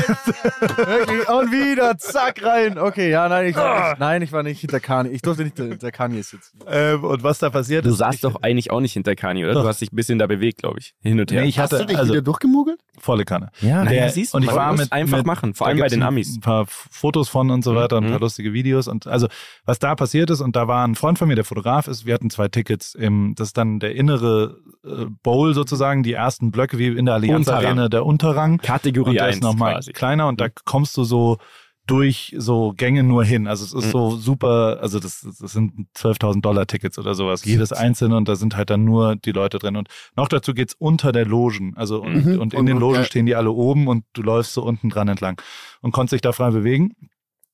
und 1.34 1.52
wieder, 1.52 1.98
zack, 1.98 2.44
rein. 2.44 2.78
Okay, 2.78 3.10
ja, 3.10 3.28
nein, 3.30 3.48
ich 3.48 3.56
war 3.56 3.90
nicht, 3.90 4.00
nein, 4.00 4.22
ich 4.22 4.32
war 4.32 4.44
nicht 4.44 4.60
hinter 4.62 4.80
Kanye. 4.80 5.12
Ich 5.12 5.22
durfte 5.22 5.44
nicht 5.44 5.58
hinter 5.58 5.92
Kanye 5.92 6.22
sitzen. 6.22 6.60
ähm, 6.68 7.04
und 7.04 7.24
was 7.24 7.40
da 7.40 7.50
passiert 7.50 7.86
Du 7.86 7.90
ist. 7.90 7.98
saßt 7.98 8.16
ich, 8.16 8.22
doch 8.22 8.42
eigentlich 8.42 8.72
auch 8.72 8.80
nicht 8.82 8.94
hinter 8.94 9.16
Kani, 9.16 9.44
oder? 9.46 9.54
Doch. 9.54 9.62
Du 9.64 9.68
hast 9.68 9.82
dich 9.82 9.92
ein 9.92 9.96
bisschen 9.96 10.20
da 10.20 10.28
bewegt, 10.28 10.60
glaube 10.60 10.80
ich. 10.80 10.94
Hin 11.02 11.20
und 11.20 11.32
her. 11.32 11.42
Nee, 11.42 11.48
ich 11.50 11.60
Hast 11.60 11.72
du 11.72 11.78
hatte 11.78 11.86
dich 11.88 11.98
also 11.98 12.12
wieder 12.14 12.22
durchgemogelt? 12.22 12.80
volle 13.00 13.26
Kanne. 13.26 13.50
Ja, 13.62 13.84
Der- 13.86 14.10
siehst 14.10 14.34
du, 14.34 14.38
und 14.38 14.44
ich 14.44 14.52
war 14.54 14.74
mit, 14.74 14.92
einfach 14.92 15.18
mit, 15.18 15.26
machen, 15.26 15.54
vor 15.54 15.68
allem 15.68 15.80
bei 15.80 15.88
den 15.88 16.04
Amis. 16.04 16.36
Ein 16.38 16.42
paar 16.42 16.66
Fotos 16.68 17.28
von 17.30 17.50
und 17.52 17.64
so 17.64 17.76
weiter 17.76 17.98
und 17.98 18.04
ein 18.06 18.10
paar 18.12 18.20
Mhm. 18.20 18.24
lustige 18.24 18.54
Videos. 18.54 18.88
Und 18.88 19.08
also, 19.08 19.28
was 19.66 19.80
da 19.80 19.96
passiert 19.96 20.30
ist, 20.30 20.33
und 20.42 20.56
da 20.56 20.68
war 20.68 20.86
ein 20.88 20.96
Freund 20.96 21.18
von 21.20 21.28
mir, 21.28 21.36
der 21.36 21.46
Fotograf 21.46 21.88
ist, 21.88 22.06
wir 22.06 22.14
hatten 22.14 22.30
zwei 22.30 22.48
Tickets 22.48 22.96
im, 22.96 23.34
das 23.36 23.50
ist 23.50 23.58
dann 23.58 23.80
der 23.80 23.96
innere 23.96 24.58
äh, 24.86 25.06
Bowl 25.24 25.54
sozusagen, 25.54 26.04
die 26.04 26.14
ersten 26.14 26.52
Blöcke 26.52 26.78
wie 26.78 26.88
in 26.88 27.06
der 27.06 27.16
Allianz 27.16 27.48
Unterrang. 27.48 27.66
Arena, 27.66 27.90
der 27.90 28.06
Unterrang. 28.06 28.58
Kategorie 28.58 29.10
und 29.12 29.16
der 29.16 29.26
1 29.26 29.36
ist 29.38 29.44
nochmal 29.44 29.80
kleiner 29.94 30.28
und 30.28 30.40
da 30.42 30.48
kommst 30.66 30.96
du 30.98 31.04
so 31.04 31.38
durch 31.86 32.34
so 32.38 32.74
Gänge 32.78 33.04
nur 33.04 33.26
hin. 33.26 33.46
Also 33.46 33.66
es 33.66 33.74
ist 33.74 33.88
Mhm. 33.88 33.92
so 33.92 34.16
super, 34.16 34.78
also 34.82 35.00
das, 35.02 35.28
das 35.42 35.52
sind 35.52 35.74
12.000 35.98 36.40
Dollar 36.42 36.66
Tickets 36.66 36.98
oder 36.98 37.14
sowas, 37.14 37.44
jedes 37.44 37.74
einzelne 37.74 38.16
und 38.16 38.30
da 38.30 38.36
sind 38.38 38.56
halt 38.56 38.70
dann 38.70 38.86
nur 38.86 39.18
die 39.18 39.34
Leute 39.34 39.60
drin. 39.60 39.76
Und 39.76 39.90
noch 40.16 40.30
dazu 40.30 40.54
geht's 40.54 40.76
unter 40.80 41.12
der 41.12 41.26
Logen. 41.26 41.74
Also 41.76 42.02
und, 42.02 42.26
Mhm. 42.26 42.40
und 42.40 42.54
in 42.54 42.60
Und- 42.62 42.66
den 42.68 42.78
Logen 42.78 42.96
ja. 42.96 43.04
stehen 43.04 43.26
die 43.26 43.36
alle 43.36 43.52
oben 43.52 43.88
und 43.90 44.06
du 44.14 44.22
läufst 44.22 44.54
so 44.54 44.64
unten 44.64 44.90
dran 44.90 45.10
entlang 45.10 45.42
und 45.82 45.92
konntest 45.92 46.14
dich 46.14 46.22
da 46.22 46.32
frei 46.32 46.52
bewegen. 46.52 46.94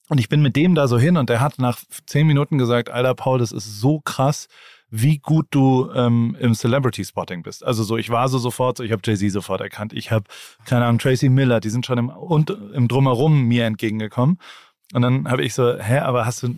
Und 0.10 0.20
ich 0.20 0.28
bin 0.28 0.42
mit 0.42 0.56
dem 0.56 0.76
da 0.76 0.88
so 0.88 1.00
hin 1.00 1.18
und 1.18 1.30
der 1.30 1.40
hat 1.40 1.60
nach 1.60 1.80
zehn 2.06 2.28
Minuten 2.28 2.58
gesagt, 2.58 2.90
Alter 2.90 3.14
Paul, 3.14 3.40
das 3.40 3.52
ist 3.52 3.80
so 3.80 4.00
krass, 4.00 4.48
wie 4.90 5.20
gut 5.20 5.46
du 5.52 5.92
ähm, 5.94 6.36
im 6.40 6.56
Celebrity 6.56 7.06
Spotting 7.06 7.44
bist. 7.44 7.64
Also 7.64 7.84
so, 7.84 7.96
ich 7.96 8.10
war 8.10 8.28
so 8.28 8.40
sofort, 8.40 8.78
so, 8.78 8.84
ich 8.84 8.92
habe 8.92 9.04
Jay-Z 9.06 9.32
sofort 9.32 9.62
erkannt, 9.62 9.94
ich 9.94 10.12
habe, 10.12 10.26
keine 10.66 10.86
Ahnung, 10.86 10.98
Tracy 10.98 11.30
Miller, 11.30 11.60
die 11.60 11.70
sind 11.70 11.86
schon 11.86 12.00
im, 12.00 12.10
und, 12.10 12.50
im 12.50 12.88
Drumherum 12.88 13.44
mir 13.44 13.66
entgegengekommen. 13.66 14.40
Und 14.94 15.04
dann 15.04 15.30
habe 15.30 15.44
ich 15.44 15.54
so, 15.54 15.78
hä, 15.78 16.00
aber 16.00 16.26
hast 16.26 16.42
du, 16.42 16.56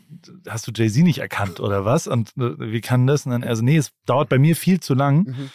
hast 0.47 0.65
du 0.65 0.71
Jay-Z 0.73 1.03
nicht 1.03 1.19
erkannt 1.19 1.59
oder 1.59 1.83
was? 1.83 2.07
Und 2.07 2.29
äh, 2.37 2.53
wie 2.57 2.79
kann 2.79 3.05
das? 3.05 3.25
Und 3.25 3.33
dann, 3.33 3.43
also 3.43 3.61
nee, 3.61 3.75
es 3.75 3.91
dauert 4.05 4.29
bei 4.29 4.39
mir 4.39 4.55
viel 4.55 4.79
zu 4.79 4.93
lang. 4.93 5.27
Mhm. 5.27 5.49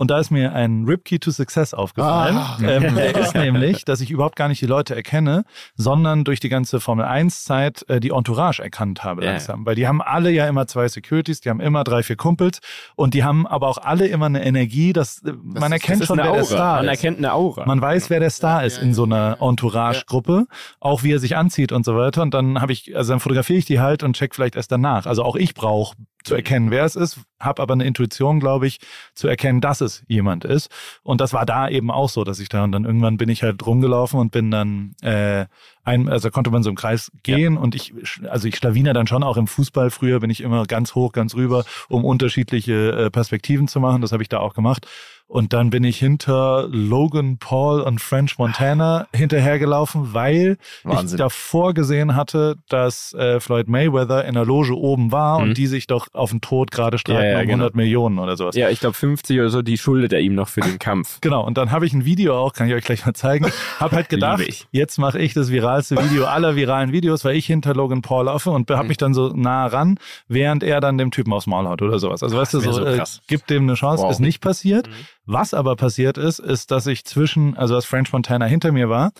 Und 0.00 0.10
da 0.10 0.18
ist 0.18 0.30
mir 0.30 0.54
ein 0.54 0.86
Ripkey 0.86 1.18
to 1.18 1.30
Success 1.30 1.74
aufgefallen. 1.74 2.34
Ah. 2.38 2.56
Ähm, 2.62 2.94
der 2.94 3.14
ist 3.20 3.34
nämlich, 3.34 3.84
dass 3.84 4.00
ich 4.00 4.10
überhaupt 4.10 4.34
gar 4.34 4.48
nicht 4.48 4.62
die 4.62 4.66
Leute 4.66 4.94
erkenne, 4.96 5.44
sondern 5.74 6.24
durch 6.24 6.40
die 6.40 6.48
ganze 6.48 6.80
Formel 6.80 7.04
1-Zeit 7.04 7.84
äh, 7.90 8.00
die 8.00 8.08
Entourage 8.08 8.62
erkannt 8.62 9.04
habe 9.04 9.22
Ja. 9.22 9.32
langsam. 9.32 9.66
Weil 9.66 9.74
die 9.74 9.86
haben 9.86 10.00
alle 10.00 10.30
ja 10.30 10.48
immer 10.48 10.66
zwei 10.66 10.88
Securities, 10.88 11.42
die 11.42 11.50
haben 11.50 11.60
immer 11.60 11.84
drei, 11.84 12.02
vier 12.02 12.16
Kumpels 12.16 12.60
und 12.96 13.12
die 13.12 13.24
haben 13.24 13.46
aber 13.46 13.68
auch 13.68 13.76
alle 13.76 14.06
immer 14.06 14.24
eine 14.24 14.42
Energie, 14.42 14.94
dass 14.94 15.22
äh, 15.22 15.32
man 15.42 15.64
ist- 15.64 15.82
erkennt 15.82 16.00
Das 16.00 16.06
schon, 16.08 16.16
wer 16.16 16.24
der 16.24 16.32
Aura. 16.32 16.44
Star 16.44 16.76
Man 16.76 16.84
ist. 16.86 16.90
erkennt 16.92 17.18
eine 17.18 17.32
Aura. 17.34 17.66
Man 17.66 17.82
weiß, 17.82 18.08
wer 18.08 18.20
der 18.20 18.30
Star 18.30 18.64
ist 18.64 18.78
ja, 18.78 18.82
in 18.84 18.94
so 18.94 19.06
ja, 19.06 19.14
einer 19.14 19.36
ja. 19.38 19.48
Entourage-Gruppe, 19.48 20.46
auch 20.80 21.02
wie 21.02 21.12
er 21.12 21.18
sich 21.18 21.36
anzieht 21.36 21.72
und 21.72 21.84
so 21.84 21.94
weiter. 21.94 22.22
Und 22.22 22.32
dann 22.32 22.58
habe 22.62 22.72
ich, 22.72 22.96
also 22.96 23.12
dann 23.12 23.20
fotografiere 23.20 23.58
ich 23.58 23.66
die 23.66 23.80
halt 23.80 24.02
und 24.02 24.16
check 24.16 24.34
vielleicht 24.34 24.56
erst 24.56 24.72
danach. 24.72 25.04
Also 25.04 25.24
auch 25.24 25.36
ich 25.36 25.52
brauche 25.52 25.94
zu 26.24 26.34
erkennen, 26.34 26.70
wer 26.70 26.84
es 26.84 26.96
ist, 26.96 27.20
habe 27.38 27.62
aber 27.62 27.74
eine 27.74 27.84
Intuition, 27.84 28.40
glaube 28.40 28.66
ich, 28.66 28.78
zu 29.14 29.28
erkennen, 29.28 29.60
dass 29.60 29.80
es 29.80 30.02
jemand 30.06 30.44
ist. 30.44 30.70
Und 31.02 31.20
das 31.20 31.32
war 31.32 31.46
da 31.46 31.68
eben 31.68 31.90
auch 31.90 32.08
so, 32.08 32.24
dass 32.24 32.38
ich 32.40 32.48
da 32.48 32.64
und 32.64 32.72
dann 32.72 32.84
irgendwann 32.84 33.16
bin 33.16 33.28
ich 33.28 33.42
halt 33.42 33.64
rumgelaufen 33.64 34.20
und 34.20 34.30
bin 34.30 34.50
dann 34.50 34.94
äh, 35.02 35.46
ein, 35.82 36.08
also 36.08 36.30
konnte 36.30 36.50
man 36.50 36.62
so 36.62 36.70
im 36.70 36.76
Kreis 36.76 37.10
gehen 37.22 37.56
und 37.56 37.74
ich, 37.74 37.94
also 38.28 38.46
ich 38.48 38.56
schlawiner 38.56 38.92
dann 38.92 39.06
schon 39.06 39.22
auch 39.22 39.36
im 39.36 39.46
Fußball. 39.46 39.90
Früher 39.90 40.20
bin 40.20 40.30
ich 40.30 40.42
immer 40.42 40.64
ganz 40.66 40.94
hoch, 40.94 41.12
ganz 41.12 41.34
rüber, 41.34 41.64
um 41.88 42.04
unterschiedliche 42.04 42.92
äh, 42.92 43.10
Perspektiven 43.10 43.68
zu 43.68 43.80
machen. 43.80 44.02
Das 44.02 44.12
habe 44.12 44.22
ich 44.22 44.28
da 44.28 44.38
auch 44.38 44.54
gemacht. 44.54 44.86
Und 45.32 45.52
dann 45.52 45.70
bin 45.70 45.84
ich 45.84 45.96
hinter 45.96 46.66
Logan 46.72 47.38
Paul 47.38 47.82
und 47.82 48.00
French 48.00 48.36
Montana 48.38 49.06
hinterhergelaufen, 49.14 50.12
weil 50.12 50.58
ich 50.80 50.84
Wahnsinn. 50.84 51.18
davor 51.18 51.72
gesehen 51.72 52.16
hatte, 52.16 52.56
dass 52.68 53.14
äh, 53.14 53.38
Floyd 53.38 53.68
Mayweather 53.68 54.24
in 54.24 54.34
der 54.34 54.44
Loge 54.44 54.76
oben 54.76 55.12
war 55.12 55.38
Mhm. 55.38 55.44
und 55.50 55.56
die 55.58 55.68
sich 55.68 55.86
doch 55.86 56.08
auf 56.14 56.30
den 56.30 56.40
Tod 56.40 56.72
gerade 56.72 56.98
streiten 56.98 57.22
Ja, 57.22 57.28
ja, 57.30 57.34
um 57.36 57.42
genau. 57.42 57.52
100 57.64 57.74
Millionen 57.76 58.18
oder 58.18 58.36
sowas. 58.36 58.56
ja, 58.56 58.70
ich 58.70 58.80
glaube 58.80 58.94
50 58.94 59.38
oder 59.38 59.50
so, 59.50 59.62
die 59.62 59.78
schuldet 59.78 60.12
er 60.12 60.18
ihm 60.20 60.34
noch 60.34 60.48
für 60.48 60.62
den 60.62 60.80
Kampf. 60.80 61.18
Genau, 61.20 61.46
und 61.46 61.56
dann 61.56 61.70
habe 61.70 61.86
ich 61.86 61.92
ein 61.92 62.04
Video 62.04 62.36
auch, 62.36 62.52
kann 62.52 62.66
ich 62.68 62.74
euch 62.74 62.84
gleich 62.84 63.06
mal 63.06 63.14
zeigen. 63.14 63.46
Hab 63.78 63.92
halt 63.92 64.08
gedacht, 64.08 64.40
ich. 64.44 64.66
jetzt 64.72 64.98
mache 64.98 65.20
ich 65.20 65.32
das 65.32 65.50
viralste 65.52 65.96
Video 65.96 66.24
aller 66.24 66.56
viralen 66.56 66.90
Videos, 66.92 67.24
weil 67.24 67.36
ich 67.36 67.46
hinter 67.46 67.72
Logan 67.74 68.02
Paul 68.02 68.24
laufe 68.24 68.50
und 68.50 68.68
Mhm. 68.68 68.74
habe 68.74 68.88
mich 68.88 68.96
dann 68.96 69.14
so 69.14 69.28
nah 69.28 69.66
ran, 69.66 69.96
während 70.26 70.64
er 70.64 70.80
dann 70.80 70.98
dem 70.98 71.12
Typen 71.12 71.32
aufs 71.32 71.46
Maul 71.46 71.68
haut 71.68 71.82
oder 71.82 72.00
sowas. 72.00 72.22
Also 72.24 72.36
weißt 72.36 72.54
du, 72.54 72.60
so, 72.60 72.72
so 72.72 72.84
äh, 72.84 73.00
gibt 73.28 73.48
dem 73.48 73.62
eine 73.62 73.74
Chance, 73.74 74.02
Wow. 74.02 74.10
ist 74.10 74.18
nicht 74.18 74.40
passiert. 74.40 74.88
Mhm. 74.88 74.92
Was 75.26 75.54
aber 75.54 75.76
passiert 75.76 76.18
ist, 76.18 76.38
ist, 76.38 76.70
dass 76.70 76.86
ich 76.86 77.04
zwischen, 77.04 77.56
also 77.56 77.74
dass 77.74 77.84
French 77.84 78.12
Montana 78.12 78.46
hinter 78.46 78.72
mir 78.72 78.88
war 78.88 79.12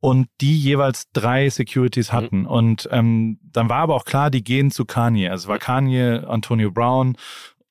und 0.00 0.26
die 0.40 0.58
jeweils 0.58 1.04
drei 1.12 1.48
Securities 1.50 2.10
Mhm. 2.10 2.16
hatten. 2.16 2.46
Und 2.46 2.88
ähm, 2.90 3.38
dann 3.42 3.68
war 3.68 3.78
aber 3.78 3.94
auch 3.94 4.04
klar, 4.04 4.30
die 4.30 4.42
gehen 4.42 4.70
zu 4.70 4.84
Kanye. 4.84 5.28
Also 5.28 5.44
es 5.44 5.48
war 5.48 5.58
Kanye, 5.58 6.24
Antonio 6.26 6.70
Brown, 6.72 7.16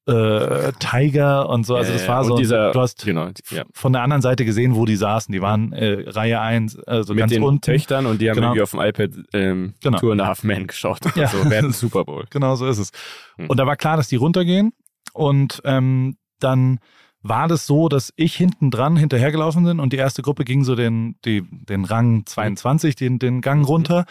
äh, 0.07 0.71
Tiger 0.79 1.47
und 1.49 1.65
so. 1.65 1.75
Also 1.75 1.93
das 1.93 2.07
war 2.07 2.21
und 2.21 2.27
so, 2.27 2.35
dieser- 2.37 2.71
du 2.71 2.79
hast 2.79 3.03
genau, 3.05 3.29
ja. 3.51 3.63
von 3.73 3.93
der 3.93 4.01
anderen 4.01 4.21
Seite 4.21 4.45
gesehen, 4.45 4.75
wo 4.75 4.85
die 4.85 4.95
saßen. 4.95 5.31
Die 5.31 5.41
waren 5.41 5.73
äh, 5.73 6.05
Reihe 6.09 6.39
1, 6.41 6.79
also 6.85 7.13
Mit 7.13 7.19
ganz 7.21 7.33
den 7.33 7.43
unten. 7.43 7.61
Töchtern 7.61 8.05
und 8.07 8.19
die 8.21 8.29
haben 8.29 8.35
Genau. 8.35 8.47
irgendwie 8.55 8.61
auf 8.63 8.71
dem 8.71 8.79
iPad 8.79 9.11
ähm, 9.33 9.73
Genau. 9.81 9.99
Tour 9.99 10.13
and 10.13 10.21
a 10.21 10.27
Half 10.27 10.43
Man 10.43 10.67
geschaut. 10.67 10.99
Ja. 11.15 11.27
So 11.27 11.43
dem 11.43 11.71
Super 11.71 12.03
Bowl. 12.05 12.25
Genau 12.31 12.55
so 12.55 12.67
ist 12.67 12.79
es. 12.79 12.91
Hm. 13.37 13.47
Und 13.49 13.57
da 13.57 13.67
war 13.67 13.75
klar, 13.75 13.95
dass 13.97 14.07
die 14.07 14.15
runtergehen. 14.15 14.71
Und 15.13 15.61
ähm, 15.65 16.15
dann 16.39 16.79
war 17.23 17.47
das 17.47 17.67
so, 17.67 17.87
dass 17.87 18.11
ich 18.15 18.35
hinten 18.35 18.71
dran 18.71 18.97
hinterhergelaufen 18.97 19.63
bin 19.63 19.79
und 19.79 19.93
die 19.93 19.97
erste 19.97 20.21
Gruppe 20.21 20.43
ging 20.43 20.63
so 20.63 20.75
den, 20.75 21.15
die, 21.25 21.43
den 21.51 21.85
Rang 21.85 22.25
22, 22.25 22.95
den, 22.95 23.19
den 23.19 23.41
Gang 23.41 23.67
runter. 23.67 24.05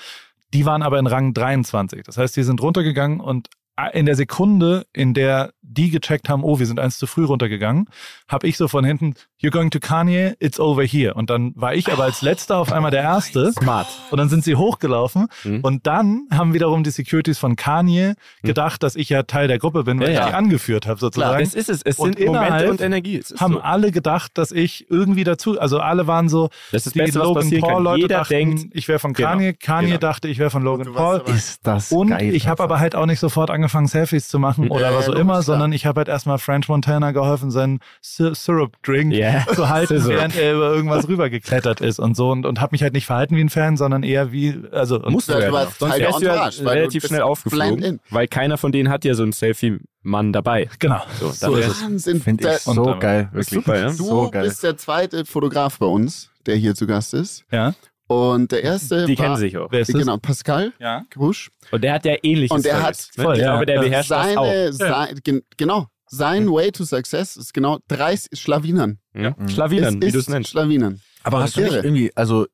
Die 0.53 0.65
waren 0.67 0.83
aber 0.83 0.99
in 0.99 1.07
Rang 1.07 1.35
23. 1.35 2.03
Das 2.05 2.17
heißt, 2.17 2.37
die 2.37 2.43
sind 2.43 2.63
runtergegangen 2.63 3.21
und 3.21 3.49
in 3.93 4.07
der 4.07 4.15
Sekunde, 4.15 4.87
in 4.93 5.15
der 5.15 5.53
die 5.63 5.91
gecheckt 5.91 6.29
haben, 6.29 6.43
oh, 6.43 6.59
wir 6.59 6.67
sind 6.67 6.81
eins 6.81 6.99
zu 6.99 7.07
früh 7.07 7.25
runtergegangen, 7.25 7.87
habe 8.29 8.49
ich 8.49 8.57
so 8.57 8.67
von 8.67 8.85
hinten, 8.85 9.15
you're 9.41 9.51
going 9.53 9.71
to 9.71 9.79
Kanye, 9.79 10.35
it's 10.41 10.59
over 10.59 10.83
here. 10.83 11.15
Und 11.15 11.31
dann 11.31 11.53
war 11.55 11.75
ich 11.75 11.93
aber 11.93 12.03
als 12.05 12.23
letzter 12.23 12.59
auf 12.59 12.73
einmal 12.73 12.91
der 12.91 13.03
Erste. 13.03 13.53
Smart. 13.53 13.87
Und 14.11 14.19
dann 14.19 14.29
sind 14.29 14.43
sie 14.43 14.57
hochgelaufen. 14.57 15.29
Mhm. 15.45 15.61
Und 15.61 15.87
dann 15.87 16.27
haben 16.33 16.55
wiederum 16.55 16.83
die 16.83 16.91
Securities 16.91 17.39
von 17.39 17.55
Kanye 17.55 18.15
gedacht, 18.43 18.83
dass 18.83 18.97
ich 18.97 19.09
ja 19.11 19.23
Teil 19.23 19.47
der 19.47 19.59
Gruppe 19.61 19.85
bin, 19.85 20.01
weil 20.01 20.09
Ja, 20.09 20.13
ich 20.13 20.19
ja. 20.19 20.29
die 20.29 20.35
angeführt 20.35 20.87
habe 20.89 20.99
sozusagen. 20.99 21.39
Das 21.45 21.55
ist 21.55 21.69
es. 21.71 21.83
Es 21.83 21.99
Und 22.01 22.19
sind 22.19 22.27
Momente 22.27 22.69
und 22.71 22.81
Energie. 22.81 23.19
Es 23.19 23.31
ist 23.31 23.41
haben 23.41 23.55
so. 23.55 23.61
alle 23.61 23.93
gedacht, 23.93 24.33
dass 24.35 24.51
ich 24.51 24.91
irgendwie 24.91 25.23
dazu, 25.25 25.59
also 25.61 25.79
alle 25.79 26.09
waren 26.09 26.29
so, 26.29 26.51
Das 26.73 26.87
ist 26.87 26.97
die 26.97 26.99
Beste, 26.99 27.21
was 27.21 27.27
Logan. 27.29 27.61
Paul-Leute 27.61 28.01
Jeder 28.03 28.19
dachten, 28.19 28.35
denkt, 28.35 28.67
ich 28.77 28.89
wäre 28.89 28.99
von 28.99 29.13
Genau, 29.13 29.29
Kanye, 29.31 29.53
Kanye 29.55 29.87
genau. 29.87 29.99
dachte, 30.01 30.27
ich 30.29 30.39
wäre 30.39 30.51
von 30.51 30.63
Logan 30.65 30.87
du 30.89 30.93
Paul. 30.95 31.23
Ist 31.27 31.61
das 31.65 31.93
Und 31.93 32.09
geil. 32.09 32.35
ich 32.35 32.49
habe 32.49 32.63
aber 32.63 32.81
halt 32.81 32.97
auch 32.97 33.07
nicht 33.07 33.21
sofort 33.21 33.51
angefangen, 33.51 33.70
Selfies 33.87 34.29
zu 34.29 34.39
machen 34.39 34.69
oder 34.71 34.91
Ja, 34.91 34.97
was 34.97 35.07
ja, 35.07 35.13
auch 35.13 35.17
immer, 35.17 35.33
klar. 35.35 35.43
sondern 35.43 35.73
ich 35.73 35.87
habe 35.87 36.01
halt 36.01 36.09
erstmal 36.09 36.39
French 36.39 36.69
Montana 36.69 37.13
geholfen, 37.13 37.51
seinen 37.51 37.81
Sy- 38.03 38.35
Syrup-Drink 38.35 39.13
Ja. 39.15 39.45
zu 39.55 39.69
halten, 39.69 40.05
während 40.07 40.37
er 40.37 40.55
über 40.55 40.71
irgendwas 40.75 41.09
rübergeklettert 41.09 41.81
ist 41.81 41.99
und 41.99 42.17
so 42.17 42.31
und, 42.31 42.47
und 42.47 42.61
habe 42.61 42.73
mich 42.73 42.83
halt 42.83 42.93
nicht 42.95 43.07
verhalten 43.07 43.37
wie 43.37 43.41
ein 43.41 43.49
Fan, 43.49 43.77
sondern 43.77 44.03
eher 44.03 44.33
wie, 44.33 44.61
also 44.73 44.97
und, 45.03 45.13
Musst 45.13 45.29
du 45.29 45.33
Ja, 45.35 45.39
ja 45.41 45.47
du 45.47 45.53
noch. 45.53 45.59
warst 45.61 45.79
Sonst 45.79 45.99
wärst 45.99 46.21
du 46.21 46.25
ja 46.25 46.33
Entourage, 46.33 46.65
weil 46.65 46.75
du 46.75 46.81
relativ 46.81 47.07
schnell 47.07 47.23
aufgeflogen, 47.23 48.01
weil 48.11 48.29
keiner 48.29 48.59
von 48.59 48.73
denen 48.73 48.89
hat 48.91 49.05
ja 49.05 49.15
so 49.15 49.23
einen 49.23 49.33
Selfie-Mann 49.33 50.33
dabei. 50.33 50.69
genau, 50.79 51.01
So, 51.19 51.31
so, 51.31 51.55
ist. 51.57 51.83
Wahnsinn. 51.83 52.21
Finde 52.21 52.45
Da- 52.45 52.55
ich 52.57 52.61
so 52.63 52.97
geil, 52.99 53.29
ist 53.35 53.53
wirklich. 53.53 53.65
super, 53.65 53.79
ja? 53.79 53.87
Du 53.89 53.93
So 53.93 54.31
geil. 54.31 54.45
bist 54.45 54.63
der 54.63 54.77
zweite 54.77 55.25
Fotograf 55.25 55.79
bei 55.79 55.87
uns, 55.87 56.31
der 56.47 56.57
hier 56.57 56.75
zu 56.75 56.87
Gast 56.87 57.15
ist. 57.15 57.45
Ja, 57.53 57.75
Und 58.11 58.51
der 58.51 58.65
erste 58.65 59.07
Die 59.07 59.17
war, 59.19 59.25
kennen 59.27 59.37
sich 59.37 59.57
auch. 59.57 59.71
wer 59.71 59.81
ist 59.81 59.95
das? 59.95 60.01
Genau, 60.01 60.17
Pascal 60.17 60.73
Ja. 60.81 61.05
Krusch. 61.11 61.51
Und 61.71 61.85
der 61.85 61.93
hat 61.95 62.05
ja 62.05 62.17
ähnliches. 62.23 62.51
Und 62.57 62.65
der 62.65 62.83
hat- 62.83 62.99
ne? 63.17 63.23
Voll, 63.25 63.35
Ich 63.37 63.41
ja. 63.43 63.51
glaube, 63.53 63.67
der 63.67 63.75
Ja. 63.77 63.81
beherrscht 63.83 64.11
das 64.11 64.37
auch. 64.37 64.45
Seine, 64.47 64.73
sein, 64.73 65.21
gen, 65.23 65.43
genau, 65.57 65.87
sein 66.09 66.45
Hm. 66.47 66.53
Way 66.53 66.73
to 66.73 66.85
Success 66.85 67.37
ist 67.37 67.55
genau 67.55 67.79
30 67.87 68.41
Schlawinern. 68.41 68.99
Ja? 69.15 69.35
Mhm. 69.39 69.49
Schlawinern, 69.49 70.03
wie 70.03 70.11
du 70.11 70.19
es 70.19 70.29
nennst. 70.29 70.51
Schlawinern. 70.51 71.01
Aber 71.23 71.41
hast 71.41 71.57
du 71.57 71.61
nicht 71.61 71.73
Irre. 71.73 71.85
irgendwie, 71.85 72.11
also 72.17 72.47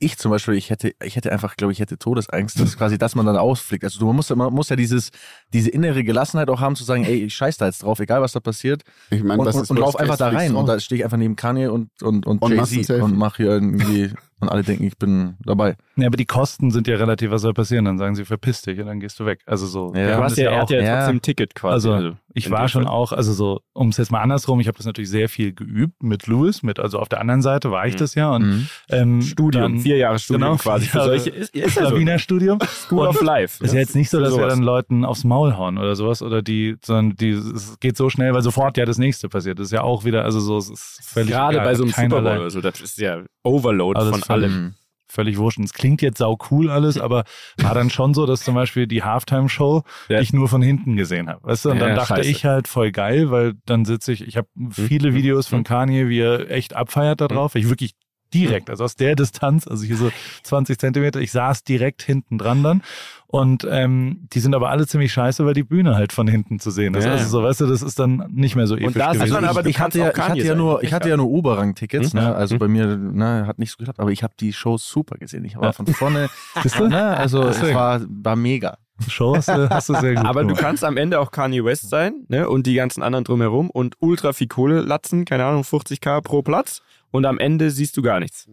ich 0.00 0.16
zum 0.18 0.30
Beispiel, 0.30 0.54
ich 0.54 0.68
hätte, 0.70 0.92
ich 1.02 1.16
hätte 1.16 1.32
einfach, 1.32 1.56
glaube 1.56 1.72
ich, 1.72 1.80
hätte 1.80 1.98
Todesangst, 1.98 2.60
dass 2.60 2.76
quasi, 2.76 2.98
dass 2.98 3.14
man 3.14 3.24
dann 3.26 3.36
ausfliegt. 3.38 3.82
Also 3.84 3.98
du 3.98 4.06
man 4.06 4.16
muss, 4.16 4.28
ja- 4.28 4.36
man 4.36 4.52
muss 4.52 4.68
ja 4.68 4.76
dieses, 4.76 5.10
diese 5.54 5.70
innere 5.70 6.04
Gelassenheit 6.04 6.50
auch 6.50 6.60
haben, 6.60 6.76
zu 6.76 6.84
sagen, 6.84 7.04
ey, 7.04 7.24
ich 7.24 7.34
scheiß 7.34 7.56
da 7.56 7.64
jetzt 7.66 7.82
drauf, 7.82 7.98
egal 7.98 8.20
was 8.20 8.32
da 8.32 8.40
passiert. 8.40 8.82
Ich 9.10 9.24
meine, 9.24 9.40
Und, 9.40 9.46
was 9.46 9.56
und, 9.56 9.62
ist 9.62 9.70
und 9.70 9.78
lauf 9.78 9.96
einfach 9.96 10.18
da 10.18 10.28
rein. 10.28 10.54
Und 10.54 10.66
da 10.66 10.78
stehe 10.78 10.98
ich 10.98 11.04
einfach 11.04 11.16
neben 11.16 11.34
Kanye 11.34 11.68
und, 11.68 11.90
und, 12.02 12.26
und, 12.26 12.42
Und 12.42 12.52
Jay-Z 12.70 13.00
und 13.02 13.16
mach 13.16 13.38
hier 13.38 13.46
irgendwie, 13.46 14.12
und 14.40 14.48
alle 14.48 14.62
denken, 14.62 14.84
ich 14.84 14.96
bin 14.98 15.36
dabei. 15.44 15.76
Ja, 15.96 16.06
aber 16.06 16.16
die 16.16 16.26
Kosten 16.26 16.70
sind 16.70 16.86
ja 16.86 16.96
relativ, 16.96 17.30
was 17.30 17.42
soll 17.42 17.54
passieren? 17.54 17.84
Dann 17.84 17.98
sagen 17.98 18.14
sie, 18.14 18.24
verpiss 18.24 18.62
dich 18.62 18.78
und 18.80 18.86
dann 18.86 19.00
gehst 19.00 19.18
du 19.20 19.26
weg. 19.26 19.40
Also 19.46 19.66
so. 19.66 19.92
Ja. 19.94 20.06
wir 20.08 20.16
Du 20.16 20.22
hast 20.22 20.36
ja, 20.36 20.50
er 20.50 20.60
hat 20.62 20.70
ja, 20.70 20.80
ja. 20.80 20.96
trotzdem 20.98 21.16
ein 21.16 21.22
Ticket 21.22 21.54
quasi. 21.54 21.88
Also, 21.90 22.16
ich 22.34 22.46
in 22.46 22.52
war 22.52 22.68
schon 22.68 22.84
Fall. 22.84 22.92
auch, 22.92 23.12
also 23.12 23.32
so, 23.32 23.60
um 23.72 23.88
es 23.88 23.96
jetzt 23.96 24.12
mal 24.12 24.20
andersrum, 24.20 24.60
ich 24.60 24.68
habe 24.68 24.76
das 24.76 24.86
natürlich 24.86 25.10
sehr 25.10 25.28
viel 25.28 25.52
geübt 25.52 26.02
mit 26.02 26.26
Louis, 26.28 26.62
mit, 26.62 26.78
also 26.78 26.98
auf 27.00 27.08
der 27.08 27.20
anderen 27.20 27.42
Seite 27.42 27.70
war 27.72 27.86
ich 27.86 27.94
Mhm. 27.94 27.98
das 27.98 28.14
ja 28.14 28.30
und 28.34 28.42
Mhm. 28.46 28.68
ähm, 28.90 29.22
Studium, 29.22 29.62
dann, 29.74 29.78
vier 29.80 29.96
Jahre 29.96 30.18
Studium 30.18 30.42
genau, 30.42 30.56
quasi. 30.56 30.86
Für 30.86 31.02
solche 31.04 31.30
ist, 31.30 31.54
ist 31.54 31.76
ja 31.76 31.88
so. 31.90 31.96
Wiener 31.98 32.18
Studium. 32.18 32.58
School 32.64 33.06
of 33.08 33.20
Life. 33.22 33.64
Ist 33.64 33.72
ja 33.74 33.80
jetzt 33.80 33.96
nicht 33.96 34.10
so, 34.10 34.20
dass 34.20 34.30
wir 34.30 34.36
sowas. 34.36 34.54
dann 34.54 34.62
Leuten 34.62 35.04
aufs 35.04 35.24
Maul 35.24 35.56
hauen 35.56 35.78
oder 35.78 35.96
sowas 35.96 36.22
oder 36.22 36.42
die, 36.42 36.76
sondern 36.84 37.16
die, 37.16 37.30
es 37.30 37.78
geht 37.80 37.96
so 37.96 38.08
schnell, 38.10 38.34
weil 38.34 38.42
sofort 38.42 38.76
ja 38.76 38.84
das 38.84 38.98
nächste 38.98 39.28
passiert. 39.28 39.58
Das 39.58 39.66
ist 39.66 39.72
ja 39.72 39.82
auch 39.82 40.04
wieder, 40.04 40.24
also 40.24 40.38
so, 40.38 40.58
es 40.58 40.70
ist 40.70 41.00
völlig 41.02 41.30
Gerade 41.30 41.54
egal, 41.56 41.66
bei 41.66 41.74
so 41.74 41.82
einem 41.84 41.92
Super 41.92 42.22
Bowl 42.22 42.38
oder 42.40 42.50
so, 42.50 42.60
das 42.60 42.80
ist 42.80 42.98
ja 42.98 43.22
Overload 43.42 43.98
Alles 43.98 44.10
von 44.10 44.22
völlig- 44.28 44.50
allem. 44.52 44.62
Mhm. 44.66 44.74
völlig 45.10 45.38
wurscht. 45.38 45.56
Und 45.58 45.64
Es 45.64 45.72
klingt 45.72 46.02
jetzt 46.02 46.18
sau 46.18 46.36
cool 46.50 46.68
alles, 46.70 46.98
aber 46.98 47.24
war 47.56 47.72
dann 47.74 47.88
schon 47.88 48.12
so, 48.12 48.26
dass 48.26 48.42
zum 48.42 48.54
Beispiel 48.54 48.86
die 48.86 49.02
Halftime-Show 49.02 49.82
Ja. 50.10 50.20
ich 50.20 50.34
nur 50.34 50.48
von 50.50 50.60
hinten 50.60 50.96
gesehen 50.96 51.30
habe. 51.30 51.42
Weißt 51.44 51.64
du? 51.64 51.70
Und 51.70 51.78
Ja, 51.78 51.86
dann 51.86 51.96
dachte 51.96 52.16
scheiße. 52.16 52.28
ich 52.30 52.44
halt 52.44 52.68
voll 52.68 52.92
geil, 52.92 53.30
weil 53.30 53.54
dann 53.64 53.86
sitze 53.86 54.12
ich, 54.12 54.26
ich 54.28 54.36
habe 54.36 54.48
viele 54.70 55.10
Mhm. 55.12 55.14
Videos 55.14 55.46
von 55.46 55.60
Mhm. 55.60 55.64
Kanye, 55.64 56.08
wie 56.10 56.20
er 56.20 56.50
echt 56.50 56.76
abfeiert 56.76 57.22
da 57.22 57.28
drauf. 57.28 57.54
Ich 57.54 57.70
wirklich 57.70 57.94
direkt, 58.34 58.68
also 58.68 58.84
aus 58.84 58.94
der 58.96 59.16
Distanz, 59.16 59.66
also 59.66 59.86
hier 59.86 59.96
so 59.96 60.12
20 60.42 60.78
Zentimeter, 60.78 61.18
ich 61.22 61.32
saß 61.32 61.64
direkt 61.64 62.02
hinten 62.02 62.36
dran 62.36 62.62
dann. 62.62 62.82
Und 63.30 63.66
ähm, 63.70 64.26
die 64.32 64.40
sind 64.40 64.54
aber 64.54 64.70
alle 64.70 64.86
ziemlich 64.86 65.12
scheiße, 65.12 65.44
weil 65.44 65.52
die 65.52 65.62
Bühne 65.62 65.94
halt 65.94 66.14
von 66.14 66.26
hinten 66.26 66.60
zu 66.60 66.70
sehen 66.70 66.94
ist. 66.94 67.04
Ja. 67.04 67.12
Also 67.12 67.28
so, 67.28 67.42
weißt 67.42 67.60
du, 67.60 67.66
das 67.66 67.82
ist 67.82 67.98
dann 67.98 68.24
nicht 68.32 68.56
mehr 68.56 68.66
so 68.66 68.74
episch 68.74 68.94
da 68.94 69.10
sieht 69.12 69.20
gewesen. 69.20 69.34
man 69.34 69.44
aber, 69.44 69.62
du 69.62 69.68
ich, 69.68 69.76
ich 69.76 69.80
hatte 69.80 69.98
ja, 69.98 70.10
ich 70.10 70.18
hatte 70.18 70.38
ja 70.46 70.54
nur, 70.54 70.82
ich 70.82 70.94
hatte 70.94 71.10
ja 71.10 71.16
nur 71.18 71.28
Oberrang-Tickets, 71.28 72.14
Mhm. 72.14 72.20
ne? 72.20 72.34
Also 72.34 72.54
Mhm. 72.54 72.58
bei 72.58 72.68
mir, 72.68 72.96
ne, 72.96 73.46
hat 73.46 73.58
nicht 73.58 73.70
so 73.70 73.76
geklappt, 73.76 74.00
aber 74.00 74.10
ich 74.12 74.22
habe 74.22 74.32
die 74.40 74.54
Shows 74.54 74.88
super 74.88 75.18
gesehen. 75.18 75.44
Ich 75.44 75.56
war 75.56 75.64
Ja. 75.64 75.72
von 75.72 75.86
vorne, 75.86 76.30
ne? 76.88 77.16
Also 77.18 77.42
es 77.42 77.62
war, 77.62 78.00
war 78.08 78.34
mega. 78.34 78.78
Show 79.08 79.36
hast 79.36 79.48
du, 79.48 79.68
hast 79.70 79.90
du 79.90 79.94
sehr 79.94 80.14
gut 80.14 80.24
Aber 80.24 80.42
du 80.44 80.54
kannst 80.54 80.82
am 80.82 80.96
Ende 80.96 81.20
auch 81.20 81.30
Kanye 81.30 81.62
West 81.64 81.88
sein 81.90 82.24
ne? 82.28 82.48
und 82.48 82.66
die 82.66 82.74
ganzen 82.74 83.02
anderen 83.02 83.24
drumherum 83.24 83.68
und 83.70 83.94
ultra 84.00 84.32
viel 84.32 84.48
Kohle 84.48 84.80
latzen, 84.80 85.24
keine 85.26 85.44
Ahnung, 85.44 85.62
50k 85.64 86.20
pro 86.22 86.40
Platz 86.42 86.82
und 87.12 87.24
am 87.26 87.38
Ende 87.38 87.70
siehst 87.70 87.96
du 87.96 88.02
gar 88.02 88.18
nichts. 88.20 88.48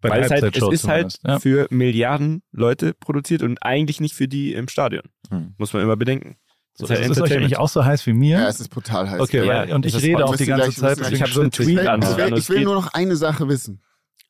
Bei 0.00 0.10
Weil 0.10 0.22
es, 0.22 0.30
halt, 0.30 0.56
es 0.56 0.62
ist 0.72 0.86
halt 0.86 1.18
ja. 1.26 1.38
für 1.40 1.66
Milliarden 1.70 2.42
Leute 2.52 2.94
produziert 2.94 3.42
und 3.42 3.58
eigentlich 3.62 4.00
nicht 4.00 4.14
für 4.14 4.28
die 4.28 4.52
im 4.54 4.68
Stadion. 4.68 5.02
Hm. 5.30 5.54
Muss 5.58 5.72
man 5.72 5.82
immer 5.82 5.96
bedenken. 5.96 6.36
So, 6.74 6.86
Das 6.86 7.00
ist 7.00 7.06
ist 7.10 7.16
ja 7.16 7.24
es 7.24 7.30
euch 7.32 7.36
eigentlich 7.36 7.58
auch 7.58 7.68
so 7.68 7.84
heiß 7.84 8.06
wie 8.06 8.12
mir? 8.12 8.38
Ja, 8.38 8.48
es 8.48 8.60
ist 8.60 8.68
brutal 8.68 9.10
heiß. 9.10 9.20
Okay, 9.20 9.44
Ja, 9.44 9.74
und 9.74 9.84
ich 9.84 9.94
ist 9.96 10.02
rede 10.04 10.24
auch 10.24 10.36
die 10.36 10.46
ganze 10.46 10.70
gleich- 10.70 10.96
Zeit. 10.96 11.12
Ich 11.12 11.20
habe 11.20 11.32
so 11.32 11.40
einen 11.40 11.50
Tweet 11.50 11.68
Ich 11.70 11.76
will, 11.78 11.88
an. 11.88 12.02
ich 12.02 12.16
will, 12.16 12.38
ich 12.38 12.48
will 12.48 12.62
nur 12.62 12.74
noch 12.76 12.92
eine 12.94 13.16
Sache 13.16 13.48
wissen. 13.48 13.82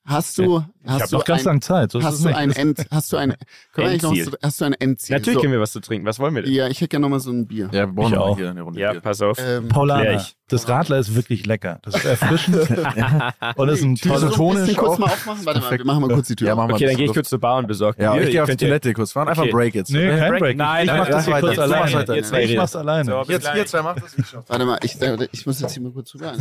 Hast 0.09 0.38
du 0.38 0.64
Ich 0.84 0.90
habe 0.90 1.02
Hast 1.02 1.12
du 1.12 1.16
noch 1.18 1.24
ganz 1.26 1.44
lange 1.44 1.61
Zeit. 1.61 1.92
So 1.92 1.98
ist 1.98 2.04
hast 2.06 2.24
du 2.24 2.34
ein 2.34 2.50
End, 2.50 2.78
hast 2.90 3.12
du 3.12 3.18
ein, 3.18 3.34
wir 3.74 3.84
noch, 3.84 3.90
Endziel. 4.11 4.26
was- 4.26 4.38
hast 4.42 4.61
du 4.61 4.64
ein 4.64 4.72
Endziel? 4.72 5.16
Natürlich 5.16 5.34
so, 5.34 5.40
können 5.42 5.52
wir 5.52 5.61
was 5.61 5.72
zu 5.72 5.80
trinken. 5.80 6.06
Was 6.06 6.18
wollen 6.18 6.34
wir 6.34 6.42
denn? 6.42 6.52
Ja, 6.52 6.66
ich 6.68 6.78
hätte 6.80 6.88
gerne 6.88 7.02
nochmal 7.02 7.20
so 7.20 7.30
ein 7.30 7.46
Bier. 7.46 7.68
Ja, 7.72 7.86
wir 7.86 7.92
brauchen 7.94 8.12
Ich 8.12 8.18
noch 8.18 8.26
auch. 8.26 8.36
hier 8.38 8.50
eine 8.50 8.62
Runde 8.62 8.80
Ja, 8.80 8.92
Bier. 8.92 9.00
pass 9.02 9.20
auf. 9.20 9.38
Ähm, 9.38 9.68
ich. 10.16 10.34
Das 10.48 10.66
Radler 10.66 10.98
ist 10.98 11.14
wirklich 11.14 11.44
lecker. 11.44 11.78
Das 11.82 11.94
ist 11.96 12.04
erfrischend. 12.06 12.56
und 13.56 13.68
ist 13.68 13.82
ein 13.82 13.96
tolles 13.96 14.34
so 14.34 14.74
kurz 14.76 14.98
mal 14.98 15.06
aufmachen? 15.06 15.44
Warte 15.44 15.61
mal, 15.61 15.70
wir 15.78 15.84
machen 15.84 16.00
mal 16.00 16.09
kurz 16.14 16.28
die 16.28 16.36
Tür 16.36 16.48
Ja, 16.48 16.56
wir 16.56 16.62
Okay, 16.62 16.84
dann 16.84 16.88
das. 16.88 16.96
gehe 16.96 17.06
ich 17.06 17.12
kurz 17.12 17.28
zur 17.28 17.38
Bar 17.40 17.59
und 17.59 17.66
besorge 17.68 18.02
Ja, 18.02 18.12
Bier. 18.14 18.22
ich 18.22 18.26
gehe 18.28 18.36
Ihr 18.36 18.42
auf 18.44 18.48
ja- 18.48 18.54
Toilette 18.56 18.94
kurz. 18.94 19.14
Wir 19.14 19.20
machen 19.24 19.28
einfach 19.28 19.50
Break 19.50 19.74
jetzt. 19.74 19.90
Nee, 19.90 20.09
kein 20.09 20.38
Break-. 20.38 20.56
Nein, 20.56 20.86
ich 20.86 20.90
mach 20.92 21.06
das 21.06 21.16
das 21.16 21.24
hier 21.26 21.34
weiter. 21.34 21.46
kurz 21.48 21.59
alleine. 21.59 22.44
Ich 22.44 22.56
mach's 22.56 22.76
alleine. 22.76 23.11
So, 23.11 23.18
bis 23.20 23.28
Jetzt, 23.28 23.50
jetzt, 23.54 23.72
wer 23.74 23.82
macht 23.82 24.02
das? 24.02 24.36
Warte 24.48 24.64
mal, 24.64 24.78
ich, 24.82 24.96
ich 25.32 25.44
muss 25.46 25.61
jetzt 25.61 25.74
hier 25.74 25.82
mal 25.82 25.92
kurz 25.92 26.14
rüber. 26.14 26.32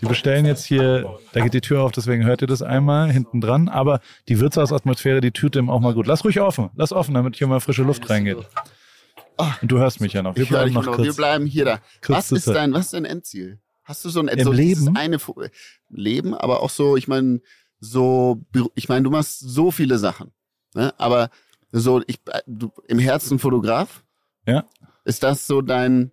Die 0.00 0.06
bestellen 0.06 0.44
jetzt 0.44 0.64
hier, 0.64 1.18
da 1.32 1.40
geht 1.40 1.54
die 1.54 1.60
Tür 1.60 1.82
auf, 1.82 1.92
deswegen 1.92 2.24
hört 2.24 2.42
ihr 2.42 2.46
das 2.46 2.62
einmal 2.62 3.10
hinten 3.10 3.40
dran. 3.40 3.68
Aber 3.68 4.00
die 4.28 4.40
Wirtshausatmosphäre, 4.40 5.20
die 5.20 5.30
tut 5.30 5.54
dem 5.54 5.70
auch 5.70 5.80
mal 5.80 5.94
gut. 5.94 6.06
Lass 6.06 6.24
ruhig 6.24 6.40
offen. 6.40 6.70
Lass 6.74 6.92
offen, 6.92 7.14
damit 7.14 7.36
hier 7.36 7.46
mal 7.46 7.60
frische 7.60 7.82
Luft 7.82 8.08
reingeht. 8.10 8.38
Und 9.62 9.70
du 9.70 9.78
hörst 9.78 10.00
mich 10.00 10.12
ja 10.12 10.22
noch. 10.22 10.36
Wir 10.36 10.44
Wir 10.44 10.48
bleiben, 10.48 10.72
noch 10.74 10.86
wir 10.86 10.92
kurz. 10.92 11.16
bleiben 11.16 11.46
hier 11.46 11.64
da. 11.64 11.80
Was 12.08 12.32
ist 12.32 12.46
dein, 12.48 12.72
was 12.72 12.86
ist 12.86 12.94
dein 12.94 13.04
Endziel? 13.04 13.58
Hast 13.84 14.04
du 14.04 14.08
so 14.08 14.20
ein 14.20 14.28
Im 14.28 14.44
so 14.44 14.52
Leben? 14.52 14.96
eine 14.96 15.18
Leben, 15.88 16.34
aber 16.34 16.62
auch 16.62 16.70
so, 16.70 16.96
ich 16.96 17.06
meine, 17.06 17.40
so, 17.78 18.42
ich 18.74 18.88
meine, 18.88 19.04
du 19.04 19.10
machst 19.10 19.38
so 19.38 19.70
viele 19.70 19.98
Sachen, 19.98 20.32
ne? 20.74 20.92
Aber 20.98 21.30
so, 21.70 22.02
ich, 22.06 22.18
äh, 22.26 22.40
du, 22.46 22.72
im 22.88 22.98
Herzen 22.98 23.38
Fotograf. 23.38 24.02
Ja. 24.46 24.64
Ist 25.04 25.22
das 25.22 25.46
so 25.46 25.62
dein? 25.62 26.10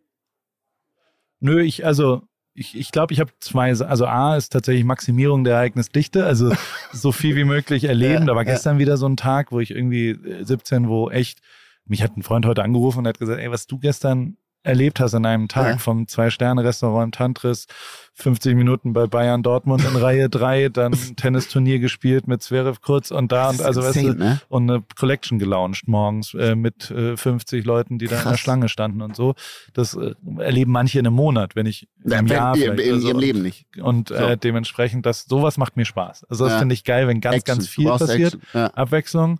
Nö, 1.39 1.61
ich, 1.61 1.85
also, 1.85 2.21
ich, 2.55 2.77
ich 2.77 2.91
glaube, 2.91 3.13
ich 3.13 3.19
habe 3.19 3.31
zwei, 3.39 3.69
also 3.69 4.05
A 4.05 4.37
ist 4.37 4.51
tatsächlich 4.51 4.85
Maximierung 4.85 5.43
der 5.43 5.55
Ereignisdichte, 5.55 6.25
also 6.25 6.53
so 6.91 7.11
viel 7.11 7.35
wie 7.35 7.43
möglich 7.43 7.85
erleben. 7.85 8.27
Da 8.27 8.35
war 8.35 8.45
gestern 8.45 8.77
wieder 8.77 8.97
so 8.97 9.07
ein 9.07 9.17
Tag, 9.17 9.51
wo 9.51 9.59
ich 9.59 9.71
irgendwie 9.71 10.09
äh, 10.09 10.43
17, 10.43 10.87
wo 10.87 11.09
echt, 11.09 11.39
mich 11.85 12.03
hat 12.03 12.15
ein 12.15 12.23
Freund 12.23 12.45
heute 12.45 12.63
angerufen 12.63 12.99
und 12.99 13.07
hat 13.07 13.19
gesagt, 13.19 13.39
ey, 13.39 13.51
was 13.51 13.67
du 13.67 13.79
gestern 13.79 14.37
erlebt 14.63 14.99
hast 14.99 15.13
an 15.13 15.25
einem 15.25 15.47
Tag 15.47 15.67
Ja. 15.71 15.77
vom 15.77 16.07
Zwei-Sterne-Restaurant 16.07 17.05
im 17.05 17.11
Tantris, 17.11 17.67
50 18.15 18.55
Minuten 18.55 18.93
bei 18.93 19.07
Bayern 19.07 19.41
Dortmund 19.43 19.83
in 19.83 19.95
Reihe 19.95 20.29
3, 20.29 20.69
dann 20.69 20.91
Tennisturnier 21.17 21.79
gespielt 21.79 22.27
mit 22.27 22.41
Zverev 22.43 22.79
kurz 22.81 23.11
und 23.11 23.31
da 23.31 23.49
und 23.49 23.61
also 23.61 23.81
weißt 23.81 23.97
insane, 23.97 24.15
du, 24.15 24.23
ne? 24.23 24.41
und 24.49 24.69
eine 24.69 24.83
Collection 24.97 25.39
gelauncht 25.39 25.87
morgens 25.87 26.33
äh, 26.35 26.55
mit 26.55 26.91
äh, 26.91 27.17
50 27.17 27.65
Leuten, 27.65 27.97
die 27.97 28.07
da 28.07 28.21
in 28.21 28.29
der. 28.29 28.37
Schlange 28.37 28.69
standen 28.69 29.01
und 29.01 29.15
so. 29.15 29.33
Das 29.73 29.95
äh, 29.95 30.13
erleben 30.37 30.71
manche 30.71 30.99
in 30.99 31.07
einem 31.07 31.15
Monat, 31.15 31.55
wenn 31.55 31.65
nicht 31.65 31.87
im 32.03 32.11
wenn, 32.11 32.27
Jahr 32.27 32.55
im, 32.55 32.61
vielleicht. 32.61 32.79
in 32.79 32.93
oder 32.93 33.01
ihrem 33.01 33.01
so. 33.01 33.19
Leben 33.19 33.41
nicht. 33.41 33.65
Und 33.81 34.09
So. 34.09 34.15
äh, 34.15 34.37
dementsprechend, 34.37 35.05
das 35.05 35.25
sowas 35.25 35.57
macht 35.57 35.75
mir 35.75 35.85
Spaß. 35.85 36.25
Also 36.29 36.43
das 36.45 36.53
Ja. 36.53 36.59
finde 36.59 36.73
ich 36.73 36.83
geil, 36.83 37.07
wenn 37.07 37.19
ganz, 37.19 37.37
Action. 37.37 37.55
ganz 37.57 37.67
viel 37.67 37.87
passiert. 37.89 38.37
Ja. 38.53 38.67
Abwechslung. 38.67 39.39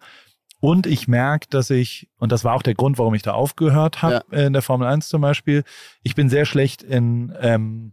Und 0.64 0.88
ich 0.88 1.10
merke, 1.10 1.48
dass 1.50 1.70
ich, 1.70 2.08
und 2.20 2.32
das 2.32 2.46
war 2.46 2.54
auch 2.56 2.64
der 2.64 2.74
Grund, 2.74 2.98
warum 2.98 3.14
ich 3.16 3.22
da 3.22 3.34
aufgehört 3.34 4.02
habe, 4.02 4.24
äh, 4.32 4.46
in 4.46 4.54
der 4.54 4.62
Formel 4.62 4.88
1 4.88 5.10
zum 5.10 5.22
Beispiel, 5.22 5.66
ich 6.04 6.16
bin 6.16 6.30
sehr 6.30 6.46
schlecht 6.46 6.84
in, 6.84 7.34
ähm, 7.42 7.92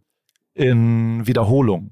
in 0.55 1.27
Wiederholung. 1.27 1.91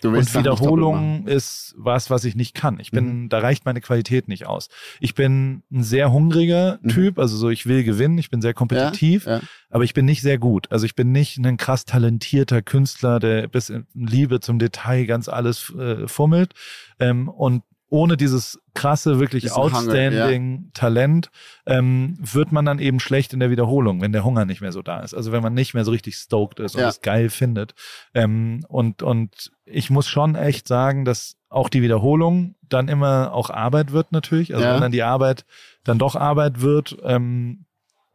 Du 0.00 0.08
Und. 0.16 0.34
Wiederholung 0.34 1.26
ist 1.26 1.74
was, 1.76 2.08
was 2.08 2.24
ich 2.24 2.34
nicht 2.34 2.54
kann. 2.54 2.80
Ich 2.80 2.92
bin, 2.92 3.24
Mhm. 3.24 3.28
da 3.28 3.40
reicht 3.40 3.66
meine 3.66 3.82
Qualität 3.82 4.26
nicht 4.26 4.46
aus. 4.46 4.68
Ich 5.00 5.14
bin 5.14 5.62
ein 5.70 5.82
sehr 5.82 6.10
hungriger 6.10 6.78
Mhm. 6.80 6.88
Typ, 6.88 7.18
also 7.18 7.36
so, 7.36 7.50
ich 7.50 7.66
will 7.66 7.84
gewinnen, 7.84 8.16
ich 8.16 8.30
bin 8.30 8.40
sehr 8.40 8.54
kompetitiv, 8.54 9.26
Ja. 9.26 9.40
aber 9.68 9.84
ich 9.84 9.92
bin 9.92 10.06
nicht 10.06 10.22
sehr 10.22 10.38
gut. 10.38 10.72
Also 10.72 10.86
ich 10.86 10.94
bin 10.94 11.12
nicht 11.12 11.36
ein 11.36 11.58
krass 11.58 11.84
talentierter 11.84 12.62
Künstler, 12.62 13.20
der 13.20 13.48
bis 13.48 13.68
in 13.68 13.86
Liebe 13.92 14.40
zum 14.40 14.58
Detail 14.58 15.04
ganz 15.04 15.28
alles 15.28 15.74
äh, 15.78 16.08
fummelt. 16.08 16.54
Ähm, 16.98 17.28
und 17.28 17.62
ohne 17.88 18.16
dieses 18.16 18.58
krasse, 18.74 19.20
wirklich 19.20 19.44
Diesen 19.44 19.56
outstanding 19.56 20.70
Talent 20.74 21.30
ähm, 21.66 22.16
wird 22.20 22.50
man 22.50 22.64
dann 22.64 22.78
eben 22.78 22.98
schlecht 23.00 23.32
in 23.32 23.40
der 23.40 23.50
Wiederholung, 23.50 24.00
wenn 24.00 24.12
der 24.12 24.24
Hunger 24.24 24.44
nicht 24.44 24.60
mehr 24.60 24.72
so 24.72 24.82
da 24.82 25.00
ist. 25.00 25.14
Also 25.14 25.30
wenn 25.32 25.42
man 25.42 25.54
nicht 25.54 25.72
mehr 25.74 25.84
so 25.84 25.92
richtig 25.92 26.16
stoked 26.16 26.58
ist 26.60 26.74
und 26.74 26.80
Ja. 26.80 26.88
es 26.88 27.00
geil 27.00 27.30
findet. 27.30 27.74
Ähm, 28.12 28.64
und, 28.68 29.02
und 29.02 29.52
ich 29.64 29.90
muss 29.90 30.08
schon 30.08 30.34
echt 30.34 30.66
sagen, 30.66 31.04
dass 31.04 31.36
auch 31.48 31.68
die 31.68 31.82
Wiederholung 31.82 32.56
dann 32.68 32.88
immer 32.88 33.32
auch 33.32 33.50
Arbeit 33.50 33.92
wird 33.92 34.10
natürlich. 34.10 34.52
Also 34.54 34.66
Ja. 34.66 34.74
wenn 34.74 34.80
dann 34.80 34.92
die 34.92 35.04
Arbeit 35.04 35.44
dann 35.84 35.98
doch 35.98 36.16
Arbeit 36.16 36.60
wird, 36.60 36.96
ähm, 37.04 37.66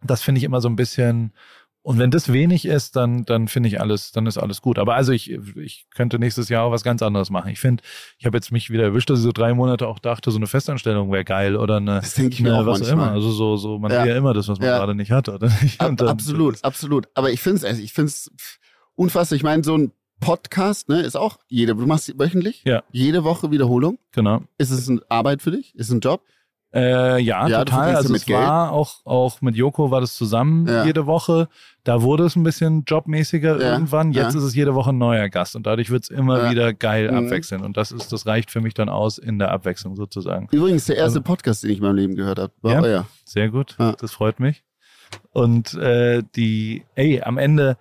das 0.03 0.22
finde 0.22 0.39
ich 0.39 0.43
immer 0.43 0.61
so 0.61 0.67
ein 0.67 0.76
bisschen. 0.76 1.32
Und 1.84 1.98
wenn 1.98 2.12
das 2.12 2.32
wenig 2.32 2.66
ist, 2.66 2.96
dann, 2.96 3.26
dann 3.26 3.48
finde 3.48 3.68
ich 3.70 3.82
alles, 3.82 4.12
dann 4.12 4.28
ist 4.28 4.38
alles 4.38 4.62
gut. 4.62 4.78
Aber 4.78 4.94
also 4.96 5.12
ich, 5.12 5.32
ich 5.32 5.88
könnte 5.96 6.20
nächstes 6.20 6.48
Jahr 6.50 6.64
auch 6.66 6.72
was 6.72 6.84
ganz 6.84 7.02
anderes 7.02 7.32
machen. 7.32 7.50
Ich 7.50 7.60
finde, 7.60 7.82
ich 8.20 8.26
habe 8.28 8.38
jetzt 8.38 8.52
mich 8.52 8.70
wieder 8.70 8.84
erwischt, 8.84 9.10
dass 9.10 9.18
ich 9.20 9.24
so 9.24 9.32
drei 9.32 9.54
Monate 9.56 9.88
auch 9.88 9.98
dachte, 9.98 10.30
so 10.30 10.38
eine 10.38 10.46
Festanstellung 10.46 11.12
wäre 11.12 11.24
geil 11.26 11.56
oder 11.56 11.78
eine, 11.78 11.96
Das 12.02 12.14
denke 12.14 12.34
ich 12.36 12.42
mir 12.42 12.50
eine 12.54 12.62
auch 12.62 12.66
was 12.68 12.82
auch 12.82 12.86
manchmal. 12.86 13.08
immer. 13.08 13.16
Also 13.16 13.32
so, 13.32 13.58
so, 13.58 13.80
man 13.80 13.92
Ja. 13.92 14.04
will 14.04 14.12
ja 14.12 14.18
immer 14.18 14.34
das, 14.36 14.48
was 14.48 14.60
man 14.60 14.68
Ja. 14.68 14.78
gerade 14.78 14.94
nicht 14.94 15.10
hat, 15.12 15.28
oder 15.30 15.48
nicht? 15.64 15.82
Ab, 15.82 15.94
dann- 15.98 16.08
absolut, 16.08 16.64
absolut. 16.64 17.08
Aber 17.16 17.32
ich 17.32 17.40
finde 17.42 17.66
es, 17.68 17.80
ich 17.80 17.94
finde 17.94 18.10
es 18.10 18.30
unfassbar. 18.96 19.36
Ich 19.38 19.44
meine, 19.44 19.64
so 19.64 19.76
ein 19.76 19.92
Podcast, 20.20 20.88
ne, 20.88 21.02
ist 21.02 21.16
auch 21.18 21.38
jede, 21.48 21.74
du 21.74 21.88
machst 21.88 22.14
wöchentlich, 22.20 22.62
Ja. 22.64 22.84
jede 22.92 23.24
Woche 23.24 23.50
Wiederholung. 23.50 23.98
Genau. 24.12 24.44
Ist 24.60 24.70
es 24.70 24.88
eine 24.88 25.02
Arbeit 25.10 25.42
für 25.42 25.50
dich? 25.50 25.74
Ist 25.74 25.88
es 25.88 25.94
ein 25.94 26.00
Job? 26.00 26.22
Äh, 26.74 27.19
ja, 27.22 27.47
Ja, 27.49 27.65
total. 27.65 27.95
Also 27.97 28.13
mit 28.13 28.22
es 28.22 28.30
war 28.30 28.72
auch, 28.72 29.05
auch 29.05 29.41
mit 29.41 29.55
Joko 29.57 29.91
war 29.91 29.99
das 29.99 30.15
zusammen 30.15 30.67
Ja. 30.67 30.86
jede 30.86 31.05
Woche. 31.05 31.49
Da 31.84 32.01
wurde 32.01 32.24
es 32.26 32.36
ein 32.38 32.43
bisschen 32.43 32.84
jobmäßiger 32.88 33.59
Ja, 33.61 33.74
irgendwann. 33.74 34.13
Jetzt 34.13 34.36
ist 34.36 34.43
es 34.43 34.55
jede 34.55 34.74
Woche 34.74 34.91
ein 34.91 34.97
neuer 34.97 35.28
Gast 35.28 35.55
und 35.57 35.65
dadurch 35.67 35.89
wird 35.89 36.03
es 36.03 36.09
immer 36.09 36.49
wieder 36.49 36.74
geil 36.74 37.11
Mhm. 37.11 37.26
abwechseln. 37.26 37.61
Und 37.63 37.76
das 37.76 37.91
ist, 37.91 38.13
das 38.13 38.26
reicht 38.26 38.51
für 38.51 38.61
mich 38.61 38.74
dann 38.74 38.88
aus 38.88 39.17
in 39.17 39.38
der 39.38 39.51
Abwechslung 39.51 39.95
sozusagen. 39.97 40.47
Übrigens 40.51 40.86
der 40.86 40.95
erste 40.95 41.19
Also- 41.19 41.22
Podcast, 41.24 41.63
den 41.63 41.72
ich 41.72 41.78
in 41.80 41.84
meinem 41.84 41.95
Leben 41.97 42.15
gehört 42.15 42.39
habe. 42.39 42.53
War 42.61 42.74
Ja? 42.74 42.82
euer. 42.82 43.07
Sehr 43.26 43.49
gut. 43.49 43.76
Das 43.99 44.11
freut 44.13 44.39
mich. 44.39 44.63
Und 45.32 45.74
äh, 45.74 46.24
die, 46.38 46.84
ey, 46.95 47.22
am 47.22 47.38
Ende, 47.38 47.78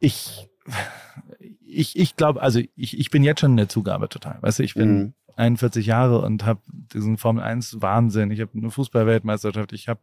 ich, 0.00 0.48
ich, 1.60 1.98
ich 1.98 2.16
glaube, 2.16 2.40
also 2.40 2.60
ich, 2.76 2.98
ich 2.98 3.10
bin 3.10 3.22
jetzt 3.24 3.40
schon 3.40 3.50
in 3.52 3.56
der 3.58 3.68
Zugabe 3.68 4.08
total. 4.08 4.38
Weißt 4.40 4.58
du, 4.58 4.62
ich 4.62 4.74
bin 4.74 4.94
Mhm. 4.98 5.12
41 5.36 5.86
Jahre 5.86 6.20
und 6.22 6.44
habe 6.44 6.60
diesen 6.66 7.16
Formel 7.18 7.42
1 7.44 7.80
Wahnsinn. 7.80 8.30
Ich 8.30 8.40
habe 8.40 8.50
eine 8.56 8.70
Fußballweltmeisterschaft. 8.70 9.72
Ich 9.72 9.88
habe 9.88 10.00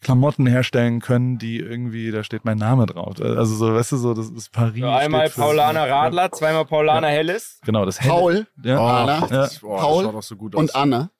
Klamotten 0.00 0.46
herstellen 0.46 1.00
können, 1.00 1.38
die 1.38 1.58
irgendwie, 1.58 2.10
da 2.10 2.22
steht 2.22 2.44
mein 2.44 2.58
Name 2.58 2.84
drauf. 2.84 3.14
Also 3.20 3.54
so, 3.54 3.74
weißt 3.74 3.92
du, 3.92 3.96
so, 3.96 4.12
das 4.12 4.28
ist 4.28 4.52
Paris. 4.52 4.80
So, 4.82 4.88
einmal 4.88 5.30
Paulaner 5.30 5.88
Radler, 5.88 6.30
zweimal 6.30 6.66
Paulaner 6.66 7.08
Helles. 7.08 7.58
Genau, 7.64 7.86
das 7.86 8.00
Helle- 8.02 8.12
Paul 8.12 8.46
Ja. 8.62 8.78
Oh, 8.78 8.86
Anna, 8.86 9.26
das, 9.26 9.62
oh, 9.62 9.68
Paul 9.76 10.02
das 10.04 10.12
schaut 10.12 10.18
auch 10.18 10.22
so 10.22 10.36
gut 10.36 10.54
aus. 10.54 10.60
und 10.60 10.76
Anna. 10.76 11.10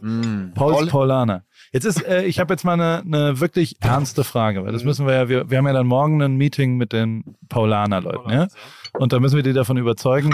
Mm. 0.00 0.52
Paul 0.54 0.72
Paul- 0.72 0.86
Paulaner. 0.88 1.44
Jetzt 1.74 1.84
ist, 1.86 2.06
äh, 2.06 2.22
ich 2.22 2.38
habe 2.38 2.54
jetzt 2.54 2.64
mal 2.64 2.74
eine, 2.74 3.02
eine 3.04 3.40
wirklich 3.40 3.76
ernste 3.80 4.22
Frage, 4.22 4.64
weil 4.64 4.72
das 4.72 4.82
Mhm. 4.82 4.88
müssen 4.88 5.06
wir 5.08 5.14
ja, 5.14 5.28
wir, 5.28 5.50
wir 5.50 5.58
haben 5.58 5.66
ja 5.66 5.72
dann 5.72 5.88
morgen 5.88 6.22
ein 6.22 6.36
Meeting 6.36 6.76
mit 6.76 6.92
den 6.92 7.24
Paulaner-Leuten, 7.48 8.30
ja? 8.30 8.46
Und 8.92 9.12
da 9.12 9.18
müssen 9.18 9.34
wir 9.34 9.42
die 9.42 9.52
davon 9.52 9.76
überzeugen, 9.76 10.30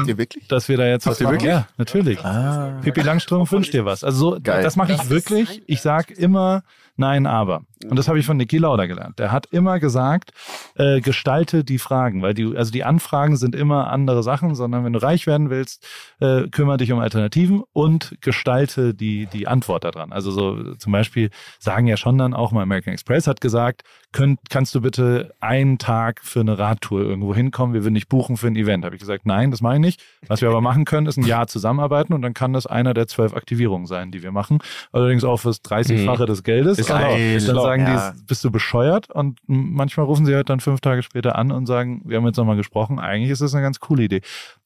dass 0.48 0.68
wir 0.68 0.76
da 0.76 0.86
jetzt 0.86 1.06
was 1.06 1.18
machen. 1.18 1.32
wirklich? 1.32 1.50
Ja, 1.50 1.66
natürlich. 1.78 2.22
Ah. 2.22 2.78
Pippi 2.82 3.00
Langstrumpf 3.00 3.50
wünscht 3.52 3.72
dir 3.72 3.86
was. 3.86 4.04
Also 4.04 4.32
so, 4.34 4.38
Geil. 4.42 4.62
das 4.62 4.76
mache 4.76 4.92
ich 4.92 5.08
wirklich. 5.08 5.62
Ich 5.66 5.80
sag 5.80 6.10
immer 6.10 6.62
nein, 7.00 7.26
aber. 7.26 7.62
Und 7.88 7.98
das 7.98 8.08
habe 8.08 8.18
ich 8.18 8.26
von 8.26 8.36
Niki 8.36 8.58
Lauda 8.58 8.84
gelernt. 8.84 9.18
Der 9.18 9.32
hat 9.32 9.46
immer 9.46 9.80
gesagt, 9.80 10.32
äh, 10.74 11.00
gestalte 11.00 11.64
die 11.64 11.78
Fragen, 11.78 12.20
weil 12.20 12.34
die, 12.34 12.54
also 12.54 12.70
die 12.70 12.84
Anfragen 12.84 13.36
sind 13.36 13.54
immer 13.54 13.90
andere 13.90 14.22
Sachen, 14.22 14.54
sondern 14.54 14.84
wenn 14.84 14.92
du 14.92 15.02
reich 15.02 15.26
werden 15.26 15.48
willst, 15.48 15.86
äh, 16.20 16.48
kümmere 16.48 16.76
dich 16.76 16.92
um 16.92 16.98
Alternativen 16.98 17.62
und 17.72 18.16
gestalte 18.20 18.92
die, 18.92 19.26
die 19.26 19.48
Antwort 19.48 19.84
daran. 19.84 20.12
Also 20.12 20.30
so 20.30 20.74
zum 20.74 20.92
Beispiel 20.92 21.30
sagen 21.58 21.86
ja 21.86 21.96
schon 21.96 22.18
dann 22.18 22.34
auch 22.34 22.52
mal 22.52 22.62
American 22.62 22.92
Express 22.92 23.26
hat 23.26 23.40
gesagt, 23.40 23.82
könnt, 24.12 24.40
kannst 24.50 24.74
du 24.74 24.82
bitte 24.82 25.34
einen 25.40 25.78
Tag 25.78 26.20
für 26.22 26.40
eine 26.40 26.58
Radtour 26.58 27.00
irgendwo 27.00 27.34
hinkommen? 27.34 27.72
Wir 27.72 27.82
würden 27.82 27.94
dich 27.94 28.08
buchen 28.08 28.36
für 28.36 28.48
ein 28.48 28.56
Event. 28.56 28.84
Habe 28.84 28.94
ich 28.94 29.00
gesagt, 29.00 29.24
nein, 29.24 29.50
das 29.50 29.62
mache 29.62 29.74
ich 29.74 29.80
nicht. 29.80 30.02
Was 30.26 30.42
wir 30.42 30.50
aber 30.50 30.60
machen 30.60 30.84
können, 30.84 31.06
ist 31.06 31.16
ein 31.16 31.24
Jahr 31.24 31.46
zusammenarbeiten 31.46 32.12
und 32.12 32.20
dann 32.20 32.34
kann 32.34 32.52
das 32.52 32.66
einer 32.66 32.92
der 32.92 33.06
zwölf 33.06 33.34
Aktivierungen 33.34 33.86
sein, 33.86 34.10
die 34.10 34.22
wir 34.22 34.32
machen. 34.32 34.58
Allerdings 34.92 35.24
auch 35.24 35.38
fürs 35.38 35.62
30-fache 35.62 36.26
des 36.26 36.42
Geldes. 36.42 36.78
Ist 36.78 36.89
geil. 36.98 37.40
dann 37.46 37.56
sagen 37.56 37.86
Ja. 37.86 38.10
die, 38.12 38.24
bist 38.26 38.44
du 38.44 38.50
bescheuert? 38.50 39.10
Und 39.10 39.38
manchmal 39.46 40.06
rufen 40.06 40.26
sie 40.26 40.34
halt 40.34 40.48
dann 40.50 40.60
fünf 40.60 40.80
Tage 40.80 41.02
später 41.02 41.36
an 41.36 41.50
und 41.52 41.66
sagen, 41.66 42.02
wir 42.04 42.16
haben 42.16 42.26
jetzt 42.26 42.36
nochmal 42.36 42.56
gesprochen, 42.56 42.98
eigentlich 42.98 43.30
ist 43.30 43.42
das 43.42 43.54
eine 43.54 43.62
ganz 43.62 43.80
coole 43.80 44.04
Idee. 44.04 44.20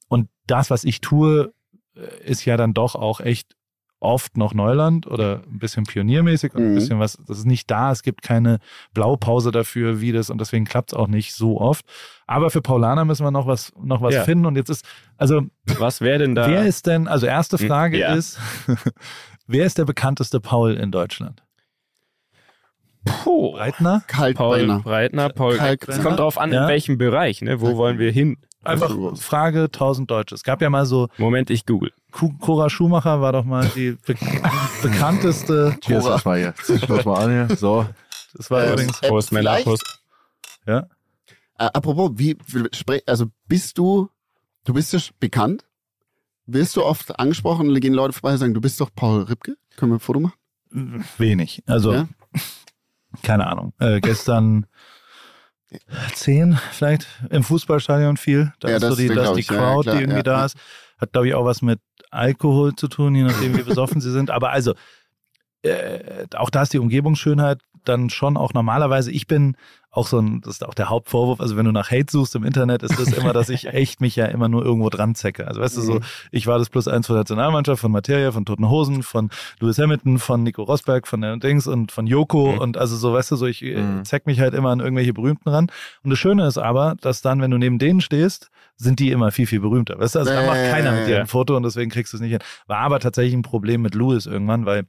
Und 0.08 0.28
das, 0.46 0.70
was 0.70 0.84
ich 0.84 1.00
tue, 1.00 1.52
äh, 1.96 2.24
ist 2.30 2.44
ja 2.44 2.56
dann 2.56 2.74
doch 2.74 2.94
auch 2.94 3.20
echt 3.20 3.54
oft 4.00 4.36
noch 4.36 4.52
Neuland 4.52 5.06
oder 5.06 5.40
ein 5.50 5.58
bisschen 5.58 5.84
pioniermäßig 5.84 6.54
und 6.54 6.62
ein 6.62 6.70
Mhm. 6.72 6.74
bisschen 6.74 6.98
was, 7.00 7.18
das 7.26 7.38
ist 7.38 7.46
nicht 7.46 7.70
da, 7.70 7.90
es 7.90 8.02
gibt 8.02 8.20
keine 8.20 8.58
Blaupause 8.92 9.50
dafür, 9.50 10.02
wie 10.02 10.12
das 10.12 10.28
und 10.28 10.38
deswegen 10.38 10.66
klappt 10.66 10.92
es 10.92 10.98
auch 10.98 11.06
nicht 11.06 11.32
so 11.32 11.58
oft. 11.58 11.86
Aber 12.26 12.50
für 12.50 12.60
Paulaner 12.60 13.06
müssen 13.06 13.24
wir 13.24 13.30
noch 13.30 13.46
was, 13.46 13.72
noch 13.82 14.02
was 14.02 14.12
Ja. 14.12 14.24
finden 14.24 14.44
und 14.44 14.56
jetzt 14.56 14.68
ist, 14.68 14.84
also 15.16 15.42
Was 15.78 16.02
wäre 16.02 16.18
denn 16.18 16.34
da? 16.34 16.46
wer 16.50 16.66
ist 16.66 16.86
denn, 16.86 17.08
also 17.08 17.24
erste 17.24 17.56
Hm, 17.56 17.66
Frage 17.66 17.98
ja. 17.98 18.12
ist, 18.14 18.38
wer 19.46 19.64
ist 19.64 19.78
der 19.78 19.86
bekannteste 19.86 20.38
Paul 20.38 20.74
in 20.74 20.90
Deutschland? 20.90 21.42
Puh. 23.04 23.52
Breitner? 23.52 24.02
Paul 24.06 24.34
Kaltbeiner. 24.34 24.80
Breitner, 24.80 25.28
Paul. 25.28 25.58
Es 25.86 26.02
kommt 26.02 26.18
drauf 26.18 26.38
an, 26.38 26.52
Ja. 26.52 26.62
in 26.62 26.68
welchem 26.68 26.98
Bereich, 26.98 27.42
ne? 27.42 27.60
Wo 27.60 27.76
wollen 27.76 27.98
wir 27.98 28.10
hin? 28.10 28.38
Einfach 28.62 28.88
Also, 28.90 29.14
Frage 29.16 29.64
1000 29.70 30.10
Deutsche. 30.10 30.34
Es 30.34 30.42
gab 30.42 30.62
ja 30.62 30.70
mal 30.70 30.86
so, 30.86 31.08
Moment, 31.18 31.50
ich 31.50 31.66
google. 31.66 31.92
Cora 32.10 32.70
Schumacher 32.70 33.20
war 33.20 33.32
doch 33.32 33.44
mal 33.44 33.70
die 33.74 33.98
be 34.06 34.14
bekannteste. 34.82 35.76
Cheers 35.80 36.06
erstmal 36.06 36.38
hier. 36.38 36.54
Schluss 36.78 37.04
mal 37.04 37.24
an 37.24 37.30
hier. 37.48 37.56
So. 37.56 37.86
Das 38.34 38.50
war 38.50 38.64
Ähm, 38.64 38.72
übrigens. 38.72 39.00
äh, 39.02 39.08
Prost, 39.08 39.30
Prost. 39.64 40.00
Ja. 40.66 40.78
Äh, 41.58 41.64
apropos, 41.74 42.12
wie, 42.16 42.36
also 43.06 43.26
bist 43.46 43.76
du, 43.78 44.08
du 44.64 44.72
bist 44.72 44.92
ja 44.92 44.98
bekannt? 45.20 45.64
Wirst 46.46 46.76
du 46.76 46.84
oft 46.84 47.18
angesprochen, 47.18 47.72
gehen 47.80 47.94
Leute 47.94 48.12
vorbei 48.12 48.32
und 48.32 48.38
sagen, 48.38 48.54
du 48.54 48.60
bist 48.60 48.80
doch 48.80 48.90
Paul 48.94 49.22
Ripke? 49.22 49.56
Können 49.76 49.92
wir 49.92 49.96
ein 49.96 50.00
Foto 50.00 50.20
machen? 50.20 51.04
Wenig. 51.18 51.62
Also, 51.66 51.92
Ja? 51.92 52.08
Keine 53.22 53.46
Ahnung. 53.46 53.72
Äh, 53.78 54.00
gestern 54.00 54.66
zehn 56.14 56.58
vielleicht 56.72 57.06
im 57.30 57.42
Fußballstadion 57.42 58.16
viel. 58.16 58.52
Da 58.60 58.68
Ja, 58.68 58.76
ist 58.76 58.82
so 58.82 58.88
das 58.90 58.98
die, 58.98 59.06
glaub 59.08 59.24
da 59.24 59.30
ist 59.30 59.36
die 59.36 59.40
ich, 59.40 59.50
ja, 59.50 59.56
Crowd, 59.56 59.82
klar, 59.82 59.96
die 59.96 60.02
irgendwie 60.02 60.16
ja, 60.18 60.22
da 60.22 60.44
ist. 60.44 60.56
Hat, 60.98 61.12
glaube 61.12 61.28
ich, 61.28 61.34
auch 61.34 61.44
was 61.44 61.62
mit 61.62 61.80
Alkohol 62.10 62.74
zu 62.76 62.86
tun, 62.88 63.14
je 63.14 63.24
nachdem, 63.24 63.56
wie 63.56 63.62
besoffen 63.62 64.00
sie 64.00 64.12
sind. 64.12 64.30
Aber 64.30 64.50
also, 64.50 64.74
äh, 65.62 66.26
auch 66.36 66.50
da 66.50 66.62
ist 66.62 66.72
die 66.72 66.78
Umgebungsschönheit 66.78 67.60
dann 67.84 68.10
schon 68.10 68.36
auch 68.36 68.52
normalerweise. 68.54 69.10
Ich 69.10 69.26
bin 69.26 69.56
auch 69.90 70.08
so 70.08 70.18
ein, 70.18 70.40
das 70.40 70.54
ist 70.54 70.64
auch 70.66 70.74
der 70.74 70.88
Hauptvorwurf, 70.88 71.40
also 71.40 71.56
wenn 71.56 71.66
du 71.66 71.70
nach 71.70 71.92
Hate 71.92 72.10
suchst 72.10 72.34
im 72.34 72.42
Internet, 72.42 72.82
ist 72.82 72.98
das 72.98 73.12
immer, 73.12 73.32
dass 73.32 73.48
ich 73.48 73.66
echt 73.72 74.00
mich 74.00 74.16
ja 74.16 74.26
immer 74.26 74.48
nur 74.48 74.64
irgendwo 74.64 74.90
dran 74.90 75.14
zecke. 75.14 75.46
Also 75.46 75.60
weißt 75.60 75.76
du 75.76 75.82
so, 75.82 76.00
ich 76.32 76.48
war 76.48 76.58
das 76.58 76.68
Plus 76.68 76.88
eins 76.88 77.06
von 77.06 77.14
der 77.14 77.20
Nationalmannschaft, 77.20 77.80
von 77.80 77.92
Materia, 77.92 78.32
von 78.32 78.44
Toten 78.44 78.68
Hosen, 78.68 79.04
von 79.04 79.30
Lewis 79.60 79.78
Hamilton, 79.78 80.18
von 80.18 80.42
Nico 80.42 80.64
Rosberg, 80.64 81.06
von 81.06 81.20
der 81.20 81.36
Dings 81.36 81.68
und 81.68 81.92
von 81.92 82.08
Joko 82.08 82.54
Mhm. 82.54 82.58
und 82.58 82.76
also 82.76 82.96
so, 82.96 83.12
weißt 83.12 83.30
du, 83.30 83.36
so 83.36 83.46
ich 83.46 83.62
äh, 83.62 83.82
Mhm. 83.82 84.04
zeck 84.04 84.26
mich 84.26 84.40
halt 84.40 84.54
immer 84.54 84.70
an 84.70 84.80
irgendwelche 84.80 85.12
Berühmten 85.14 85.48
ran. 85.48 85.68
Und 86.02 86.10
das 86.10 86.18
Schöne 86.18 86.44
ist 86.48 86.58
aber, 86.58 86.96
dass 87.00 87.22
dann, 87.22 87.40
wenn 87.40 87.52
du 87.52 87.58
neben 87.58 87.78
denen 87.78 88.00
stehst, 88.00 88.50
sind 88.76 88.98
die 88.98 89.12
immer 89.12 89.30
viel, 89.30 89.46
viel 89.46 89.60
berühmter. 89.60 89.96
Weißt 90.00 90.16
du, 90.16 90.18
also 90.18 90.32
da 90.32 90.42
macht 90.42 90.64
keiner 90.64 90.92
mit 90.92 91.06
dir 91.06 91.20
ein 91.20 91.28
Foto 91.28 91.56
und 91.56 91.62
deswegen 91.62 91.92
kriegst 91.92 92.12
du 92.12 92.16
es 92.16 92.20
nicht 92.20 92.32
hin. 92.32 92.40
War 92.66 92.78
aber 92.78 92.98
tatsächlich 92.98 93.34
ein 93.34 93.42
Problem 93.42 93.82
mit 93.82 93.94
Lewis 93.94 94.26
irgendwann, 94.26 94.66
weil 94.66 94.86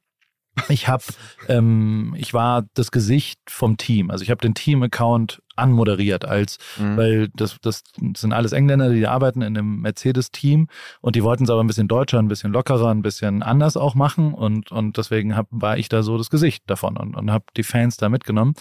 ich 0.69 0.87
habe, 0.87 1.03
ähm, 1.47 2.15
ich 2.17 2.33
war 2.33 2.65
das 2.73 2.91
Gesicht 2.91 3.39
vom 3.47 3.77
Team. 3.77 4.09
Also 4.09 4.23
ich 4.23 4.29
habe 4.31 4.41
den 4.41 4.53
Team-Account 4.53 5.41
anmoderiert 5.55 6.25
als, 6.25 6.57
Mhm. 6.77 6.97
weil 6.97 7.29
das, 7.35 7.57
das 7.61 7.83
sind 8.17 8.33
alles 8.33 8.51
Engländer, 8.51 8.89
die 8.89 9.07
arbeiten 9.07 9.41
in 9.41 9.57
einem 9.57 9.81
Mercedes-Team 9.81 10.67
und 11.01 11.15
die 11.15 11.23
wollten 11.23 11.45
es 11.45 11.49
aber 11.49 11.63
ein 11.63 11.67
bisschen 11.67 11.87
deutscher, 11.87 12.19
ein 12.19 12.27
bisschen 12.27 12.51
lockerer, 12.51 12.89
ein 12.89 13.01
bisschen 13.01 13.41
anders 13.41 13.77
auch 13.77 13.95
machen 13.95 14.33
und, 14.33 14.71
und 14.71 14.97
deswegen 14.97 15.35
hab, 15.35 15.47
war 15.51 15.77
ich 15.77 15.87
da 15.89 16.03
so 16.03 16.17
das 16.17 16.29
Gesicht 16.29 16.63
davon 16.67 16.97
und, 16.97 17.15
und 17.15 17.31
habe 17.31 17.45
die 17.55 17.63
Fans 17.63 17.97
da 17.97 18.09
mitgenommen. 18.09 18.53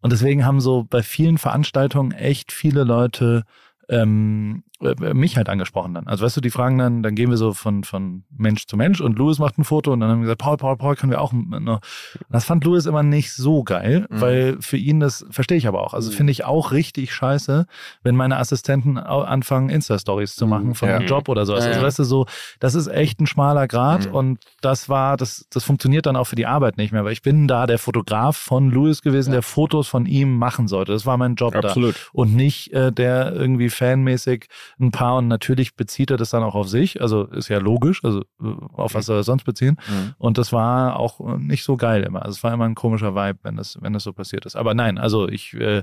Und 0.00 0.12
deswegen 0.12 0.44
haben 0.44 0.60
so 0.60 0.84
bei 0.88 1.02
vielen 1.02 1.38
Veranstaltungen 1.38 2.12
echt 2.12 2.52
viele 2.52 2.84
Leute 2.84 3.42
ähm, 3.88 4.62
äh, 4.65 4.65
mich 4.78 5.36
halt 5.38 5.48
angesprochen 5.48 5.94
dann. 5.94 6.06
Also 6.06 6.24
weißt 6.24 6.36
du, 6.36 6.40
die 6.42 6.50
fragen 6.50 6.76
dann, 6.76 7.02
dann 7.02 7.14
gehen 7.14 7.30
wir 7.30 7.38
so 7.38 7.54
von, 7.54 7.82
von 7.82 8.24
Mensch 8.36 8.66
zu 8.66 8.76
Mensch 8.76 9.00
und 9.00 9.16
Louis 9.18 9.38
macht 9.38 9.56
ein 9.58 9.64
Foto 9.64 9.92
und 9.92 10.00
dann 10.00 10.10
haben 10.10 10.18
wir 10.18 10.24
gesagt, 10.24 10.42
Paul, 10.42 10.58
Paul, 10.58 10.76
Paul, 10.76 10.96
können 10.96 11.10
wir 11.10 11.20
auch 11.22 11.32
noch. 11.32 11.80
Das 12.28 12.44
fand 12.44 12.62
Louis 12.64 12.84
immer 12.84 13.02
nicht 13.02 13.32
so 13.32 13.64
geil, 13.64 14.06
Mhm. 14.10 14.20
weil 14.20 14.56
für 14.60 14.76
ihn 14.76 15.00
das, 15.00 15.24
verstehe 15.30 15.56
ich 15.56 15.66
aber 15.66 15.82
auch, 15.82 15.94
also 15.94 16.10
Mhm. 16.10 16.14
finde 16.16 16.30
ich 16.32 16.44
auch 16.44 16.72
richtig 16.72 17.14
scheiße, 17.14 17.66
wenn 18.02 18.16
meine 18.16 18.36
Assistenten 18.36 18.98
anfangen, 18.98 19.70
Insta-Stories 19.70 20.36
zu 20.36 20.46
machen 20.46 20.68
Mhm. 20.68 20.74
von 20.74 20.88
Ja. 20.90 20.96
einem 20.96 21.06
Job 21.06 21.28
oder 21.30 21.46
sowas. 21.46 21.64
Ja, 21.64 21.70
Also 21.70 21.82
weißt 21.82 21.98
du, 22.00 22.04
so, 22.04 22.26
das 22.60 22.74
ist 22.74 22.86
echt 22.88 23.18
ein 23.20 23.26
schmaler 23.26 23.66
Grad 23.68 24.06
Mhm. 24.06 24.14
und 24.14 24.38
das 24.60 24.88
war, 24.90 25.16
das, 25.16 25.46
das 25.50 25.64
funktioniert 25.64 26.04
dann 26.04 26.16
auch 26.16 26.24
für 26.26 26.36
die 26.36 26.46
Arbeit 26.46 26.76
nicht 26.76 26.92
mehr, 26.92 27.04
weil 27.04 27.12
ich 27.12 27.22
bin 27.22 27.48
da 27.48 27.66
der 27.66 27.78
Fotograf 27.78 28.36
von 28.36 28.70
Louis 28.70 29.00
gewesen, 29.00 29.30
der 29.32 29.42
Fotos 29.42 29.88
von 29.88 30.04
ihm 30.04 30.36
machen 30.36 30.68
sollte. 30.68 30.92
Das 30.92 31.06
war 31.06 31.16
mein 31.16 31.34
Job 31.34 31.54
da 31.54 31.60
Absolut. 31.60 31.94
und 32.12 32.34
nicht 32.36 32.72
äh, 32.74 32.92
der 32.92 33.32
irgendwie 33.32 33.70
fanmäßig 33.70 34.48
ein 34.80 34.90
paar 34.90 35.16
und 35.16 35.28
natürlich 35.28 35.76
bezieht 35.76 36.10
er 36.10 36.16
das 36.16 36.30
dann 36.30 36.42
auch 36.42 36.54
auf 36.54 36.68
sich, 36.68 37.00
also 37.00 37.24
ist 37.24 37.48
ja 37.48 37.58
logisch, 37.58 38.04
also 38.04 38.20
äh, 38.42 38.46
auf 38.72 38.94
was 38.94 39.06
soll 39.06 39.18
er 39.18 39.22
sonst 39.22 39.44
beziehen? 39.44 39.78
Mhm. 39.88 40.14
und 40.18 40.38
das 40.38 40.52
war 40.52 40.98
auch 40.98 41.20
nicht 41.38 41.64
so 41.64 41.76
geil 41.76 42.02
immer, 42.02 42.22
also 42.22 42.36
es 42.36 42.44
war 42.44 42.52
immer 42.52 42.64
ein 42.64 42.74
komischer 42.74 43.14
Vibe, 43.14 43.38
wenn 43.42 43.56
das 43.56 43.78
wenn 43.80 43.92
das 43.92 44.04
so 44.04 44.12
passiert 44.12 44.46
ist, 44.46 44.56
aber 44.56 44.74
nein, 44.74 44.98
also 44.98 45.28
ich 45.28 45.54
äh, 45.54 45.82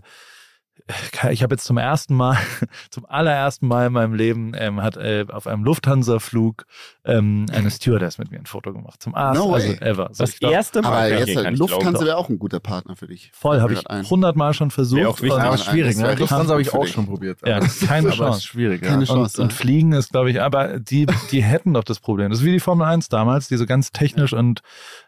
ich 1.31 1.43
habe 1.43 1.55
jetzt 1.55 1.63
zum 1.65 1.77
ersten 1.77 2.13
Mal, 2.15 2.37
zum 2.89 3.05
allerersten 3.05 3.67
Mal 3.67 3.87
in 3.87 3.93
meinem 3.93 4.13
Leben 4.13 4.51
ähm, 4.55 4.81
hat 4.81 4.97
äh, 4.97 5.25
auf 5.31 5.47
einem 5.47 5.63
Lufthansa-Flug 5.63 6.65
ähm, 7.05 7.45
eine 7.53 7.71
Stewardess 7.71 8.17
mit 8.17 8.31
mir 8.31 8.37
ein 8.39 8.45
Foto 8.45 8.73
gemacht. 8.73 9.01
Zum 9.01 9.13
ersten, 9.13 9.37
No 9.47 9.53
also 9.53 9.71
ever. 9.73 10.09
So, 10.11 10.23
Das 10.25 10.35
erste 10.41 10.81
Mal. 10.81 10.89
Aber 10.91 11.09
jetzt 11.09 11.29
ich 11.29 11.57
Lufthansa 11.57 12.05
wäre 12.05 12.17
auch 12.17 12.27
ein 12.29 12.37
guter 12.37 12.59
Partner 12.59 12.95
für 12.97 13.07
dich. 13.07 13.31
voll, 13.33 13.61
habe 13.61 13.73
ich 13.73 13.83
hundertmal 14.09 14.53
schon 14.53 14.71
versucht. 14.71 14.99
Wäre 14.99 15.09
auch 15.09 15.21
wichtig. 15.21 15.31
und- 15.33 15.39
Aber 15.41 15.55
Ja, 15.55 15.57
schwierig, 15.57 15.97
ne? 15.97 16.15
Lufthansa 16.15 16.51
habe 16.51 16.61
ich 16.61 16.73
auch 16.73 16.83
dich. 16.83 16.93
schon 16.93 17.05
probiert. 17.05 17.39
Ja, 17.45 17.59
keine 17.87 18.09
Chance. 18.09 18.39
ist 18.39 18.45
schwierig, 18.45 18.81
ja. 18.81 18.89
Keine 18.89 19.01
und, 19.01 19.07
Chance, 19.07 19.41
und 19.41 19.51
ja. 19.51 19.57
Fliegen 19.57 19.93
ist, 19.93 20.11
glaube 20.11 20.31
ich, 20.31 20.41
aber 20.41 20.79
die, 20.79 21.05
die 21.31 21.43
hätten 21.43 21.73
doch 21.73 21.83
das 21.85 21.99
Problem. 21.99 22.29
Das 22.29 22.39
ist 22.39 22.45
wie 22.45 22.51
die 22.51 22.59
Formel 22.59 22.85
1 22.87 23.07
damals, 23.09 23.47
die 23.47 23.55
so 23.57 23.65
ganz 23.65 23.91
technisch 23.91 24.33
und 24.33 24.61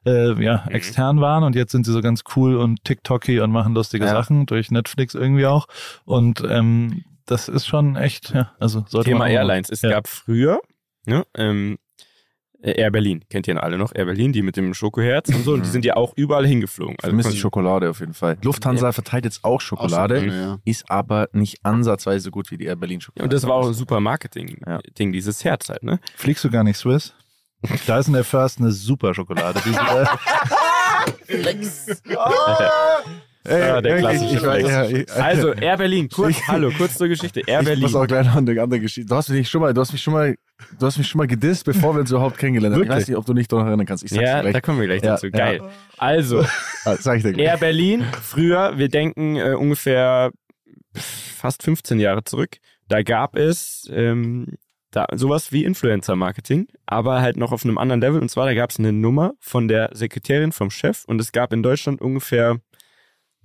äh, 0.06 0.42
ja, 0.42 0.64
Mhm. 0.66 0.72
extern 0.72 1.20
waren 1.22 1.44
und 1.44 1.56
jetzt 1.56 1.72
sind 1.74 1.86
sie 1.86 1.92
so 1.92 2.02
ganz 2.02 2.24
cool 2.36 2.56
und 2.56 2.84
TikToky 2.86 3.40
und 3.42 3.52
machen 3.52 3.74
lustige 3.74 4.06
Ja. 4.06 4.12
Sachen 4.12 4.46
durch 4.46 4.72
Netflix 4.72 5.14
irgendwie 5.16 5.46
auch. 5.46 5.55
Und 6.06 6.44
ähm, 6.48 7.04
das 7.26 7.48
ist 7.48 7.66
schon 7.66 7.96
echt, 7.96 8.32
ja, 8.32 8.52
also 8.60 8.86
sollte 8.88 9.10
Thema 9.10 9.20
man 9.20 9.30
auch 9.30 9.34
Airlines. 9.34 9.70
Es 9.70 9.82
ja. 9.82 9.90
gab 9.90 10.08
früher 10.08 10.60
ne, 11.06 11.26
ähm, 11.36 11.78
äh, 12.62 12.80
Air 12.80 12.92
Berlin, 12.92 13.24
kennt 13.30 13.48
ihr 13.48 13.62
alle 13.62 13.78
noch? 13.78 13.94
Air 13.94 14.06
Berlin, 14.06 14.34
die 14.34 14.42
mit 14.42 14.58
dem 14.58 14.74
Schokoherz 14.74 15.30
und 15.30 15.44
so, 15.44 15.54
und 15.54 15.64
die 15.66 15.70
sind 15.70 15.86
ja 15.86 15.96
auch 15.96 16.14
überall 16.16 16.48
hingeflogen. 16.48 16.96
Also 17.02 17.30
die 17.30 17.38
Schokolade 17.38 17.90
auf 17.90 18.00
jeden 18.00 18.14
Fall. 18.14 18.38
Lufthansa 18.42 18.92
verteilt 18.92 19.26
jetzt 19.26 19.44
auch 19.44 19.56
Auch 19.56 19.62
Schokolade, 19.62 20.20
so, 20.20 20.26
ja. 20.26 20.58
ist 20.66 20.90
aber 20.90 21.30
nicht 21.32 21.64
ansatzweise 21.64 22.26
so 22.26 22.32
gut 22.32 22.52
wie 22.52 22.58
die 22.58 22.66
Air 22.66 22.76
Berlin 22.76 23.00
ja, 23.00 23.06
Schokolade. 23.06 23.26
und 23.26 23.34
das 23.34 23.48
war 23.48 23.56
auch 23.56 23.68
ein 23.68 23.74
super 23.74 24.00
Marketing-Ding, 24.00 25.12
dieses 25.12 25.44
Herz 25.44 25.70
halt, 25.70 25.84
ne? 25.84 26.00
Fliegst 26.16 26.44
du 26.44 26.50
gar 26.50 26.64
nicht 26.64 26.78
Swiss? 26.78 27.14
Da 27.88 28.00
ist 28.00 28.08
in 28.08 28.14
der 28.14 28.24
First 28.24 28.60
eine 28.60 28.72
super 28.72 29.14
Schokolade. 29.14 29.60
Die, 29.66 29.72
äh, 31.32 31.44
Ey, 33.48 33.60
Ja, 33.60 33.82
der 33.82 33.98
wirklich, 33.98 34.20
klassische 34.20 34.36
ich 34.38 34.44
weiß, 34.46 34.64
Flex. 34.64 34.70
ja, 34.72 34.98
ich, 35.18 35.24
Also, 35.24 35.54
Air 35.54 35.78
Berlin, 35.78 36.10
kurz, 36.10 36.32
Ich- 36.32 36.48
hallo, 36.48 36.72
kurz 36.76 36.98
zur 36.98 37.08
Geschichte. 37.08 37.42
Air 37.46 37.60
ich 37.60 37.66
Berlin. 37.66 37.82
muss 37.84 37.96
auch 37.96 38.08
gleich 38.08 38.26
noch 38.26 38.36
eine 38.36 38.62
andere 38.62 38.80
Geschichte. 38.80 39.08
Du 39.08 39.16
hast 39.16 39.30
mich 39.30 39.48
schon 39.50 39.62
mal, 39.62 39.74
du 39.74 39.82
hast 39.82 39.92
mich 39.92 40.02
schon 40.02 40.14
mal, 40.14 40.36
du 40.80 40.86
hast 40.86 40.98
mich 40.98 41.08
schon 41.08 41.20
mal 41.20 41.28
gedisst, 41.28 41.64
bevor 41.66 41.94
wir 41.96 42.00
uns 42.02 42.12
überhaupt 42.12 42.38
kennengelernt 42.38 42.76
haben. 42.76 42.84
Ich 42.84 42.90
weiß 42.90 43.08
nicht, 43.08 43.18
ob 43.18 43.26
du 43.26 43.34
dich 43.34 43.48
daran 43.48 43.68
erinnern 43.68 43.86
kannst. 43.86 44.04
Ich 44.04 44.10
sag's 44.12 44.24
Ja, 44.24 44.38
dir 44.40 44.44
da 44.46 44.50
gleich. 44.52 44.64
kommen 44.64 44.80
wir 44.80 44.88
gleich 44.88 45.04
Ja, 45.04 45.12
dazu. 45.12 45.28
ja. 45.28 45.32
Geil. 45.32 45.62
Also, 45.98 46.40
Ah, 46.86 46.96
sag 47.00 47.18
ich 47.18 47.24
dir 47.24 47.34
gleich. 47.34 47.48
Air 47.48 47.58
Berlin, 47.58 48.04
früher, 48.22 48.78
wir 48.78 48.90
denken 48.90 49.36
äh, 49.36 49.54
ungefähr 49.54 50.32
fast 50.94 51.64
15 51.64 52.00
Jahre 52.00 52.24
zurück, 52.24 52.58
da 52.88 53.02
gab 53.04 53.36
es 53.36 53.90
ähm, 53.94 54.56
da 54.92 55.08
sowas 55.14 55.52
wie 55.52 55.66
Influencer-Marketing, 55.66 56.68
aber 56.86 57.22
halt 57.22 57.36
noch 57.38 57.52
auf 57.52 57.66
einem 57.66 57.78
anderen 57.78 58.00
Level. 58.02 58.22
Und 58.22 58.30
zwar, 58.30 58.46
da 58.46 58.54
gab 58.54 58.70
es 58.70 58.80
eine 58.80 58.94
Nummer 58.94 59.34
von 59.40 59.68
der 59.68 59.90
Sekretärin 59.94 60.52
vom 60.54 60.70
Chef 60.72 61.04
und 61.06 61.20
es 61.20 61.32
gab 61.34 61.52
in 61.52 61.64
Deutschland 61.64 62.02
ungefähr, 62.02 62.60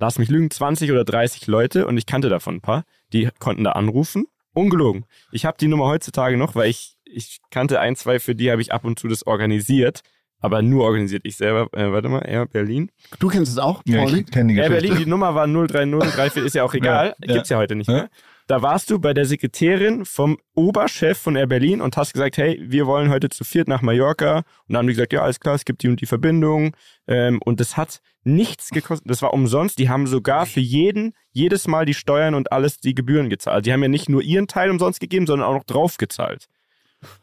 lass 0.00 0.18
mich 0.18 0.28
lügen, 0.28 0.50
20 0.50 0.90
oder 0.90 1.04
30 1.04 1.46
Leute 1.46 1.86
und 1.86 1.96
ich 1.96 2.06
kannte 2.06 2.28
davon 2.28 2.56
ein 2.56 2.60
paar, 2.60 2.84
die 3.12 3.28
konnten 3.38 3.64
da 3.64 3.72
anrufen. 3.72 4.26
Ungelogen. 4.52 5.04
Ich 5.30 5.44
habe 5.44 5.58
die 5.60 5.68
Nummer 5.68 5.86
heutzutage 5.86 6.36
noch, 6.36 6.56
weil 6.56 6.70
ich, 6.70 6.96
ich 7.04 7.38
kannte 7.50 7.78
ein, 7.78 7.94
zwei, 7.94 8.18
für 8.18 8.34
die 8.34 8.50
habe 8.50 8.60
ich 8.60 8.72
ab 8.72 8.84
und 8.84 8.98
zu 8.98 9.06
das 9.06 9.26
organisiert. 9.26 10.00
Aber 10.42 10.62
nur 10.62 10.84
organisiert 10.84 11.26
ich 11.26 11.36
selber. 11.36 11.68
Äh, 11.78 11.92
warte 11.92 12.08
mal, 12.08 12.20
Air 12.20 12.46
Berlin. 12.46 12.90
Du 13.18 13.28
kennst 13.28 13.52
es 13.52 13.58
auch, 13.58 13.82
ja, 13.84 13.98
Pauli? 13.98 14.20
ich 14.20 14.30
kenne 14.30 14.54
die 14.54 14.58
Air. 14.58 14.70
Berlin, 14.70 14.96
die 14.96 15.06
Nummer 15.06 15.34
war 15.34 15.46
03034, 15.46 16.44
ist 16.44 16.54
ja 16.54 16.64
auch 16.64 16.72
egal. 16.72 17.14
Ja, 17.20 17.26
ja. 17.26 17.34
Gibt's 17.34 17.50
ja 17.50 17.58
heute 17.58 17.76
nicht 17.76 17.90
Ja. 17.90 18.08
Da 18.50 18.62
warst 18.62 18.90
du 18.90 18.98
bei 18.98 19.14
der 19.14 19.26
Sekretärin 19.26 20.04
vom 20.04 20.36
Oberchef 20.56 21.16
von 21.16 21.36
Air 21.36 21.46
Berlin 21.46 21.80
und 21.80 21.96
hast 21.96 22.12
gesagt, 22.12 22.36
hey, 22.36 22.60
wir 22.60 22.84
wollen 22.88 23.08
heute 23.08 23.28
zu 23.28 23.44
viert 23.44 23.68
nach 23.68 23.80
Mallorca. 23.80 24.38
Und 24.38 24.44
dann 24.66 24.78
haben 24.78 24.86
die 24.88 24.94
gesagt, 24.94 25.12
ja, 25.12 25.22
alles 25.22 25.38
klar, 25.38 25.54
es 25.54 25.64
gibt 25.64 25.84
die 25.84 25.88
und 25.88 26.00
die 26.00 26.06
Verbindung. 26.06 26.74
Ähm, 27.06 27.40
und 27.44 27.60
das 27.60 27.76
hat 27.76 28.00
nichts 28.24 28.70
gekostet. 28.70 29.08
Das 29.08 29.22
war 29.22 29.34
umsonst. 29.34 29.78
Die 29.78 29.88
haben 29.88 30.08
sogar 30.08 30.46
für 30.46 30.58
jeden, 30.58 31.12
jedes 31.30 31.68
Mal 31.68 31.84
die 31.86 31.94
Steuern 31.94 32.34
und 32.34 32.50
alles 32.50 32.78
die 32.78 32.96
Gebühren 32.96 33.30
gezahlt. 33.30 33.66
Die 33.66 33.72
haben 33.72 33.82
ja 33.82 33.88
nicht 33.88 34.08
nur 34.08 34.20
ihren 34.20 34.48
Teil 34.48 34.68
umsonst 34.70 34.98
gegeben, 34.98 35.28
sondern 35.28 35.46
auch 35.48 35.54
noch 35.54 35.62
drauf 35.64 35.96
gezahlt. 35.96 36.46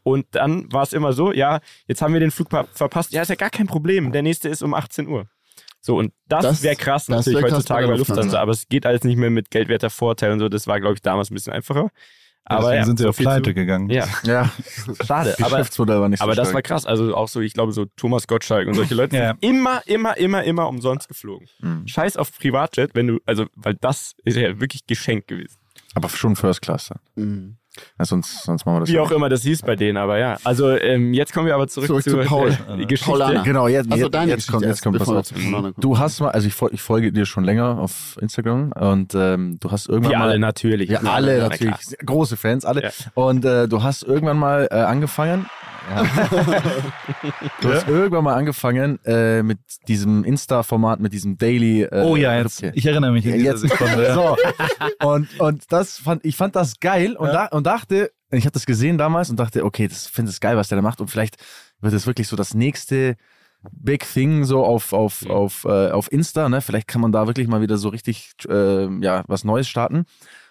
Und 0.03 0.27
dann 0.31 0.71
war 0.71 0.83
es 0.83 0.93
immer 0.93 1.11
so, 1.11 1.33
ja, 1.33 1.59
jetzt 1.89 2.01
haben 2.01 2.13
wir 2.13 2.21
den 2.21 2.31
Flug 2.31 2.51
ver- 2.51 2.69
verpasst. 2.71 3.11
Ja, 3.11 3.21
ist 3.21 3.27
ja 3.27 3.35
gar 3.35 3.49
kein 3.49 3.67
Problem. 3.67 4.13
Der 4.13 4.21
nächste 4.23 4.47
ist 4.47 4.61
um 4.63 4.73
18 4.73 5.09
Uhr. 5.09 5.27
So, 5.81 5.97
und 5.97 6.11
das, 6.27 6.43
Das- 6.43 6.63
wäre 6.63 6.75
krass 6.75 7.05
das 7.05 7.25
natürlich 7.25 7.41
wär 7.43 7.49
krass 7.49 7.59
heutzutage 7.59 7.87
bei 7.87 7.95
Lufthansa, 7.95 8.21
Lufthansa. 8.21 8.41
aber 8.41 8.51
es 8.51 8.67
geht 8.67 8.85
alles 8.85 9.03
nicht 9.03 9.17
mehr 9.17 9.29
mit 9.29 9.51
geldwerter 9.51 9.89
Vorteil 9.89 10.31
und 10.31 10.39
so. 10.39 10.49
Das 10.49 10.67
war, 10.67 10.79
glaube 10.79 10.95
ich, 10.95 11.01
damals 11.01 11.31
ein 11.31 11.35
bisschen 11.35 11.53
einfacher. 11.53 11.89
Aber 12.49 12.61
Deswegen 12.61 12.77
ja, 12.79 12.85
sind 12.85 12.97
sie 12.97 13.03
so 13.03 13.09
auf 13.09 13.15
viel 13.17 13.25
Pleite 13.25 13.49
zu- 13.49 13.53
gegangen. 13.53 13.89
Ja, 13.89 14.07
Ja, 14.23 14.49
schade. 15.05 15.35
Aber, 15.41 15.51
war 15.51 15.59
nicht 16.09 16.19
so 16.19 16.23
aber 16.23 16.33
das 16.35 16.53
war 16.53 16.61
krass. 16.61 16.85
Also 16.85 17.13
auch 17.13 17.27
so, 17.27 17.41
ich 17.41 17.51
glaube, 17.53 17.73
so 17.73 17.85
Thomas 17.97 18.25
Gottschalk 18.25 18.67
und 18.69 18.73
solche 18.73 18.95
Leute 18.95 19.15
Ja. 19.17 19.29
sind 19.31 19.43
immer, 19.43 19.81
immer, 19.85 20.15
immer, 20.17 20.43
immer 20.45 20.67
umsonst 20.69 21.09
geflogen. 21.09 21.47
Mhm. 21.59 21.85
Scheiß 21.87 22.15
auf 22.15 22.31
Privatjet, 22.37 22.91
wenn 22.95 23.07
du, 23.07 23.19
also, 23.25 23.47
weil 23.55 23.73
das 23.75 24.13
ist 24.23 24.37
ja 24.37 24.61
wirklich 24.61 24.85
geschenkt 24.87 25.27
gewesen. 25.27 25.57
Aber 25.93 26.07
schon 26.09 26.35
First 26.37 26.61
Class 26.61 26.89
dann. 26.89 26.99
Mhm. 27.25 27.57
Ja, 27.99 28.05
sonst, 28.05 28.43
sonst 28.43 28.65
machen 28.65 28.77
wir 28.77 28.79
das 28.81 28.89
Wie 28.89 28.93
ja 28.93 29.01
auch 29.01 29.11
immer 29.11 29.29
das 29.29 29.41
hieß 29.43 29.61
bei 29.63 29.75
denen, 29.75 29.97
aber 29.97 30.17
ja. 30.17 30.37
Also 30.43 30.69
ähm, 30.71 31.13
jetzt 31.13 31.33
kommen 31.33 31.47
wir 31.47 31.55
aber 31.55 31.67
zurück, 31.67 31.87
Zurück 31.87 32.03
zu, 32.03 32.11
zu 32.11 32.17
Paul. 32.27 32.49
äh, 32.49 32.77
die 32.77 32.87
Geschichte. 32.87 33.11
Paulaner. 33.11 33.43
Genau, 33.43 33.67
jetzt, 33.67 33.91
Also 33.91 34.05
jetzt, 34.05 34.13
deine 34.15 34.31
jetzt 34.31 34.51
kommt, 34.51 34.65
jetzt 34.65 34.81
kommt 34.83 34.99
was 34.99 35.33
wir. 35.35 35.73
Du 35.77 35.97
hast 35.97 36.19
mal, 36.19 36.29
also 36.31 36.47
ich, 36.47 36.55
ich 36.71 36.81
folge 36.81 37.11
dir 37.11 37.25
schon 37.25 37.43
länger 37.43 37.77
auf 37.79 38.17
Instagram 38.21 38.71
und 38.73 39.13
ähm, 39.15 39.57
du 39.59 39.71
hast 39.71 39.89
irgendwann 39.89 40.11
Wir 40.11 40.17
mal 40.19 40.29
alle 40.29 40.39
natürlich. 40.39 40.89
Ja, 40.89 40.99
alle 41.01 41.37
Na 41.39 41.49
natürlich. 41.49 41.75
klar. 41.75 41.97
Große 42.05 42.37
Fans, 42.37 42.65
alle. 42.65 42.83
Ja. 42.83 42.89
Und 43.13 43.45
äh, 43.45 43.67
du 43.67 43.83
hast 43.83 44.03
irgendwann 44.03 44.37
mal 44.37 44.67
äh, 44.71 44.75
angefangen. 44.75 45.45
Ja. 45.89 46.03
du 47.61 47.73
hast 47.73 47.87
irgendwann 47.87 48.23
mal 48.23 48.33
angefangen 48.35 48.99
äh, 49.05 49.41
mit 49.43 49.59
diesem 49.87 50.23
Insta-Format, 50.25 50.99
mit 50.99 51.13
diesem 51.13 51.37
Daily. 51.37 51.83
Äh, 51.83 52.03
Oh 52.03 52.15
ja, 52.15 52.37
jetzt, 52.37 52.57
Rückkehr. 52.61 52.71
ich 52.75 52.85
erinnere 52.85 53.11
mich 53.11 53.23
Jetzt- 53.25 53.61
Sekunde. 53.61 54.03
Ja. 54.07 54.13
So. 54.13 54.37
Und, 55.07 55.39
und 55.39 55.63
das 55.71 55.97
fand, 55.97 56.25
ich 56.25 56.35
fand 56.35 56.55
das 56.55 56.79
geil 56.79 57.15
und, 57.15 57.27
da, 57.29 57.45
und 57.47 57.65
dachte, 57.67 58.11
ich 58.31 58.45
habe 58.45 58.53
das 58.53 58.65
gesehen 58.65 58.97
damals 58.97 59.29
und 59.29 59.37
dachte, 59.39 59.63
okay, 59.63 59.87
das 59.87 60.07
finde 60.07 60.31
es 60.31 60.39
geil, 60.39 60.57
was 60.57 60.67
der 60.69 60.77
da 60.77 60.81
macht 60.81 60.99
und 61.01 61.09
vielleicht 61.09 61.37
wird 61.81 61.93
es 61.93 62.07
wirklich 62.07 62.27
so 62.27 62.35
das 62.35 62.53
nächste 62.53 63.15
Big 63.71 64.05
Thing 64.11 64.43
so 64.45 64.63
auf, 64.63 64.93
auf, 64.93 65.25
auf, 65.29 65.65
äh, 65.65 65.89
auf 65.91 66.11
Insta, 66.11 66.47
ne? 66.49 66.61
Vielleicht 66.61 66.87
kann 66.87 67.01
man 67.01 67.11
da 67.11 67.27
wirklich 67.27 67.47
mal 67.47 67.61
wieder 67.61 67.77
so 67.77 67.89
richtig 67.89 68.33
äh, 68.47 68.87
ja, 69.03 69.23
was 69.27 69.43
Neues 69.43 69.67
starten. 69.67 70.05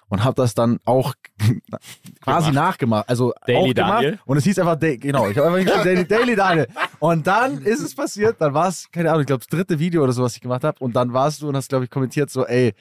Und 0.09 0.23
habe 0.23 0.37
das 0.37 0.55
dann 0.55 0.79
auch 0.85 1.15
quasi 2.21 2.53
nachgemacht. 2.53 3.09
Also 3.09 3.33
Daily 3.47 3.71
auch 3.71 3.75
gemacht. 3.75 3.93
Daniel? 4.05 4.19
Und 4.25 4.37
es 4.37 4.45
hieß 4.45 4.59
einfach, 4.61 4.77
Da- 4.77 4.97
genau, 4.97 5.29
ich 5.29 5.37
habe 5.37 5.49
einfach 5.49 5.65
gesagt, 5.65 5.85
Daily, 5.87 6.05
Daily 6.07 6.37
Daniel. 6.37 6.69
Und 7.01 7.27
dann 7.27 7.59
ist 7.63 7.81
es 7.81 7.95
passiert, 7.95 8.37
dann 8.41 8.55
war 8.55 8.69
es, 8.69 8.89
keine 8.93 9.11
Ahnung, 9.11 9.23
ich 9.23 9.27
glaube, 9.27 9.41
das 9.41 9.49
dritte 9.49 9.79
Video 9.81 10.05
oder 10.05 10.13
so, 10.13 10.23
was 10.23 10.37
ich 10.37 10.41
gemacht 10.41 10.63
habe. 10.65 10.79
Und 10.79 10.95
dann 10.95 11.13
warst 11.13 11.43
du 11.43 11.49
und 11.49 11.57
hast, 11.57 11.69
glaube 11.69 11.85
ich, 11.85 11.91
kommentiert 11.91 12.31
so, 12.31 12.47
ey, 12.47 12.75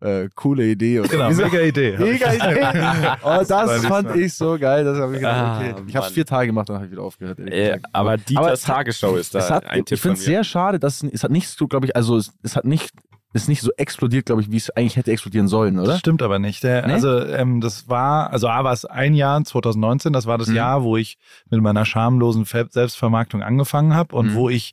äh, 0.00 0.28
coole 0.34 0.64
Idee. 0.64 1.00
Und 1.00 1.10
Genau, 1.10 1.28
Diese- 1.28 1.44
mega 1.44 1.60
Idee. 1.60 1.96
Mega 1.98 2.32
Idee. 2.32 3.16
Und 3.22 3.50
das 3.50 3.84
fand 3.86 4.14
ich 4.16 4.32
so 4.34 4.56
geil, 4.58 4.84
dass 4.84 4.98
hab 4.98 5.10
ich 5.10 5.16
gedacht, 5.16 5.36
Ah, 5.36 5.56
okay. 5.56 5.82
Ich 5.88 5.96
habe 5.96 6.06
es 6.06 6.12
vier 6.12 6.24
Tage 6.26 6.46
gemacht, 6.46 6.68
dann 6.68 6.76
habe 6.76 6.86
ich 6.86 6.92
wieder 6.92 7.02
aufgehört. 7.02 7.38
Äh, 7.40 7.78
aber 7.92 8.16
Dieters 8.16 8.60
es 8.60 8.62
Tagesschau 8.62 9.16
ist 9.16 9.34
da 9.34 9.38
es 9.40 9.50
hat, 9.50 9.66
ein 9.66 9.84
Tipp 9.84 9.96
ich 9.96 10.00
finde 10.00 10.18
es 10.18 10.24
sehr 10.24 10.44
schade, 10.44 10.78
dass 10.78 11.02
es 11.02 11.24
hat 11.24 11.30
nicht 11.30 11.48
so, 11.48 11.66
glaube 11.66 11.86
ich, 11.86 11.96
also 11.96 12.16
es, 12.16 12.32
es 12.42 12.54
hat 12.54 12.64
nicht, 12.64 12.90
ist 13.32 13.48
nicht 13.48 13.60
so 13.60 13.70
explodiert, 13.76 14.26
glaube 14.26 14.40
ich, 14.40 14.50
wie 14.50 14.56
es 14.56 14.70
eigentlich 14.70 14.96
hätte 14.96 15.10
explodieren 15.12 15.48
sollen, 15.48 15.78
oder? 15.78 15.88
Das 15.92 15.98
stimmt 15.98 16.22
aber 16.22 16.38
nicht. 16.38 16.62
Der, 16.62 16.86
Nee? 16.86 16.92
Also 16.94 17.18
ähm, 17.26 17.60
das 17.60 17.88
war, 17.88 18.30
also 18.32 18.48
A 18.48 18.62
war 18.64 18.72
es 18.72 18.84
ein 18.84 19.14
Jahr, 19.14 19.42
2019, 19.44 20.12
das 20.12 20.26
war 20.26 20.38
das 20.38 20.48
Mhm. 20.48 20.54
Jahr, 20.56 20.82
wo 20.84 20.96
ich 20.96 21.18
mit 21.50 21.60
meiner 21.60 21.84
schamlosen 21.84 22.44
Selbstvermarktung 22.44 23.42
angefangen 23.42 23.94
habe 23.94 24.14
und 24.16 24.28
Mhm. 24.28 24.34
wo 24.34 24.48
ich 24.48 24.72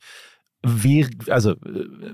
we 0.66 1.08
also 1.30 1.52
äh, 1.52 1.56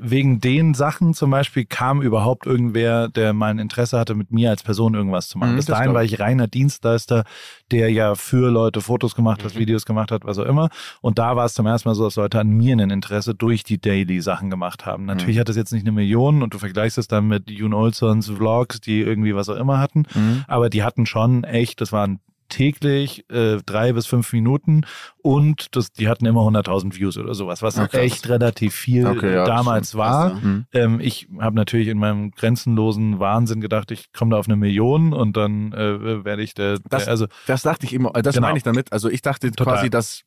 wegen 0.01 0.39
den 0.41 0.73
Sachen 0.73 1.13
zum 1.13 1.31
Beispiel 1.31 1.65
kam 1.65 2.01
überhaupt 2.01 2.45
irgendwer, 2.45 3.07
der 3.07 3.33
mein 3.33 3.59
Interesse 3.59 3.97
hatte, 3.97 4.13
mit 4.15 4.31
mir 4.31 4.49
als 4.49 4.63
Person 4.63 4.93
irgendwas 4.93 5.29
zu 5.29 5.37
machen. 5.37 5.53
Mhm, 5.53 5.55
Bis 5.57 5.65
dahin 5.65 5.93
war 5.93 6.03
ich 6.03 6.19
reiner 6.19 6.47
Dienstleister, 6.47 7.23
der 7.71 7.89
ja 7.91 8.15
für 8.15 8.51
Leute 8.51 8.81
Fotos 8.81 9.15
gemacht 9.15 9.43
hat, 9.43 9.55
Mhm. 9.55 9.59
Videos 9.59 9.85
gemacht 9.85 10.11
hat, 10.11 10.25
was 10.25 10.37
auch 10.37 10.45
immer. 10.45 10.69
Und 11.01 11.17
da 11.19 11.35
war 11.35 11.45
es 11.45 11.53
zum 11.53 11.65
ersten 11.65 11.87
Mal 11.89 11.95
so, 11.95 12.03
dass 12.05 12.15
Leute 12.17 12.39
an 12.39 12.49
mir 12.49 12.75
ein 12.75 12.89
Interesse 12.89 13.33
durch 13.35 13.63
die 13.63 13.79
Daily-Sachen 13.79 14.49
gemacht 14.49 14.85
haben. 14.85 15.05
Natürlich 15.05 15.35
Mhm. 15.37 15.39
hat 15.41 15.49
das 15.49 15.55
jetzt 15.55 15.71
nicht 15.73 15.83
eine 15.83 15.91
Million 15.91 16.43
und 16.43 16.53
du 16.53 16.57
vergleichst 16.59 16.97
es 16.97 17.07
dann 17.07 17.27
mit 17.27 17.49
June 17.49 17.75
Olsons 17.75 18.29
Vlogs, 18.29 18.81
die 18.81 18.99
irgendwie 19.01 19.35
was 19.35 19.49
auch 19.49 19.55
immer 19.57 19.79
hatten. 19.79 20.03
Mhm. 20.13 20.43
Aber 20.47 20.69
die 20.69 20.83
hatten 20.83 21.05
schon 21.05 21.43
echt, 21.43 21.81
das 21.81 21.91
waren 21.91 22.19
täglich 22.51 23.25
äh, 23.31 23.57
drei 23.65 23.93
bis 23.93 24.05
fünf 24.05 24.31
Minuten 24.33 24.85
und 25.23 25.75
das, 25.75 25.91
die 25.91 26.07
hatten 26.07 26.25
immer 26.27 26.41
100.000 26.41 26.95
Views 26.95 27.17
oder 27.17 27.33
sowas, 27.33 27.63
was 27.63 27.75
krass. 27.75 27.93
echt 27.95 28.29
relativ 28.29 28.75
viel 28.75 29.07
Okay, 29.07 29.33
ja, 29.33 29.45
damals 29.45 29.95
war. 29.95 30.35
Mhm. 30.35 30.65
Ähm, 30.73 30.99
ich 30.99 31.27
habe 31.39 31.55
natürlich 31.55 31.87
in 31.87 31.97
meinem 31.97 32.31
grenzenlosen 32.31 33.19
Wahnsinn 33.19 33.61
gedacht, 33.61 33.89
ich 33.91 34.11
komme 34.13 34.31
da 34.31 34.37
auf 34.37 34.47
eine 34.47 34.55
Million 34.57 35.13
und 35.13 35.35
dann 35.35 35.71
äh, 35.73 36.23
werde 36.23 36.43
ich 36.43 36.53
der, 36.53 36.77
Das- 36.89 37.05
der 37.05 37.11
also 37.11 37.25
Das 37.47 37.63
dachte 37.63 37.85
ich 37.87 37.93
immer, 37.93 38.15
äh, 38.15 38.21
das 38.21 38.35
Genau. 38.35 38.47
meine 38.47 38.57
ich 38.57 38.63
damit. 38.63 38.91
Also 38.93 39.09
ich 39.09 39.21
dachte 39.23 39.49
Total. 39.51 39.75
quasi, 39.75 39.89
dass 39.89 40.21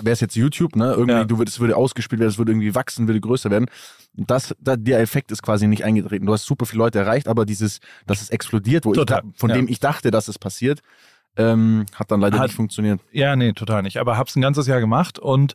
wäre 0.00 0.12
es 0.12 0.20
jetzt 0.20 0.36
YouTube, 0.36 0.76
ne? 0.76 0.92
Irgendwie, 0.92 1.10
Ja. 1.12 1.24
du 1.24 1.38
würdest, 1.38 1.56
es 1.56 1.60
würde 1.60 1.76
ausgespielt 1.76 2.20
werden, 2.20 2.30
es 2.30 2.38
würde 2.38 2.52
irgendwie 2.52 2.72
wachsen, 2.76 3.08
würde 3.08 3.20
größer 3.20 3.50
werden. 3.50 3.66
Das, 4.14 4.54
da, 4.60 4.76
der 4.76 5.00
Effekt 5.00 5.32
ist 5.32 5.42
quasi 5.42 5.66
nicht 5.66 5.82
eingetreten. 5.84 6.24
Du 6.24 6.32
hast 6.32 6.44
super 6.46 6.66
viele 6.66 6.78
Leute 6.84 7.00
erreicht, 7.00 7.26
aber 7.26 7.44
dieses, 7.44 7.80
dass 8.06 8.22
es 8.22 8.30
explodiert, 8.30 8.84
wo 8.84 8.92
ich 8.92 8.98
Total, 8.98 9.22
von 9.34 9.50
ja. 9.50 9.56
dem 9.56 9.66
ich 9.66 9.80
dachte, 9.80 10.12
dass 10.12 10.28
es 10.28 10.38
passiert, 10.38 10.82
ähm, 11.36 11.86
hat 11.94 12.10
dann 12.10 12.20
leider 12.20 12.38
Hat- 12.38 12.46
nicht 12.48 12.56
funktioniert. 12.56 13.00
Ja, 13.12 13.36
nee, 13.36 13.52
total 13.52 13.82
nicht. 13.82 13.98
Aber 13.98 14.16
hab's 14.16 14.36
ein 14.36 14.42
ganzes 14.42 14.66
Jahr 14.66 14.80
gemacht 14.80 15.18
und 15.18 15.54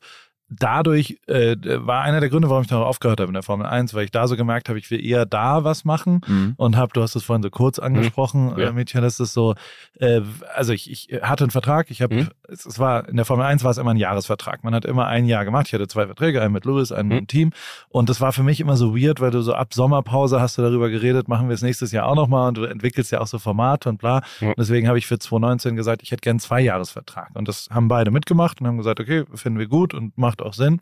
dadurch 0.59 1.17
äh, 1.27 1.55
war 1.85 2.01
einer 2.01 2.19
der 2.19 2.29
Gründe, 2.29 2.49
warum 2.49 2.63
ich 2.63 2.69
noch 2.69 2.85
aufgehört 2.85 3.19
habe 3.19 3.29
in 3.29 3.33
der 3.33 3.43
Formel 3.43 3.65
1, 3.65 3.93
weil 3.93 4.05
ich 4.05 4.11
da 4.11 4.27
so 4.27 4.35
gemerkt 4.37 4.69
habe, 4.69 4.79
ich 4.79 4.89
will 4.91 5.03
eher 5.05 5.25
da 5.25 5.63
was 5.63 5.85
machen 5.85 6.21
Mhm. 6.27 6.53
und 6.57 6.77
habe, 6.77 6.91
du 6.93 7.01
hast 7.01 7.15
es 7.15 7.23
vorhin 7.23 7.43
so 7.43 7.49
kurz 7.49 7.79
angesprochen, 7.79 8.53
Ja. 8.57 8.69
äh, 8.69 8.73
Mädchen, 8.73 9.01
das 9.01 9.19
ist 9.19 9.33
so, 9.33 9.55
äh, 9.99 10.21
also 10.55 10.73
ich, 10.73 10.89
ich 10.91 11.21
hatte 11.21 11.43
einen 11.43 11.51
Vertrag, 11.51 11.89
ich 11.91 12.01
habe, 12.01 12.15
Mhm. 12.15 12.27
es, 12.47 12.65
es 12.65 12.79
war, 12.79 13.07
in 13.07 13.15
der 13.15 13.25
Formel 13.25 13.45
1 13.45 13.63
war 13.63 13.71
es 13.71 13.77
immer 13.77 13.91
ein 13.91 13.97
Jahresvertrag. 13.97 14.63
Man 14.63 14.73
hat 14.73 14.85
immer 14.85 15.07
ein 15.07 15.25
Jahr 15.25 15.45
gemacht. 15.45 15.67
Ich 15.67 15.73
hatte 15.73 15.87
zwei 15.87 16.05
Verträge, 16.05 16.41
einen 16.41 16.53
mit 16.53 16.65
Lewis, 16.65 16.91
einen 16.91 17.09
mit 17.09 17.15
Mhm. 17.15 17.21
dem 17.21 17.27
Team. 17.27 17.51
Und 17.89 18.09
das 18.09 18.21
war 18.21 18.31
für 18.33 18.43
mich 18.43 18.59
immer 18.59 18.77
so 18.77 18.95
weird, 18.95 19.21
weil 19.21 19.31
du 19.31 19.41
so 19.41 19.53
ab 19.53 19.73
Sommerpause 19.73 20.39
hast 20.41 20.57
du 20.57 20.61
darüber 20.61 20.89
geredet, 20.89 21.27
machen 21.27 21.47
wir 21.49 21.53
es 21.53 21.61
nächstes 21.61 21.91
Jahr 21.91 22.05
auch 22.07 22.15
nochmal 22.15 22.47
und 22.49 22.57
du 22.57 22.63
entwickelst 22.65 23.11
ja 23.11 23.21
auch 23.21 23.27
so 23.27 23.39
Formate 23.39 23.89
und 23.89 23.97
bla. 23.97 24.21
Und 24.41 24.55
deswegen 24.57 24.87
habe 24.87 24.97
ich 24.97 25.07
für 25.07 25.17
2019 25.19 25.75
gesagt, 25.75 26.01
ich 26.03 26.11
hätte 26.11 26.21
gern 26.21 26.33
einen 26.35 26.39
Zweijahresvertrag. 26.39 27.29
Und 27.35 27.47
das 27.47 27.69
haben 27.71 27.87
beide 27.87 28.11
mitgemacht 28.11 28.61
und 28.61 28.67
haben 28.67 28.77
gesagt, 28.77 28.99
okay, 28.99 29.23
finden 29.33 29.59
wir 29.59 29.67
gut 29.67 29.93
und 29.93 30.17
macht 30.17 30.41
auch 30.45 30.53
Sinn. 30.53 30.79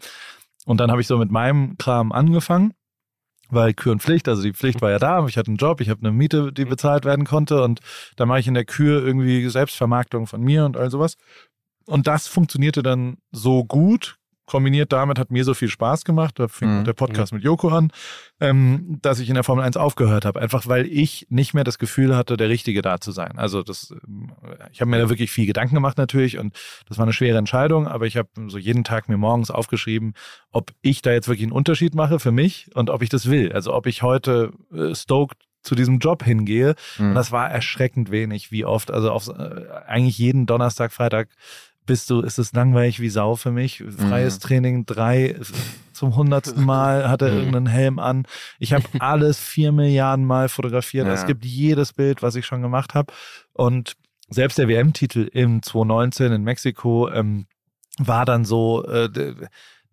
Und 0.66 0.80
dann 0.80 0.92
habe 0.92 1.02
ich 1.02 1.08
so 1.08 1.18
mit 1.18 1.32
meinem 1.32 1.78
Kram 1.78 2.12
angefangen, 2.12 2.74
weil 3.50 3.74
Kür 3.74 3.94
und 3.94 4.02
Pflicht, 4.02 4.28
also 4.28 4.42
die 4.42 4.54
Pflicht 4.54 4.82
war 4.82 4.92
ja 4.92 5.00
da, 5.00 5.26
ich 5.28 5.38
hatte 5.38 5.50
einen 5.50 5.58
Job, 5.58 5.82
ich 5.82 5.90
habe 5.90 6.02
eine 6.02 6.12
Miete, 6.12 6.54
die 6.54 6.66
bezahlt 6.66 7.06
werden 7.06 7.26
konnte 7.26 7.64
und 7.64 7.80
da 8.16 8.26
mache 8.26 8.40
ich 8.40 8.48
in 8.48 8.54
der 8.54 8.66
Kür 8.66 9.06
irgendwie 9.06 9.48
Selbstvermarktung 9.50 10.28
von 10.28 10.42
mir 10.42 10.66
und 10.66 10.78
all 10.78 10.90
sowas. 10.90 11.16
Und 11.86 12.08
das 12.08 12.28
funktionierte 12.28 12.82
dann 12.82 13.18
so 13.32 13.66
gut, 13.66 14.18
kombiniert 14.46 14.92
damit 14.92 15.20
hat 15.20 15.32
mir 15.32 15.44
so 15.46 15.54
viel 15.54 15.70
Spaß 15.70 16.04
gemacht, 16.04 16.38
da 16.38 16.48
fing 16.48 16.80
Mhm. 16.80 16.84
der 16.84 16.94
Podcast 16.94 17.34
mit 17.34 17.44
Joko 17.44 17.70
an, 17.70 17.92
ähm, 18.42 19.00
dass 19.02 19.20
ich 19.20 19.30
in 19.30 19.36
der 19.36 19.44
Formel 19.44 19.64
1 19.64 19.78
aufgehört 19.78 20.26
habe, 20.26 20.42
einfach 20.42 20.68
weil 20.68 20.86
ich 20.86 21.28
nicht 21.30 21.54
mehr 21.54 21.64
das 21.64 21.80
Gefühl 21.80 22.16
hatte, 22.16 22.36
der 22.36 22.50
Richtige 22.50 22.82
da 22.82 23.00
zu 23.00 23.12
sein. 23.12 23.38
Also 23.38 23.64
das, 23.64 23.94
ähm, 24.06 24.34
ich 24.72 24.82
habe 24.82 24.92
mir 24.92 25.00
da 25.00 25.10
wirklich 25.10 25.32
viel 25.32 25.46
Gedanken 25.46 25.76
gemacht 25.76 25.98
natürlich 25.98 26.38
und 26.40 26.56
das 26.88 26.98
war 26.98 27.04
eine 27.04 27.14
schwere 27.14 27.38
Entscheidung, 27.38 27.88
aber 27.88 28.06
ich 28.06 28.18
habe 28.18 28.30
so 28.48 28.58
jeden 28.58 28.84
Tag 28.84 29.08
mir 29.08 29.18
morgens 29.18 29.50
aufgeschrieben, 29.50 30.14
ob 30.52 30.72
ich 30.82 31.02
da 31.02 31.12
jetzt 31.12 31.28
wirklich 31.28 31.46
einen 31.46 31.54
Unterschied 31.54 31.96
mache 31.96 32.20
für 32.20 32.32
mich 32.32 32.70
und 32.76 32.90
ob 32.90 33.02
ich 33.02 33.10
das 33.10 33.30
will. 33.30 33.54
Also 33.54 33.74
ob 33.74 33.86
ich 33.88 34.02
heute 34.04 34.52
äh, 34.74 34.94
stoked 34.94 35.38
zu 35.62 35.76
diesem 35.76 36.00
Job 36.00 36.24
hingehe. 36.26 36.76
Mhm. 36.98 37.10
Und 37.10 37.16
das 37.16 37.32
war 37.32 37.50
erschreckend 37.50 38.12
wenig, 38.12 38.52
wie 38.52 38.66
oft. 38.66 38.92
Also 38.92 39.10
auf 39.12 39.30
äh, 39.30 39.66
eigentlich 39.88 40.18
jeden 40.18 40.46
Donnerstag, 40.46 40.92
Freitag 40.92 41.30
bist 41.86 42.10
du, 42.10 42.22
ist 42.22 42.38
es 42.40 42.54
langweilig 42.54 43.00
wie 43.00 43.10
Sau 43.10 43.36
für 43.36 43.52
mich. 43.52 43.84
Freies 43.98 44.40
Training 44.40 44.86
drei 44.86 45.36
zum 45.92 46.16
hundertsten 46.16 46.64
Mal 46.64 47.10
hat 47.10 47.22
er 47.22 47.32
Mhm. 47.32 47.38
irgendeinen 47.38 47.68
Helm 47.68 48.00
an. 48.00 48.26
Ich 48.60 48.74
habe 48.74 48.86
alles 49.00 49.40
vier 49.40 49.72
Milliarden 49.72 50.26
Mal 50.26 50.50
fotografiert. 50.50 51.08
Ja. 51.08 51.14
Es 51.14 51.26
gibt 51.26 51.46
jedes 51.46 51.94
Bild, 51.94 52.22
was 52.22 52.36
ich 52.36 52.46
schon 52.46 52.62
gemacht 52.62 52.94
habe. 52.94 53.14
Und 53.54 53.94
selbst 54.30 54.58
der 54.58 54.68
WM-Titel 54.68 55.30
im 55.32 55.62
2019 55.62 56.32
in 56.32 56.44
Mexiko 56.44 57.10
ähm, 57.12 57.46
war 58.00 58.26
dann 58.26 58.46
so, 58.46 58.84
äh, 58.86 59.10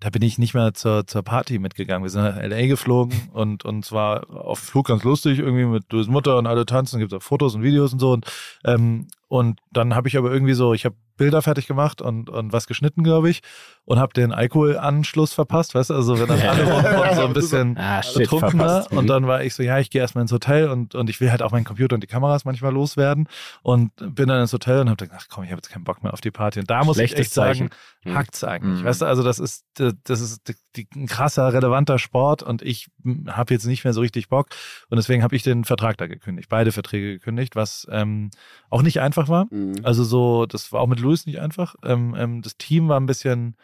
da 0.03 0.09
bin 0.09 0.23
ich 0.23 0.39
nicht 0.39 0.55
mehr 0.55 0.73
zur, 0.73 1.07
zur 1.07 1.23
Party 1.23 1.59
mitgegangen. 1.59 2.03
Wir 2.03 2.09
sind 2.11 2.23
nach 2.23 2.39
L.A. 2.39 2.67
geflogen 2.67 3.29
und, 3.35 3.67
und 3.67 3.85
zwar 3.85 4.31
auf 4.31 4.61
dem 4.61 4.65
Flug 4.65 4.87
ganz 4.87 5.05
lustig, 5.05 5.39
irgendwie 5.41 5.67
mit 5.67 5.93
Louis 5.93 6.07
Mutter 6.07 6.39
und 6.39 6.47
alle 6.47 6.65
tanzen, 6.65 6.99
gibt 7.01 7.13
auch 7.13 7.23
Fotos 7.23 7.55
und 7.55 7.63
Videos 7.63 7.93
und 7.93 7.99
so. 7.99 8.13
Und, 8.13 8.25
ähm, 8.65 9.09
und 9.29 9.61
dann 9.73 9.95
habe 9.95 10.09
ich 10.09 10.17
aber 10.17 10.33
irgendwie 10.33 10.55
so, 10.55 10.73
ich 10.73 10.87
habe 10.87 10.97
Bilder 11.21 11.43
fertig 11.43 11.67
gemacht 11.67 12.01
und, 12.01 12.31
und 12.31 12.53
was 12.53 12.67
geschnitten, 12.67 13.05
glaube 13.05 13.29
ich, 13.29 13.43
und 13.85 13.99
habe 13.99 14.13
den 14.15 14.33
Alkoholanschluss 14.33 15.35
verpasst, 15.35 15.75
weißt 15.75 15.91
du, 15.91 15.95
also 15.95 16.19
wenn 16.19 16.29
dann 16.29 16.41
alle 16.41 16.65
rum 16.65 17.15
so 17.15 17.25
ein 17.27 17.33
bisschen 17.35 17.77
Ah, 17.79 18.01
betrunkener 18.17 18.87
und 18.91 19.05
Mhm. 19.05 19.09
dann 19.09 19.27
war 19.27 19.43
ich 19.45 19.55
so, 19.55 19.63
ja, 19.63 19.79
ich 19.79 19.91
gehe 19.91 20.01
erstmal 20.01 20.23
ins 20.23 20.33
Hotel 20.33 20.69
und, 20.71 20.95
und 20.95 21.11
ich 21.11 21.21
will 21.21 21.31
halt 21.31 21.43
auch 21.43 21.53
meinen 21.53 21.65
Computer 21.65 21.95
und 21.95 22.03
die 22.03 22.07
Kameras 22.07 22.45
manchmal 22.47 22.73
loswerden 22.73 23.29
und 23.63 23.93
bin 23.97 24.29
dann 24.29 24.41
ins 24.41 24.53
Hotel 24.53 24.81
und 24.81 24.89
habe 24.89 24.97
gedacht, 25.05 25.21
ach 25.23 25.35
komm, 25.35 25.45
ich 25.45 25.51
habe 25.51 25.59
jetzt 25.59 25.69
keinen 25.71 25.85
Bock 25.85 26.03
mehr 26.03 26.13
auf 26.15 26.21
die 26.23 26.31
Party 26.31 26.61
und 26.61 26.71
da 26.71 26.85
muss 26.85 26.97
ich 26.97 27.11
Schlechtes 27.11 27.27
echt 27.27 27.35
sagen, 27.35 27.69
Zeichen. 27.69 27.71
Mhm. 28.05 28.15
hackt's 28.15 28.45
eigentlich, 28.45 28.81
Mhm. 28.83 28.87
weißt 28.87 29.03
du, 29.03 29.07
also 29.07 29.23
das 29.23 29.39
ist 29.39 29.65
das 29.75 30.21
ist 30.21 30.49
die, 30.49 30.55
die, 30.77 30.89
ein 30.95 31.07
krasser, 31.07 31.53
relevanter 31.53 31.99
Sport 31.99 32.43
und 32.43 32.63
ich 32.63 32.89
habe 33.29 33.53
jetzt 33.55 33.67
nicht 33.67 33.85
mehr 33.85 33.93
so 33.93 34.01
richtig 34.01 34.29
Bock 34.29 34.47
und 34.89 34.97
deswegen 34.97 35.23
habe 35.23 35.35
ich 35.37 35.43
den 35.43 35.65
Vertrag 35.65 35.99
da 35.99 36.07
gekündigt, 36.07 36.49
beide 36.49 36.71
Verträge 36.73 37.13
gekündigt, 37.13 37.57
was 37.57 37.87
ähm, 37.91 38.31
auch 38.71 38.83
nicht 38.83 39.01
einfach 39.01 39.29
war, 39.29 39.47
Mhm. 39.51 39.73
also 39.83 40.05
so, 40.05 40.47
das 40.47 40.71
war 40.73 40.81
auch 40.81 40.87
mit 40.87 41.01
Louis 41.01 41.10
nicht 41.27 41.41
einfach. 41.41 41.75
Ähm, 41.85 42.15
ähm, 42.19 42.43
das 42.43 42.57
Team 42.57 42.89
war 42.89 42.99
ein 42.99 43.07
bisschen, 43.07 43.57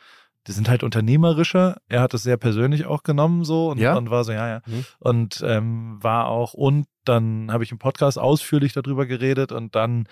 die 0.46 0.52
sind 0.52 0.68
halt 0.68 0.82
unternehmerischer. 0.82 1.78
Er 1.88 2.00
hat 2.00 2.14
es 2.14 2.22
sehr 2.22 2.36
persönlich 2.36 2.86
auch 2.86 3.02
genommen 3.02 3.44
so 3.44 3.68
und, 3.70 3.78
Ja? 3.78 3.96
und 3.96 4.10
war 4.10 4.24
so, 4.24 4.32
ja, 4.32 4.48
ja. 4.48 4.60
Mhm. 4.66 4.84
Und 4.98 5.44
ähm, 5.46 5.98
war 6.00 6.26
auch, 6.28 6.54
und 6.54 6.86
dann 7.04 7.50
habe 7.52 7.64
ich 7.64 7.72
im 7.72 7.78
Podcast 7.78 8.18
ausführlich 8.18 8.72
darüber 8.72 9.06
geredet 9.06 9.52
und 9.52 9.74
dann 9.74 10.08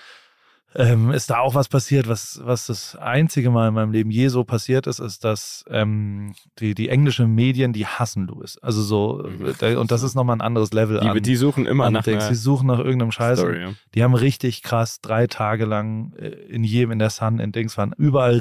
ähm, 0.77 1.11
ist 1.13 1.31
da 1.31 1.39
auch 1.39 1.55
was 1.55 1.69
passiert, 1.69 2.09
was, 2.09 2.41
was 2.45 2.67
das 2.67 2.97
einzige 2.97 3.51
Mal 3.51 3.69
in 3.69 3.75
meinem 3.75 3.93
Leben 3.93 4.11
je 4.11 4.29
so 4.29 4.43
passiert 4.45 4.87
ist, 4.87 4.99
ist, 4.99 5.23
dass 5.25 5.65
ähm, 5.71 6.35
die, 6.59 6.75
die 6.75 6.89
englischen 6.89 7.35
Medien, 7.35 7.73
die 7.73 7.87
hassen 7.87 8.27
Louis. 8.27 8.59
Also 8.61 8.83
so, 8.83 9.25
äh, 9.61 9.77
und 9.77 9.91
das 9.91 10.03
ist 10.03 10.15
nochmal 10.15 10.37
ein 10.37 10.41
anderes 10.41 10.73
Level 10.73 10.99
Die, 11.01 11.07
an. 11.09 11.23
die 11.23 11.37
suchen 11.37 11.67
immer 11.67 11.91
nach 11.91 12.03
Dings. 12.03 12.29
Die 12.29 12.35
suchen 12.35 12.67
nach 12.67 12.79
irgendeinem 12.79 13.13
Scheiß. 13.13 13.39
Story. 13.39 13.61
Ja. 13.61 13.73
Die 13.95 14.03
haben 14.03 14.15
richtig 14.15 14.63
krass 14.63 15.01
drei 15.01 15.27
Tage 15.29 15.65
lang 15.65 16.13
äh, 16.17 16.29
in 16.29 16.65
jedem, 16.65 16.91
in 16.91 16.99
der 16.99 17.11
Sun, 17.11 17.39
in 17.39 17.53
Dings 17.53 17.79
waren 17.79 17.93
überall 17.97 18.39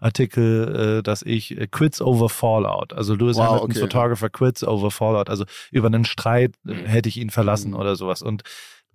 Riesenartikel, 0.00 0.98
äh, 0.98 1.02
dass 1.02 1.22
ich 1.22 1.58
äh, 1.58 1.66
Quits 1.66 2.00
over 2.00 2.28
Fallout. 2.28 2.92
Also 2.92 3.14
Lewis 3.14 3.36
Wow, 3.36 3.46
Hamilton, 3.46 3.70
okay. 3.70 3.80
Photographer 3.80 4.28
Quits 4.30 4.64
over 4.64 4.90
Fallout. 4.90 5.30
Also 5.30 5.44
über 5.70 5.86
einen 5.86 6.04
Streit 6.04 6.52
äh, 6.66 6.72
Mhm. 6.72 6.86
hätte 6.86 7.08
ich 7.08 7.16
ihn 7.16 7.30
verlassen 7.30 7.70
Mhm. 7.70 7.76
oder 7.76 7.96
sowas. 7.96 8.22
Und 8.22 8.42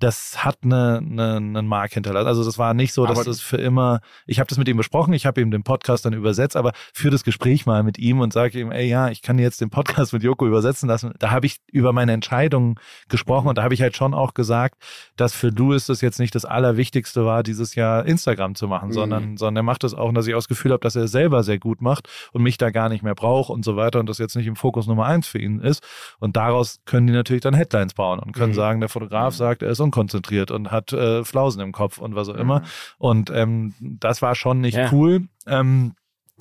das 0.03 0.43
hat 0.43 0.57
eine, 0.63 0.97
eine, 0.97 1.35
einen 1.37 1.67
Mark 1.67 1.93
hinterlassen. 1.93 2.27
Also 2.27 2.43
das 2.43 2.57
war 2.57 2.73
nicht 2.73 2.93
so, 2.93 3.05
dass 3.05 3.19
Aber- 3.19 3.25
das 3.25 3.39
für 3.41 3.57
immer, 3.57 4.01
ich 4.25 4.39
habe 4.39 4.47
das 4.47 4.57
mit 4.57 4.67
ihm 4.67 4.77
besprochen, 4.77 5.13
ich 5.13 5.25
habe 5.25 5.39
ihm 5.41 5.51
den 5.51 5.63
Podcast 5.63 6.05
dann 6.05 6.13
übersetzt, 6.13 6.55
aber 6.57 6.71
für 6.93 7.09
das 7.09 7.23
Gespräch 7.23 7.65
mal 7.65 7.83
mit 7.83 7.97
ihm 7.99 8.19
und 8.19 8.33
sage 8.33 8.59
ihm, 8.59 8.71
ey 8.71 8.87
ja, 8.87 9.09
ich 9.09 9.21
kann 9.21 9.39
jetzt 9.39 9.61
den 9.61 9.69
Podcast 9.69 10.11
mit 10.13 10.23
Joko 10.23 10.45
übersetzen 10.47 10.89
lassen. 10.89 11.13
Da 11.19 11.31
habe 11.31 11.45
ich 11.45 11.57
über 11.71 11.93
meine 11.93 12.11
Entscheidung 12.13 12.79
gesprochen 13.09 13.47
und 13.47 13.57
da 13.57 13.63
habe 13.63 13.73
ich 13.73 13.81
halt 13.81 13.95
schon 13.95 14.13
auch 14.13 14.33
gesagt, 14.33 14.75
dass 15.15 15.33
für 15.33 15.49
Louis 15.49 15.85
das 15.85 16.01
jetzt 16.01 16.19
nicht 16.19 16.33
das 16.35 16.45
Allerwichtigste 16.45 17.25
war, 17.25 17.43
dieses 17.43 17.75
Jahr 17.75 18.05
Instagram 18.05 18.55
zu 18.55 18.67
machen, 18.67 18.89
Mhm. 18.89 18.93
sondern, 18.93 19.37
sondern 19.37 19.57
er 19.57 19.63
macht 19.63 19.83
das 19.83 19.93
auch, 19.93 20.09
und 20.09 20.15
dass 20.15 20.27
ich 20.27 20.33
auch 20.33 20.39
das 20.39 20.47
Gefühl 20.47 20.71
habe, 20.71 20.81
dass 20.81 20.95
er 20.95 21.03
es 21.03 21.11
selber 21.11 21.43
sehr 21.43 21.59
gut 21.59 21.81
macht 21.81 22.09
und 22.33 22.41
mich 22.43 22.57
da 22.57 22.71
gar 22.71 22.89
nicht 22.89 23.03
mehr 23.03 23.15
braucht 23.15 23.49
und 23.49 23.63
so 23.63 23.75
weiter 23.75 23.99
und 23.99 24.09
das 24.09 24.17
jetzt 24.17 24.35
nicht 24.35 24.47
im 24.47 24.55
Fokus 24.55 24.87
Nummer 24.87 25.05
eins 25.05 25.27
für 25.27 25.37
ihn 25.39 25.59
ist. 25.59 25.83
Und 26.19 26.35
daraus 26.37 26.79
können 26.85 27.07
die 27.07 27.13
natürlich 27.13 27.41
dann 27.43 27.53
Headlines 27.53 27.93
bauen 27.93 28.19
und 28.19 28.31
können 28.33 28.51
Mhm. 28.51 28.55
sagen, 28.55 28.79
der 28.79 28.89
Fotograf 28.89 29.35
sagt, 29.35 29.61
er 29.61 29.69
ist 29.69 29.79
unkonzentriert 29.91 30.51
und 30.51 30.71
hat 30.71 30.93
äh, 30.93 31.23
Flausen 31.25 31.61
im 31.61 31.71
Kopf 31.73 31.97
und 31.97 32.15
was 32.15 32.29
auch 32.29 32.35
immer. 32.35 32.63
Und 32.97 33.29
ähm, 33.29 33.73
das 33.79 34.21
war 34.21 34.35
schon 34.35 34.61
nicht 34.61 34.77
Ja. 34.77 34.89
cool. 34.91 35.27
Ähm, 35.45 35.93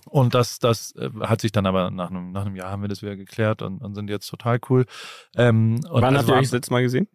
und 0.06 0.34
das, 0.34 0.58
das 0.60 0.94
äh, 0.96 1.10
hat 1.20 1.40
sich 1.40 1.52
dann 1.52 1.66
aber 1.66 1.90
nach 1.90 2.10
einem, 2.10 2.32
nach 2.32 2.46
einem 2.46 2.56
Jahr 2.56 2.70
haben 2.70 2.82
wir 2.82 2.88
das 2.88 3.02
wieder 3.02 3.16
geklärt 3.16 3.60
und, 3.62 3.78
und 3.82 3.94
sind 3.94 4.08
jetzt 4.08 4.28
total 4.28 4.58
cool. 4.70 4.86
Ähm, 5.36 5.80
und 5.90 6.02
Wann 6.02 6.16
habt 6.16 6.28
ihr 6.28 6.34
euch 6.34 6.42
das 6.42 6.52
letzte 6.52 6.72
Mal 6.72 6.82
gesehen? 6.82 7.08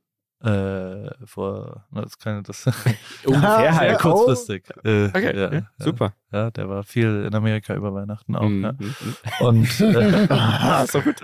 Äh, 0.44 1.10
vor, 1.26 1.86
na, 1.92 2.02
das 2.02 2.18
kann 2.20 2.44
das 2.44 2.66
Ungefähr 3.26 3.58
sehr 3.58 3.76
halt. 3.76 4.00
kurzfristig. 4.00 4.64
Äh, 4.84 5.06
Okay, 5.08 5.36
ja, 5.38 5.54
ja, 5.54 5.62
super. 5.80 6.14
Ja, 6.32 6.52
der 6.52 6.70
war 6.70 6.84
viel 6.84 7.26
in 7.28 7.34
Amerika 7.34 7.74
über 7.74 7.94
Weihnachten 7.94 8.36
auch. 8.36 8.48
Mhm. 8.48 8.64
Ja. 8.64 8.72
Mhm. 8.74 8.96
Und, 9.40 9.80
äh, 9.82 10.28
Ah, 10.30 10.86
so 10.86 11.00
gut. 11.02 11.16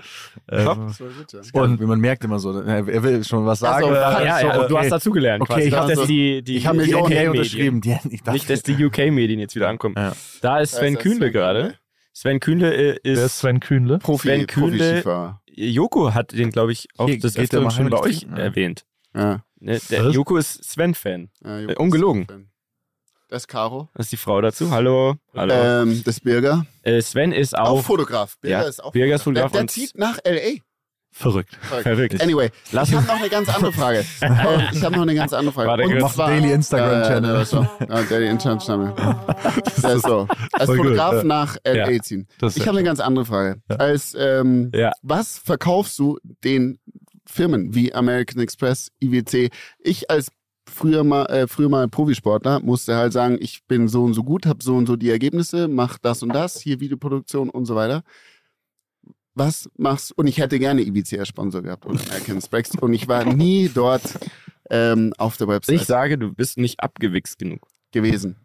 ähm, 0.50 0.64
Das 0.88 1.00
war 1.00 1.08
gut, 1.08 1.32
ja. 1.32 1.60
Und 1.60 1.80
wie 1.80 1.84
man 1.84 2.00
merkt 2.00 2.24
immer 2.24 2.38
so, 2.38 2.58
er 2.62 2.88
er 2.88 3.02
will 3.02 3.22
schon 3.22 3.44
was 3.46 3.60
sagen. 3.60 3.84
so, 3.84 3.90
aber- 3.90 4.24
Ja, 4.24 4.38
so, 4.40 4.46
ja, 4.46 4.52
du 4.58 4.74
okay. 4.74 4.76
hast 4.84 4.90
dazugelernt. 4.90 5.42
Okay, 5.42 5.52
quasi. 5.52 5.60
ich 5.66 5.70
Nicht, 5.72 5.78
hab 5.80 5.88
dass 5.88 5.98
so- 5.98 6.06
die, 6.06 6.42
die 6.42 6.56
ich 6.56 6.66
hab 6.66 6.78
die 6.78 6.94
okay, 6.94 7.26
UK 7.28 7.30
unterschrieben. 7.32 7.80
Die, 7.80 7.96
ich 8.10 8.24
Nicht, 8.24 8.50
dass 8.50 8.62
die 8.62 8.84
UK-Medien 8.84 9.38
jetzt 9.40 9.54
wieder 9.54 9.68
ankommen. 9.68 9.94
Ja. 9.96 10.12
Da 10.40 10.58
ist 10.60 10.74
Sven 10.74 10.94
ist 10.94 11.00
Kühnle 11.02 11.30
gerade. 11.30 11.74
Sven 12.14 12.40
Kühnle 12.40 12.74
äh, 12.74 12.98
wer 13.04 13.12
ist 13.12 13.18
ist. 13.20 13.38
Sven 13.38 13.60
Kühnle? 13.60 13.98
Profi, 13.98 14.28
Sven 14.28 14.46
Kühnle-. 14.46 15.34
Joko 15.54 16.14
hat 16.14 16.32
den, 16.32 16.50
glaube 16.50 16.72
ich, 16.72 16.88
auch 16.96 17.08
Hier 17.08 17.18
das 17.20 17.36
mal 17.36 17.70
schon 17.70 17.90
bei 17.90 17.98
euch 18.00 18.22
ja. 18.22 18.36
erwähnt. 18.38 18.84
Ja. 19.14 19.42
Ne, 19.60 19.78
Der 19.90 20.06
Was? 20.06 20.14
Joko 20.14 20.36
ist 20.36 20.64
Sven-Fan. 20.64 21.30
Ja, 21.44 21.58
Äh, 21.60 21.74
ungelogen. 21.76 22.26
Das 23.28 23.42
ist 23.44 23.48
Caro. 23.48 23.88
Das 23.94 24.06
ist 24.06 24.12
die 24.12 24.16
Frau 24.16 24.40
dazu. 24.40 24.70
Hallo. 24.70 25.14
Hallo. 25.34 25.54
Ähm, 25.54 26.02
das 26.04 26.20
Birger. 26.20 26.66
Äh, 26.82 27.00
Sven 27.00 27.32
ist 27.32 27.56
Auch, 27.56 27.78
auch 27.78 27.82
Fotograf. 27.82 28.36
Birger 28.40 28.62
Ja, 28.62 28.68
ist 28.68 28.82
auch 28.82 28.92
Birger 28.92 29.14
ist 29.14 29.22
Fotograf 29.22 29.50
Der, 29.52 29.58
der 29.58 29.60
und- 29.62 29.70
zieht 29.70 29.96
nach 29.96 30.18
L.A. 30.24 30.60
Verrückt. 31.14 31.54
verrückt. 31.60 32.22
Anyway, 32.22 32.50
Lass 32.72 32.88
ich 32.88 32.94
habe 32.94 33.06
noch 33.06 33.16
eine 33.20 33.28
ganz 33.28 33.46
andere 33.54 33.70
Frage. 33.72 33.98
äh, 34.22 34.64
ich 34.72 34.82
habe 34.82 34.96
noch 34.96 35.02
eine 35.02 35.14
ganz 35.14 35.34
andere 35.34 35.52
Frage. 35.52 35.68
Warte, 35.68 35.82
Und 35.84 35.98
mach 35.98 36.14
zwar- 36.14 36.28
Daily 36.30 36.52
Instagram-Channel. 36.52 37.30
Ja, 37.30 37.38
ja, 37.38 37.44
so. 37.44 37.66
ja, 37.80 38.02
Daily 38.04 38.28
Instagram-Channel. 38.28 38.94
Das 39.82 39.94
ist 39.96 40.06
so. 40.06 40.26
Als 40.52 40.64
Voll 40.66 40.76
gut, 40.78 40.86
Fotograf 40.86 41.12
ja. 41.16 41.24
nach 41.24 41.56
L.A. 41.64 41.90
Ja. 41.90 42.02
ziehen. 42.02 42.26
Das 42.38 42.52
ist 42.56 42.62
Ich 42.62 42.66
habe 42.68 42.78
eine 42.78 42.86
ganz 42.86 43.00
andere 43.00 43.26
Frage. 43.26 43.60
Als 43.68 44.14
ähm, 44.18 44.70
Ja. 44.74 44.92
was 45.02 45.36
verkaufst 45.38 45.98
du 45.98 46.18
den 46.44 46.78
Firmen 47.32 47.74
wie 47.74 47.94
American 47.94 48.40
Express, 48.40 48.92
IWC? 49.00 49.50
Ich 49.78 50.10
als 50.10 50.30
früher 50.68 51.02
mal, 51.02 51.24
äh, 51.26 51.46
früher 51.48 51.68
mal 51.68 51.88
Profisportler 51.88 52.60
musste 52.60 52.94
halt 52.94 53.12
sagen, 53.12 53.38
ich 53.40 53.64
bin 53.66 53.88
so 53.88 54.04
und 54.04 54.14
so 54.14 54.22
gut, 54.22 54.46
habe 54.46 54.62
so 54.62 54.76
und 54.76 54.86
so 54.86 54.96
die 54.96 55.10
Ergebnisse, 55.10 55.66
mach 55.66 55.98
das 55.98 56.22
und 56.22 56.30
das, 56.34 56.60
hier 56.60 56.80
Videoproduktion 56.80 57.48
und 57.50 57.64
so 57.64 57.74
weiter. 57.74 58.02
Was 59.34 59.70
machst 59.78 60.16
und 60.18 60.26
ich 60.26 60.38
hätte 60.38 60.58
gerne 60.58 60.82
IWC 60.82 61.18
als 61.18 61.28
Sponsor 61.28 61.62
gehabt 61.62 61.86
oder 61.86 61.98
American 62.00 62.36
Express 62.36 62.72
und 62.78 62.92
ich 62.92 63.08
war 63.08 63.24
nie 63.24 63.70
dort 63.72 64.02
ähm, 64.68 65.14
auf 65.16 65.38
der 65.38 65.48
Website 65.48 65.76
Ich 65.76 65.86
sage, 65.86 66.18
du 66.18 66.34
bist 66.34 66.58
nicht 66.58 66.80
abgewichst 66.80 67.38
genug 67.38 67.66
gewesen. 67.92 68.36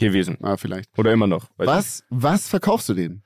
gewesen. 0.00 0.38
Ah, 0.42 0.56
vielleicht. 0.56 0.90
Oder 0.98 1.12
immer 1.12 1.28
noch. 1.28 1.46
Was, 1.58 2.02
was 2.10 2.48
verkaufst 2.48 2.88
du 2.88 2.94
denen? 2.94 3.22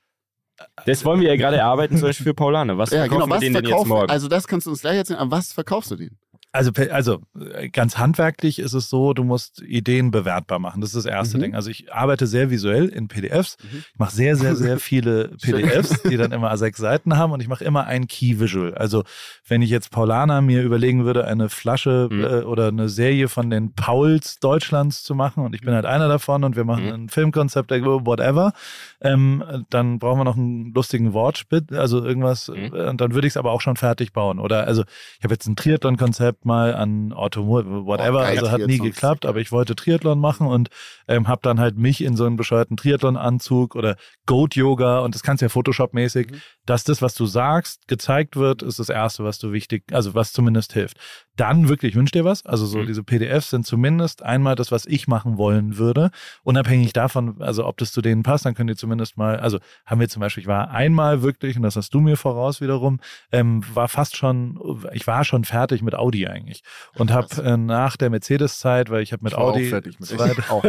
Das 0.87 1.05
wollen 1.05 1.21
wir 1.21 1.29
ja 1.29 1.37
gerade 1.37 1.57
erarbeiten, 1.57 1.97
zum 1.97 2.09
Beispiel 2.09 2.25
für 2.25 2.35
Paulane. 2.35 2.79
Was 2.79 2.91
Ja, 2.91 3.01
verkaufen 3.01 3.19
genau, 3.21 3.27
wir 3.31 3.35
was 3.35 3.41
denen 3.41 3.55
denn 3.55 3.65
jetzt 3.67 3.87
morgen? 3.87 4.11
Also 4.11 4.29
das 4.29 4.47
kannst 4.49 4.67
du 4.67 4.71
uns 4.71 4.81
gleich 4.81 4.97
erzählen, 4.97 5.19
aber 5.19 5.33
was 5.33 5.53
verkaufst 5.53 5.91
du 5.91 5.97
denen? 5.97 6.19
Also, 6.53 6.71
also 6.91 7.19
äh, 7.53 7.69
ganz 7.69 7.99
handwerklich 7.99 8.59
ist 8.61 8.73
es 8.73 8.89
so, 8.89 9.13
du 9.13 9.25
musst 9.25 9.61
Ideen 9.61 10.11
bewertbar 10.11 10.59
machen. 10.59 10.81
Das 10.81 10.89
ist 10.91 10.97
das 10.97 11.05
erste 11.05 11.37
Mhm. 11.37 11.43
Ding. 11.43 11.55
Also 11.55 11.69
ich 11.69 11.93
arbeite 11.93 12.27
sehr 12.27 12.49
visuell 12.51 12.87
in 12.89 13.09
PDFs. 13.09 13.59
Mhm. 13.63 13.85
Ich 13.93 13.99
mache 13.99 14.15
sehr, 14.15 14.37
sehr, 14.37 14.57
sehr 14.57 14.79
viele. 14.79 15.33
PDFs, 15.43 16.01
die 16.05 16.17
dann 16.17 16.33
immer 16.33 16.57
sechs 16.57 16.79
Seiten 16.79 17.19
haben 17.19 17.33
und 17.33 17.41
ich 17.43 17.49
mache 17.49 17.63
immer 17.63 17.85
ein 17.85 18.07
Key 18.07 18.41
Visual. 18.41 18.75
Also 18.75 19.03
wenn 19.47 19.61
ich 19.61 19.69
jetzt 19.69 19.91
Paulana 19.91 20.41
mir 20.41 20.63
überlegen 20.63 21.05
würde, 21.05 21.27
eine 21.27 21.51
Flasche 21.51 22.09
Mhm. 22.11 22.25
äh, 22.25 22.27
oder 22.45 22.69
eine 22.69 22.89
Serie 22.89 23.29
von 23.29 23.51
den 23.51 23.75
Pauls 23.75 24.39
Deutschlands 24.39 25.03
zu 25.03 25.15
machen 25.15 25.45
und 25.45 25.55
ich 25.55 25.61
bin 25.61 25.75
halt 25.75 25.85
einer 25.85 26.09
davon 26.09 26.43
und 26.43 26.57
wir 26.57 26.65
machen 26.65 26.87
Mhm. 26.87 26.93
ein 26.93 27.09
Filmkonzept, 27.11 27.71
whatever, 27.71 28.55
ähm, 29.01 29.65
dann 29.71 29.99
brauchen 29.99 30.19
wir 30.21 30.25
noch 30.25 30.37
einen 30.37 30.73
lustigen 30.75 31.13
Wortspit, 31.13 31.73
also 31.73 32.05
irgendwas 32.05 32.49
Mhm. 32.49 32.73
äh, 32.75 32.89
und 32.89 33.01
dann 33.01 33.15
würde 33.15 33.27
ich 33.27 33.33
es 33.33 33.37
aber 33.37 33.53
auch 33.53 33.61
schon 33.61 33.77
fertig 33.77 34.13
bauen. 34.13 34.39
Oder 34.39 34.67
also 34.67 34.83
ich 35.19 35.25
habe 35.25 35.35
jetzt 35.35 35.47
ein 35.47 35.57
Triathlon-Konzept 35.57 36.45
mal 36.45 36.75
an 36.75 37.13
Automobil, 37.13 37.85
whatever, 37.87 38.21
Oh, 38.21 38.23
geil, 38.23 38.39
also 38.39 38.51
hat 38.51 38.59
nie 38.61 38.67
Triathlon. 38.79 38.91
geklappt, 38.91 39.27
aber 39.27 39.41
ich 39.41 39.53
wollte 39.53 39.75
Triathlon 39.77 40.19
machen 40.19 40.47
und 40.47 40.69
ähm, 41.09 41.29
habe 41.29 41.41
dann 41.43 41.61
halt 41.61 41.77
mich 41.77 42.03
in 42.03 42.17
so 42.17 42.25
einen 42.25 42.37
bescheuerten 42.37 42.77
Triathlon-Anzug 42.77 43.75
oder 43.77 43.97
Goat-Yoga 44.27 45.01
und 45.01 45.15
das 45.15 45.23
kannst 45.23 45.41
du 45.43 45.47
ja 45.47 45.49
Photoshop-mäßig, 45.51 46.31
Mhm. 46.31 46.37
dass 46.67 46.85
das, 46.85 47.01
was 47.03 47.15
du 47.15 47.27
sagst, 47.27 47.87
gezeigt 47.89 48.37
wird, 48.37 48.63
ist 48.63 48.79
das 48.79 48.89
Erste, 48.89 49.25
was 49.25 49.39
du 49.39 49.53
wichtig, 49.53 49.85
also 49.93 50.15
was 50.15 50.33
zumindest 50.33 50.73
hilft. 50.73 50.97
Dann 51.37 51.69
wirklich 51.69 51.95
wünsch 51.95 52.11
dir 52.13 52.25
was, 52.25 52.45
also 52.47 52.67
so 52.67 52.79
Mhm. 52.79 52.87
diese 52.87 53.03
PDFs 53.05 53.51
sind 53.51 53.67
zumindest 53.67 54.23
einmal 54.23 54.55
das, 54.57 54.73
was 54.73 54.87
ich 54.87 55.07
machen 55.07 55.37
wollen 55.39 55.77
würde, 55.79 56.11
unabhängig 56.43 56.93
davon, 56.93 57.41
also 57.41 57.67
ob 57.67 57.77
das 57.79 57.93
zu 57.93 58.01
denen 58.03 58.23
passt, 58.23 58.45
dann 58.47 58.55
könnt 58.55 58.71
ihr 58.71 58.77
zumindest 58.87 59.17
mal, 59.17 59.41
also 59.41 59.59
haben 59.85 59.99
wir 60.01 60.09
zum 60.09 60.21
Beispiel, 60.21 60.43
ich 60.43 60.47
war 60.47 60.71
einmal 60.71 61.21
wirklich, 61.23 61.57
und 61.57 61.63
das 61.63 61.75
hast 61.75 61.93
du 61.93 62.01
mir 62.01 62.17
voraus 62.17 62.61
wiederum, 62.61 63.01
ähm, 63.33 63.65
war 63.75 63.89
fast 63.89 64.17
schon, 64.17 64.61
ich 64.93 65.07
war 65.09 65.25
schon 65.25 65.43
fertig 65.45 65.83
mit 65.83 65.97
Audi 65.97 66.29
eigentlich 66.29 66.63
und 66.97 67.11
habe 67.13 67.27
äh, 67.43 67.57
nach 67.57 67.97
der 67.97 68.11
Mercedes-Zeit, 68.11 68.89
weil 68.91 69.03
ich 69.03 69.13
habe 69.13 69.25
mit 69.25 69.33
Ich 69.33 69.39
war 69.39 69.45
auch 69.47 69.55
Audi 69.55 69.65
fertig 69.69 69.99
mit 69.99 70.09
zwei- 70.09 70.31
auch. 70.49 70.63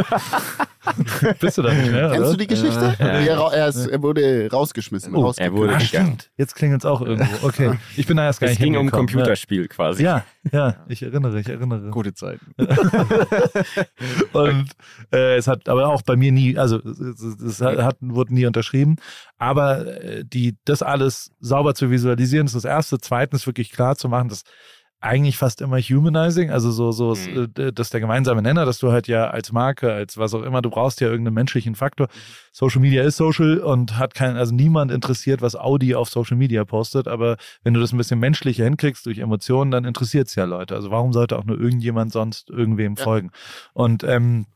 bist 1.39 1.57
du 1.59 1.61
da 1.61 1.73
nicht 1.73 1.91
mehr, 1.91 2.07
Kennst 2.09 2.19
oder? 2.21 2.31
du 2.31 2.37
die 2.37 2.47
Geschichte? 2.47 2.95
Ja. 2.97 3.19
Ja, 3.19 3.39
ra- 3.39 3.53
er, 3.53 3.67
ist, 3.67 3.85
er 3.85 4.01
wurde 4.01 4.49
rausgeschmissen. 4.51 5.13
Oh, 5.15 5.31
er 5.37 5.53
wurde- 5.53 5.75
Ah, 5.75 5.79
stimmt. 5.79 6.31
Jetzt 6.37 6.55
klingelt 6.55 6.81
es 6.81 6.85
auch 6.85 7.01
irgendwo. 7.01 7.45
Okay, 7.47 7.73
ich 7.97 8.07
bin 8.07 8.17
da 8.17 8.23
erst 8.23 8.39
gar 8.39 8.47
Es 8.47 8.53
nicht 8.53 8.63
ging 8.63 8.73
um 8.73 8.77
ein 8.77 8.81
hingekommen. 8.85 9.07
Computerspiel 9.07 9.67
quasi. 9.67 10.03
Ja, 10.03 10.23
ja, 10.51 10.77
ich 10.87 11.03
erinnere, 11.03 11.39
ich 11.39 11.49
erinnere. 11.49 11.89
Gute 11.91 12.13
Zeiten. 12.15 12.55
Und 14.33 14.69
äh, 15.11 15.35
es 15.35 15.47
hat 15.47 15.67
aber 15.69 15.87
auch 15.89 16.01
bei 16.01 16.15
mir 16.15 16.31
nie, 16.31 16.57
also 16.57 16.77
es, 16.79 16.99
es, 16.99 17.41
es 17.41 17.61
hat, 17.61 17.97
wurde 18.15 18.33
nie 18.33 18.45
unterschrieben. 18.45 18.95
Aber 19.37 19.85
äh, 20.03 20.23
die, 20.25 20.57
das 20.65 20.81
alles 20.81 21.31
sauber 21.39 21.75
zu 21.75 21.89
visualisieren, 21.91 22.47
ist 22.47 22.55
das 22.55 22.65
Erste. 22.65 22.97
Zweitens 22.99 23.45
wirklich 23.47 23.71
klar 23.71 23.95
zu 23.95 24.09
machen, 24.09 24.29
dass 24.29 24.43
eigentlich 24.99 25.37
fast 25.37 25.61
immer 25.61 25.77
humanizing, 25.79 26.49
also 26.49 26.71
so, 26.71 26.91
so, 26.91 27.13
Mhm. 27.13 27.53
äh, 27.55 27.71
das 27.71 27.87
ist 27.87 27.93
der 27.93 28.01
gemeinsame 28.01 28.41
Nenner, 28.41 28.65
dass 28.65 28.79
du 28.79 28.91
halt 28.91 29.07
ja 29.07 29.29
als 29.29 29.51
Marke, 29.51 29.93
als 29.93 30.17
was 30.17 30.33
auch 30.33 30.41
immer, 30.41 30.63
du 30.63 30.71
brauchst 30.71 31.01
ja 31.01 31.07
irgendeinen 31.07 31.35
menschlichen 31.35 31.75
Faktor. 31.75 32.07
Social 32.51 32.81
Media 32.81 33.03
ist 33.03 33.15
Social 33.17 33.59
und 33.59 33.99
hat 33.99 34.15
kein, 34.15 34.35
also 34.37 34.55
niemand 34.55 34.91
interessiert, 34.91 35.43
was 35.43 35.55
Audi 35.55 35.93
auf 35.93 36.09
Social 36.09 36.35
Media 36.35 36.65
postet, 36.65 37.07
aber 37.07 37.37
wenn 37.63 37.75
du 37.75 37.79
das 37.79 37.91
ein 37.93 37.97
bisschen 37.99 38.17
menschlicher 38.19 38.63
hinkriegst 38.63 39.05
durch 39.05 39.19
Emotionen, 39.19 39.69
dann 39.69 39.85
interessiert 39.85 40.29
es 40.29 40.35
ja 40.35 40.45
Leute. 40.45 40.73
Also 40.73 40.89
warum 40.89 41.13
sollte 41.13 41.37
auch 41.37 41.45
nur 41.45 41.59
irgendjemand 41.59 42.11
sonst 42.11 42.49
irgendwem 42.49 42.95
Ja. 42.95 43.03
folgen? 43.03 43.29
Und 43.73 44.03
ähm, 44.03 44.47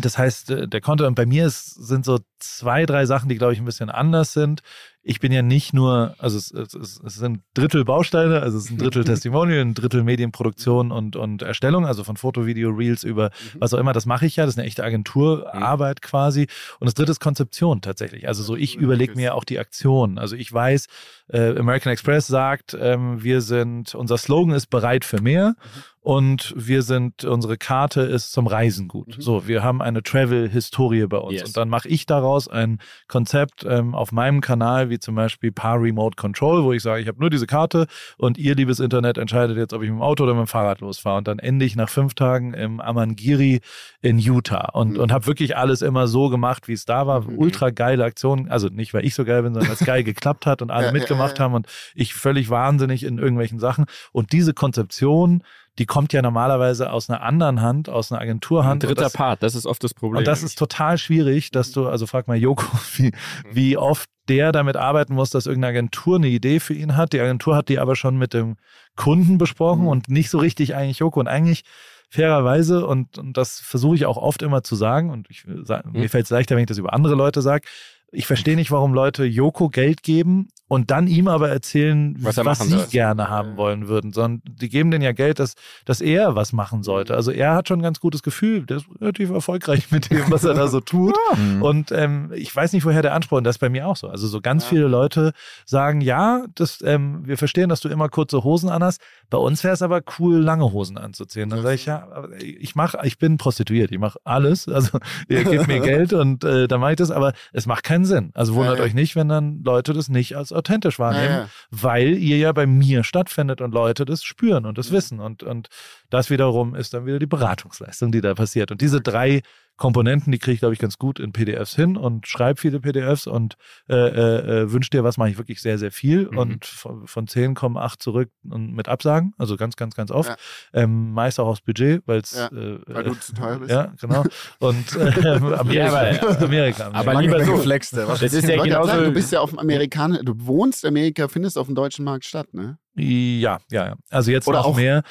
das 0.00 0.18
heißt, 0.18 0.50
äh, 0.50 0.68
der 0.68 0.80
Content 0.80 1.16
bei 1.16 1.26
mir 1.26 1.46
ist, 1.46 1.66
sind 1.74 2.04
so 2.04 2.18
zwei, 2.38 2.86
drei 2.86 3.06
Sachen, 3.06 3.28
die, 3.28 3.36
glaube 3.36 3.52
ich, 3.52 3.58
ein 3.58 3.64
bisschen 3.64 3.90
anders 3.90 4.32
sind. 4.32 4.62
ich 5.06 5.20
bin 5.20 5.32
ja 5.32 5.42
nicht 5.42 5.74
nur, 5.74 6.14
also 6.18 6.38
es, 6.38 6.50
es, 6.50 6.74
es 6.74 7.14
sind 7.14 7.40
Drittel 7.52 7.84
Bausteine, 7.84 8.40
also 8.40 8.56
es 8.56 8.64
ist 8.64 8.70
ein 8.70 8.78
Drittel 8.78 9.04
Testimonial, 9.04 9.60
ein 9.60 9.74
Drittel 9.74 10.02
Medienproduktion 10.02 10.90
und, 10.90 11.16
und 11.16 11.42
Erstellung, 11.42 11.86
also 11.86 12.04
von 12.04 12.16
Foto, 12.16 12.46
Video, 12.46 12.70
Reels 12.70 13.04
über 13.04 13.26
mhm. 13.26 13.60
was 13.60 13.74
auch 13.74 13.78
immer, 13.78 13.92
das 13.92 14.06
mache 14.06 14.26
ich 14.26 14.36
ja, 14.36 14.44
das 14.44 14.54
ist 14.54 14.58
eine 14.58 14.66
echte 14.66 14.84
Agenturarbeit 14.84 15.98
mhm. 16.02 16.06
quasi. 16.06 16.46
Und 16.80 16.86
das 16.86 16.94
dritte 16.94 17.12
ist 17.12 17.20
Konzeption 17.20 17.82
tatsächlich. 17.82 18.28
Also 18.28 18.42
so, 18.42 18.56
ich 18.56 18.76
überlege 18.76 19.14
mir 19.14 19.34
auch 19.34 19.44
die 19.44 19.58
Aktion. 19.58 20.18
Also 20.18 20.36
ich 20.36 20.52
weiß, 20.52 20.86
äh, 21.28 21.58
American 21.58 21.92
Express 21.92 22.26
sagt, 22.26 22.76
ähm, 22.78 23.22
wir 23.22 23.42
sind, 23.42 23.94
unser 23.94 24.18
Slogan 24.18 24.54
ist 24.54 24.66
bereit 24.66 25.04
für 25.04 25.20
mehr. 25.20 25.50
Mhm 25.50 25.93
und 26.04 26.52
wir 26.54 26.82
sind, 26.82 27.24
unsere 27.24 27.56
Karte 27.56 28.02
ist 28.02 28.30
zum 28.30 28.46
Reisen 28.46 28.88
gut. 28.88 29.16
Mhm. 29.16 29.22
So, 29.22 29.48
wir 29.48 29.62
haben 29.62 29.80
eine 29.80 30.02
Travel-Historie 30.02 31.06
bei 31.06 31.16
uns. 31.16 31.32
Yes. 31.32 31.44
Und 31.44 31.56
dann 31.56 31.70
mache 31.70 31.88
ich 31.88 32.04
daraus 32.04 32.46
ein 32.46 32.78
Konzept 33.08 33.64
ähm, 33.66 33.94
auf 33.94 34.12
meinem 34.12 34.42
Kanal, 34.42 34.90
wie 34.90 34.98
zum 34.98 35.14
Beispiel 35.14 35.50
Paar 35.50 35.80
Remote 35.80 36.16
Control, 36.16 36.62
wo 36.62 36.74
ich 36.74 36.82
sage, 36.82 37.00
ich 37.00 37.08
habe 37.08 37.20
nur 37.20 37.30
diese 37.30 37.46
Karte 37.46 37.86
und 38.18 38.36
ihr, 38.36 38.54
liebes 38.54 38.80
Internet, 38.80 39.16
entscheidet 39.16 39.56
jetzt, 39.56 39.72
ob 39.72 39.82
ich 39.82 39.88
mit 39.88 39.98
dem 39.98 40.02
Auto 40.02 40.24
oder 40.24 40.34
mit 40.34 40.42
dem 40.42 40.46
Fahrrad 40.46 40.82
losfahre. 40.82 41.16
Und 41.16 41.26
dann 41.26 41.38
ende 41.38 41.64
ich 41.64 41.74
nach 41.74 41.88
fünf 41.88 42.12
Tagen 42.12 42.52
im 42.52 42.80
Amangiri 42.82 43.62
in 44.02 44.18
Utah 44.18 44.72
und, 44.74 44.92
mhm. 44.92 45.00
und 45.00 45.10
habe 45.10 45.26
wirklich 45.26 45.56
alles 45.56 45.80
immer 45.80 46.06
so 46.06 46.28
gemacht, 46.28 46.68
wie 46.68 46.74
es 46.74 46.84
da 46.84 47.06
war. 47.06 47.22
Mhm. 47.22 47.38
Ultra 47.38 47.70
geile 47.70 48.04
Aktion. 48.04 48.50
Also 48.50 48.68
nicht, 48.68 48.92
weil 48.92 49.06
ich 49.06 49.14
so 49.14 49.24
geil 49.24 49.42
bin, 49.42 49.54
sondern 49.54 49.70
weil 49.70 49.76
es 49.80 49.86
geil 49.86 50.04
geklappt 50.04 50.44
hat 50.44 50.60
und 50.60 50.70
alle 50.70 50.88
ja, 50.88 50.92
mitgemacht 50.92 51.38
ja, 51.38 51.44
ja. 51.44 51.44
haben 51.44 51.54
und 51.54 51.66
ich 51.94 52.12
völlig 52.12 52.50
wahnsinnig 52.50 53.04
in 53.04 53.16
irgendwelchen 53.16 53.58
Sachen. 53.58 53.86
Und 54.12 54.32
diese 54.32 54.52
Konzeption, 54.52 55.42
die 55.78 55.86
kommt 55.86 56.12
ja 56.12 56.22
normalerweise 56.22 56.90
aus 56.90 57.10
einer 57.10 57.22
anderen 57.22 57.60
Hand, 57.60 57.88
aus 57.88 58.12
einer 58.12 58.20
Agenturhand. 58.20 58.84
Ein 58.84 58.88
dritter 58.88 59.02
das, 59.02 59.12
Part, 59.12 59.42
das 59.42 59.54
ist 59.54 59.66
oft 59.66 59.82
das 59.82 59.92
Problem. 59.92 60.18
Und 60.18 60.26
das 60.26 60.42
ist 60.42 60.56
total 60.56 60.98
schwierig, 60.98 61.50
dass 61.50 61.72
du, 61.72 61.88
also 61.88 62.06
frag 62.06 62.28
mal 62.28 62.36
Joko, 62.36 62.66
wie, 62.96 63.12
wie 63.50 63.76
oft 63.76 64.08
der 64.28 64.52
damit 64.52 64.76
arbeiten 64.76 65.14
muss, 65.14 65.30
dass 65.30 65.46
irgendeine 65.46 65.78
Agentur 65.78 66.16
eine 66.16 66.28
Idee 66.28 66.60
für 66.60 66.74
ihn 66.74 66.96
hat. 66.96 67.12
Die 67.12 67.20
Agentur 67.20 67.56
hat 67.56 67.68
die 67.68 67.78
aber 67.78 67.96
schon 67.96 68.16
mit 68.16 68.34
dem 68.34 68.56
Kunden 68.96 69.36
besprochen 69.36 69.82
mhm. 69.82 69.88
und 69.88 70.08
nicht 70.08 70.30
so 70.30 70.38
richtig 70.38 70.74
eigentlich 70.74 71.00
Joko. 71.00 71.20
Und 71.20 71.28
eigentlich 71.28 71.64
fairerweise, 72.08 72.86
und, 72.86 73.18
und 73.18 73.36
das 73.36 73.58
versuche 73.58 73.96
ich 73.96 74.06
auch 74.06 74.16
oft 74.16 74.42
immer 74.42 74.62
zu 74.62 74.76
sagen, 74.76 75.10
und 75.10 75.28
ich, 75.28 75.44
mhm. 75.44 75.64
mir 75.92 76.08
fällt 76.08 76.24
es 76.24 76.30
leichter, 76.30 76.54
wenn 76.54 76.62
ich 76.62 76.68
das 76.68 76.78
über 76.78 76.92
andere 76.92 77.16
Leute 77.16 77.42
sage, 77.42 77.66
ich 78.14 78.26
verstehe 78.26 78.56
nicht, 78.56 78.70
warum 78.70 78.94
Leute 78.94 79.24
Joko 79.24 79.68
Geld 79.68 80.02
geben 80.02 80.48
und 80.66 80.90
dann 80.90 81.06
ihm 81.06 81.28
aber 81.28 81.50
erzählen, 81.50 82.16
was, 82.18 82.36
was 82.38 82.60
sie 82.60 82.70
soll. 82.70 82.86
gerne 82.86 83.28
haben 83.28 83.56
wollen 83.56 83.86
würden, 83.86 84.12
sondern 84.12 84.42
die 84.44 84.70
geben 84.70 84.90
denen 84.90 85.04
ja 85.04 85.12
Geld, 85.12 85.38
dass, 85.38 85.54
dass 85.84 86.00
er 86.00 86.36
was 86.36 86.52
machen 86.52 86.82
sollte. 86.82 87.12
Mhm. 87.12 87.16
Also 87.16 87.30
er 87.32 87.54
hat 87.54 87.68
schon 87.68 87.80
ein 87.80 87.82
ganz 87.82 88.00
gutes 88.00 88.22
Gefühl, 88.22 88.64
der 88.64 88.78
ist 88.78 88.86
relativ 89.00 89.30
erfolgreich 89.30 89.90
mit 89.90 90.10
dem, 90.10 90.30
was 90.30 90.44
er 90.44 90.54
da 90.54 90.68
so 90.68 90.80
tut. 90.80 91.14
Mhm. 91.34 91.62
Und 91.62 91.90
ähm, 91.90 92.30
ich 92.34 92.54
weiß 92.54 92.72
nicht, 92.74 92.84
woher 92.84 93.02
der 93.02 93.12
Anspruch, 93.12 93.38
und 93.38 93.44
das 93.44 93.56
ist 93.56 93.60
bei 93.60 93.68
mir 93.68 93.88
auch 93.88 93.96
so. 93.96 94.08
Also 94.08 94.28
so 94.28 94.40
ganz 94.40 94.64
ja. 94.64 94.68
viele 94.70 94.86
Leute 94.86 95.32
sagen, 95.64 96.00
ja, 96.00 96.44
das, 96.54 96.80
ähm, 96.84 97.26
wir 97.26 97.36
verstehen, 97.38 97.68
dass 97.68 97.80
du 97.80 97.88
immer 97.88 98.08
kurze 98.08 98.44
Hosen 98.44 98.68
anhast. 98.68 99.00
Bei 99.30 99.38
uns 99.38 99.64
wäre 99.64 99.74
es 99.74 99.82
aber 99.82 100.00
cool, 100.18 100.36
lange 100.36 100.70
Hosen 100.72 100.96
anzuziehen. 100.96 101.50
Dann 101.50 101.62
sage 101.62 101.74
ich, 101.74 101.86
ja, 101.86 102.28
ich 102.38 102.76
mache, 102.76 102.98
ich 103.02 103.18
bin 103.18 103.36
prostituiert, 103.36 103.90
ich 103.90 103.98
mache 103.98 104.18
alles. 104.22 104.68
Also 104.68 104.98
ihr 105.28 105.42
gebt 105.44 105.66
mir 105.66 105.80
Geld 105.80 106.12
und 106.12 106.44
äh, 106.44 106.68
dann 106.68 106.80
mache 106.80 106.92
ich 106.92 106.98
das, 106.98 107.10
aber 107.10 107.32
es 107.52 107.66
macht 107.66 107.82
keinen 107.82 108.03
Sinn. 108.04 108.30
Also 108.34 108.54
wundert 108.54 108.78
ja, 108.78 108.84
euch 108.84 108.94
nicht, 108.94 109.16
wenn 109.16 109.28
dann 109.28 109.62
Leute 109.62 109.92
das 109.92 110.08
nicht 110.08 110.36
als 110.36 110.52
authentisch 110.52 110.98
wahrnehmen, 110.98 111.48
weil 111.70 112.14
ihr 112.14 112.38
ja 112.38 112.52
bei 112.52 112.66
mir 112.66 113.04
stattfindet 113.04 113.60
und 113.60 113.72
Leute 113.72 114.04
das 114.04 114.22
spüren 114.24 114.66
und 114.66 114.78
das 114.78 114.90
wissen. 114.90 115.20
Und, 115.20 115.42
und 115.42 115.68
das 116.10 116.30
wiederum 116.30 116.74
ist 116.74 116.94
dann 116.94 117.06
wieder 117.06 117.18
die 117.18 117.26
Beratungsleistung, 117.26 118.12
die 118.12 118.20
da 118.20 118.34
passiert. 118.34 118.70
Und 118.70 118.80
diese 118.80 119.00
drei 119.00 119.42
Komponenten, 119.76 120.30
die 120.30 120.38
kriege 120.38 120.54
ich, 120.54 120.60
glaube 120.60 120.72
ich, 120.72 120.78
ganz 120.78 120.98
gut 120.98 121.18
in 121.18 121.32
PDFs 121.32 121.74
hin 121.74 121.96
und 121.96 122.28
schreibe 122.28 122.60
viele 122.60 122.78
PDFs 122.78 123.26
und 123.26 123.56
äh, 123.88 123.94
äh, 123.94 124.62
äh, 124.62 124.72
wünsche 124.72 124.90
dir 124.90 125.02
was, 125.02 125.16
mache 125.16 125.30
ich 125.30 125.38
wirklich 125.38 125.60
sehr, 125.60 125.78
sehr 125.78 125.90
viel. 125.90 126.30
Mhm. 126.30 126.38
Und 126.38 126.64
von, 126.64 127.06
von 127.08 127.26
10 127.26 127.54
kommen 127.54 127.76
8 127.76 128.00
zurück 128.00 128.30
und 128.48 128.72
mit 128.72 128.88
Absagen, 128.88 129.34
also 129.36 129.56
ganz, 129.56 129.74
ganz, 129.74 129.96
ganz 129.96 130.12
oft. 130.12 130.30
Ja. 130.30 130.82
Ähm, 130.82 131.12
meist 131.12 131.40
auch 131.40 131.48
aufs 131.48 131.60
Budget, 131.60 132.02
weil 132.06 132.20
es. 132.20 132.36
Ja, 132.36 132.46
äh, 132.46 132.78
weil 132.86 133.02
du 133.02 133.14
zu 133.14 133.34
teuer 133.34 133.58
bist. 133.58 133.64
Ja, 133.74 133.92
genau. 134.00 134.24
Und 134.60 134.94
äh, 134.94 135.28
Amerika. 135.58 136.12
Ja, 136.12 136.22
aber, 136.22 136.38
Amerika, 136.44 136.90
aber 136.92 137.20
lieber 137.20 137.44
so 137.44 137.56
flexte. 137.56 138.06
Das 138.06 138.22
ist 138.22 138.46
ja 138.46 138.62
genauso. 138.62 138.90
Sagen, 138.90 139.04
du 139.04 139.12
bist 139.12 139.32
ja 139.32 139.40
auf 139.40 139.50
dem 139.50 139.58
Amerikaner, 139.58 140.22
du 140.22 140.34
wohnst 140.36 140.84
Amerika, 140.84 141.26
findest 141.26 141.58
auf 141.58 141.66
dem 141.66 141.74
deutschen 141.74 142.04
Markt 142.04 142.24
statt, 142.24 142.52
ne? 142.52 142.78
Ja, 142.94 143.58
ja, 143.72 143.86
ja. 143.86 143.96
Also 144.10 144.30
jetzt 144.30 144.46
Oder 144.46 144.62
noch 144.62 144.76
mehr. 144.76 145.02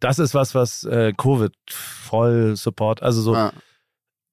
Das 0.00 0.18
ist 0.18 0.34
was, 0.34 0.54
was 0.54 0.84
äh, 0.84 1.12
Covid 1.16 1.52
voll 1.68 2.56
Support, 2.56 3.02
also 3.02 3.22
so. 3.22 3.34
Ah 3.34 3.52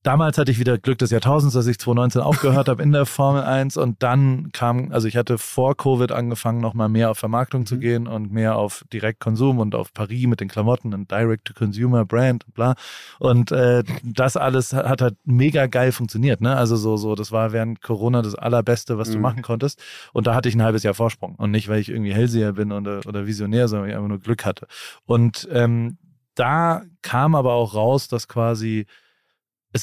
damals 0.08 0.38
hatte 0.38 0.52
ich 0.52 0.58
wieder 0.58 0.78
Glück 0.78 0.98
des 1.00 1.12
Jahrtausends, 1.12 1.54
dass 1.54 1.68
ich 1.68 1.80
2019 1.80 2.22
aufgehört 2.22 2.70
habe 2.70 2.82
in 2.82 2.94
der 2.94 3.06
Formel 3.06 3.44
1 3.44 3.76
und 3.76 4.02
dann 4.02 4.54
kam, 4.54 4.90
also 4.94 5.06
ich 5.06 5.18
hatte 5.18 5.38
vor 5.38 5.76
Covid 5.76 6.14
angefangen, 6.14 6.62
nochmal 6.62 6.88
mehr 6.88 7.12
auf 7.12 7.18
Vermarktung 7.18 7.62
mhm. 7.62 7.66
zu 7.66 7.78
gehen 7.78 8.08
und 8.08 8.32
mehr 8.32 8.56
auf 8.56 8.86
Direktkonsum 8.94 9.60
und 9.60 9.76
auf 9.76 9.94
Paris 9.94 10.26
mit 10.28 10.40
den 10.40 10.48
Klamotten 10.48 10.94
und 10.94 11.12
Direct-to-Consumer 11.12 12.06
Brand 12.06 12.46
und 12.46 12.54
bla. 12.54 12.76
Und 13.20 13.52
äh, 13.52 13.84
das 14.02 14.38
alles 14.38 14.72
hat 14.72 15.02
halt 15.02 15.18
mega 15.26 15.68
geil 15.68 15.92
funktioniert, 15.92 16.40
ne? 16.40 16.56
Also 16.56 16.78
so, 16.78 16.96
so, 16.96 17.14
das 17.14 17.34
war 17.34 17.52
während 17.52 17.82
Corona 17.82 18.22
das 18.22 18.36
Allerbeste, 18.36 18.98
was 18.98 19.10
mhm. 19.10 19.14
du 19.14 19.20
machen 19.20 19.42
konntest. 19.42 19.84
Und 20.14 20.26
da 20.26 20.36
hatte 20.36 20.48
ich 20.48 20.56
ein 20.56 20.64
halbes 20.64 20.84
Jahr 20.84 20.94
Vorsprung. 20.94 21.36
Und 21.36 21.52
nicht, 21.52 21.68
weil 21.68 21.82
ich 21.82 21.90
irgendwie 21.90 22.14
Hellseher 22.14 22.54
bin 22.54 22.72
oder, 22.72 23.02
oder 23.06 23.28
Visionär, 23.28 23.68
sondern 23.68 23.84
weil 23.84 23.90
ich 23.90 23.98
einfach 23.98 24.08
nur 24.08 24.20
Glück 24.20 24.46
hatte. 24.46 24.68
Und 25.06 25.50
ähm, 25.52 25.98
da 26.34 26.84
kam 27.02 27.36
aber 27.36 27.54
auch 27.54 27.74
raus, 27.74 28.08
dass 28.08 28.30
quasi 28.30 28.86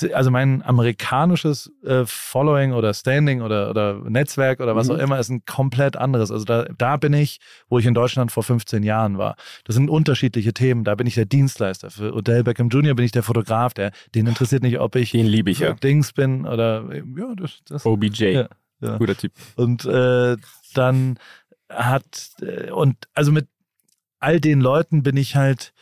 es, 0.03 0.13
also 0.13 0.31
mein 0.31 0.63
amerikanisches 0.63 1.73
äh, 1.85 2.05
Following 2.07 2.73
oder 2.73 2.93
Standing 2.95 3.43
oder, 3.43 3.71
oder 3.71 3.95
Netzwerk 4.09 4.61
oder 4.61 4.77
was 4.77 4.89
mhm. 4.89 4.95
auch 4.95 4.99
immer 4.99 5.19
ist 5.19 5.31
ein 5.31 5.45
komplett 5.45 5.97
anderes. 5.97 6.31
Also 6.31 6.45
da, 6.45 6.65
da 6.77 6.97
bin 6.97 7.13
ich, 7.13 7.41
wo 7.69 7.79
ich 7.79 7.87
in 7.87 7.95
Deutschland 7.95 8.33
vor 8.33 8.43
15 8.43 8.83
Jahren 8.83 9.19
war. 9.19 9.37
Das 9.65 9.75
sind 9.75 9.89
unterschiedliche 9.91 10.53
Themen. 10.53 10.85
Da 10.85 10.95
bin 10.95 11.07
ich 11.07 11.15
der 11.15 11.27
Dienstleister. 11.27 11.91
Für 11.91 12.15
Odell 12.15 12.45
Beckham 12.45 12.69
Jr. 12.69 12.95
bin 12.95 13.05
ich 13.05 13.13
der 13.13 13.23
Fotograf. 13.23 13.75
Der, 13.75 13.93
den 14.15 14.27
interessiert 14.27 14.63
nicht, 14.63 14.79
ob 14.81 14.97
ich 14.97 15.13
den 15.13 15.27
liebe 15.27 15.51
ich 15.51 15.61
ja. 15.61 15.75
Dings 15.75 16.13
bin 16.13 16.47
oder 16.47 16.85
ja, 16.93 17.35
das, 17.37 17.61
das 17.67 17.87
OBJ. 17.87 18.25
Ja, 18.25 18.49
ja. 18.81 18.97
Guter 18.99 19.17
Typ. 19.17 19.33
Und 19.57 19.85
äh, 19.85 20.37
dann 20.75 21.19
hat 21.69 22.31
äh, 22.41 22.71
und 22.71 22.97
also 23.15 23.33
mit 23.33 23.49
all 24.21 24.41
den 24.41 24.61
Leuten 24.61 25.03
bin 25.03 25.17
ich 25.17 25.37
halt 25.37 25.74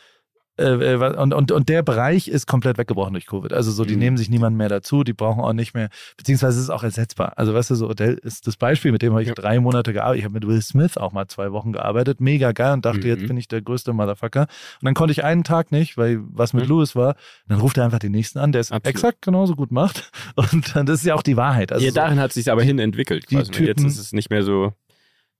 äh, 0.57 0.93
äh, 0.93 1.17
und, 1.17 1.33
und, 1.33 1.51
und 1.51 1.69
der 1.69 1.81
Bereich 1.81 2.27
ist 2.27 2.45
komplett 2.45 2.77
weggebrochen 2.77 3.13
durch 3.13 3.25
Covid. 3.25 3.53
Also 3.53 3.71
so, 3.71 3.85
die 3.85 3.95
mhm. 3.95 3.99
nehmen 3.99 4.17
sich 4.17 4.29
niemand 4.29 4.55
mehr 4.55 4.69
dazu, 4.69 5.03
die 5.03 5.13
brauchen 5.13 5.41
auch 5.41 5.53
nicht 5.53 5.73
mehr, 5.73 5.89
beziehungsweise 6.15 6.57
es 6.57 6.65
ist 6.65 6.69
auch 6.69 6.83
ersetzbar. 6.83 7.33
Also 7.37 7.53
weißt 7.53 7.71
du, 7.71 7.75
so 7.75 7.89
Odell 7.89 8.19
ist 8.21 8.45
das 8.45 8.55
Beispiel, 8.55 8.91
mit 8.91 9.01
dem 9.01 9.13
habe 9.13 9.23
ich 9.23 9.29
ja. 9.29 9.33
drei 9.33 9.59
Monate 9.59 9.93
gearbeitet. 9.93 10.19
Ich 10.19 10.25
habe 10.25 10.33
mit 10.33 10.47
Will 10.47 10.61
Smith 10.61 10.97
auch 10.97 11.11
mal 11.11 11.27
zwei 11.27 11.51
Wochen 11.51 11.73
gearbeitet, 11.73 12.21
mega 12.21 12.51
geil 12.51 12.73
und 12.73 12.85
dachte, 12.85 12.99
mhm. 12.99 13.07
jetzt 13.07 13.27
bin 13.27 13.37
ich 13.37 13.47
der 13.47 13.61
größte 13.61 13.93
Motherfucker. 13.93 14.41
Und 14.41 14.85
dann 14.85 14.93
konnte 14.93 15.11
ich 15.11 15.23
einen 15.23 15.43
Tag 15.43 15.71
nicht, 15.71 15.97
weil 15.97 16.19
was 16.21 16.53
mit 16.53 16.65
mhm. 16.65 16.69
Louis 16.69 16.95
war, 16.95 17.15
dann 17.47 17.59
ruft 17.59 17.77
er 17.77 17.85
einfach 17.85 17.99
den 17.99 18.11
nächsten 18.11 18.37
an, 18.37 18.51
der 18.51 18.61
es 18.61 18.69
exakt 18.69 19.23
genauso 19.23 19.55
gut 19.55 19.71
macht. 19.71 20.11
Und 20.35 20.75
das 20.75 20.99
ist 20.99 21.05
ja 21.05 21.15
auch 21.15 21.23
die 21.23 21.37
Wahrheit. 21.37 21.71
Also 21.71 21.85
ja, 21.85 21.91
darin 21.91 22.17
so, 22.17 22.21
hat 22.21 22.33
sich 22.33 22.51
aber 22.51 22.61
hin 22.61 22.77
entwickelt. 22.77 23.27
Quasi. 23.27 23.51
Typen, 23.51 23.67
jetzt 23.67 23.83
ist 23.85 23.99
es 23.99 24.13
nicht 24.13 24.29
mehr 24.29 24.43
so 24.43 24.73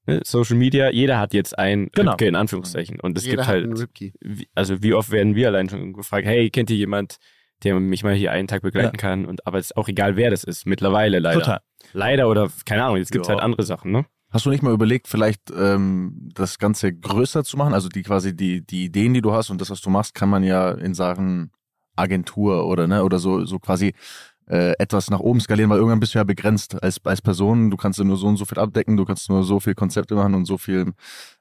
Ne, 0.05 0.21
Social 0.23 0.57
Media, 0.57 0.91
jeder 0.91 1.17
hat 1.19 1.33
jetzt 1.33 1.57
ein 1.57 1.89
genau. 1.93 2.11
Ripke 2.11 2.27
in 2.27 2.35
Anführungszeichen. 2.35 2.99
Und 2.99 3.17
es 3.17 3.25
jeder 3.25 3.43
gibt 3.43 3.47
halt, 3.47 4.11
also 4.53 4.83
wie 4.83 4.93
oft 4.93 5.11
werden 5.11 5.35
wir 5.35 5.47
allein 5.47 5.69
schon 5.69 5.93
gefragt, 5.93 6.25
hey, 6.25 6.49
kennt 6.49 6.69
ihr 6.69 6.75
jemand, 6.75 7.17
der 7.63 7.79
mich 7.79 8.03
mal 8.03 8.13
hier 8.13 8.31
einen 8.31 8.47
Tag 8.47 8.61
begleiten 8.63 8.95
ja. 8.95 8.99
kann? 8.99 9.25
Und 9.25 9.47
aber 9.47 9.59
es 9.59 9.67
ist 9.67 9.77
auch 9.77 9.87
egal, 9.87 10.17
wer 10.17 10.29
das 10.29 10.43
ist, 10.43 10.65
mittlerweile 10.65 11.19
leider. 11.19 11.39
Total. 11.39 11.59
Leider 11.93 12.29
oder 12.29 12.49
keine 12.65 12.83
Ahnung, 12.83 12.97
jetzt 12.97 13.11
gibt 13.11 13.25
es 13.25 13.29
halt 13.29 13.39
andere 13.39 13.63
Sachen, 13.63 13.91
ne? 13.91 14.05
Hast 14.29 14.47
du 14.47 14.49
nicht 14.49 14.63
mal 14.63 14.73
überlegt, 14.73 15.07
vielleicht 15.07 15.51
ähm, 15.55 16.29
das 16.33 16.57
Ganze 16.57 16.91
größer 16.91 17.43
zu 17.43 17.55
machen? 17.55 17.75
Also 17.75 17.87
die 17.87 18.01
quasi 18.01 18.35
die, 18.35 18.65
die 18.65 18.85
Ideen, 18.85 19.13
die 19.13 19.21
du 19.21 19.31
hast 19.31 19.51
und 19.51 19.61
das, 19.61 19.69
was 19.69 19.79
du 19.79 19.91
machst, 19.91 20.15
kann 20.15 20.27
man 20.27 20.43
ja 20.43 20.71
in 20.71 20.95
Sachen 20.95 21.51
Agentur 21.95 22.65
oder 22.65 22.87
ne 22.87 23.03
oder 23.03 23.19
so 23.19 23.45
so 23.45 23.59
quasi 23.59 23.93
äh, 24.47 24.73
etwas 24.77 25.09
nach 25.09 25.19
oben 25.19 25.39
skalieren, 25.39 25.69
weil 25.69 25.77
irgendwann 25.77 25.99
bist 25.99 26.13
du 26.13 26.19
ja 26.19 26.23
begrenzt 26.23 26.81
als, 26.81 26.99
als 27.05 27.21
Person. 27.21 27.69
Du 27.69 27.77
kannst 27.77 28.03
nur 28.03 28.17
so 28.17 28.27
und 28.27 28.37
so 28.37 28.45
viel 28.45 28.59
abdecken, 28.59 28.97
du 28.97 29.05
kannst 29.05 29.29
nur 29.29 29.43
so 29.43 29.59
viel 29.59 29.75
Konzepte 29.75 30.15
machen 30.15 30.33
und 30.33 30.45
so 30.45 30.57
viel 30.57 30.93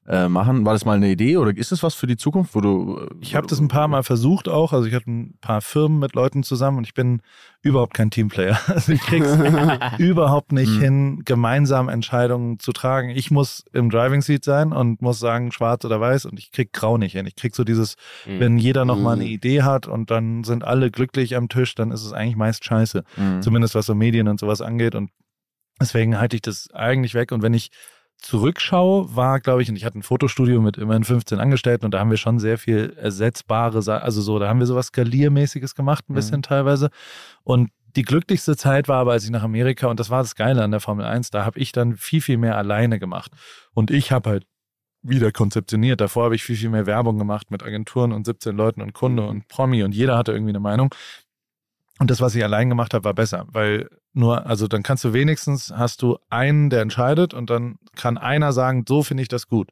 äh, 0.08 0.28
machen. 0.28 0.64
War 0.64 0.72
das 0.72 0.84
mal 0.84 0.96
eine 0.96 1.10
Idee 1.10 1.36
oder 1.36 1.56
ist 1.56 1.70
das 1.70 1.82
was 1.84 1.94
für 1.94 2.08
die 2.08 2.16
Zukunft, 2.16 2.54
wo 2.56 2.60
du? 2.60 2.98
Äh, 2.98 3.14
ich 3.20 3.36
habe 3.36 3.46
das 3.46 3.60
ein 3.60 3.68
paar 3.68 3.86
Mal 3.86 4.02
versucht 4.02 4.48
auch. 4.48 4.72
Also 4.72 4.88
ich 4.88 4.94
hatte 4.94 5.10
ein 5.10 5.34
paar 5.40 5.60
Firmen 5.60 6.00
mit 6.00 6.14
Leuten 6.14 6.42
zusammen 6.42 6.78
und 6.78 6.84
ich 6.84 6.94
bin 6.94 7.22
überhaupt 7.62 7.94
kein 7.94 8.10
Teamplayer. 8.10 8.58
Also 8.72 8.92
ich 8.92 9.00
krieg's 9.00 9.28
überhaupt 9.98 10.50
nicht 10.50 10.72
mhm. 10.72 10.80
hin, 10.80 11.22
gemeinsam 11.24 11.88
Entscheidungen 11.88 12.58
zu 12.58 12.72
tragen. 12.72 13.10
Ich 13.10 13.30
muss 13.30 13.64
im 13.72 13.90
Driving 13.90 14.22
Seat 14.22 14.44
sein 14.44 14.72
und 14.72 15.02
muss 15.02 15.20
sagen, 15.20 15.52
schwarz 15.52 15.84
oder 15.84 16.00
weiß 16.00 16.24
und 16.24 16.38
ich 16.38 16.50
krieg 16.50 16.72
grau 16.72 16.98
nicht 16.98 17.12
hin. 17.12 17.26
Ich 17.26 17.36
krieg 17.36 17.54
so 17.54 17.62
dieses, 17.62 17.96
mhm. 18.26 18.40
wenn 18.40 18.58
jeder 18.58 18.84
noch 18.84 18.98
mal 18.98 19.12
eine 19.12 19.24
mhm. 19.24 19.30
Idee 19.30 19.62
hat 19.62 19.86
und 19.86 20.10
dann 20.10 20.42
sind 20.42 20.64
alle 20.64 20.90
glücklich 20.90 21.36
am 21.36 21.48
Tisch, 21.48 21.74
dann 21.74 21.92
ist 21.92 22.04
es 22.04 22.12
eigentlich 22.12 22.36
meist 22.36 22.64
scheiße. 22.64 23.04
Zumindest 23.40 23.74
was 23.74 23.86
so 23.86 23.94
Medien 23.94 24.26
und 24.26 24.40
sowas 24.40 24.60
angeht 24.60 24.94
und 24.94 25.10
deswegen 25.80 26.18
halte 26.18 26.36
ich 26.36 26.42
das 26.42 26.70
eigentlich 26.72 27.14
weg 27.14 27.30
und 27.32 27.42
wenn 27.42 27.54
ich 27.54 27.70
zurückschaue, 28.22 29.14
war, 29.14 29.40
glaube 29.40 29.62
ich, 29.62 29.68
und 29.68 29.76
ich 29.76 29.84
hatte 29.84 29.98
ein 29.98 30.02
Fotostudio 30.02 30.60
mit 30.60 30.78
immerhin 30.78 31.04
15 31.04 31.40
Angestellten 31.40 31.84
und 31.84 31.92
da 31.92 31.98
haben 31.98 32.10
wir 32.10 32.16
schon 32.16 32.38
sehr 32.38 32.58
viel 32.58 32.94
ersetzbare, 32.96 33.82
also 34.02 34.22
so, 34.22 34.38
da 34.38 34.48
haben 34.48 34.60
wir 34.60 34.66
sowas 34.66 34.86
Skaliermäßiges 34.86 35.74
gemacht, 35.74 36.08
ein 36.08 36.14
bisschen 36.14 36.38
mhm. 36.38 36.42
teilweise. 36.42 36.90
Und 37.44 37.70
die 37.96 38.02
glücklichste 38.02 38.56
Zeit 38.56 38.88
war 38.88 39.00
aber, 39.00 39.12
als 39.12 39.24
ich 39.24 39.30
nach 39.30 39.42
Amerika, 39.42 39.88
und 39.88 40.00
das 40.00 40.08
war 40.08 40.22
das 40.22 40.34
Geile 40.34 40.62
an 40.62 40.70
der 40.70 40.80
Formel 40.80 41.04
1, 41.04 41.30
da 41.30 41.44
habe 41.44 41.58
ich 41.58 41.72
dann 41.72 41.96
viel, 41.96 42.22
viel 42.22 42.38
mehr 42.38 42.56
alleine 42.56 42.98
gemacht. 42.98 43.32
Und 43.74 43.90
ich 43.90 44.12
habe 44.12 44.30
halt 44.30 44.46
wieder 45.02 45.32
konzeptioniert. 45.32 46.00
Davor 46.00 46.24
habe 46.24 46.34
ich 46.34 46.44
viel, 46.44 46.56
viel 46.56 46.70
mehr 46.70 46.86
Werbung 46.86 47.18
gemacht 47.18 47.50
mit 47.50 47.62
Agenturen 47.62 48.12
und 48.12 48.24
17 48.24 48.56
Leuten 48.56 48.80
und 48.80 48.92
Kunde 48.92 49.26
und 49.26 49.48
Promi 49.48 49.82
und 49.82 49.92
jeder 49.94 50.16
hatte 50.16 50.32
irgendwie 50.32 50.52
eine 50.52 50.60
Meinung. 50.60 50.94
Und 51.98 52.10
das, 52.10 52.20
was 52.20 52.34
ich 52.34 52.42
allein 52.42 52.68
gemacht 52.68 52.94
habe, 52.94 53.04
war 53.04 53.14
besser, 53.14 53.46
weil 53.48 53.88
nur, 54.14 54.46
also 54.46 54.68
dann 54.68 54.82
kannst 54.82 55.04
du 55.04 55.12
wenigstens, 55.12 55.72
hast 55.74 56.02
du 56.02 56.18
einen, 56.28 56.70
der 56.70 56.82
entscheidet 56.82 57.32
und 57.34 57.48
dann 57.50 57.78
kann 57.96 58.18
einer 58.18 58.52
sagen, 58.52 58.84
so 58.86 59.02
finde 59.02 59.22
ich 59.22 59.28
das 59.28 59.48
gut. 59.48 59.70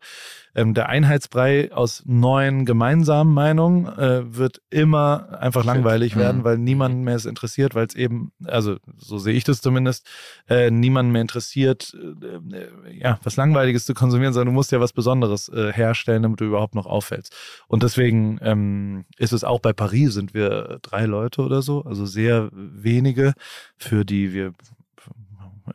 Ähm, 0.54 0.74
der 0.74 0.88
Einheitsbrei 0.88 1.70
aus 1.72 2.02
neuen 2.06 2.64
gemeinsamen 2.64 3.32
Meinungen 3.32 3.86
äh, 3.86 4.36
wird 4.36 4.60
immer 4.70 5.38
einfach 5.40 5.64
langweilig 5.64 6.16
Mhm. 6.16 6.20
werden, 6.20 6.44
weil 6.44 6.58
niemanden 6.58 7.02
mehr 7.02 7.14
es 7.16 7.24
interessiert, 7.24 7.74
weil 7.74 7.86
es 7.86 7.94
eben, 7.94 8.32
also 8.44 8.76
so 8.96 9.18
sehe 9.18 9.34
ich 9.34 9.44
das 9.44 9.60
zumindest, 9.60 10.06
äh, 10.48 10.70
niemanden 10.70 11.12
mehr 11.12 11.22
interessiert, 11.22 11.94
äh, 12.22 12.98
ja, 12.98 13.18
was 13.22 13.36
Langweiliges 13.36 13.84
zu 13.84 13.94
konsumieren, 13.94 14.32
sondern 14.32 14.48
du 14.48 14.52
musst 14.52 14.72
ja 14.72 14.80
was 14.80 14.92
Besonderes 14.92 15.48
äh, 15.50 15.72
herstellen, 15.72 16.22
damit 16.22 16.40
du 16.40 16.44
überhaupt 16.46 16.74
noch 16.74 16.86
auffällst. 16.86 17.34
Und 17.68 17.82
deswegen 17.82 18.38
ähm, 18.42 19.04
ist 19.18 19.32
es 19.32 19.44
auch 19.44 19.60
bei 19.60 19.72
Paris 19.72 20.14
sind 20.14 20.34
wir 20.34 20.78
drei 20.82 21.06
Leute 21.06 21.42
oder 21.42 21.62
so, 21.62 21.82
also 21.84 22.06
sehr 22.06 22.48
wenige, 22.52 23.34
für 23.80 24.04
die 24.04 24.32
wir 24.32 24.52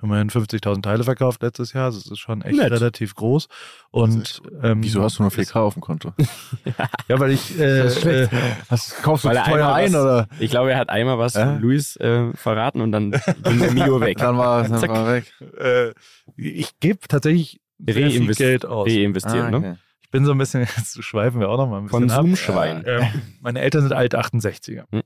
immerhin 0.02 0.30
50.000 0.30 0.82
Teile 0.82 1.04
verkauft 1.06 1.42
letztes 1.42 1.72
Jahr. 1.74 1.86
Also 1.86 2.00
es 2.00 2.08
ist 2.12 2.20
schon 2.20 2.42
echt 2.42 2.58
Nett. 2.58 2.70
relativ 2.72 3.16
groß. 3.16 3.48
Und 3.92 4.42
ähm, 4.62 4.84
Wieso 4.84 5.02
hast 5.02 5.20
du 5.20 5.24
nur 5.24 5.32
4K 5.32 5.56
auf 5.60 5.74
dem 5.76 5.82
Konto? 5.82 6.14
Ja, 7.08 7.20
weil 7.20 7.32
ich 7.32 7.58
äh, 7.58 7.84
Das 7.84 7.96
ist 7.96 8.02
schlecht. 8.02 8.34
äh, 8.34 8.38
Hast, 8.70 9.02
kaufst 9.04 9.24
du 9.24 9.30
Weil 9.30 9.38
er 9.38 9.44
teuer 9.46 9.74
einmal 9.74 9.74
ein 9.86 9.94
was- 9.94 10.02
oder? 10.02 10.28
Ich 10.40 10.50
glaube, 10.52 10.72
er 10.72 10.80
hat 10.80 10.90
einmal 10.90 11.18
was 11.18 11.34
von 11.34 11.62
Luis 11.62 11.96
äh, 11.98 12.34
verraten 12.34 12.82
und 12.82 12.92
dann 12.92 13.12
ging 13.12 13.60
der 13.60 13.72
Mio 13.72 14.02
weg. 14.02 14.18
Dann 14.26 14.38
war, 14.38 14.68
dann 14.68 14.80
Zack. 14.80 14.90
war 14.90 15.08
er 15.08 15.14
weg. 15.14 15.34
äh, 15.60 15.94
ich 16.36 16.78
gebe 16.80 17.00
tatsächlich 17.08 17.62
sehr 17.80 18.10
viel 18.12 18.34
Geld 18.36 18.66
aus. 18.66 18.90
Reinvestieren, 18.90 19.46
Ah, 19.48 19.52
ne? 19.52 19.58
okay. 19.58 19.76
Ich 20.02 20.10
bin 20.12 20.26
so 20.26 20.32
ein 20.34 20.38
bisschen, 20.38 20.62
jetzt 20.78 21.02
schweifen 21.04 21.40
wir 21.40 21.50
auch 21.50 21.58
noch 21.58 21.68
mal 21.70 21.78
ein 21.78 21.86
bisschen 21.86 22.10
ab. 22.12 22.18
Konsumschwein. 22.18 22.84
Ähm, 22.86 23.08
meine 23.42 23.62
Eltern 23.62 23.82
sind 23.84 23.94
alt 23.94 24.14
68er. 24.16 24.84
Hm. 24.92 25.02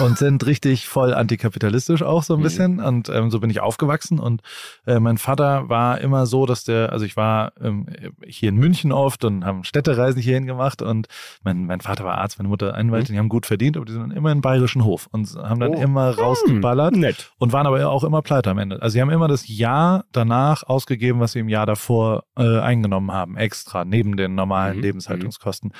Und 0.00 0.18
sind 0.18 0.44
richtig 0.44 0.86
voll 0.86 1.14
antikapitalistisch 1.14 2.02
auch 2.02 2.22
so 2.22 2.34
ein 2.34 2.40
Mhm. 2.40 2.42
bisschen. 2.42 2.78
Und 2.80 3.08
ähm, 3.08 3.30
so 3.30 3.40
bin 3.40 3.48
ich 3.48 3.60
aufgewachsen. 3.60 4.18
Und 4.18 4.42
äh, 4.86 5.00
mein 5.00 5.16
Vater 5.16 5.70
war 5.70 5.98
immer 6.02 6.26
so, 6.26 6.44
dass 6.44 6.62
der, 6.64 6.92
also 6.92 7.06
ich 7.06 7.16
war 7.16 7.52
ähm, 7.60 7.86
hier 8.26 8.50
in 8.50 8.56
München 8.56 8.92
oft 8.92 9.24
und 9.24 9.46
haben 9.46 9.64
Städtereisen 9.64 10.20
hierhin 10.20 10.44
gemacht. 10.46 10.82
Und 10.82 11.06
mein, 11.42 11.64
mein 11.64 11.80
Vater 11.80 12.04
war 12.04 12.18
Arzt, 12.18 12.38
meine 12.38 12.50
Mutter 12.50 12.74
Anwältin, 12.74 13.14
die 13.14 13.18
haben 13.18 13.30
gut 13.30 13.46
verdient, 13.46 13.76
aber 13.78 13.86
die 13.86 13.92
sind 13.92 14.10
immer 14.12 14.30
im 14.30 14.42
bayerischen 14.42 14.84
Hof 14.84 15.08
und 15.10 15.26
haben 15.36 15.58
dann 15.60 15.74
Oh. 15.74 15.80
immer 15.82 16.10
rausgeballert 16.10 16.94
Nett. 16.94 17.32
und 17.38 17.52
waren 17.54 17.66
aber 17.66 17.88
auch 17.88 18.04
immer 18.04 18.20
pleite 18.20 18.50
am 18.50 18.58
Ende. 18.58 18.82
Also 18.82 18.92
sie 18.94 19.00
haben 19.00 19.10
immer 19.10 19.28
das 19.28 19.48
Jahr 19.48 20.04
danach 20.12 20.64
ausgegeben, 20.64 21.18
was 21.20 21.32
sie 21.32 21.38
im 21.38 21.48
Jahr 21.48 21.64
davor 21.64 22.24
äh, 22.36 22.58
eingenommen 22.60 23.12
haben, 23.12 23.38
extra, 23.38 23.86
neben 23.86 24.18
den 24.18 24.34
normalen 24.34 24.76
Mhm, 24.76 24.82
Lebenshaltungskosten. 24.82 25.72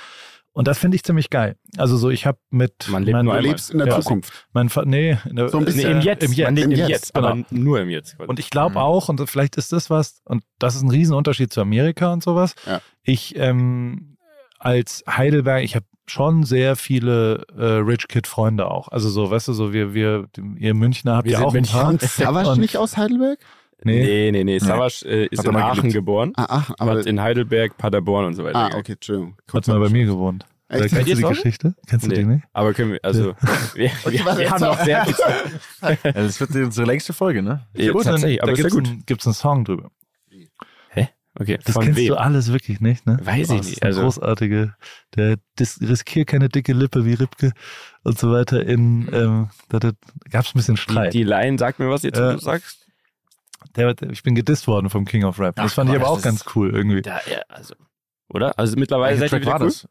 Und 0.58 0.66
das 0.66 0.76
finde 0.78 0.96
ich 0.96 1.04
ziemlich 1.04 1.30
geil. 1.30 1.54
Also 1.76 1.96
so, 1.96 2.10
ich 2.10 2.26
habe 2.26 2.38
mit 2.50 2.88
Man 2.88 3.04
lebt 3.04 3.12
mein, 3.14 3.24
nur 3.26 3.34
einmal. 3.34 3.48
lebst 3.48 3.70
in 3.70 3.78
der 3.78 3.86
Ja. 3.86 4.00
Zukunft. 4.00 4.32
mein 4.52 4.68
nee, 4.86 5.16
in 5.30 5.36
der, 5.36 5.50
So 5.50 5.58
ein 5.58 5.64
bisschen 5.64 5.84
Nee, 5.92 5.98
im 5.98 6.00
Jetzt. 6.00 6.24
Im 6.24 6.32
Jetzt. 6.32 6.46
Man 6.46 6.56
lebt 6.56 6.66
Im 6.66 6.72
Jetzt, 6.72 6.88
Jetzt, 6.88 7.16
aber 7.16 7.32
genau. 7.34 7.46
nur 7.50 7.80
im 7.80 7.88
Jetzt. 7.88 8.16
Und 8.18 8.40
ich 8.40 8.50
glaube 8.50 8.72
Mhm. 8.72 8.76
auch, 8.78 9.08
und 9.08 9.24
vielleicht 9.30 9.56
ist 9.56 9.70
das 9.72 9.88
was, 9.88 10.20
und 10.24 10.42
das 10.58 10.74
ist 10.74 10.82
ein 10.82 10.90
Riesenunterschied 10.90 11.52
zu 11.52 11.60
Amerika 11.60 12.12
und 12.12 12.24
sowas. 12.24 12.56
Ja. 12.66 12.80
Ich 13.04 13.36
ähm, 13.36 14.16
als 14.58 15.04
Heidelberg, 15.08 15.62
ich 15.62 15.76
habe 15.76 15.86
schon 16.06 16.42
sehr 16.42 16.74
viele 16.74 17.44
äh, 17.56 17.64
Rich 17.64 18.08
Kid 18.08 18.26
Freunde 18.26 18.68
auch. 18.68 18.88
Also 18.88 19.08
so, 19.10 19.30
weißt 19.30 19.46
du, 19.46 19.52
so 19.52 19.72
wir, 19.72 19.94
wir, 19.94 20.26
ihr 20.56 20.74
Münchner 20.74 21.14
habt 21.16 21.26
Wir 21.26 21.34
ja 21.34 21.40
auch 21.40 21.50
ein 21.54 21.60
Münchner. 21.60 21.82
paar. 21.82 21.98
Savas 22.00 22.56
nicht 22.58 22.76
aus 22.78 22.96
Heidelberg? 22.96 23.38
Nee. 23.84 24.02
nee, 24.02 24.30
nee, 24.32 24.44
nee. 24.44 24.58
Savas 24.58 25.02
äh, 25.02 25.26
ist 25.26 25.38
Hat 25.38 25.46
in 25.46 25.56
Aachen 25.56 25.76
geliebt. 25.76 25.94
geboren, 25.94 26.32
Ah, 26.36 26.46
ach, 26.48 26.70
aber. 26.78 26.98
hat 26.98 27.06
in 27.06 27.20
Heidelberg, 27.20 27.76
Paderborn 27.76 28.26
und 28.26 28.34
so 28.34 28.44
weiter. 28.44 28.58
Ah, 28.58 28.76
okay, 28.76 28.92
Entschuldigung. 28.92 29.36
Hat 29.52 29.66
mal 29.68 29.78
bei 29.78 29.88
mir 29.88 30.04
gewohnt. 30.06 30.44
Echt? 30.70 30.90
Kennst 30.94 31.08
du 31.10 31.14
die 31.14 31.24
Hause? 31.24 31.34
Geschichte? 31.34 31.74
Kennst 31.86 32.04
du 32.04 32.10
Nee. 32.10 32.16
die 32.16 32.24
nicht? 32.24 32.44
Aber 32.52 32.74
können 32.74 32.92
wir, 32.92 32.98
also, 33.02 33.34
wir, 33.74 33.90
wir, 34.04 34.12
wir 34.38 34.50
haben 34.50 34.60
noch 34.60 34.82
sehr 34.84 35.04
viel 35.06 35.14
Zeit. 35.14 35.98
Ja, 36.04 36.12
das 36.12 36.40
wird 36.40 36.54
unsere 36.56 36.86
längste 36.86 37.12
Folge, 37.12 37.40
ne? 37.42 37.66
Ja, 37.74 37.92
Gut, 37.92 38.04
tatsächlich, 38.04 38.42
aber 38.42 38.52
da 38.52 38.56
gibt's 38.56 38.74
gut. 38.74 38.86
Ein, 38.88 39.02
gibt's 39.06 39.26
einen 39.26 39.34
Song 39.34 39.64
drüber. 39.64 39.90
Okay, 41.40 41.56
Das 41.64 41.78
kennst 41.78 41.96
wem? 41.96 42.08
du 42.08 42.16
alles 42.16 42.52
wirklich 42.52 42.80
nicht, 42.80 43.06
ne? 43.06 43.16
Weiß 43.22 43.50
Oh, 43.50 43.54
ich 43.54 43.62
nicht, 43.68 43.82
also- 43.84 44.00
großartige, 44.00 44.74
der 45.14 45.36
dis, 45.56 45.78
riskier 45.80 46.24
keine 46.24 46.48
dicke 46.48 46.72
Lippe 46.72 47.04
wie 47.04 47.14
Ripke 47.14 47.52
und 48.02 48.18
so 48.18 48.32
weiter. 48.32 48.66
In, 48.66 49.08
ähm, 49.12 49.48
da, 49.68 49.78
da 49.78 49.92
gab's 50.30 50.48
ein 50.52 50.58
bisschen 50.58 50.74
Die, 50.74 50.80
Streit. 50.80 51.14
die 51.14 51.22
Line 51.22 51.56
sagt 51.56 51.78
mir 51.78 51.88
was 51.90 52.02
jetzt, 52.02 52.18
Äh, 52.18 52.32
du 52.32 52.38
sagst. 52.40 52.87
Der, 53.76 53.94
der, 53.94 54.10
ich 54.10 54.22
bin 54.22 54.34
gedisst 54.34 54.66
worden 54.66 54.90
vom 54.90 55.04
King 55.04 55.24
of 55.24 55.38
Rap. 55.38 55.56
Das 55.56 55.72
Ach, 55.72 55.74
fand 55.74 55.90
ich 55.90 55.94
Gott, 55.96 56.02
aber 56.02 56.10
auch 56.12 56.16
das 56.16 56.24
ganz 56.24 56.40
ist- 56.42 56.56
cool 56.56 56.70
irgendwie. 56.74 57.02
Da, 57.02 57.20
ja, 57.30 57.42
also, 57.48 57.74
oder? 58.28 58.58
Also 58.58 58.76
mittlerweile 58.76 59.18
Welcher 59.20 59.30
seid 59.36 59.42
ihr 59.42 59.46
wieder 59.46 59.60
cool. 59.60 59.66
das? 59.66 59.88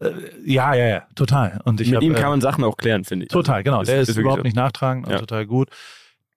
Äh, 0.00 0.12
ja, 0.50 0.74
ja, 0.74 0.86
ja, 0.86 1.06
total. 1.14 1.60
Und 1.64 1.80
ich 1.80 1.88
Mit 1.88 1.96
hab, 1.96 2.02
ihm 2.02 2.14
äh, 2.14 2.20
kann 2.20 2.30
man 2.30 2.40
Sachen 2.40 2.64
auch 2.64 2.76
klären, 2.76 3.04
finde 3.04 3.26
ich. 3.26 3.30
Total, 3.32 3.62
genau. 3.62 3.78
Also, 3.80 3.92
der 3.92 4.00
ist, 4.00 4.08
wirklich 4.08 4.22
überhaupt 4.22 4.40
so. 4.40 4.44
nicht 4.44 4.56
nachtragend 4.56 5.06
und 5.06 5.12
Ja. 5.12 5.18
total 5.18 5.46
gut. 5.46 5.68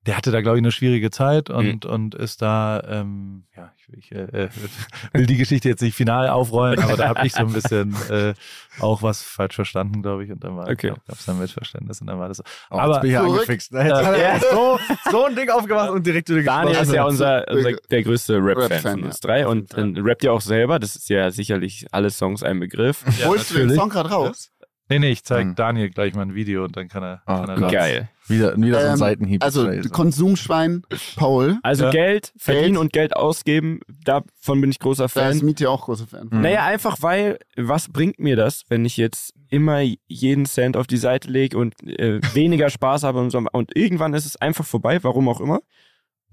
Der 0.06 0.18
hatte 0.18 0.32
da, 0.32 0.42
glaube 0.42 0.58
ich, 0.58 0.62
eine 0.62 0.72
schwierige 0.72 1.12
Zeit 1.12 1.48
Mhm. 1.50 1.56
und, 1.56 1.86
und 1.86 2.16
ist 2.16 2.42
da, 2.42 2.84
ähm, 2.88 3.44
ja, 3.56 3.72
ich, 3.78 3.98
ich 3.98 4.12
äh, 4.12 4.24
äh, 4.24 4.50
will 5.14 5.26
die 5.26 5.38
Geschichte 5.38 5.70
jetzt 5.70 5.82
nicht 5.82 5.96
final 5.96 6.28
aufrollen, 6.30 6.80
aber 6.80 6.98
da 6.98 7.08
habe 7.10 7.26
ich 7.26 7.34
so 7.34 7.40
ein 7.40 7.54
bisschen 7.54 7.96
äh, 8.10 8.34
auch 8.80 9.02
was 9.02 9.22
falsch 9.22 9.56
verstanden, 9.56 10.02
glaube 10.02 10.26
ich. 10.26 10.32
Und 10.32 10.44
dann 10.44 10.58
war 10.58 10.68
Okay. 10.70 10.90
gab 11.08 11.18
es 11.18 11.30
ein 11.30 11.40
Missverständnis 11.40 12.02
und 12.02 12.08
dann 12.08 12.20
war 12.20 12.28
das 12.28 12.38
so. 12.38 12.44
Oh, 12.72 12.78
Aber- 12.80 12.94
jetzt 12.96 13.02
bin 13.02 13.10
ich 13.12 13.14
ja 13.14 13.22
Zurück. 13.22 13.34
angefixt. 13.42 13.72
Jetzt 13.72 13.94
hat 13.94 14.18
er 14.18 14.40
so, 14.40 14.80
so 15.12 15.26
ein 15.26 15.36
Ding 15.36 15.50
aufgemacht 15.50 15.90
und 15.92 16.06
direkt 16.06 16.30
wieder 16.30 16.44
Daniel 16.44 16.76
ist 16.82 16.92
ja 16.94 17.06
unser, 17.06 17.48
Also, 17.48 17.68
unser 17.70 17.80
der 17.90 18.04
größte 18.04 18.36
Rap-Fan 18.38 18.72
Rap-Fan, 18.72 18.92
von 18.92 19.00
ja. 19.02 19.06
uns 19.06 19.20
drei 19.20 19.48
und 19.48 19.74
äh, 19.74 19.82
rappt 20.02 20.24
ja 20.24 20.32
auch 20.32 20.42
selber. 20.42 20.80
Das 20.80 20.96
ist 20.96 21.10
ja 21.10 21.32
sicherlich 21.32 21.86
alle 21.92 22.10
Songs 22.10 22.44
ein 22.44 22.60
Begriff. 22.60 23.04
Ja, 23.20 23.28
Holst 23.28 23.52
du 23.52 23.60
den. 23.60 23.70
Song 23.74 23.90
gerade 23.90 24.10
raus? 24.10 24.50
Nee, 24.90 25.00
nee, 25.00 25.12
ich 25.12 25.24
zeige. 25.24 25.54
Daniel 25.54 25.90
gleich 25.90 26.14
mal 26.14 26.24
ein 26.24 26.36
Video 26.36 26.66
und 26.66 26.76
dann 26.76 26.88
kann 26.90 27.04
er. 27.04 27.22
Oh 27.26 27.34
kann 27.46 27.50
er 27.64 27.72
Geil. 27.72 28.10
Wieder, 28.28 28.56
wieder 28.58 28.80
so 28.80 28.86
ein 28.86 28.92
Ähm, 28.94 28.98
Seitenhieb. 28.98 29.44
Also. 29.44 29.70
Konsumschwein, 29.92 30.84
Paul. 31.16 31.58
Also 31.64 31.86
Ja. 31.86 31.92
Geld 31.92 32.34
verdienen 32.38 32.66
Geld. 32.74 32.78
und 32.78 32.94
Geld 32.94 33.16
ausgeben, 33.16 33.80
davon 34.06 34.62
bin 34.62 34.70
ich 34.72 34.80
großer 34.80 35.08
Da 35.14 35.30
ist 35.30 35.38
Fan. 35.40 35.46
Mietje 35.46 35.70
auch 35.70 35.86
großer 35.86 36.08
Fan. 36.08 36.30
Mhm. 36.32 36.42
Naja, 36.42 36.66
einfach 36.66 36.98
weil, 37.02 37.40
was 37.56 37.90
bringt 37.90 38.20
mir 38.20 38.36
das, 38.36 38.64
wenn 38.70 38.86
ich 38.86 38.98
jetzt 38.98 39.34
immer 39.50 39.82
jeden 40.08 40.46
Cent 40.46 40.78
auf 40.78 40.88
die 40.88 40.98
Seite 40.98 41.30
lege 41.30 41.58
und 41.58 41.74
äh, 41.84 42.20
weniger 42.34 42.70
Spaß 42.70 43.04
habe 43.04 43.20
und 43.20 43.30
so. 43.30 43.42
Und 43.52 43.76
irgendwann 43.76 44.14
ist 44.14 44.26
es 44.26 44.36
einfach 44.38 44.66
vorbei, 44.66 45.04
warum 45.04 45.28
auch 45.30 45.42
immer. 45.42 45.60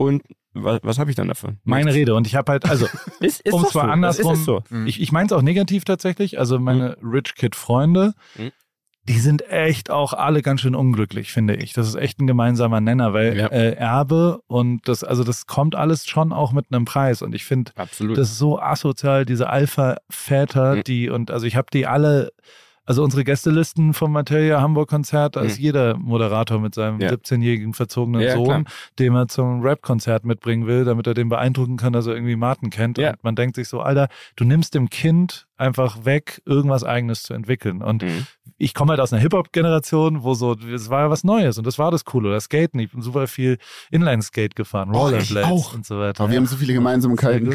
Und 0.00 0.22
was, 0.54 0.80
was 0.82 0.98
habe 0.98 1.10
ich 1.10 1.16
dann 1.16 1.28
davon? 1.28 1.58
Meine 1.64 1.92
Rede. 1.92 2.14
Und 2.14 2.26
ich 2.26 2.34
habe 2.34 2.50
halt, 2.52 2.64
also, 2.68 2.86
Ist, 3.20 3.40
ist 3.42 3.52
Um 3.52 3.64
zwar 3.66 3.84
so. 3.84 3.90
andersrum- 3.90 4.32
ist 4.34 4.44
so. 4.44 4.62
Mhm. 4.70 4.86
ich, 4.86 5.00
ich 5.00 5.12
meine 5.12 5.26
es 5.26 5.32
auch 5.32 5.42
negativ 5.42 5.84
tatsächlich. 5.84 6.38
Also, 6.38 6.58
meine 6.58 6.96
Rich 7.02 7.34
Kid 7.34 7.54
Freunde, 7.54 8.14
Mhm. 8.36 8.50
die 9.04 9.18
sind 9.18 9.46
echt 9.50 9.90
auch 9.90 10.12
alle 10.14 10.40
ganz 10.42 10.62
schön 10.62 10.74
unglücklich, 10.74 11.32
finde 11.32 11.54
ich. 11.56 11.72
Das 11.74 11.86
ist 11.86 11.96
echt 11.96 12.18
ein 12.20 12.26
gemeinsamer 12.26 12.80
Nenner, 12.80 13.12
weil 13.12 13.36
Ja. 13.36 13.46
äh, 13.48 13.72
Erbe 13.74 14.40
und 14.46 14.88
das, 14.88 15.04
also 15.04 15.22
das 15.22 15.46
kommt 15.46 15.74
alles 15.74 16.06
schon 16.08 16.32
auch 16.32 16.52
mit 16.52 16.66
einem 16.72 16.84
Preis. 16.86 17.20
Und 17.22 17.34
ich 17.34 17.44
finde, 17.44 17.72
Absolut. 17.76 18.16
das 18.16 18.30
ist 18.30 18.38
so 18.38 18.58
asozial, 18.58 19.24
diese 19.26 19.50
Alpha-Väter, 19.50 20.76
Mhm. 20.76 20.84
die, 20.84 21.10
und 21.10 21.30
also 21.30 21.46
ich 21.46 21.56
habe 21.56 21.68
die 21.72 21.86
alle, 21.86 22.32
also 22.90 23.04
unsere 23.04 23.22
Gästelisten 23.22 23.94
vom 23.94 24.10
Materia 24.10 24.60
Hamburg-Konzert, 24.60 25.36
da 25.36 25.42
ist 25.42 25.58
Mhm. 25.58 25.62
jeder 25.64 25.96
Moderator 25.96 26.58
mit 26.58 26.74
seinem 26.74 27.00
Ja. 27.00 27.08
17-jährigen 27.10 27.72
verzogenen 27.72 28.20
Ja, 28.20 28.34
Sohn, 28.34 28.44
klar. 28.46 28.64
den 28.98 29.14
er 29.14 29.28
zum 29.28 29.60
Rap-Konzert 29.62 30.24
mitbringen 30.24 30.66
will, 30.66 30.84
damit 30.84 31.06
er 31.06 31.14
den 31.14 31.28
beeindrucken 31.28 31.76
kann, 31.76 31.92
dass 31.92 32.08
er 32.08 32.14
irgendwie 32.14 32.34
Martin 32.34 32.68
kennt. 32.70 32.98
Ja. 32.98 33.10
Und 33.10 33.22
man 33.22 33.36
denkt 33.36 33.54
sich 33.54 33.68
so, 33.68 33.80
Alter, 33.80 34.08
du 34.34 34.42
nimmst 34.44 34.74
dem 34.74 34.90
Kind 34.90 35.46
einfach 35.60 36.04
weg, 36.04 36.40
irgendwas 36.46 36.82
Eigenes 36.84 37.22
zu 37.22 37.34
entwickeln. 37.34 37.82
Und 37.82 38.02
Mhm. 38.02 38.26
ich 38.58 38.74
komme 38.74 38.90
halt 38.90 39.00
aus 39.00 39.12
einer 39.12 39.20
Hip-Hop-Generation, 39.22 40.22
wo 40.22 40.34
so, 40.34 40.54
es 40.54 40.90
war 40.90 41.02
ja 41.02 41.10
was 41.10 41.22
Neues 41.24 41.58
und 41.58 41.66
das 41.66 41.78
war 41.78 41.90
das 41.90 42.04
Coole. 42.04 42.30
Das 42.30 42.44
Skaten, 42.44 42.78
ich 42.80 42.90
bin 42.92 43.02
super 43.02 43.26
viel 43.26 43.58
Inline-Skate 43.90 44.56
gefahren, 44.56 44.90
Oh, 44.92 44.98
Rollerblades 45.02 45.50
auch. 45.50 45.74
und 45.74 45.86
so 45.86 45.98
weiter. 45.98 46.20
Aber 46.22 46.30
wir 46.30 46.34
Ja. 46.36 46.40
haben 46.40 46.46
so 46.46 46.56
viele 46.56 46.72
Gemeinsamkeiten. 46.74 47.54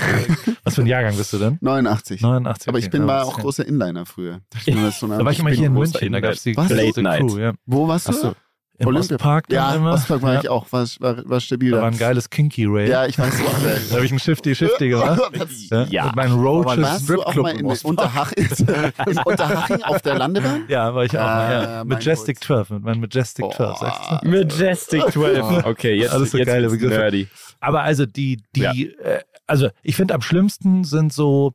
Was 0.63 0.75
für 0.75 0.81
ein 0.81 0.87
Jahrgang 0.87 1.15
bist 1.17 1.33
du 1.33 1.37
denn? 1.37 1.57
89. 1.61 2.21
89. 2.21 2.67
Aber 2.69 2.79
ich 2.79 2.89
bin 2.89 3.07
war 3.07 3.25
auch 3.25 3.39
großer 3.39 3.67
Inliner 3.67 4.05
früher. 4.05 4.41
Da 4.65 5.23
war 5.25 5.31
ich 5.31 5.39
immer 5.39 5.49
bin 5.49 5.57
hier 5.59 5.67
in 5.67 5.73
großer 5.75 5.99
München, 5.99 6.11
da 6.13 6.19
gab 6.19 6.31
es 6.33 6.43
die 6.43 6.53
Late 6.53 7.01
Night. 7.01 7.19
Crew, 7.21 7.37
ja. 7.37 7.53
Wo 7.65 7.87
warst 7.87 8.07
du? 8.09 8.33
Im 8.77 8.87
Olympia- 8.87 9.15
Ostpark 9.15 9.47
dann 9.47 9.55
Ja, 9.55 9.73
immer. 9.75 9.93
Ostpark 9.93 10.21
war 10.21 10.33
ja. 10.33 10.39
ich 10.41 10.49
auch. 10.49 10.69
War, 10.71 10.85
war, 10.99 11.29
war 11.29 11.39
stabil 11.39 11.71
Da 11.71 11.77
da. 11.77 11.83
war 11.83 11.91
ein 11.91 11.97
geiles 11.97 12.29
Kinky 12.29 12.65
Rail. 12.65 12.89
Ja, 12.89 13.05
ich 13.05 13.17
weiß 13.17 13.33
Da 13.37 13.43
auch. 13.45 13.95
habe 13.95 14.05
ich 14.05 14.11
ein 14.11 14.19
Shifty-Shifty 14.19 14.89
gemacht. 14.89 15.21
Ja. 15.71 15.83
Ja. 15.89 16.05
Mit 16.07 16.15
meinen 16.17 16.33
Roaches 16.39 16.83
auch 16.83 16.99
Stripclub 16.99 17.43
mal 17.43 17.51
im 17.53 17.59
in 17.59 17.65
Ostpark. 17.67 17.89
Unterhaching, 17.89 18.47
in 19.07 19.17
Unterhaching 19.19 19.83
auf 19.83 20.01
der 20.01 20.15
Landebahn? 20.17 20.63
Ja, 20.67 20.93
war 20.93 21.05
ich 21.05 21.11
auch 21.17 21.23
mal. 21.23 21.27
Ah, 21.45 21.61
Ja. 21.61 21.83
mein 21.85 21.87
Majestic 21.99 22.37
Gott. 22.37 22.45
12, 22.45 22.69
mit 22.71 22.83
meinem 22.83 22.99
Majestic 23.01 23.45
12. 23.53 23.77
sagst 23.77 24.01
du? 24.23 24.27
Majestic 24.29 25.03
12. 25.11 25.65
Okay, 25.65 25.93
jetzt, 25.95 26.11
Alles 26.13 26.31
so 26.31 26.37
jetzt 26.37 26.47
geile 26.47 26.69
Begriffe. 26.69 26.95
nerdy. 26.99 27.27
Aber 27.61 27.81
also 27.83 28.05
die, 28.05 28.41
die, 28.55 28.61
Ja. 28.61 28.71
äh, 28.73 29.19
also 29.47 29.69
ich 29.83 29.95
finde 29.95 30.13
am 30.15 30.21
schlimmsten 30.21 30.83
sind 30.83 31.13
so 31.13 31.53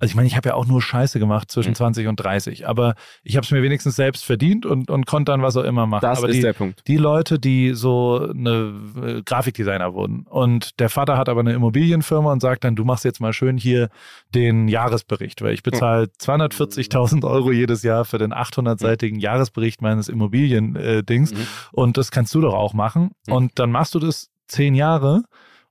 also 0.00 0.10
ich 0.10 0.14
meine, 0.16 0.26
ich 0.28 0.36
habe 0.36 0.50
ja 0.50 0.54
auch 0.54 0.66
nur 0.66 0.80
Scheiße 0.80 1.18
gemacht 1.18 1.50
zwischen 1.50 1.70
Mhm. 1.70 1.74
20 1.76 2.06
und 2.08 2.16
30, 2.16 2.68
aber 2.68 2.94
ich 3.22 3.36
habe 3.36 3.44
es 3.44 3.50
mir 3.50 3.62
wenigstens 3.62 3.96
selbst 3.96 4.24
verdient 4.24 4.64
und, 4.66 4.90
und 4.90 5.06
konnte 5.06 5.32
dann 5.32 5.42
was 5.42 5.56
auch 5.56 5.64
immer 5.64 5.86
machen. 5.86 6.02
Das 6.02 6.18
aber 6.18 6.28
ist 6.28 6.36
die, 6.36 6.40
der 6.42 6.52
Punkt. 6.52 6.82
die 6.86 6.96
Leute, 6.96 7.38
die 7.38 7.72
so 7.74 8.28
eine 8.30 8.72
äh, 9.02 9.22
Grafikdesigner 9.24 9.94
wurden 9.94 10.24
und 10.28 10.78
der 10.80 10.88
Vater 10.88 11.16
hat 11.16 11.28
aber 11.28 11.40
eine 11.40 11.52
Immobilienfirma 11.52 12.30
und 12.32 12.40
sagt 12.40 12.64
dann, 12.64 12.76
du 12.76 12.84
machst 12.84 13.04
jetzt 13.04 13.20
mal 13.20 13.32
schön 13.32 13.56
hier 13.58 13.88
den 14.34 14.68
Jahresbericht, 14.68 15.42
weil 15.42 15.54
ich 15.54 15.62
bezahle 15.62 16.08
240.000 16.20 17.24
Euro 17.24 17.52
jedes 17.52 17.82
Jahr 17.82 18.04
für 18.04 18.18
den 18.18 18.32
800-seitigen 18.32 19.18
Jahresbericht 19.18 19.82
meines 19.82 20.08
Immobilien-Dings 20.08 21.32
Mhm. 21.32 21.46
und 21.72 21.96
das 21.96 22.10
kannst 22.10 22.34
du 22.34 22.40
doch 22.40 22.54
auch 22.54 22.72
machen 22.74 23.10
Mhm. 23.26 23.32
und 23.34 23.58
dann 23.58 23.70
machst 23.70 23.94
du 23.94 23.98
das 23.98 24.28
zehn 24.46 24.74
Jahre 24.74 25.22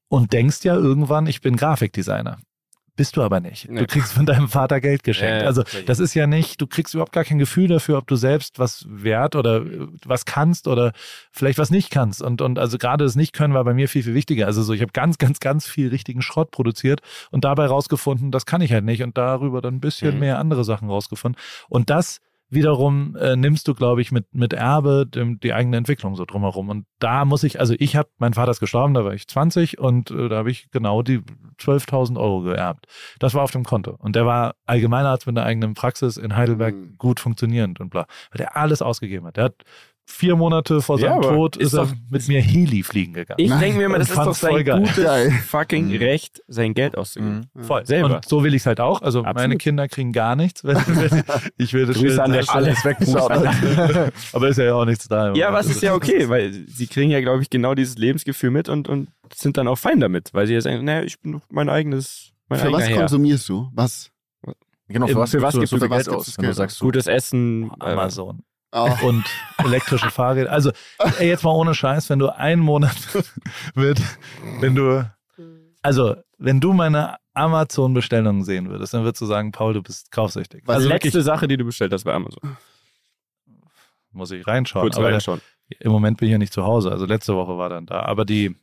und 0.09 0.33
denkst 0.33 0.63
ja 0.63 0.75
irgendwann, 0.75 1.27
ich 1.27 1.41
bin 1.41 1.55
Grafikdesigner. 1.55 2.37
Bist 2.97 3.15
du 3.15 3.21
aber 3.21 3.39
nicht. 3.39 3.69
Nee. 3.69 3.79
Du 3.79 3.85
kriegst 3.85 4.11
von 4.11 4.25
deinem 4.25 4.49
Vater 4.49 4.81
Geld 4.81 5.03
geschenkt. 5.03 5.41
Ja, 5.43 5.47
also 5.47 5.63
das 5.85 5.99
ist 5.99 6.15
ja 6.15 6.27
nicht, 6.27 6.59
du 6.59 6.67
kriegst 6.67 6.93
überhaupt 6.95 7.13
gar 7.13 7.23
kein 7.23 7.37
Gefühl 7.37 7.67
dafür, 7.69 7.97
ob 7.99 8.07
du 8.07 8.15
selbst 8.17 8.59
was 8.59 8.85
wert 8.89 9.35
oder 9.35 9.57
äh, 9.57 9.87
was 10.03 10.25
kannst 10.25 10.67
oder 10.67 10.91
vielleicht 11.31 11.59
was 11.59 11.69
nicht 11.69 11.91
kannst. 11.91 12.21
Und, 12.21 12.41
und 12.41 12.57
also 12.59 12.77
gerade 12.77 13.05
das 13.05 13.15
Nicht-Können 13.15 13.53
war 13.53 13.63
bei 13.63 13.73
mir 13.75 13.87
viel, 13.87 14.03
viel 14.03 14.15
wichtiger. 14.15 14.47
Also 14.47 14.63
so, 14.63 14.73
ich 14.73 14.81
habe 14.81 14.91
ganz, 14.91 15.17
ganz, 15.19 15.39
ganz 15.39 15.67
viel 15.67 15.89
richtigen 15.89 16.21
Schrott 16.23 16.51
produziert 16.51 17.01
und 17.31 17.45
dabei 17.45 17.67
rausgefunden, 17.67 18.31
das 18.31 18.45
kann 18.45 18.61
ich 18.61 18.73
halt 18.73 18.83
nicht 18.83 19.03
und 19.03 19.17
darüber 19.17 19.61
dann 19.61 19.75
ein 19.75 19.79
bisschen 19.79 20.15
Mhm. 20.15 20.19
mehr 20.19 20.39
andere 20.39 20.63
Sachen 20.65 20.89
rausgefunden. 20.89 21.39
Und 21.69 21.89
das 21.89 22.19
wiederum 22.49 23.15
äh, 23.15 23.35
nimmst 23.35 23.67
du, 23.67 23.73
glaube 23.73 24.01
ich, 24.01 24.11
mit, 24.11 24.33
mit 24.33 24.53
Erbe 24.53 25.05
dem, 25.05 25.39
die 25.39 25.53
eigene 25.53 25.77
Entwicklung 25.77 26.15
so 26.15 26.25
drumherum. 26.25 26.69
Und 26.69 26.85
da 26.99 27.25
muss 27.25 27.43
ich, 27.43 27.59
also 27.59 27.75
ich 27.77 27.95
habe, 27.95 28.09
mein 28.17 28.33
Vater 28.33 28.51
ist 28.51 28.59
gestorben, 28.59 28.93
da 28.93 29.03
war 29.03 29.13
ich 29.13 29.27
20 29.27 29.79
und 29.79 30.11
äh, 30.11 30.29
da 30.29 30.37
habe 30.37 30.51
ich 30.51 30.69
genau 30.71 31.01
die 31.01 31.19
12.000 31.59 32.17
Euro 32.19 32.41
geerbt. 32.41 32.87
Das 33.19 33.33
war 33.33 33.43
auf 33.43 33.51
dem 33.51 33.63
Konto. 33.63 33.95
Und 33.99 34.15
der 34.15 34.25
war 34.25 34.55
Allgemeinarzt 34.65 35.27
mit 35.27 35.37
einer 35.37 35.45
eigenen 35.45 35.73
Praxis 35.73 36.17
in 36.17 36.35
Heidelberg 36.35 36.75
Mhm. 36.75 36.97
gut 36.97 37.19
funktionierend 37.19 37.79
und 37.79 37.89
bla. 37.89 38.05
Weil 38.31 38.37
der 38.37 38.55
alles 38.57 38.81
ausgegeben 38.81 39.25
hat. 39.27 39.37
Der 39.37 39.45
hat 39.45 39.63
vier 40.09 40.35
Monate 40.37 40.81
vor 40.81 40.97
Ja, 40.99 41.09
seinem 41.09 41.21
Tod 41.21 41.57
ist 41.57 41.67
ist 41.67 41.73
er 41.73 41.85
doch- 41.85 41.93
mit 42.09 42.27
mir 42.29 42.41
Heli 42.41 42.81
fliegen 42.81 43.11
gegangen. 43.13 43.39
Ich 43.39 43.51
denke 43.53 43.77
mir 43.77 43.85
immer, 43.85 43.99
das 43.99 44.09
ist 44.09 44.17
doch 44.17 44.33
sein 44.33 44.63
geil. 44.63 44.79
gutes 44.79 45.03
Geil. 45.03 45.31
fucking 45.31 45.87
Mhm. 45.89 45.97
Recht, 45.97 46.41
sein 46.47 46.73
Geld 46.73 46.97
auszugeben. 46.97 47.49
Mhm. 47.53 47.63
Voll. 47.63 47.85
Selber. 47.85 48.15
Und 48.15 48.25
so 48.27 48.41
will 48.43 48.53
ich 48.55 48.61
es 48.61 48.65
halt 48.65 48.79
auch. 48.79 49.01
Also 49.01 49.21
meine 49.23 49.31
Absolut. 49.35 49.59
Kinder 49.59 49.87
kriegen 49.89 50.13
gar 50.13 50.35
nichts. 50.37 50.63
Wenn, 50.63 50.77
wenn 50.77 51.23
ich 51.57 51.73
will 51.73 51.85
das 51.85 51.97
Grüße 51.97 52.23
an 52.23 52.31
der. 52.31 52.43
Stelle. 52.43 52.67
Alles 52.67 52.85
weg. 52.85 52.97
Aber 54.33 54.47
ist 54.47 54.57
ja 54.57 54.73
auch 54.73 54.85
nichts 54.85 55.07
da. 55.07 55.33
Ja, 55.33 55.51
was 55.53 55.67
ist 55.67 55.81
ja 55.81 55.93
okay, 55.93 56.29
weil 56.29 56.53
sie 56.67 56.87
kriegen 56.87 57.11
ja, 57.11 57.19
glaube 57.21 57.41
ich, 57.43 57.49
genau 57.49 57.75
dieses 57.75 57.97
Lebensgefühl 57.97 58.51
mit 58.51 58.69
und, 58.69 58.87
und 58.87 59.09
sind 59.33 59.57
dann 59.57 59.67
auch 59.67 59.77
fein 59.77 59.99
damit, 59.99 60.33
weil 60.33 60.47
sie 60.47 60.53
ja 60.53 60.61
sagen, 60.61 60.85
naja, 60.85 61.03
ich 61.03 61.19
bin 61.19 61.41
mein 61.49 61.69
eigenes, 61.69 62.31
mein 62.47 62.59
Für 62.59 62.71
was 62.71 62.87
Herr. 62.87 62.97
konsumierst 62.97 63.49
du? 63.49 63.69
Was? 63.73 64.09
Genau, 64.87 65.05
für 65.07 65.11
Im- 65.11 65.17
was, 65.17 65.31
für 65.31 65.41
was 65.41 65.53
gibst 65.53 65.73
du 65.73 65.77
so 65.77 65.85
du- 65.85 65.89
viel 65.89 65.89
für 65.89 65.89
was 65.89 66.05
Geld 66.05 66.15
gibst 66.15 66.29
aus, 66.29 66.35
du 66.35 66.37
wenn 66.37 66.43
du 66.43 66.47
Geld 66.47 66.55
sagst, 66.55 66.77
so, 66.77 66.85
Gutes 66.85 67.07
Essen, 67.07 67.63
äh, 67.81 67.91
Amazon. 67.91 68.39
Oh. 68.73 68.91
und 69.03 69.23
elektrische 69.57 70.11
Fahrräder. 70.11 70.51
Also, 70.51 70.71
ey, 71.19 71.27
jetzt 71.27 71.43
mal 71.43 71.51
ohne 71.51 71.73
Scheiß, 71.73 72.09
wenn 72.09 72.19
du 72.19 72.27
einen 72.27 72.61
Monat 72.61 72.95
mit, 73.75 74.01
wenn 74.59 74.75
du, 74.75 75.09
also, 75.81 76.15
wenn 76.37 76.59
du 76.59 76.73
meine 76.73 77.17
Amazon-Bestellungen 77.33 78.43
sehen 78.43 78.69
würdest, 78.69 78.93
dann 78.93 79.03
würdest 79.03 79.21
du 79.21 79.25
sagen, 79.25 79.51
Paul, 79.51 79.73
du 79.73 79.81
bist 79.81 80.11
kaufsüchtig. 80.11 80.63
Was 80.65 80.77
also 80.77 80.89
letzte 80.89 81.05
wirklich, 81.05 81.23
Sache, 81.23 81.47
die 81.47 81.57
du 81.57 81.63
bestellt 81.63 81.93
hast 81.93 82.03
bei 82.03 82.13
Amazon. 82.13 82.57
muss 84.11 84.31
ich 84.31 84.45
reinschauen. 84.45 84.83
Kurz 84.83 84.97
aber 84.97 85.11
reinschauen. 85.11 85.41
im 85.79 85.91
Moment 85.91 86.17
bin 86.17 86.27
ich 86.27 86.33
ja 86.33 86.37
nicht 86.37 86.53
zu 86.53 86.63
Hause. 86.63 86.91
Also 86.91 87.05
letzte 87.05 87.35
Woche 87.35 87.57
war 87.57 87.69
dann 87.69 87.85
da. 87.85 88.01
Aber 88.01 88.25
die, 88.25 88.55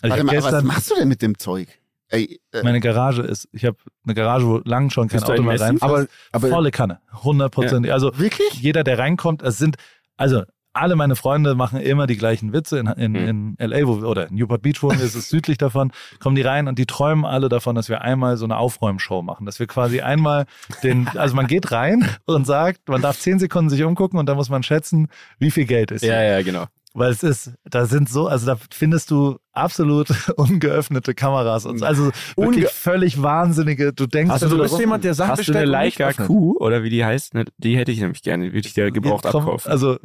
also 0.00 0.16
Warte 0.16 0.18
ich 0.18 0.24
mal, 0.24 0.36
hab 0.36 0.36
was 0.36 0.44
gestern, 0.44 0.66
machst 0.66 0.90
du 0.90 0.94
denn 0.94 1.08
mit 1.08 1.20
dem 1.20 1.38
Zeug? 1.38 1.68
Ey, 2.08 2.40
äh, 2.52 2.62
meine 2.62 2.80
Garage 2.80 3.22
ist, 3.22 3.48
ich 3.52 3.64
habe 3.64 3.76
eine 4.04 4.14
Garage, 4.14 4.46
wo 4.46 4.60
lang 4.64 4.90
schon 4.90 5.08
kein 5.08 5.22
Auto 5.22 5.42
mehr 5.42 5.60
reinfährt. 5.60 5.82
Aber, 5.82 6.06
aber 6.32 6.48
Volle 6.48 6.70
Kanne. 6.70 7.00
100 7.12 7.52
Prozent. 7.52 7.90
Also 7.90 8.16
wirklich? 8.18 8.52
jeder, 8.54 8.84
der 8.84 8.98
reinkommt, 8.98 9.42
es 9.42 9.58
sind, 9.58 9.76
also 10.16 10.42
alle 10.72 10.94
meine 10.94 11.16
Freunde 11.16 11.54
machen 11.54 11.80
immer 11.80 12.06
die 12.06 12.18
gleichen 12.18 12.52
Witze 12.52 12.78
in, 12.78 12.86
in, 12.86 13.14
Hm. 13.14 13.56
in 13.58 13.70
LA, 13.70 13.86
wo 13.88 14.02
wir, 14.02 14.08
oder 14.08 14.28
in 14.28 14.34
Newport 14.34 14.60
Beach 14.62 14.82
wohnen, 14.82 14.98
wir, 14.98 15.06
es 15.06 15.14
ist 15.14 15.30
südlich 15.30 15.56
davon, 15.56 15.90
kommen 16.20 16.36
die 16.36 16.42
rein 16.42 16.68
und 16.68 16.78
die 16.78 16.84
träumen 16.86 17.24
alle 17.24 17.48
davon, 17.48 17.74
dass 17.74 17.88
wir 17.88 18.02
einmal 18.02 18.36
so 18.36 18.44
eine 18.44 18.58
Aufräumshow 18.58 19.22
machen, 19.22 19.46
dass 19.46 19.58
wir 19.58 19.66
quasi 19.66 20.02
einmal 20.02 20.44
den, 20.82 21.08
also 21.16 21.34
man 21.34 21.46
geht 21.46 21.72
rein 21.72 22.06
und 22.26 22.46
sagt, 22.46 22.88
man 22.88 23.00
darf 23.00 23.18
zehn 23.18 23.38
Sekunden 23.38 23.70
sich 23.70 23.82
umgucken 23.84 24.18
und 24.18 24.26
dann 24.26 24.36
muss 24.36 24.50
man 24.50 24.62
schätzen, 24.62 25.08
wie 25.38 25.50
viel 25.50 25.64
Geld 25.64 25.90
ist 25.90 26.02
Ja, 26.04 26.18
hier. 26.18 26.24
ja, 26.28 26.42
genau. 26.42 26.66
Weil 26.98 27.10
es 27.12 27.22
ist, 27.22 27.52
da 27.64 27.84
sind 27.86 28.08
so, 28.08 28.26
also 28.26 28.46
da 28.46 28.56
findest 28.70 29.10
du 29.10 29.36
absolut 29.52 30.08
ungeöffnete 30.36 31.14
Kameras 31.14 31.66
und 31.66 31.78
so. 31.78 31.84
also 31.84 32.10
wirklich 32.36 32.64
Unge- 32.66 32.70
völlig 32.70 33.22
wahnsinnige, 33.22 33.92
du 33.92 34.06
denkst, 34.06 34.32
also, 34.32 34.48
du 34.48 34.62
bist 34.62 34.78
jemand, 34.78 35.04
der 35.04 35.14
Sachen 35.14 35.32
Hast 35.32 35.46
du 35.48 35.52
eine 35.52 35.60
bestellt 35.66 35.74
und 35.76 35.84
nicht 35.84 35.98
Leica. 35.98 36.26
Q 36.26 36.56
oder 36.58 36.82
wie 36.82 36.90
die 36.90 37.04
heißt? 37.04 37.34
Ne, 37.34 37.44
Die 37.58 37.76
hätte 37.76 37.92
ich 37.92 38.00
nämlich 38.00 38.22
gerne, 38.22 38.46
würde 38.52 38.66
ich 38.66 38.74
dir 38.74 38.90
gebraucht 38.90 39.24
Ja, 39.26 39.30
komm, 39.30 39.42
abkaufen. 39.44 39.70
Also, 39.70 39.98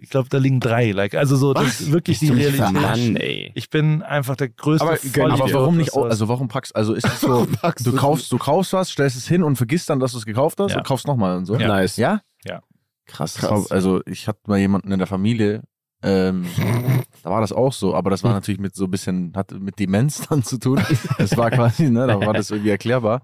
ich 0.00 0.10
glaube, 0.10 0.28
da 0.30 0.38
liegen 0.38 0.60
drei. 0.60 0.92
Like, 0.92 1.14
also 1.16 1.34
so, 1.34 1.52
das 1.54 1.80
ist 1.80 1.90
wirklich 1.92 2.20
die 2.20 2.28
du 2.28 2.34
Realität. 2.34 2.72
Mann, 2.72 3.16
ey. 3.16 3.50
Ich 3.56 3.68
bin 3.68 4.02
einfach 4.02 4.36
der 4.36 4.48
größte 4.48 4.86
Aber 4.86 4.96
Vollidiot, 4.96 5.14
gönn 5.14 5.34
ich 5.34 5.40
Aber 5.42 5.52
warum 5.62 5.76
nicht, 5.76 5.88
das- 5.96 6.04
also 6.04 6.28
warum 6.28 6.46
packst, 6.46 6.74
also 6.76 6.94
ist 6.94 7.04
es 7.06 7.20
so, 7.20 7.46
du 7.46 7.90
du- 7.90 7.96
kaufst, 7.96 8.30
du 8.30 8.38
kaufst 8.38 8.72
was, 8.72 8.90
stellst 8.90 9.16
es 9.16 9.26
hin 9.26 9.42
und 9.42 9.56
vergisst 9.56 9.90
dann, 9.90 9.98
dass 9.98 10.12
du 10.12 10.18
es 10.18 10.24
gekauft 10.24 10.60
hast 10.60 10.70
Ja. 10.70 10.78
und 10.78 10.84
kaufst 10.86 11.06
nochmal 11.08 11.36
und 11.36 11.46
so? 11.46 11.56
Ja. 11.56 11.66
Nice. 11.66 11.96
Ja? 11.96 12.20
Ja. 12.44 12.60
Krass. 13.06 13.34
Krass. 13.36 13.72
Also 13.72 14.02
ich 14.06 14.28
hatte 14.28 14.40
mal 14.46 14.58
jemanden 14.58 14.92
in 14.92 14.98
der 14.98 15.08
Familie, 15.08 15.62
ähm, 16.02 16.46
da 17.22 17.30
war 17.30 17.40
das 17.40 17.52
auch 17.52 17.72
so, 17.72 17.94
aber 17.94 18.10
das 18.10 18.22
war 18.24 18.32
natürlich 18.32 18.60
mit 18.60 18.74
so 18.74 18.84
ein 18.84 18.90
bisschen, 18.90 19.32
hat 19.34 19.52
mit 19.52 19.78
Demenz 19.78 20.26
dann 20.28 20.42
zu 20.42 20.58
tun. 20.58 20.80
Das 21.18 21.36
war 21.36 21.50
quasi, 21.50 21.90
ne, 21.90 22.06
da 22.06 22.20
war 22.20 22.34
das 22.34 22.50
irgendwie 22.50 22.70
erklärbar. 22.70 23.22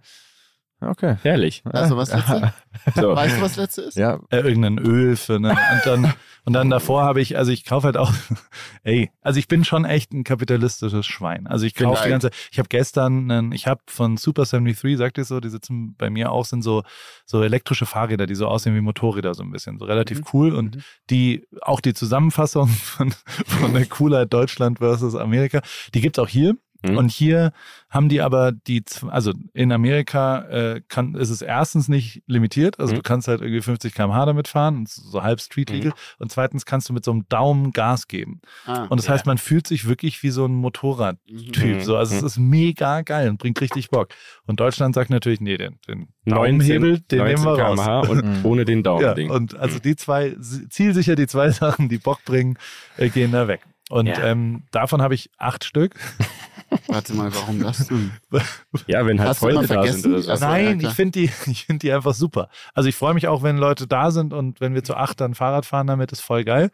Okay. 0.80 1.16
Herrlich. 1.22 1.62
Also 1.64 1.96
was 1.96 2.12
letzte? 2.12 2.52
So. 2.96 3.14
Weißt 3.14 3.36
du, 3.38 3.40
was 3.40 3.56
letzte 3.56 3.82
ist? 3.82 3.96
Ja, 3.96 4.18
äh, 4.30 4.38
irgendein 4.40 4.78
Öl 4.78 5.14
für 5.16 5.38
ne? 5.38 5.50
und 5.50 5.86
dann 5.86 6.12
und 6.44 6.52
dann 6.52 6.68
davor 6.70 7.04
habe 7.04 7.20
ich 7.20 7.38
also 7.38 7.52
ich 7.52 7.64
kaufe 7.64 7.86
halt 7.86 7.96
auch 7.96 8.12
ey 8.82 9.10
also 9.22 9.38
ich 9.38 9.46
bin 9.48 9.64
schon 9.64 9.84
echt 9.84 10.12
ein 10.12 10.24
kapitalistisches 10.24 11.06
Schwein 11.06 11.46
also 11.46 11.64
ich 11.66 11.74
kaufe 11.76 12.02
die 12.04 12.10
ganze 12.10 12.30
ich 12.50 12.58
habe 12.58 12.68
gestern 12.68 13.30
einen, 13.30 13.52
ich 13.52 13.68
habe 13.68 13.80
von 13.86 14.16
Super 14.16 14.44
73 14.44 14.98
sagt 14.98 15.18
ihr 15.18 15.24
so 15.24 15.38
die 15.40 15.48
sitzen 15.50 15.94
bei 15.96 16.10
mir 16.10 16.32
auch 16.32 16.44
sind 16.44 16.62
so 16.62 16.82
so 17.24 17.42
elektrische 17.44 17.86
Fahrräder 17.86 18.26
die 18.26 18.34
so 18.34 18.48
aussehen 18.48 18.74
wie 18.74 18.80
Motorräder 18.80 19.34
so 19.34 19.44
ein 19.44 19.52
bisschen 19.52 19.78
so 19.78 19.84
relativ 19.86 20.18
Mhm. 20.18 20.24
cool 20.32 20.52
und 20.54 20.76
Mhm. 20.76 20.80
die 21.10 21.46
auch 21.62 21.80
die 21.80 21.94
Zusammenfassung 21.94 22.66
von 22.82 23.14
von 23.46 23.72
der 23.72 23.86
Coolheit 23.86 24.32
Deutschland 24.32 24.78
versus 24.80 25.14
Amerika 25.14 25.62
die 25.94 26.00
gibt's 26.00 26.18
auch 26.18 26.28
hier 26.28 26.56
Mhm. 26.90 26.96
und 26.98 27.10
hier 27.10 27.52
haben 27.90 28.08
die 28.08 28.20
aber 28.20 28.50
die, 28.52 28.82
also 29.08 29.32
in 29.52 29.70
Amerika 29.72 30.42
äh, 30.48 30.80
kann, 30.88 31.14
ist 31.14 31.30
es 31.30 31.42
erstens 31.42 31.88
nicht 31.88 32.22
limitiert, 32.26 32.80
also 32.80 32.92
Mhm. 32.92 32.96
du 32.96 33.02
kannst 33.02 33.28
halt 33.28 33.40
irgendwie 33.40 33.62
50 33.62 33.94
km/h 33.94 34.26
damit 34.26 34.48
fahren, 34.48 34.84
so 34.86 35.22
halb 35.22 35.40
Street 35.40 35.70
Legal. 35.70 35.92
Und 36.18 36.32
zweitens 36.32 36.66
kannst 36.66 36.88
du 36.88 36.92
mit 36.92 37.04
so 37.04 37.12
einem 37.12 37.28
Daumen 37.28 37.72
Gas 37.72 38.08
geben. 38.08 38.40
Ah. 38.66 38.84
Und 38.84 38.98
das 39.00 39.08
heißt, 39.08 39.26
man 39.26 39.38
fühlt 39.38 39.66
sich 39.66 39.86
wirklich 39.88 40.22
wie 40.22 40.30
so 40.30 40.44
ein 40.44 40.54
Motorradtyp. 40.54 41.76
Mhm. 41.76 41.80
So, 41.82 41.96
also 41.96 42.14
es 42.16 42.20
Mhm. 42.22 42.26
ist 42.26 42.38
mega 42.38 43.02
geil 43.02 43.28
und 43.28 43.38
bringt 43.38 43.60
richtig 43.60 43.90
Bock. 43.90 44.08
Und 44.46 44.60
Deutschland 44.60 44.94
sagt 44.94 45.10
natürlich, 45.10 45.40
nee, 45.40 45.56
den, 45.56 45.78
den 45.88 46.08
19 46.24 46.34
Daumenhebel, 46.58 47.00
den 47.00 47.24
nehmen 47.24 47.44
wir 47.44 47.58
raus. 47.58 47.78
km/h 47.78 48.00
und 48.00 48.24
Mhm. 48.24 48.44
ohne 48.46 48.64
den 48.64 48.78
Ja, 48.78 48.82
Daumen-Ding. 48.82 49.30
und 49.30 49.56
also 49.56 49.78
die 49.78 49.94
zwei, 49.96 50.36
zielsicher 50.68 51.14
die 51.14 51.26
zwei 51.28 51.50
Sachen, 51.50 51.88
die 51.88 51.98
Bock 51.98 52.24
bringen, 52.24 52.58
äh, 52.96 53.08
gehen 53.08 53.30
da 53.32 53.46
weg. 53.48 53.60
Und 53.90 54.06
Ja. 54.06 54.24
ähm, 54.24 54.64
davon 54.72 55.00
habe 55.02 55.14
ich 55.14 55.30
acht 55.38 55.62
Stück. 55.64 55.94
Warte 56.88 57.14
mal, 57.14 57.34
warum 57.34 57.62
das 57.62 57.86
denn? 57.88 58.12
ja, 58.86 59.06
wenn 59.06 59.18
halt 59.18 59.30
Hast 59.30 59.38
Freunde 59.38 59.62
da 59.62 59.74
vergessen? 59.74 60.02
sind 60.02 60.12
oder 60.12 60.22
so. 60.22 60.30
Ja, 60.30 60.38
Nein, 60.38 60.78
klar. 60.78 60.90
ich 60.90 60.96
finde 60.96 61.20
die, 61.20 61.30
ich 61.50 61.66
finde 61.66 61.80
die 61.80 61.92
einfach 61.92 62.14
super. 62.14 62.48
Also 62.74 62.88
ich 62.88 62.94
freue 62.94 63.14
mich 63.14 63.28
auch, 63.28 63.42
wenn 63.42 63.56
Leute 63.56 63.86
da 63.86 64.10
sind 64.10 64.32
und 64.32 64.60
wenn 64.60 64.74
wir 64.74 64.84
zu 64.84 64.94
acht 64.94 65.20
dann 65.20 65.34
Fahrrad 65.34 65.66
fahren 65.66 65.86
damit, 65.86 66.12
ist 66.12 66.20
voll 66.20 66.44
geil. 66.44 66.70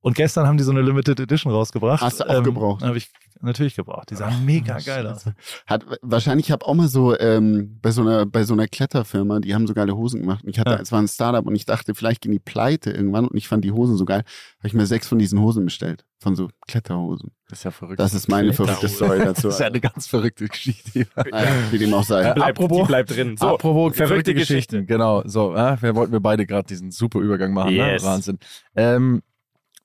Und 0.00 0.14
gestern 0.14 0.46
haben 0.46 0.56
die 0.56 0.62
so 0.64 0.70
eine 0.70 0.80
Limited 0.82 1.18
Edition 1.20 1.52
rausgebracht. 1.52 2.00
Hast 2.02 2.20
du 2.20 2.28
auch 2.28 2.42
gebraucht? 2.42 2.82
Habe 2.84 2.96
ich 2.98 3.10
natürlich 3.40 3.74
gebraucht. 3.74 4.10
Die 4.10 4.14
sahen 4.16 4.44
mega 4.44 4.78
geil 4.78 5.06
aus. 5.06 5.24
Hat, 5.66 5.84
wahrscheinlich, 6.02 6.46
ich 6.46 6.52
habe 6.52 6.64
auch 6.66 6.74
mal 6.74 6.88
so 6.88 7.18
ähm, 7.18 7.78
bei 7.82 7.90
so 7.90 8.02
einer 8.02 8.24
bei 8.26 8.44
so 8.44 8.54
einer 8.54 8.68
Kletterfirma, 8.68 9.40
die 9.40 9.54
haben 9.54 9.66
so 9.66 9.74
geile 9.74 9.96
Hosen 9.96 10.20
gemacht. 10.20 10.44
Und 10.44 10.50
ich 10.50 10.58
hatte, 10.60 10.70
Ja. 10.72 10.78
es 10.80 10.92
war 10.92 11.00
ein 11.00 11.08
Startup 11.08 11.44
und 11.46 11.54
ich 11.54 11.64
dachte, 11.66 11.94
vielleicht 11.94 12.22
gehen 12.22 12.32
die 12.32 12.38
pleite 12.38 12.90
irgendwann 12.92 13.26
und 13.26 13.36
ich 13.36 13.48
fand 13.48 13.64
die 13.64 13.72
Hosen 13.72 13.96
so 13.96 14.04
geil. 14.04 14.22
Habe 14.58 14.68
ich 14.68 14.74
mir 14.74 14.86
sechs 14.86 15.08
von 15.08 15.18
diesen 15.18 15.40
Hosen 15.40 15.64
bestellt. 15.64 16.04
Von 16.20 16.34
so 16.34 16.48
Kletterhosen. 16.66 17.30
das 17.48 17.60
ist 17.60 17.64
ja 17.64 17.70
verrückt. 17.70 18.00
Das 18.00 18.12
ist 18.12 18.28
meine 18.28 18.52
verrückte 18.52 18.88
Story 18.88 19.18
dazu. 19.24 19.42
Das 19.48 19.54
ist 19.54 19.60
ja 19.60 19.66
eine 19.66 19.80
ganz 19.80 20.06
verrückte 20.08 20.46
Geschichte. 20.48 21.06
Naja, 21.30 21.50
wie 21.70 21.78
dem 21.78 21.94
auch 21.94 22.02
sei. 22.04 22.22
Äh, 22.30 22.34
Bleibt, 22.34 22.58
Apropos- 22.58 22.82
die 22.82 22.86
bleibt 22.88 23.10
drin. 23.16 23.36
So, 23.36 23.46
Apropos 23.48 23.96
verrückte 23.96 24.34
Geschichte. 24.34 24.84
Genau, 24.84 25.22
so, 25.26 25.54
ja, 25.54 25.80
wir 25.80 25.94
wollten 25.94 26.12
wir 26.12 26.20
beide 26.20 26.44
gerade 26.46 26.66
diesen 26.66 26.90
super 26.92 27.20
Übergang 27.20 27.52
machen. 27.52 27.72
Yes. 27.72 28.02
Ne? 28.02 28.08
Wahnsinn. 28.08 28.38
Ähm, 28.74 29.22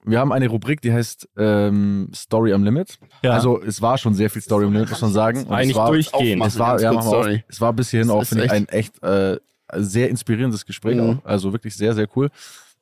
wir 0.06 0.20
haben 0.20 0.32
eine 0.32 0.48
Rubrik, 0.48 0.82
die 0.82 0.92
heißt 0.94 1.30
ähm, 1.38 2.10
Story 2.14 2.54
am 2.54 2.64
Limit. 2.64 2.98
Ja. 3.24 3.32
Also 3.32 3.62
es 3.62 3.82
war 3.82 3.98
schon 3.98 4.14
sehr 4.14 4.30
viel 4.30 4.42
Story 4.42 4.66
am 4.66 4.74
Limit, 4.74 4.90
muss 4.90 5.02
man 5.02 5.12
sagen. 5.14 5.44
Und 5.46 5.54
Eigentlich 5.54 5.72
es 5.72 5.76
war, 5.78 5.88
durchgehend. 5.88 6.46
Es 6.46 6.60
war, 6.60 6.82
ja, 6.82 6.92
auf. 6.92 7.04
sorry. 7.04 7.44
es 7.48 7.62
war 7.62 7.74
bis 7.74 7.90
hierhin 7.92 8.10
Das 8.10 8.18
auch, 8.18 8.24
finde 8.26 8.46
ich, 8.46 8.52
echt- 8.52 8.70
ein 8.70 8.70
echt 8.70 9.04
äh, 9.04 9.40
sehr 9.76 10.10
inspirierendes 10.10 10.66
Gespräch 10.66 10.98
Mhm. 10.98 11.20
auch. 11.22 11.26
Also 11.26 11.52
wirklich 11.54 11.76
sehr, 11.76 11.94
sehr 11.94 12.08
cool. 12.16 12.30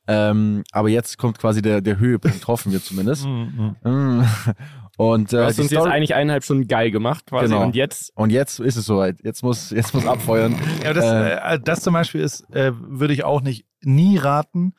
Ähm, 0.07 0.63
aber 0.71 0.89
jetzt 0.89 1.17
kommt 1.17 1.37
quasi 1.37 1.61
der, 1.61 1.79
der 1.79 1.99
Höhepunkt, 1.99 2.47
hoffen 2.47 2.71
wir 2.71 2.83
zumindest. 2.83 3.25
Mhm. 3.25 3.75
Mm. 3.83 4.23
Und, 4.97 5.31
Du 5.31 5.37
äh, 5.37 5.45
hast 5.45 5.57
die 5.57 5.61
uns 5.61 5.71
jetzt 5.71 5.79
Story- 5.79 5.91
eigentlich 5.91 6.15
eineinhalb 6.15 6.43
Stunden 6.43 6.67
geil 6.67 6.91
gemacht 6.91 7.25
quasi 7.27 7.45
Genau. 7.53 7.63
und 7.63 7.75
jetzt 7.75 8.11
und 8.15 8.29
jetzt 8.29 8.59
ist 8.59 8.75
es 8.75 8.85
soweit. 8.85 9.17
Jetzt 9.23 9.41
muss, 9.41 9.69
jetzt 9.71 9.93
muss 9.95 10.05
abfeuern. 10.05 10.55
Ja, 10.83 10.93
das, 10.93 11.05
Äh, 11.05 11.55
äh, 11.55 11.59
das 11.63 11.81
zum 11.81 11.93
Beispiel 11.93 12.21
ist, 12.21 12.41
äh, 12.53 12.71
würde 12.75 13.13
ich 13.13 13.23
auch 13.23 13.41
nicht 13.41 13.65
nie 13.81 14.17
raten. 14.17 14.73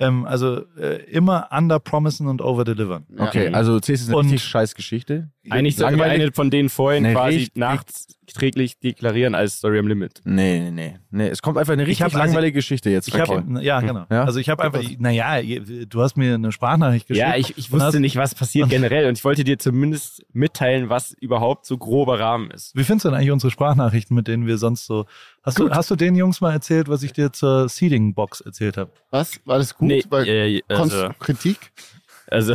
Ähm, 0.00 0.24
also 0.26 0.64
äh, 0.76 1.02
immer 1.10 1.48
under 1.50 1.80
promisen 1.80 2.28
und 2.28 2.40
over 2.40 2.64
delivern. 2.64 3.04
Okay, 3.18 3.48
also 3.52 3.80
zählst 3.80 4.04
jetzt 4.04 4.10
eine 4.10 4.18
Und- 4.18 4.26
richtig 4.26 4.44
scheiß 4.44 4.74
Geschichte. 4.76 5.30
Eigentlich 5.50 5.78
Langweilig? 5.78 6.22
eine 6.22 6.32
von 6.32 6.50
denen 6.50 6.68
vorhin 6.68 7.02
Nee, 7.04 7.12
quasi 7.12 7.36
richtig- 7.36 7.56
nachträglich 7.56 8.78
deklarieren 8.78 9.34
als 9.34 9.58
Story 9.58 9.78
am 9.78 9.86
Limit. 9.88 10.20
Nee, 10.24 10.60
nee, 10.60 10.70
nee. 10.70 10.96
nee. 11.10 11.28
Es 11.28 11.40
kommt 11.42 11.56
einfach 11.58 11.72
eine 11.72 11.82
richtig 11.86 12.02
hab- 12.02 12.14
also 12.14 12.18
langweilige 12.18 12.54
Geschichte 12.54 12.90
jetzt. 12.90 13.08
Ich 13.08 13.14
Paul. 13.14 13.44
ja, 13.62 13.80
genau. 13.80 14.04
Ja? 14.10 14.24
Also 14.24 14.38
ich 14.40 14.48
habe 14.48 14.62
einfach, 14.64 14.82
naja, 14.98 15.40
du 15.88 16.02
hast 16.02 16.16
mir 16.16 16.34
eine 16.34 16.52
Sprachnachricht 16.52 17.06
geschickt. 17.08 17.26
Ja, 17.26 17.36
ich, 17.36 17.56
ich 17.56 17.72
wusste 17.72 17.86
hast- 17.86 17.98
nicht, 17.98 18.16
was 18.16 18.34
passiert 18.34 18.68
generell 18.68 19.06
und 19.08 19.16
ich 19.18 19.24
wollte 19.24 19.44
dir 19.44 19.58
zumindest 19.58 20.24
mitteilen, 20.32 20.88
was 20.88 21.12
überhaupt 21.20 21.66
so 21.66 21.78
grober 21.78 22.20
Rahmen 22.20 22.50
ist. 22.50 22.74
Wie 22.76 22.84
findest 22.84 23.04
du 23.04 23.08
denn 23.10 23.18
eigentlich 23.18 23.30
unsere 23.32 23.50
Sprachnachrichten, 23.50 24.14
mit 24.14 24.28
denen 24.28 24.46
wir 24.46 24.58
sonst 24.58 24.86
so. 24.86 25.06
Hast 25.42 25.58
du, 25.58 25.70
hast 25.70 25.90
du 25.90 25.96
den 25.96 26.14
Jungs 26.14 26.40
mal 26.40 26.52
erzählt, 26.52 26.88
was 26.88 27.02
ich 27.02 27.12
dir 27.14 27.32
zur 27.32 27.68
Seeding-Box 27.68 28.42
erzählt 28.42 28.76
habe? 28.76 28.90
Was? 29.10 29.40
War 29.46 29.56
das 29.58 29.74
gut? 29.74 29.88
Nee, 29.88 30.02
Weil 30.10 30.28
äh, 30.28 30.60
Konst 30.68 30.94
also, 30.94 31.08
Kritik? 31.18 31.72
also, 32.26 32.52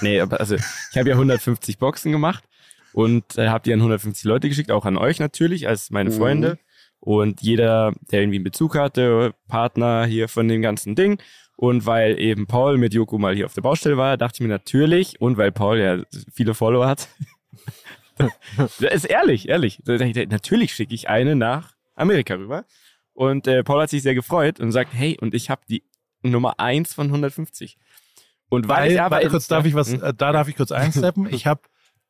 nee, 0.00 0.20
aber 0.20 0.40
also 0.40 0.54
ich 0.56 0.96
habe 0.96 1.08
ja 1.08 1.14
150 1.14 1.78
Boxen 1.78 2.12
gemacht 2.12 2.44
und 2.92 3.38
äh, 3.38 3.48
habe 3.48 3.62
die 3.64 3.72
an 3.72 3.80
150 3.80 4.24
Leute 4.24 4.48
geschickt, 4.48 4.70
auch 4.70 4.84
an 4.84 4.96
euch 4.96 5.18
natürlich, 5.20 5.68
als 5.68 5.90
meine 5.90 6.10
Mhm. 6.10 6.14
Freunde. 6.14 6.58
Und 7.02 7.40
jeder, 7.40 7.92
der 8.10 8.20
irgendwie 8.20 8.36
einen 8.36 8.44
Bezug 8.44 8.76
hatte, 8.76 9.34
Partner 9.48 10.04
hier 10.04 10.28
von 10.28 10.48
dem 10.48 10.60
ganzen 10.60 10.94
Ding. 10.94 11.18
Und 11.56 11.86
weil 11.86 12.18
eben 12.18 12.46
Paul 12.46 12.78
mit 12.78 12.92
Joko 12.94 13.18
mal 13.18 13.34
hier 13.34 13.46
auf 13.46 13.54
der 13.54 13.62
Baustelle 13.62 13.96
war, 13.96 14.16
dachte 14.16 14.36
ich 14.36 14.40
mir 14.40 14.48
natürlich, 14.48 15.20
und 15.20 15.36
weil 15.36 15.52
Paul 15.52 15.78
ja 15.78 16.02
viele 16.32 16.54
Follower 16.54 16.86
hat, 16.86 17.08
das 18.58 18.80
ist 18.80 19.04
ehrlich, 19.04 19.48
ehrlich. 19.48 19.80
Da 19.84 19.96
dachte 19.96 20.20
ich, 20.20 20.28
Natürlich 20.28 20.72
schicke 20.74 20.94
ich 20.94 21.08
eine 21.08 21.36
nach 21.36 21.74
Amerika 21.94 22.34
rüber. 22.34 22.64
Und 23.12 23.46
äh, 23.46 23.62
Paul 23.62 23.82
hat 23.82 23.90
sich 23.90 24.02
sehr 24.02 24.14
gefreut 24.14 24.60
und 24.60 24.72
sagt, 24.72 24.92
hey, 24.94 25.16
und 25.20 25.34
ich 25.34 25.50
habe 25.50 25.62
die 25.68 25.82
Nummer 26.22 26.58
1 26.60 26.94
von 26.94 27.06
150. 27.06 27.76
Und 28.50 28.68
weil, 28.68 28.96
Weil, 28.98 29.10
warte 29.10 29.28
kurz, 29.28 29.48
darf 29.48 29.64
ich 29.64 29.74
was, 29.74 29.92
Hm? 29.92 30.02
äh, 30.02 30.12
da 30.14 30.32
darf 30.32 30.48
ich 30.48 30.56
kurz 30.56 30.70
einsteppen. 30.72 31.26
Ich 31.30 31.46
habe, 31.46 31.62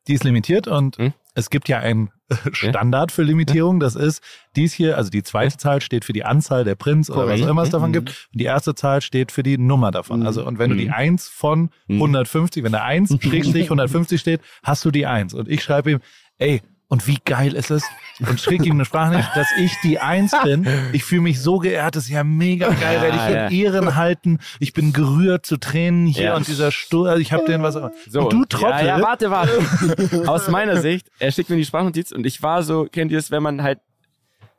die 0.09 0.15
ist 0.15 0.25
limitiert 0.25 0.67
und 0.67 0.97
Hm? 0.99 1.13
es 1.35 1.49
gibt 1.51 1.69
ja 1.69 1.79
einen 1.79 2.11
Standard 2.53 3.13
für 3.13 3.23
Limitierung. 3.23 3.79
Das 3.81 3.95
ist 3.95 4.23
dies 4.57 4.73
hier, 4.73 4.97
also 4.97 5.11
die 5.11 5.23
zweite 5.23 5.57
Zahl 5.57 5.81
steht 5.81 6.05
für 6.05 6.13
die 6.13 6.25
Anzahl 6.25 6.65
der 6.65 6.75
Prints 6.77 7.11
oder 7.11 7.29
was 7.29 7.43
auch 7.43 7.49
immer 7.49 7.63
es 7.63 7.71
davon 7.71 7.91
Mhm. 7.91 7.95
gibt. 7.95 8.29
Und 8.33 8.41
die 8.41 8.45
erste 8.45 8.75
Zahl 8.75 9.01
steht 9.03 9.31
für 9.33 9.43
die 9.43 9.59
Nummer 9.59 9.91
davon. 9.91 10.21
Mhm. 10.21 10.27
Also, 10.27 10.45
und 10.47 10.59
wenn 10.59 10.71
du 10.71 10.77
die 10.77 10.87
Mhm. 10.87 10.93
1 10.95 11.29
von 11.29 11.71
Mhm. 11.89 11.99
150, 12.01 12.65
wenn 12.65 12.73
da 12.73 12.83
1 12.85 13.11
Schrägstrich 13.23 13.69
150 13.69 14.21
steht, 14.21 14.41
hast 14.63 14.85
du 14.85 14.91
die 14.91 15.07
1. 15.07 15.35
Und 15.35 15.49
ich 15.49 15.63
schreibe 15.63 15.91
ihm, 15.91 16.01
ey, 16.39 16.63
und 16.91 17.07
wie 17.07 17.19
geil 17.25 17.55
ist 17.55 17.71
es? 17.71 17.85
Und 18.19 18.39
schicke 18.39 18.65
ihm 18.67 18.73
eine 18.75 18.85
Sprachnachricht, 18.85 19.35
dass 19.35 19.49
ich 19.59 19.73
die 19.83 19.99
Eins 20.01 20.33
bin. 20.45 20.67
Ich 20.93 21.05
fühle 21.05 21.23
mich 21.23 21.41
so 21.41 21.57
geehrt, 21.59 21.97
das 21.97 22.05
ist 22.05 22.11
ja 22.11 22.23
mega 22.25 22.69
geil, 22.69 22.97
Ja, 22.97 23.03
werde 23.03 23.17
ich 23.17 23.23
ja. 23.35 23.47
in 23.47 23.53
Ehren 23.55 23.95
halten. 23.97 24.39
Ich 24.59 24.75
bin 24.75 24.93
gerührt 24.93 25.47
zu 25.47 25.57
Tränen 25.57 26.07
hier 26.07 26.25
Ja. 26.25 26.37
und 26.37 26.47
dieser 26.47 26.71
Stuhl, 26.73 27.09
also 27.09 27.21
ich 27.23 27.33
habe 27.33 27.47
den 27.47 27.63
was. 27.63 27.75
So, 28.11 28.21
und 28.23 28.33
du 28.33 28.45
Trottel. 28.45 28.87
Ja, 28.87 28.99
ja, 28.99 29.03
warte, 29.03 29.31
warte. 29.31 30.25
Aus 30.29 30.49
meiner 30.49 30.81
Sicht, 30.83 31.09
er 31.19 31.33
schickt 31.33 31.49
mir 31.49 31.57
die 31.57 31.65
Sprachnotiz 31.65 32.13
und 32.13 32.27
ich 32.27 32.43
war 32.43 32.63
so, 32.63 32.85
kennt 32.85 33.11
ihr 33.13 33.19
es, 33.19 33.31
wenn 33.31 33.43
man 33.43 33.63
halt 33.63 33.79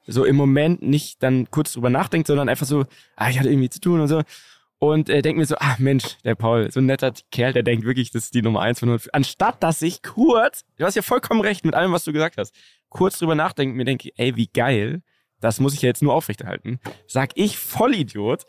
so 0.07 0.25
im 0.25 0.35
Moment 0.35 0.81
nicht 0.81 1.21
dann 1.21 1.51
kurz 1.51 1.73
drüber 1.73 1.89
nachdenkt, 1.91 2.27
sondern 2.27 2.49
einfach 2.49 2.65
so, 2.65 2.85
ah, 3.15 3.29
ich 3.29 3.37
hatte 3.37 3.49
irgendwie 3.49 3.69
zu 3.69 3.79
tun 3.79 3.99
und 3.99 4.07
so. 4.07 4.23
Und 4.83 5.11
äh, 5.11 5.21
denkt 5.21 5.37
mir 5.37 5.45
so, 5.45 5.57
ah 5.59 5.75
Mensch, 5.77 6.17
der 6.23 6.33
Paul, 6.33 6.71
so 6.71 6.79
ein 6.79 6.87
netter 6.87 7.13
Kerl, 7.29 7.53
der 7.53 7.61
denkt 7.61 7.85
wirklich, 7.85 8.09
das 8.09 8.23
ist 8.23 8.33
die 8.33 8.41
Nummer 8.41 8.61
eins 8.61 8.79
von 8.79 8.89
100. 8.89 9.13
Anstatt 9.13 9.61
dass 9.61 9.83
ich 9.83 10.01
kurz, 10.01 10.65
du 10.77 10.85
hast 10.85 10.95
ja 10.95 11.03
vollkommen 11.03 11.41
recht 11.41 11.63
mit 11.63 11.75
allem, 11.75 11.91
was 11.91 12.03
du 12.03 12.11
gesagt 12.11 12.37
hast, 12.37 12.51
kurz 12.89 13.19
drüber 13.19 13.35
nachdenken, 13.35 13.77
mir 13.77 13.85
denke, 13.85 14.09
ey, 14.15 14.35
wie 14.37 14.47
geil, 14.47 15.03
das 15.39 15.59
muss 15.59 15.75
ich 15.75 15.83
ja 15.83 15.89
jetzt 15.89 16.01
nur 16.01 16.15
aufrechterhalten. 16.15 16.79
Sag 17.05 17.29
ich, 17.35 17.59
Vollidiot. 17.59 18.47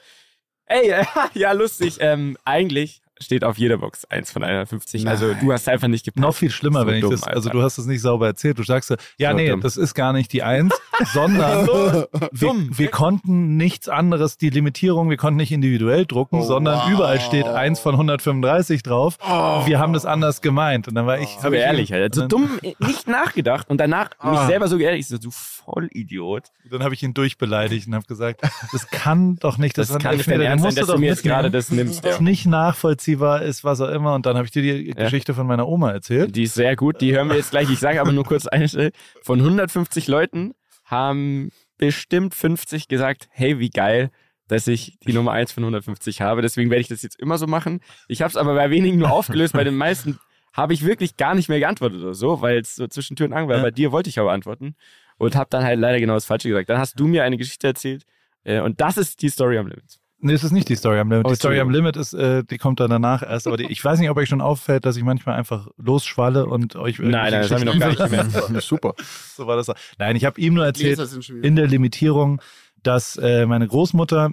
Ey, 0.65 1.05
ja, 1.35 1.53
lustig. 1.53 1.99
Ähm, 2.01 2.39
eigentlich 2.47 3.03
steht 3.23 3.45
auf 3.45 3.59
jeder 3.59 3.79
Box 3.79 4.05
1 4.05 4.31
von 4.33 4.43
150. 4.45 5.07
Also 5.09 5.35
du 5.35 5.53
hast 5.53 5.69
einfach 5.69 5.89
nicht 5.89 6.05
gepasst. 6.05 6.21
Noch 6.23 6.35
viel 6.35 6.51
schlimmer, 6.51 6.81
So 6.81 6.87
wenn 6.87 6.95
ich 6.97 7.01
dumm, 7.03 7.11
das, 7.13 7.23
also 7.25 7.49
Alter. 7.49 7.59
du 7.59 7.65
hast 7.65 7.79
es 7.79 7.87
nicht 7.87 8.01
sauber 8.03 8.27
erzählt. 8.27 8.59
Du 8.59 8.63
sagst 8.65 8.89
so, 8.89 8.97
ja, 9.19 9.31
So 9.31 9.37
nee, 9.37 9.49
dumm. 9.49 9.61
das 9.61 9.77
ist 9.77 9.95
gar 9.95 10.13
nicht 10.13 10.33
die 10.33 10.43
Eins, 10.43 10.75
sondern 11.13 11.67
wir, 11.67 12.09
dumm. 12.33 12.71
wir 12.77 12.89
konnten 12.89 13.57
nichts 13.57 13.89
anderes, 13.89 14.37
die 14.39 14.51
Limitierung, 14.51 15.11
wir 15.11 15.17
konnten 15.17 15.37
nicht 15.39 15.53
individuell 15.53 16.07
drucken, 16.07 16.41
Oh, 16.41 16.43
sondern 16.43 16.79
wow. 16.81 16.91
überall 16.91 17.21
steht 17.21 17.47
Eins 17.47 17.81
von 17.81 17.95
135 17.95 18.83
drauf. 18.83 19.19
Wir 19.67 19.79
haben 19.79 19.93
das 19.93 20.05
anders 20.07 20.41
gemeint. 20.41 20.89
Und 20.89 20.95
dann 20.95 21.07
war 21.07 21.19
ich, 21.19 21.29
So 21.29 21.45
hab 21.45 21.53
ich 21.53 21.61
ehrlich, 21.61 21.93
Alter. 21.95 22.23
So 22.23 22.27
dumm, 22.29 22.51
äh, 22.63 22.75
nicht 22.79 23.09
nachgedacht 23.09 23.71
und 23.71 23.79
danach 23.79 24.11
mich 24.23 24.39
Ah. 24.39 24.47
selber 24.47 24.69
so 24.69 24.79
geärgert. 24.79 25.01
Ich 25.01 25.09
so, 25.09 25.19
du 25.19 25.31
Vollidiot. 25.31 26.45
Dann 26.71 26.83
habe 26.83 26.95
ich 26.95 27.03
ihn 27.03 27.15
durchbeleidigt 27.15 27.87
und 27.87 27.95
habe 27.95 28.07
gesagt, 28.07 28.41
das 28.73 28.89
kann 28.89 29.37
doch 29.37 29.59
nicht, 29.59 29.79
Das, 29.79 29.89
das, 29.89 29.99
kann 30.03 30.17
nicht 30.17 30.29
dein 30.29 30.39
den 30.41 30.47
Ernst 30.49 30.65
sein, 30.65 30.75
dass 30.75 30.87
du 30.87 30.99
mir 30.99 31.07
jetzt 31.07 31.23
gerade 31.23 31.51
das 31.51 31.71
nimmst. 31.71 32.05
das 32.05 32.17
Ja. 32.17 32.23
nicht 32.23 32.47
nachvollziehbar 32.47 33.12
ist, 33.15 33.65
was 33.65 33.81
auch 33.81 33.89
immer. 33.89 34.15
Und 34.15 34.27
dann 34.27 34.37
habe 34.37 34.47
ich 34.47 34.51
dir 34.51 34.63
die 34.63 34.91
Geschichte 34.91 35.35
von 35.35 35.47
meiner 35.47 35.69
Oma 35.69 35.91
erzählt. 35.91 36.35
Die 36.35 36.45
ist 36.45 36.55
sehr 36.55 36.77
gut, 36.77 37.01
die 37.01 37.15
hören 37.15 37.29
wir 37.29 37.37
jetzt 37.37 37.51
gleich. 37.51 37.71
Ich 37.71 37.79
sage 37.79 38.01
aber 38.01 38.13
nur 38.13 38.25
kurz 38.25 38.47
eine 38.47 38.69
Stelle. 38.69 38.93
Von 39.23 39.41
150 39.41 40.09
Leuten 40.09 40.55
haben 40.85 41.51
bestimmt 41.79 42.35
50 42.35 42.89
gesagt, 42.89 43.29
hey, 43.31 43.59
wie 43.59 43.71
geil, 43.71 44.11
dass 44.49 44.67
ich 44.67 44.99
die 45.07 45.13
Nummer 45.13 45.33
1 45.33 45.53
von 45.53 45.65
150 45.65 46.21
habe. 46.21 46.43
Deswegen 46.43 46.71
werde 46.71 46.81
ich 46.81 46.89
das 46.89 47.03
jetzt 47.03 47.19
immer 47.19 47.39
so 47.39 47.47
machen. 47.47 47.81
Ich 48.09 48.23
habe 48.23 48.31
es 48.31 48.37
aber 48.37 48.55
bei 48.55 48.71
wenigen 48.71 48.99
nur 48.99 49.11
aufgelöst, 49.11 49.55
bei 49.55 49.65
den 49.65 49.77
meisten 49.77 50.19
habe 50.53 50.75
ich 50.75 50.85
wirklich 50.85 51.17
gar 51.17 51.35
nicht 51.35 51.49
mehr 51.49 51.59
geantwortet 51.59 52.03
oder 52.03 52.15
so, 52.15 52.43
weil 52.43 52.59
es 52.59 52.77
so 52.77 52.87
zwischen 52.87 53.17
Tür 53.17 53.27
und 53.27 53.33
Angel 53.33 53.49
war. 53.49 53.57
Ja. 53.57 53.63
Bei 53.63 53.71
dir 53.71 53.93
wollte 53.93 54.11
ich 54.11 54.19
aber 54.19 54.33
antworten 54.33 54.77
und 55.17 55.35
habe 55.35 55.49
dann 55.51 55.65
halt 55.65 55.81
leider 55.81 55.99
genau 55.99 56.15
das 56.15 56.27
Falsche 56.27 56.49
gesagt. 56.49 56.69
Dann 56.69 56.79
hast 56.79 57.01
du 57.01 57.07
mir 57.07 57.25
eine 57.25 57.39
Geschichte 57.39 57.67
erzählt 57.67 58.05
äh, 58.45 58.61
und 58.61 58.81
das 58.81 58.99
ist 58.99 59.23
die 59.23 59.31
Story 59.31 59.57
am 59.57 59.69
Limit. 59.69 59.99
Nee, 60.25 60.35
es 60.35 60.45
ist 60.45 60.53
nicht 60.53 60.69
die 60.69 60.77
Story 60.77 61.01
am 61.01 61.11
Limit. 61.11 61.27
Oh, 61.27 61.31
die 61.31 61.35
Story 61.35 61.59
am. 61.59 61.71
Limit 61.71 61.97
ist, 61.97 62.15
äh, 62.15 62.45
die 62.45 62.57
kommt 62.57 62.79
dann 62.79 62.91
danach 62.91 63.25
erst. 63.25 63.49
Aber 63.49 63.57
die, 63.57 63.67
ich 63.67 63.85
weiß 63.85 63.99
nicht, 63.99 64.09
ob 64.09 64.17
euch 64.17 64.29
schon 64.29 64.41
auffällt, 64.41 64.87
dass 64.87 64.97
ich 64.97 65.03
manchmal 65.03 65.35
einfach 65.35 65.67
losschwalle 65.77 66.47
und 66.47 66.77
euch 66.77 67.01
Nein, 67.01 67.11
nein, 67.11 67.33
das 67.33 67.51
haben 67.51 67.65
wir 67.65 67.73
noch 67.73 67.79
gar 67.79 67.89
nicht 67.89 68.03
gemerkt. 68.03 68.31
Super. 68.63 68.95
So 69.37 69.49
war 69.49 69.57
das. 69.57 69.69
auch. 69.69 69.75
Nein, 69.99 70.15
ich 70.15 70.25
habe 70.25 70.41
ihm 70.41 70.55
nur 70.55 70.65
erzählt 70.65 71.01
in 71.43 71.57
der 71.57 71.67
Limitierung, 71.67 72.41
dass 72.85 73.17
äh, 73.17 73.47
meine 73.47 73.67
Großmutter, 73.67 74.31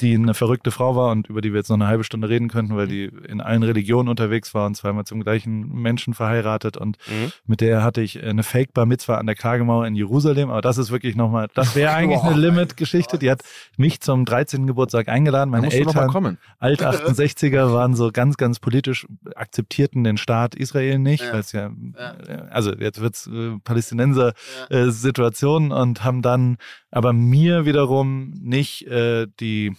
die 0.00 0.14
eine 0.14 0.34
verrückte 0.34 0.70
Frau 0.70 0.96
war 0.96 1.12
und 1.12 1.28
über 1.28 1.40
die 1.40 1.52
wir 1.52 1.58
jetzt 1.58 1.68
noch 1.68 1.76
eine 1.76 1.86
halbe 1.86 2.02
Stunde 2.02 2.28
reden 2.28 2.48
könnten, 2.48 2.76
weil 2.76 2.88
die 2.88 3.04
in 3.28 3.40
allen 3.40 3.62
Religionen 3.62 4.08
unterwegs 4.08 4.52
war 4.54 4.66
und 4.66 4.74
zweimal 4.76 5.04
zum 5.04 5.22
gleichen 5.22 5.68
Menschen 5.68 6.14
verheiratet 6.14 6.76
und 6.76 6.96
Mhm. 7.08 7.30
mit 7.46 7.60
der 7.60 7.82
hatte 7.84 8.00
ich 8.00 8.20
eine 8.22 8.42
Fake 8.42 8.72
Bar 8.74 8.86
Mitzvah 8.86 9.18
an 9.18 9.26
der 9.26 9.34
Klagemauer 9.36 9.86
in 9.86 9.94
Jerusalem, 9.94 10.50
aber 10.50 10.62
das 10.62 10.78
ist 10.78 10.90
wirklich 10.90 11.14
nochmal, 11.14 11.48
das 11.54 11.76
wäre 11.76 11.92
eigentlich 11.92 12.20
eine 12.22 12.36
Limit-Geschichte. 12.36 13.18
Die 13.18 13.30
hat 13.30 13.42
mich 13.76 14.00
zum 14.00 14.24
13. 14.24 14.66
Geburtstag 14.66 15.08
eingeladen. 15.08 15.50
Meine 15.50 15.70
Eltern, 15.70 16.08
kommen. 16.08 16.38
Alt-68er 16.58 17.72
waren 17.76 17.94
so 17.94 18.10
ganz, 18.12 18.36
ganz 18.36 18.58
politisch, 18.60 19.06
akzeptierten 19.36 20.04
den 20.04 20.16
Staat 20.16 20.54
Israel 20.54 20.98
nicht, 20.98 21.22
Ja. 21.24 21.32
weil 21.32 21.40
es 21.40 21.52
ja, 21.52 21.70
Ja. 21.98 22.14
äh, 22.26 22.42
also 22.50 22.72
jetzt 22.74 23.00
wird's 23.00 23.26
äh, 23.28 23.58
Palästinenser-Situation 23.62 25.72
und 25.72 26.04
haben 26.04 26.22
dann 26.22 26.56
aber 26.90 27.12
mir 27.12 27.64
wiederum 27.64 28.30
nicht 28.40 28.86
äh, 28.86 29.26
die, 29.40 29.76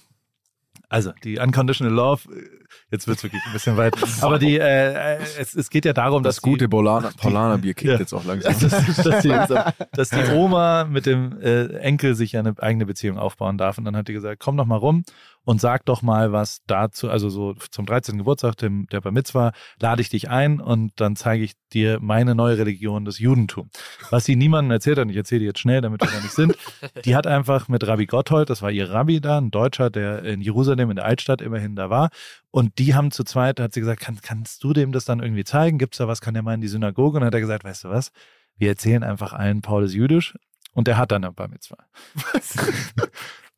also 0.94 1.12
die 1.24 1.40
Unconditional 1.40 1.92
Love, 1.92 2.22
jetzt 2.94 3.08
wird's 3.08 3.24
wirklich 3.24 3.42
ein 3.46 3.52
bisschen 3.52 3.76
weit, 3.76 3.96
aber 4.22 4.40
die, 4.40 4.58
äh, 4.58 5.16
äh, 5.16 5.18
es, 5.40 5.54
es 5.56 5.70
geht 5.70 5.84
ja 5.84 5.92
darum, 5.92 6.24
Das 6.24 6.36
dass 6.38 6.42
gute 6.42 6.66
die, 6.66 6.68
Paulaner, 6.70 7.12
Paulaner 7.18 7.58
Bier 7.58 7.74
kickt 7.74 7.92
Ja. 7.92 8.00
jetzt 8.00 8.14
auch 8.14 8.24
langsam. 8.24 8.54
dass, 8.58 8.96
dass, 9.04 9.22
die, 9.24 9.34
dass 9.92 10.10
die 10.12 10.24
Oma 10.34 10.86
mit 10.86 11.06
dem 11.06 11.38
äh, 11.42 11.66
Enkel 11.80 12.16
sich 12.16 12.32
ja 12.34 12.40
eine 12.40 12.54
eigene 12.60 12.86
Beziehung 12.86 13.18
aufbauen 13.18 13.58
darf. 13.58 13.78
Und 13.78 13.84
dann 13.86 13.98
hat 13.98 14.08
die 14.08 14.14
gesagt, 14.14 14.40
komm 14.40 14.56
doch 14.56 14.66
mal 14.66 14.78
rum 14.78 15.04
und 15.46 15.60
sag 15.60 15.84
doch 15.86 16.02
mal 16.02 16.32
was 16.32 16.62
dazu, 16.68 17.10
also 17.10 17.28
so 17.30 17.54
zum 17.72 17.86
13. 17.86 18.18
Geburtstag, 18.18 18.56
dem, 18.58 18.88
der 18.92 19.02
Bar 19.02 19.12
Mitzvah, 19.12 19.52
lade 19.82 20.02
ich 20.02 20.08
dich 20.10 20.30
ein 20.30 20.62
und 20.62 20.94
dann 20.96 21.18
zeige 21.18 21.44
ich 21.44 21.54
dir 21.74 22.00
meine 22.02 22.34
neue 22.34 22.58
Religion, 22.58 23.04
das 23.04 23.20
Judentum. 23.20 23.70
Was 24.10 24.24
sie 24.24 24.38
niemandem 24.38 24.72
erzählt 24.72 24.98
hat, 24.98 25.04
und 25.06 25.10
ich 25.10 25.18
erzähle 25.18 25.40
die 25.40 25.46
jetzt 25.48 25.60
schnell, 25.60 25.82
damit 25.82 26.02
wir 26.02 26.08
da 26.10 26.20
nicht 26.22 26.32
sind, 26.32 26.56
die 27.04 27.16
hat 27.16 27.28
einfach 27.28 27.68
mit 27.68 27.86
Rabbi 27.86 28.06
Gotthold, 28.06 28.50
das 28.50 28.62
war 28.62 28.72
ihr 28.72 28.90
Rabbi 28.92 29.20
da, 29.20 29.38
ein 29.40 29.52
Deutscher, 29.52 29.90
der 29.90 30.24
in 30.24 30.40
Jerusalem 30.40 30.92
in 30.92 30.96
der 30.96 31.06
Altstadt 31.06 31.42
immerhin 31.42 31.76
da 31.76 31.90
war, 31.90 32.10
und 32.52 32.78
die 32.78 32.83
haben 32.88 33.12
zu 33.12 33.24
zweit, 33.24 33.60
hat 33.60 33.74
sie 33.74 33.80
gesagt, 33.80 34.02
kann, 34.02 34.20
kannst 34.22 34.64
du 34.64 34.74
dem 34.74 34.92
das 34.92 35.06
dann 35.06 35.20
irgendwie 35.20 35.44
zeigen? 35.44 35.78
Gibt's 35.78 35.98
da 35.98 36.08
was? 36.08 36.22
Kann 36.22 36.34
der 36.34 36.44
mal 36.44 36.54
in 36.54 36.62
die 36.62 36.68
Synagoge? 36.68 37.18
Und 37.18 37.22
dann 37.22 37.28
hat 37.28 37.34
er 37.34 37.42
gesagt, 37.42 37.64
weißt 37.64 37.86
du 37.86 37.90
was? 37.90 38.12
Wir 38.58 38.70
erzählen 38.70 39.04
einfach 39.04 39.34
allen, 39.34 39.62
Paul 39.62 39.84
ist 39.84 39.94
jüdisch. 39.94 40.36
Und 40.74 40.88
der 40.88 40.98
hat 40.98 41.12
dann 41.12 41.24
ein 41.24 41.34
Bar 41.34 41.48
Mitzvah. 41.48 41.78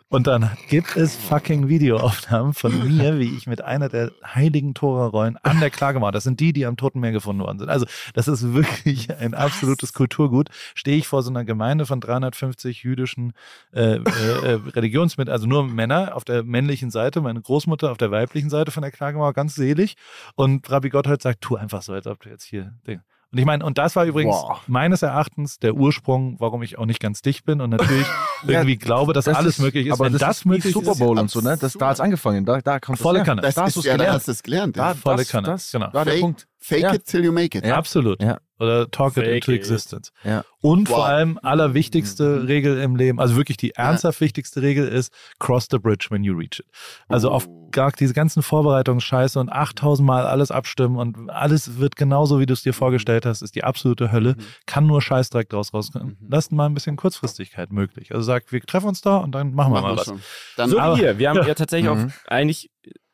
Und 0.09 0.27
dann 0.27 0.51
gibt 0.69 0.95
es 0.95 1.15
fucking 1.15 1.67
Videoaufnahmen 1.67 2.53
von 2.53 2.95
mir, 2.95 3.17
wie 3.17 3.35
ich 3.35 3.47
mit 3.47 3.61
einer 3.61 3.89
der 3.89 4.11
heiligen 4.23 4.75
Torerollen 4.75 5.37
an 5.41 5.59
der 5.59 5.71
Klagemauer, 5.71 6.11
das 6.11 6.23
sind 6.23 6.39
die, 6.39 6.53
die 6.53 6.67
am 6.67 6.77
Toten 6.77 6.99
Meer 6.99 7.11
gefunden 7.11 7.41
worden 7.41 7.57
sind. 7.57 7.69
Also 7.69 7.87
das 8.13 8.27
ist 8.27 8.53
wirklich 8.53 9.11
ein 9.17 9.33
absolutes 9.33 9.93
Kulturgut. 9.93 10.49
Stehe 10.75 10.97
ich 10.97 11.07
vor 11.07 11.23
so 11.23 11.31
einer 11.31 11.43
Gemeinde 11.43 11.87
von 11.87 12.01
350 12.01 12.83
jüdischen 12.83 13.33
äh, 13.73 13.95
äh, 13.95 13.99
äh, 13.99 14.59
Religionsmitgliedern, 14.75 15.33
also 15.33 15.47
nur 15.47 15.67
Männer 15.67 16.15
auf 16.15 16.23
der 16.23 16.43
männlichen 16.43 16.91
Seite, 16.91 17.21
meine 17.21 17.41
Großmutter 17.41 17.91
auf 17.91 17.97
der 17.97 18.11
weiblichen 18.11 18.51
Seite 18.51 18.69
von 18.69 18.83
der 18.83 18.91
Klagemauer, 18.91 19.33
ganz 19.33 19.55
selig. 19.55 19.95
Und 20.35 20.69
Rabbi 20.69 20.89
Gotthard 20.89 21.23
sagt, 21.23 21.41
tu 21.41 21.55
einfach 21.55 21.81
so, 21.81 21.93
als 21.93 22.05
ob 22.05 22.21
du 22.21 22.29
jetzt 22.29 22.43
hier... 22.43 22.73
Ding. 22.85 23.01
Und 23.35 23.39
ich 23.39 23.45
meine, 23.45 23.65
und 23.65 23.77
das 23.77 23.97
war 23.97 24.05
übrigens 24.05 24.33
Boah. 24.33 24.61
meines 24.65 25.01
Erachtens 25.01 25.59
der 25.59 25.73
Ursprung, 25.75 26.37
warum 26.39 26.63
ich 26.63 26.77
auch 26.77 26.85
nicht 26.85 27.01
ganz 27.01 27.21
dicht 27.21 27.43
bin 27.43 27.59
und 27.59 27.71
natürlich 27.71 28.07
Ja, 28.43 28.51
irgendwie 28.61 28.77
glaube, 28.77 29.11
dass 29.11 29.25
Das 29.25 29.35
alles 29.35 29.55
ist- 29.57 29.59
möglich 29.61 29.87
ist. 29.87 29.93
Aber 29.93 30.05
Wenn 30.05 30.13
das, 30.13 30.21
das, 30.21 30.37
ist 30.37 30.45
wie 30.45 30.49
möglich 30.49 30.71
Super 30.73 30.91
ist, 30.93 30.99
Bowl 30.99 31.19
und 31.19 31.29
so, 31.29 31.41
ne? 31.41 31.57
Das, 31.59 31.73
da 31.73 31.87
hat's 31.89 31.99
angefangen. 31.99 32.45
Da, 32.45 32.61
da 32.61 32.79
kommt 32.79 32.97
Volle 32.97 33.19
das. 33.19 33.25
Kanne. 33.27 33.41
Das 33.41 33.55
da 33.55 33.63
hast 33.63 33.67
ist 33.71 33.75
du's 33.75 33.83
ja, 33.85 33.91
da 33.93 33.97
gelernt. 33.97 34.15
hast 34.15 34.27
du 34.29 34.31
es 34.31 34.41
gelernt. 34.43 34.77
Da, 34.77 34.87
ja. 34.89 34.93
Volle 34.95 35.17
das, 35.17 35.27
Kanne, 35.29 35.47
Das, 35.47 35.69
genau. 35.71 35.87
Da 35.91 36.03
der 36.05 36.13
Fake- 36.13 36.21
Punkt. 36.21 36.47
Fake 36.59 36.81
Ja. 36.81 36.93
it 36.93 37.05
till 37.05 37.25
you 37.25 37.33
make 37.33 37.57
it. 37.57 37.65
Ja. 37.65 37.75
Absolut. 37.75 38.21
Ja. 38.21 38.37
Oder 38.59 38.89
talk 38.89 39.17
it 39.17 39.23
Fake 39.25 39.35
into 39.35 39.51
it. 39.51 39.59
existence. 39.59 40.11
Ja. 40.23 40.43
Und 40.61 40.89
Wow. 40.89 40.95
vor 40.95 41.05
allem 41.05 41.37
allerwichtigste 41.43 42.47
Regel 42.47 42.79
im 42.79 42.95
Leben, 42.95 43.19
also 43.19 43.35
wirklich 43.35 43.57
die 43.57 43.71
ernsthaft 43.71 44.21
wichtigste 44.21 44.61
Regel 44.61 44.87
ist, 44.87 45.11
cross 45.39 45.67
the 45.69 45.77
bridge 45.77 46.07
when 46.09 46.23
you 46.23 46.33
reach 46.35 46.59
it. 46.59 46.65
Also 47.07 47.29
auf 47.31 47.47
Oh. 47.47 47.69
gar 47.71 47.91
diese 47.91 48.13
ganzen 48.13 48.41
Vorbereitungsscheiße 48.41 49.39
und 49.39 49.51
8000 49.51 50.07
Mal 50.07 50.25
alles 50.25 50.51
abstimmen 50.51 50.95
und 50.97 51.29
alles 51.29 51.77
wird 51.79 51.95
genauso, 51.97 52.39
wie 52.39 52.45
du 52.45 52.53
es 52.53 52.63
dir 52.63 52.73
vorgestellt 52.73 53.25
hast, 53.25 53.41
ist 53.41 53.55
die 53.55 53.63
absolute 53.65 54.11
Hölle. 54.11 54.35
Kann 54.65 54.87
nur 54.87 55.01
Scheißdreck 55.01 55.49
draus 55.49 55.73
rauskommen. 55.73 56.17
Mhm. 56.21 56.27
Lasst 56.29 56.51
mal 56.51 56.65
ein 56.65 56.73
bisschen 56.73 56.95
Kurzfristigkeit 56.95 57.71
möglich. 57.73 58.13
Also 58.13 58.23
sagt, 58.23 58.51
wir 58.53 58.61
treffen 58.61 58.87
uns 58.87 59.01
da 59.01 59.17
und 59.17 59.33
dann 59.33 59.53
machen 59.53 59.73
wir 59.73 59.81
Machen 59.81 59.83
mal 59.83 59.93
wir 59.95 59.97
was. 59.99 60.05
schon. 60.05 60.21
Dann 60.55 60.69
So 60.69 60.79
Aber- 60.79 60.95
wie 60.95 60.99
hier. 61.01 61.17
Wir 61.19 61.29
haben 61.29 61.35
ja, 61.47 61.53
tatsächlich 61.53 61.91
Mhm. 61.93 62.11
auch 62.25 62.31
eigentlich 62.31 62.71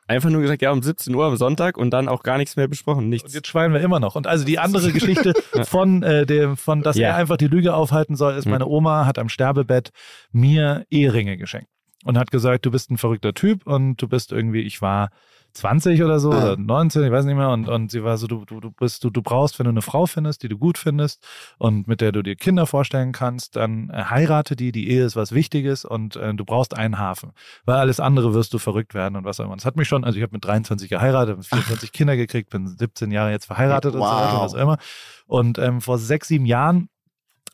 einfach 0.08 0.30
nur 0.30 0.42
gesagt, 0.42 0.62
ja, 0.62 0.72
um 0.72 0.82
17 0.82 1.14
Uhr 1.14 1.24
am 1.24 1.36
Sonntag 1.36 1.76
und 1.78 1.90
dann 1.90 2.08
auch 2.08 2.22
gar 2.22 2.36
nichts 2.38 2.56
mehr 2.56 2.68
besprochen. 2.68 3.04
Und 3.04 3.08
Nichts. 3.10 3.32
jetzt 3.34 3.46
schweinen 3.48 3.72
wir 3.72 3.80
immer 3.80 4.00
noch. 4.00 4.14
Und 4.16 4.26
also 4.26 4.44
die 4.44 4.58
andere 4.58 4.92
Geschichte 4.92 5.32
von 5.64 6.02
äh, 6.02 6.26
dem, 6.26 6.56
von 6.56 6.82
dass 6.82 6.96
Ja. 6.96 7.08
er 7.08 7.16
einfach 7.16 7.36
die 7.36 7.46
Lüge 7.46 7.74
aufhalten 7.74 8.16
soll, 8.16 8.34
ist, 8.34 8.44
Mhm. 8.46 8.52
meine 8.52 8.66
Oma 8.66 9.06
hat 9.06 9.18
am 9.18 9.28
Sterbebett 9.28 9.90
mir 10.32 10.84
Eheringe 10.90 11.36
geschenkt 11.36 11.68
und 12.04 12.18
hat 12.18 12.30
gesagt, 12.30 12.66
du 12.66 12.70
bist 12.70 12.90
ein 12.90 12.98
verrückter 12.98 13.32
Typ 13.34 13.66
und 13.66 13.96
du 14.02 14.08
bist 14.08 14.32
irgendwie, 14.32 14.62
ich 14.62 14.82
war 14.82 15.10
20 15.54 16.02
oder 16.02 16.18
so 16.20 16.32
Ah. 16.32 16.36
oder 16.52 16.56
19, 16.56 17.04
ich 17.04 17.10
weiß 17.12 17.24
nicht 17.24 17.36
mehr. 17.36 17.50
Und, 17.50 17.68
und 17.68 17.90
sie 17.90 18.02
war 18.02 18.16
so, 18.18 18.26
du, 18.26 18.44
du, 18.44 18.60
du 18.60 18.70
bist, 18.70 19.04
du, 19.04 19.10
du 19.10 19.22
brauchst, 19.22 19.58
wenn 19.58 19.64
du 19.64 19.70
eine 19.70 19.82
Frau 19.82 20.06
findest, 20.06 20.42
die 20.42 20.48
du 20.48 20.56
gut 20.58 20.78
findest 20.78 21.22
und 21.58 21.86
mit 21.88 22.00
der 22.00 22.12
du 22.12 22.22
dir 22.22 22.36
Kinder 22.36 22.66
vorstellen 22.66 23.12
kannst, 23.12 23.56
dann 23.56 23.90
äh, 23.90 24.04
heirate 24.04 24.56
die, 24.56 24.72
die 24.72 24.88
Ehe 24.90 25.04
ist 25.04 25.14
was 25.16 25.32
Wichtiges 25.32 25.84
und 25.84 26.16
äh, 26.16 26.34
du 26.34 26.44
brauchst 26.44 26.76
einen 26.76 26.98
Hafen. 26.98 27.32
Weil 27.64 27.76
alles 27.76 28.00
andere 28.00 28.34
wirst 28.34 28.54
du 28.54 28.58
verrückt 28.58 28.94
werden 28.94 29.16
und 29.16 29.24
was 29.24 29.38
auch 29.40 29.44
immer. 29.44 29.56
Das 29.56 29.64
hat 29.64 29.76
mich 29.76 29.88
schon, 29.88 30.04
also 30.04 30.16
ich 30.16 30.22
habe 30.22 30.32
mit 30.34 30.44
23 30.44 30.88
geheiratet, 30.88 31.36
mit 31.36 31.46
24 31.46 31.92
Kinder 31.92 32.16
gekriegt, 32.16 32.50
bin 32.50 32.66
17 32.66 33.10
Jahre 33.10 33.30
jetzt 33.30 33.46
verheiratet 33.46 33.94
und 33.94 34.00
so 34.00 34.06
weiter, 34.06 34.32
Wow. 34.34 34.42
was 34.44 34.54
auch 34.54 34.58
immer. 34.58 34.78
Und 35.26 35.58
ähm, 35.58 35.80
vor 35.80 35.98
sechs, 35.98 36.28
sieben 36.28 36.46
Jahren 36.46 36.88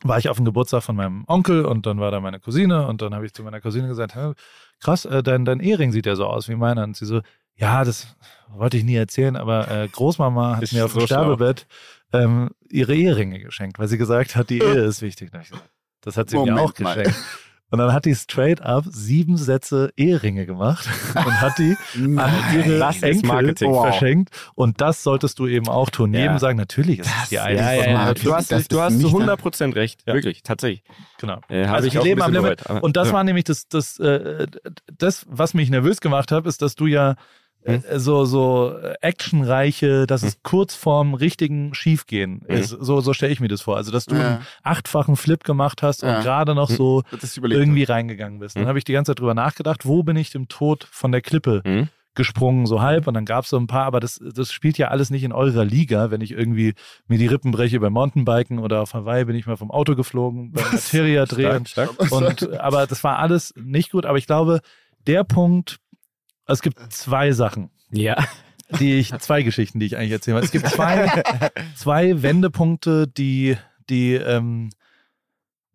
war 0.05 0.16
ich 0.19 0.29
auf 0.29 0.37
dem 0.37 0.45
Geburtstag 0.45 0.85
von 0.85 0.95
meinem 0.95 1.25
Onkel 1.27 1.65
und 1.65 1.85
dann 1.87 1.99
war 1.99 2.12
da 2.12 2.20
meine 2.20 2.39
Cousine 2.39 2.87
und 2.87 3.03
dann 3.03 3.15
habe 3.15 3.27
ich 3.27 3.35
zu 3.35 3.43
meiner 3.43 3.61
Cousine 3.61 3.89
gesagt, 3.89 4.15
"Hä, 4.15 4.33
krass, 4.81 5.05
äh, 5.05 5.25
dein, 5.25 5.45
dein 5.45 5.59
Ehering 5.59 5.91
sieht 5.91 6.07
ja 6.07 6.15
so 6.15 6.27
aus 6.27 6.49
wie 6.49 6.55
meiner. 6.55 6.85
Und 6.85 6.97
sie 6.97 7.05
so, 7.05 7.20
ja, 7.59 7.85
das 7.85 8.07
wollte 8.49 8.77
ich 8.79 8.85
nie 8.85 8.95
erzählen, 8.97 9.37
aber 9.37 9.71
äh, 9.71 9.89
Großmama 9.89 10.57
hat 10.57 10.63
Ist 10.63 10.73
mir 10.73 10.85
auf 10.87 10.93
dem 10.93 11.01
so 11.03 11.07
schlau. 11.07 11.25
Sterbebett 11.25 11.67
ähm, 12.13 12.51
ihre 12.71 12.95
Eheringe 12.95 13.41
geschenkt, 13.41 13.79
weil 13.79 13.89
sie 13.89 13.99
gesagt 13.99 14.37
hat, 14.37 14.49
die 14.49 14.59
Ehe 14.63 14.85
ist 14.85 15.03
wichtig. 15.03 15.31
Das 16.01 16.17
hat 16.17 16.31
sie 16.31 16.37
mir 16.39 16.47
Moment 16.53 16.61
auch 16.61 16.79
mal. 16.79 16.95
geschenkt. 16.97 17.19
Und 17.71 17.81
dann 17.81 17.93
hat 17.93 18.07
die 18.07 18.15
straight 18.15 18.63
up 18.63 18.85
sieben 18.89 19.37
Sätze 19.37 19.93
Eheringe 19.95 20.47
gemacht 20.47 20.89
und 21.15 21.41
hat 21.43 21.59
die 21.59 21.77
an 22.17 22.33
ihre 22.57 22.79
Das 22.79 23.03
Enkel 23.03 23.27
Marketing. 23.29 23.71
Wow. 23.71 23.89
verschenkt. 23.89 24.31
Und 24.55 24.81
das 24.81 25.03
solltest 25.03 25.39
du 25.39 25.47
eben 25.47 25.69
auch 25.69 25.91
tun. 25.91 26.15
Ja. 26.15 26.21
Jedem 26.21 26.39
sagen, 26.39 26.57
natürlich 26.57 27.01
ist 27.01 27.11
es 27.25 27.29
die 27.29 27.39
eine. 27.41 27.59
Ja, 27.61 27.73
ja, 27.75 28.15
Du 28.15 28.35
hast, 28.35 28.51
Das 28.51 28.69
du 28.69 28.81
hast 28.81 28.99
zu 28.99 29.11
dein- 29.19 29.29
100% 29.29 29.75
recht. 29.75 30.07
Wirklich, 30.07 30.43
tatsächlich. 30.43 30.83
Genau. 31.21 31.41
Äh, 31.51 31.67
Also 31.67 31.89
ich 31.89 31.99
auch 31.99 32.05
leben 32.05 32.23
am 32.23 32.33
Limit. 32.33 32.57
bereut. 32.57 32.71
Aber- 32.71 32.83
Und 32.85 32.97
das 32.97 33.13
war 33.13 33.23
nämlich 33.23 33.45
das, 33.45 33.69
das, 33.69 33.99
äh, 33.99 34.47
das, 34.97 35.27
was 35.29 35.53
mich 35.53 35.69
nervös 35.69 36.01
gemacht 36.01 36.33
hat, 36.33 36.47
ist, 36.47 36.63
dass 36.63 36.75
du 36.75 36.87
ja 36.87 37.17
Hm. 37.65 37.83
äh, 37.89 37.99
so, 37.99 38.25
so 38.25 38.73
äh, 38.79 38.95
actionreiche, 39.01 40.07
dass 40.07 40.23
es 40.23 40.43
kurz 40.43 40.75
vorm 40.75 41.15
richtigen 41.15 41.75
Schiefgehen 41.75 42.43
Hm. 42.47 42.57
ist. 42.57 42.71
So, 42.71 43.01
so 43.01 43.13
stelle 43.13 43.33
ich 43.33 43.41
mir 43.41 43.49
das 43.49 43.63
vor. 43.63 43.77
Also, 43.77 43.91
dass 43.93 44.07
du 44.07 44.15
Ja. 44.17 44.27
einen 44.37 44.47
achtfachen 44.63 45.17
Flip 45.17 45.43
gemacht 45.45 45.83
hast 45.83 46.03
Ja. 46.03 46.17
und 46.19 46.23
gerade 46.23 46.55
noch 46.55 46.69
Hm. 46.71 46.77
so 46.77 47.03
irgendwie 47.43 47.85
reingegangen 47.85 48.39
bist. 48.39 48.57
Dann 48.57 48.63
Hm. 48.65 48.69
habe 48.69 48.79
ich 48.79 48.85
die 48.85 48.93
ganze 48.93 49.11
Zeit 49.11 49.21
drüber 49.21 49.35
nachgedacht, 49.35 49.87
wo 49.87 50.03
bin 50.03 50.17
ich 50.17 50.31
dem 50.31 50.49
Tod 50.49 50.87
von 50.91 51.13
der 51.13 51.21
Klippe 51.21 51.63
gesprungen, 52.15 52.67
so 52.67 52.81
halb. 52.83 53.07
Und 53.07 53.15
dann 53.15 53.25
gab 53.25 53.45
es 53.45 53.51
so 53.51 53.57
ein 53.59 53.69
paar, 53.69 53.85
aber 53.85 54.01
das, 54.01 54.19
das 54.35 54.51
spielt 54.53 54.77
ja 54.77 54.89
alles 54.89 55.11
nicht 55.11 55.23
in 55.23 55.33
eurer 55.33 55.65
Liga. 55.65 56.11
Wenn 56.11 56.21
ich 56.21 56.33
irgendwie 56.33 56.75
mir 57.07 57.17
die 57.19 57.27
Rippen 57.27 57.53
breche 57.53 57.79
beim 57.79 57.93
Mountainbiken 57.93 58.59
oder 58.59 58.81
auf 58.83 58.93
Hawaii 58.95 59.25
bin 59.25 59.37
ich 59.37 59.47
mal 59.47 59.57
vom 59.57 59.71
Auto 59.71 59.95
geflogen, 59.95 60.51
beim 60.53 60.65
Materia 60.73 61.27
drehen. 61.27 61.67
Stark, 61.67 61.91
stark. 61.95 62.11
Und, 62.13 62.59
aber 62.61 62.87
das 62.89 63.05
war 63.05 63.19
alles 63.19 63.55
nicht 63.57 63.93
gut. 63.93 64.05
Aber 64.05 64.19
ich 64.19 64.27
glaube, 64.27 64.61
der 65.07 65.23
Punkt, 65.23 65.79
es 66.55 66.62
gibt 66.62 66.93
zwei 66.93 67.33
Sachen, 67.33 67.70
Ja. 67.91 68.16
die 68.81 68.95
ich, 68.99 69.16
zwei 69.19 69.43
Geschichten, 69.43 69.81
die 69.81 69.87
ich 69.87 69.97
eigentlich 69.97 70.12
erzählen 70.12 70.37
will. 70.37 70.45
Es 70.45 70.51
gibt 70.51 70.66
zwei, 70.69 71.07
zwei 71.77 72.23
Wendepunkte, 72.23 73.07
die, 73.07 73.57
die, 73.89 74.15
ähm, 74.15 74.70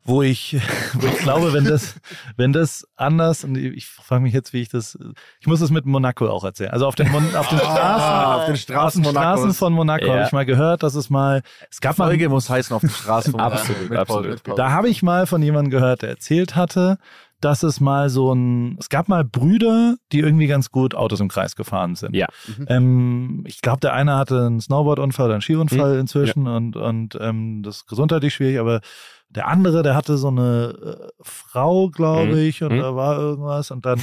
wo 0.05 0.21
ich, 0.21 0.57
wo 0.95 1.07
ich 1.07 1.17
glaube, 1.19 1.53
wenn 1.53 1.63
das, 1.63 1.95
wenn 2.35 2.51
das 2.51 2.85
anders, 2.97 3.45
und 3.45 3.55
ich 3.55 3.87
frage 3.87 4.21
mich 4.21 4.33
jetzt, 4.33 4.51
wie 4.51 4.59
ich 4.61 4.67
das, 4.67 4.97
ich 5.39 5.47
muss 5.47 5.61
das 5.61 5.69
mit 5.71 5.85
Monaco 5.85 6.27
auch 6.27 6.43
erzählen. 6.43 6.71
Also 6.71 6.87
auf 6.87 6.95
den, 6.95 7.09
Mon, 7.09 7.23
auf 7.35 7.47
den 7.47 7.57
Straßen, 7.57 7.79
Ah, 7.81 8.35
auf 8.35 8.45
den 8.45 8.55
auf 8.55 8.59
Straßen 8.59 9.01
den 9.01 9.11
Straßen 9.11 9.53
von 9.53 9.71
Monaco 9.71 10.05
Ja. 10.05 10.13
habe 10.15 10.23
ich 10.25 10.31
mal 10.33 10.45
gehört, 10.45 10.83
dass 10.83 10.95
es 10.95 11.09
mal, 11.09 11.41
es 11.71 11.79
gab 11.79 11.97
mal 11.97 12.07
Folge 12.07 12.27
muss 12.27 12.49
heißen 12.49 12.75
auf 12.75 12.81
den 12.81 12.89
Straßen 12.89 13.31
von 13.31 13.39
Absolut, 13.39 13.89
mit 13.89 14.05
Paul. 14.05 14.31
absolut. 14.33 14.59
da 14.59 14.71
habe 14.71 14.89
ich 14.89 15.03
mal 15.03 15.25
von 15.25 15.41
jemandem 15.41 15.71
gehört, 15.71 16.01
der 16.01 16.09
erzählt 16.09 16.57
hatte, 16.57 16.97
dass 17.43 17.63
es 17.63 17.79
mal 17.79 18.09
so 18.09 18.33
ein, 18.33 18.77
es 18.79 18.89
gab 18.89 19.07
mal 19.09 19.23
Brüder, 19.23 19.95
die 20.11 20.19
irgendwie 20.19 20.47
ganz 20.47 20.71
gut 20.71 20.95
Autos 20.95 21.19
im 21.19 21.27
Kreis 21.29 21.55
gefahren 21.55 21.95
sind. 21.95 22.15
Ja. 22.15 22.27
Mhm. 22.47 22.65
Ähm, 22.69 23.43
ich 23.47 23.61
glaube, 23.61 23.79
der 23.81 23.93
eine 23.93 24.15
hatte 24.17 24.45
einen 24.45 24.61
Snowboardunfall 24.61 25.25
oder 25.25 25.35
einen 25.35 25.41
Skiunfall 25.41 25.93
Mhm. 25.95 25.99
inzwischen 25.99 26.47
und, 26.47 26.75
und 26.75 27.17
ähm, 27.19 27.63
das 27.63 27.77
ist 27.77 27.87
gesundheitlich 27.87 28.33
schwierig, 28.33 28.59
aber 28.59 28.81
der 29.29 29.47
andere, 29.47 29.81
der 29.83 29.95
hatte 29.95 30.17
so 30.17 30.27
eine 30.27 30.75
äh, 31.01 31.07
Frau, 31.21 31.89
glaube 31.89 32.33
Mhm. 32.33 32.37
ich, 32.37 32.63
und 32.63 32.73
Mhm. 32.73 32.79
da 32.79 32.95
war 32.95 33.17
irgendwas 33.17 33.71
und 33.71 33.85
dann 33.85 33.99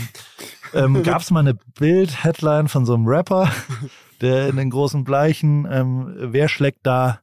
ähm, 0.73 1.03
gab 1.05 1.23
es 1.23 1.31
mal 1.31 1.41
eine 1.41 1.55
Bild-Headline 1.79 2.69
von 2.69 2.85
so 2.85 2.95
einem 2.95 3.07
Rapper, 3.07 3.49
der 4.21 4.49
in 4.49 4.57
den 4.57 4.71
großen 4.71 5.05
Bleichen, 5.05 5.67
ähm, 5.71 6.13
wer 6.17 6.49
schlägt 6.49 6.81
da 6.87 7.21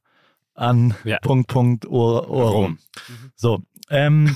an 0.55 0.95
Ja. 1.03 1.19
Punkt, 1.21 1.47
Punkt, 1.49 1.85
Ohr, 1.85 2.29
Ohr 2.29 2.49
rum. 2.49 2.79
So, 3.35 3.59
ähm, 3.91 4.35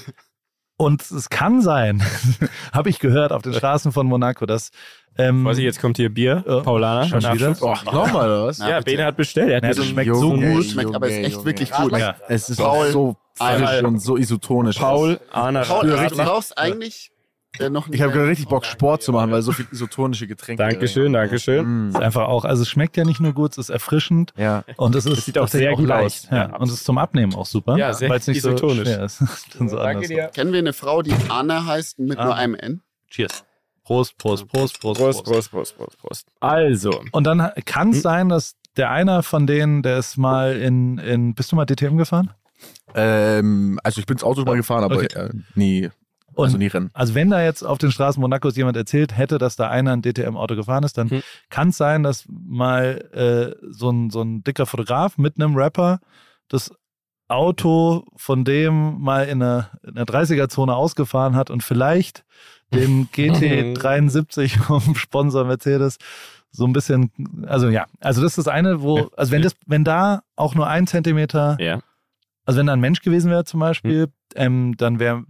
und 0.82 1.02
es 1.12 1.30
kann 1.30 1.62
sein, 1.62 2.04
habe 2.74 2.90
ich 2.90 3.00
gehört 3.00 3.32
auf 3.32 3.42
den 3.42 3.54
Straßen 3.54 3.92
von 3.92 4.08
Monaco, 4.08 4.46
dass 4.46 4.72
ähm, 5.18 5.44
Weiß 5.44 5.58
ich, 5.58 5.66
jetzt 5.66 5.82
kommt 5.82 5.98
hier 5.98 6.10
Bier. 6.10 6.44
Ja. 6.48 6.62
Paulaner. 6.62 7.06
Schon 7.06 7.22
wieder? 7.34 7.54
Oh, 7.60 7.76
Nochmal, 7.92 8.44
was? 8.48 8.60
Na, 8.60 8.70
ja, 8.70 8.78
bitte. 8.80 8.92
Bene 8.92 9.06
hat 9.06 9.18
bestellt. 9.18 9.50
Er 9.50 9.58
hat 9.58 9.64
Ja, 9.64 9.74
das 9.74 9.86
schmeckt 9.86 10.10
einen- 10.10 10.20
so 10.20 10.32
Junge, 10.32 10.54
gut. 10.54 10.66
schmeckt 10.66 10.96
aber 10.96 11.08
ist 11.10 11.18
echt 11.18 11.32
Junge. 11.34 11.46
wirklich 11.46 11.72
gut. 11.72 11.98
Ja. 11.98 12.16
Es 12.30 12.50
ist 12.50 12.58
Paul, 12.58 12.88
auch 12.88 12.92
so 12.92 13.16
frisch 13.36 13.84
und 13.84 14.00
so 14.00 14.16
isotonisch. 14.16 14.78
Paul 14.78 15.20
Arner. 15.32 15.64
Paul, 15.64 15.88
du 15.90 16.16
brauchst 16.16 16.58
eigentlich 16.58 17.12
äh, 17.60 17.70
noch 17.70 17.90
Ich 17.90 18.02
habe 18.02 18.14
gerade 18.14 18.28
richtig 18.30 18.48
Bock, 18.48 18.66
Sport 18.66 19.04
zu 19.04 19.12
machen, 19.12 19.32
weil 19.32 19.42
so 19.42 19.52
viel 19.52 19.68
isotonische 19.72 20.28
Getränke. 20.28 20.64
Dankeschön, 20.64 21.14
Dankeschön. 21.14 21.88
Mm. 21.88 21.90
ist 21.90 21.96
einfach 22.02 22.28
auch, 22.28 22.46
also 22.46 22.64
es 22.64 22.70
schmeckt 22.70 22.96
ja 22.98 23.04
nicht 23.04 23.20
nur 23.20 23.34
gut, 23.34 23.52
es 23.52 23.58
ist 23.58 23.70
erfrischend 23.70 24.34
Ja. 24.38 24.64
und 24.78 24.96
es 24.96 25.06
ist 25.06 25.26
sieht 25.26 25.38
auch 25.38 25.48
sehr 25.48 25.76
gut 25.76 25.88
leicht. 25.88 26.26
aus. 26.26 26.30
Ja. 26.32 26.38
Ja, 26.50 26.56
und 26.58 26.68
es 26.68 26.74
ist 26.76 26.86
zum 26.86 26.98
Abnehmen 26.98 27.36
auch 27.36 27.46
super, 27.46 27.78
Ja, 27.78 27.94
sehr 27.94 28.10
weil 28.10 28.20
es 28.20 28.28
nicht 28.28 28.38
isotonisch. 28.38 28.88
so 28.88 28.94
schwer 28.94 29.04
ist. 29.06 29.20
So 29.60 29.76
Danke 29.78 30.08
dir. 30.08 30.28
Kennen 30.34 30.52
wir 30.54 30.60
eine 30.60 30.74
Frau, 30.74 31.02
die 31.02 31.14
Anna 31.30 31.66
heißt 31.66 32.00
mit 32.00 32.18
Ah. 32.18 32.26
nur 32.26 32.36
einem 32.36 32.56
N? 32.56 32.82
Cheers. 33.10 33.44
Prost, 33.84 34.18
Prost, 34.18 34.48
Prost, 34.48 34.80
Prost, 34.80 35.00
Prost, 35.00 35.24
Prost. 35.24 35.26
Prost, 35.26 35.52
Prost, 35.52 35.78
Prost, 35.78 35.98
Prost. 35.98 36.28
Also, 36.40 37.02
Und 37.12 37.26
dann 37.26 37.50
kann 37.66 37.90
es 37.90 37.96
Hm? 37.98 38.02
sein, 38.02 38.30
dass 38.30 38.56
der 38.78 38.90
einer 38.92 39.22
von 39.24 39.48
denen, 39.48 39.82
der 39.84 39.98
ist 39.98 40.16
mal 40.18 40.56
in, 40.56 40.98
in 41.00 41.34
bist 41.36 41.52
du 41.52 41.56
mal 41.58 41.66
DTM 41.66 41.98
gefahren? 41.98 42.32
Ähm, 42.96 43.80
also 43.84 44.00
ich 44.00 44.06
bin 44.06 44.16
ins 44.16 44.24
Auto 44.24 44.44
mal 44.44 44.56
gefahren, 44.56 44.84
aber 44.84 44.96
Okay. 44.98 45.08
äh, 45.18 45.30
nie, 45.56 45.90
Und 46.34 46.46
also 46.46 46.58
nie 46.58 46.68
rennen. 46.68 46.90
Also 46.94 47.16
wenn 47.16 47.30
da 47.30 47.44
jetzt 47.44 47.64
auf 47.64 47.78
den 47.78 47.92
Straßen 47.92 48.22
Monacos 48.22 48.56
jemand 48.56 48.78
erzählt 48.78 49.18
hätte, 49.18 49.38
dass 49.38 49.56
da 49.56 49.70
einer 49.70 49.92
ein 49.94 50.02
DTM-Auto 50.02 50.56
gefahren 50.56 50.84
ist, 50.84 50.98
dann 50.98 51.10
Hm. 51.10 51.24
kann 51.50 51.70
es 51.70 51.78
sein, 51.78 52.04
dass 52.04 52.26
mal 52.30 53.10
äh, 53.14 53.56
so, 53.70 53.90
ein, 53.90 54.10
so 54.10 54.22
ein 54.22 54.44
dicker 54.44 54.66
Fotograf 54.66 55.18
mit 55.18 55.36
einem 55.36 55.56
Rapper 55.56 56.00
das 56.48 56.72
Auto 57.28 58.06
von 58.16 58.44
dem 58.44 59.00
mal 59.00 59.24
in 59.28 59.42
einer, 59.42 59.72
in 59.84 59.98
einer 59.98 60.06
30er-Zone 60.06 60.76
ausgefahren 60.76 61.36
hat 61.36 61.50
und 61.50 61.64
vielleicht 61.64 62.26
den 62.74 63.08
GT73 63.14 64.60
vom 64.64 64.96
Sponsor 64.96 65.46
Mercedes 65.46 65.98
so 66.52 66.66
ein 66.66 66.74
bisschen, 66.74 67.12
also 67.48 67.70
ja, 67.70 67.86
also 68.02 68.22
das 68.22 68.32
ist 68.32 68.46
das 68.46 68.48
eine, 68.50 68.82
wo, 68.82 69.10
also 69.16 69.32
wenn 69.32 69.42
das, 69.42 69.56
wenn 69.66 69.86
da 69.86 70.24
auch 70.36 70.54
nur 70.54 70.68
ein 70.68 70.86
Zentimeter 70.86 71.56
ja. 71.60 71.80
also 72.46 72.60
wenn 72.60 72.68
da 72.68 72.74
ein 72.74 72.82
Mensch 72.82 73.02
gewesen 73.02 73.32
wäre 73.32 73.46
zum 73.46 73.62
Beispiel, 73.62 74.10
ähm, 74.36 74.76
dann 74.78 75.00
wäre, 75.00 75.24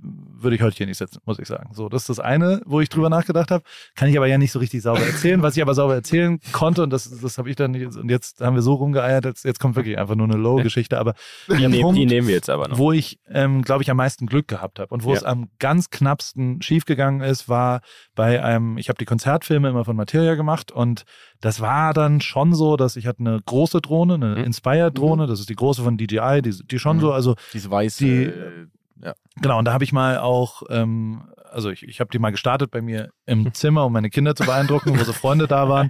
würde 0.43 0.55
ich 0.55 0.61
heute 0.61 0.77
hier 0.77 0.85
nicht 0.87 0.97
sitzen, 0.97 1.19
muss 1.25 1.39
ich 1.39 1.47
sagen. 1.47 1.69
So, 1.73 1.89
das 1.89 2.03
ist 2.03 2.09
das 2.09 2.19
eine, 2.19 2.61
wo 2.65 2.81
ich 2.81 2.89
drüber 2.89 3.09
nachgedacht 3.09 3.51
habe. 3.51 3.63
Kann 3.95 4.09
ich 4.09 4.17
aber 4.17 4.27
ja 4.27 4.37
nicht 4.37 4.51
so 4.51 4.59
richtig 4.59 4.81
sauber 4.81 5.01
erzählen. 5.05 5.41
Was 5.41 5.55
ich 5.55 5.61
aber 5.61 5.73
sauber 5.73 5.95
erzählen 5.95 6.39
konnte, 6.51 6.83
und 6.83 6.89
das, 6.91 7.09
das 7.21 7.37
habe 7.37 7.49
ich 7.49 7.55
dann 7.55 7.71
nicht, 7.71 7.95
und 7.95 8.09
jetzt 8.09 8.41
haben 8.41 8.55
wir 8.55 8.61
so 8.61 8.73
rumgeeiert, 8.73 9.25
jetzt, 9.25 9.45
jetzt 9.45 9.59
kommt 9.59 9.75
wirklich 9.75 9.97
einfach 9.97 10.15
nur 10.15 10.27
eine 10.27 10.37
Low-Geschichte, 10.37 10.97
aber 10.99 11.13
Die, 11.47 11.67
nehm, 11.67 11.81
Punkt, 11.81 11.97
die 11.99 12.05
nehmen 12.05 12.27
wir 12.27 12.35
jetzt 12.35 12.49
aber 12.49 12.67
noch. 12.67 12.77
wo 12.77 12.91
ich, 12.91 13.19
ähm, 13.29 13.61
glaube 13.61 13.83
ich, 13.83 13.89
am 13.91 13.97
meisten 13.97 14.25
Glück 14.27 14.47
gehabt 14.47 14.79
habe 14.79 14.93
und 14.93 15.03
wo 15.03 15.11
Ja. 15.11 15.17
es 15.17 15.23
am 15.23 15.49
ganz 15.59 15.89
knappsten 15.89 16.61
schiefgegangen 16.61 17.21
ist, 17.21 17.47
war 17.49 17.81
bei 18.15 18.43
einem, 18.43 18.77
ich 18.77 18.89
habe 18.89 18.97
die 18.97 19.05
Konzertfilme 19.05 19.69
immer 19.69 19.85
von 19.85 19.95
Materia 19.95 20.35
gemacht 20.35 20.71
und 20.71 21.03
das 21.39 21.59
war 21.61 21.93
dann 21.93 22.21
schon 22.21 22.53
so, 22.53 22.77
dass 22.77 22.95
ich 22.95 23.07
hatte 23.07 23.19
eine 23.21 23.39
große 23.45 23.81
Drohne, 23.81 24.15
eine 24.15 24.35
Mhm. 24.35 24.43
Inspired-Drohne, 24.45 25.27
das 25.27 25.39
ist 25.39 25.49
die 25.49 25.55
große 25.55 25.81
von 25.83 25.97
DJI, 25.97 26.41
die, 26.41 26.55
die 26.67 26.79
schon 26.79 26.97
Mhm. 26.97 27.01
so, 27.01 27.11
also 27.13 27.35
Diese 27.53 27.69
weiße. 27.71 28.03
Die- 28.05 28.23
äh, 28.25 28.67
ja. 29.03 29.13
Genau, 29.41 29.59
und 29.59 29.65
da 29.65 29.73
habe 29.73 29.83
ich 29.83 29.93
mal 29.93 30.17
auch, 30.19 30.63
ähm, 30.69 31.23
also 31.51 31.69
ich, 31.69 31.83
ich 31.83 31.99
habe 31.99 32.09
die 32.11 32.19
mal 32.19 32.31
gestartet 32.31 32.71
bei 32.71 32.81
mir 32.81 33.11
im 33.25 33.53
Zimmer, 33.53 33.85
um 33.85 33.93
meine 33.93 34.09
Kinder 34.09 34.35
zu 34.35 34.45
beeindrucken, 34.45 34.97
wo 34.99 35.03
so 35.03 35.13
Freunde 35.13 35.47
da 35.47 35.67
waren. 35.67 35.89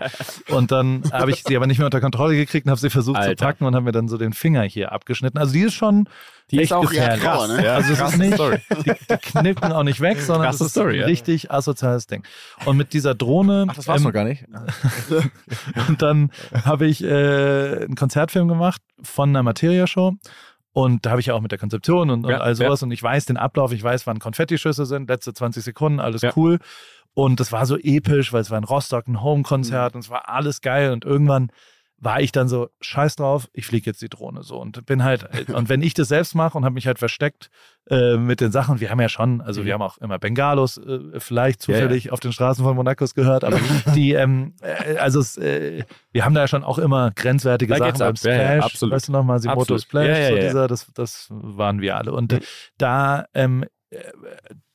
Und 0.50 0.72
dann 0.72 1.04
habe 1.12 1.32
ich 1.32 1.44
sie 1.46 1.56
aber 1.56 1.68
nicht 1.68 1.78
mehr 1.78 1.86
unter 1.86 2.02
Kontrolle 2.02 2.36
gekriegt 2.36 2.66
und 2.66 2.72
habe 2.72 2.80
sie 2.80 2.90
versucht 2.90 3.22
zu 3.22 3.30
Alter. 3.30 3.46
packen 3.46 3.66
und 3.66 3.76
habe 3.76 3.86
mir 3.86 3.92
dann 3.92 4.08
so 4.08 4.18
den 4.18 4.34
Finger 4.34 4.64
hier 4.64 4.92
abgeschnitten. 4.92 5.38
Also 5.38 5.54
die 5.54 5.62
ist 5.62 5.74
schon 5.74 6.08
Die 6.50 6.58
ist 6.58 6.64
echt 6.64 6.74
auch 6.74 6.90
gefährlich. 6.90 7.24
krass, 7.24 7.48
ne? 7.48 7.64
Ja, 7.66 7.76
Also 7.76 7.94
es 7.94 8.02
ist 8.02 8.18
nicht, 8.18 8.34
Story. 8.34 8.60
die, 8.86 8.92
die 9.10 9.18
knippen 9.18 9.72
auch 9.72 9.84
nicht 9.84 10.02
weg, 10.02 10.20
sondern 10.22 10.46
Krasse 10.46 10.64
es 10.64 10.68
ist 10.68 10.72
Story, 10.74 10.96
ein 10.96 11.00
ja. 11.02 11.06
richtig 11.06 11.52
asoziales 11.52 12.08
Ding. 12.08 12.24
Und 12.66 12.78
mit 12.78 12.94
dieser 12.94 13.14
Drohne 13.16 13.66
Ach, 13.70 13.76
das 13.76 13.88
war's 13.88 14.02
ähm, 14.02 14.06
noch 14.08 14.14
gar 14.14 14.26
nicht. 14.26 14.46
und 15.88 16.02
dann 16.02 16.32
habe 16.66 16.88
ich 16.88 17.04
äh, 17.04 17.84
einen 17.84 17.96
Konzertfilm 17.96 18.48
gemacht 18.48 18.82
von 19.04 19.30
einer 19.30 19.44
Materia-Show. 19.44 20.14
Und 20.74 21.06
da 21.06 21.12
habe 21.12 21.20
ich 21.20 21.28
ja 21.28 21.34
auch 21.34 21.42
mit 21.42 21.52
der 21.52 21.60
Konzeption 21.60 22.10
und, 22.10 22.26
und 22.26 22.32
Ja, 22.32 22.38
all 22.40 22.56
sowas. 22.56 22.82
Und 22.84 22.92
ich 22.92 23.04
weiß 23.04 23.26
den 23.26 23.38
Ablauf, 23.38 23.74
ich 23.74 23.84
weiß, 23.84 24.08
wann 24.08 24.20
Konfettischüsse 24.20 24.86
sind, 24.86 25.10
letzte 25.10 25.34
20 25.34 25.64
Sekunden, 25.64 26.00
alles 26.00 26.22
Ja. 26.22 26.32
cool. 26.36 26.60
Und 27.14 27.42
das 27.42 27.52
war 27.52 27.66
so 27.66 27.78
episch, 27.78 28.32
weil 28.32 28.40
es 28.42 28.52
war 28.52 28.58
in 28.58 28.64
Rostock 28.64 29.08
ein 29.08 29.22
Home-Konzert 29.22 29.96
und 29.96 30.00
es 30.02 30.10
war 30.10 30.30
alles 30.30 30.62
geil. 30.62 30.92
Und 30.94 31.04
irgendwann 31.04 31.52
war 32.04 32.20
ich 32.20 32.32
dann 32.32 32.48
so, 32.50 32.70
scheiß 32.82 33.16
drauf, 33.16 33.48
ich 33.54 33.68
fliege 33.68 33.86
jetzt 33.90 34.02
die 34.02 34.10
Drohne 34.10 34.42
so. 34.42 34.58
Und 34.60 34.86
bin 34.88 35.04
halt, 35.04 35.28
und 35.54 35.70
wenn 35.70 35.82
ich 35.84 35.94
das 35.94 36.08
selbst 36.08 36.34
mache 36.34 36.58
und 36.58 36.66
habe 36.66 36.74
mich 36.74 36.88
halt 36.88 36.98
versteckt 36.98 37.50
äh, 37.90 38.18
mit 38.18 38.42
den 38.42 38.52
Sachen, 38.52 38.80
wir 38.80 38.90
haben 38.90 39.00
ja 39.00 39.08
schon, 39.08 39.40
also 39.40 39.66
wir 39.66 39.74
haben 39.76 39.84
auch 39.84 40.00
immer 40.00 40.18
Bengalos 40.18 40.78
äh, 40.78 41.20
vielleicht 41.20 41.68
Ja, 41.68 41.76
ja. 41.76 41.82
zufällig 41.82 42.12
auf 42.12 42.20
den 42.20 42.34
Straßen 42.34 42.64
von 42.66 42.76
Monacos 42.76 43.14
gehört, 43.14 43.44
aber 43.44 43.60
die, 43.96 44.14
ähm, 44.14 44.56
äh, 44.62 44.98
also 44.98 45.20
es, 45.20 45.38
äh, 45.38 45.84
wir 46.12 46.26
haben 46.26 46.34
da 46.34 46.42
ja 46.42 46.48
schon 46.48 46.64
auch 46.64 46.80
immer 46.80 47.12
grenzwertige 47.12 47.74
Da 47.76 47.94
Sachen 47.96 48.00
beim. 48.00 48.16
Ja, 48.24 48.32
ja, 48.32 48.48
Splash. 48.54 48.66
absolut. 48.66 48.96
Weißt 48.96 49.08
du 49.08 49.12
noch, 49.12 49.24
Masimoto 49.24 49.62
Absolut. 49.62 49.82
Splash, 49.84 50.08
Ja, 50.08 50.18
ja, 50.18 50.28
so 50.30 50.36
ja. 50.38 50.42
dieser, 50.42 50.68
das, 50.68 50.88
das 50.96 51.28
waren 51.30 51.82
wir 51.82 51.98
alle. 51.98 52.14
Und 52.14 52.32
Mhm. 52.32 52.40
da, 52.80 53.26
ähm, 53.36 53.64
äh, 53.92 54.00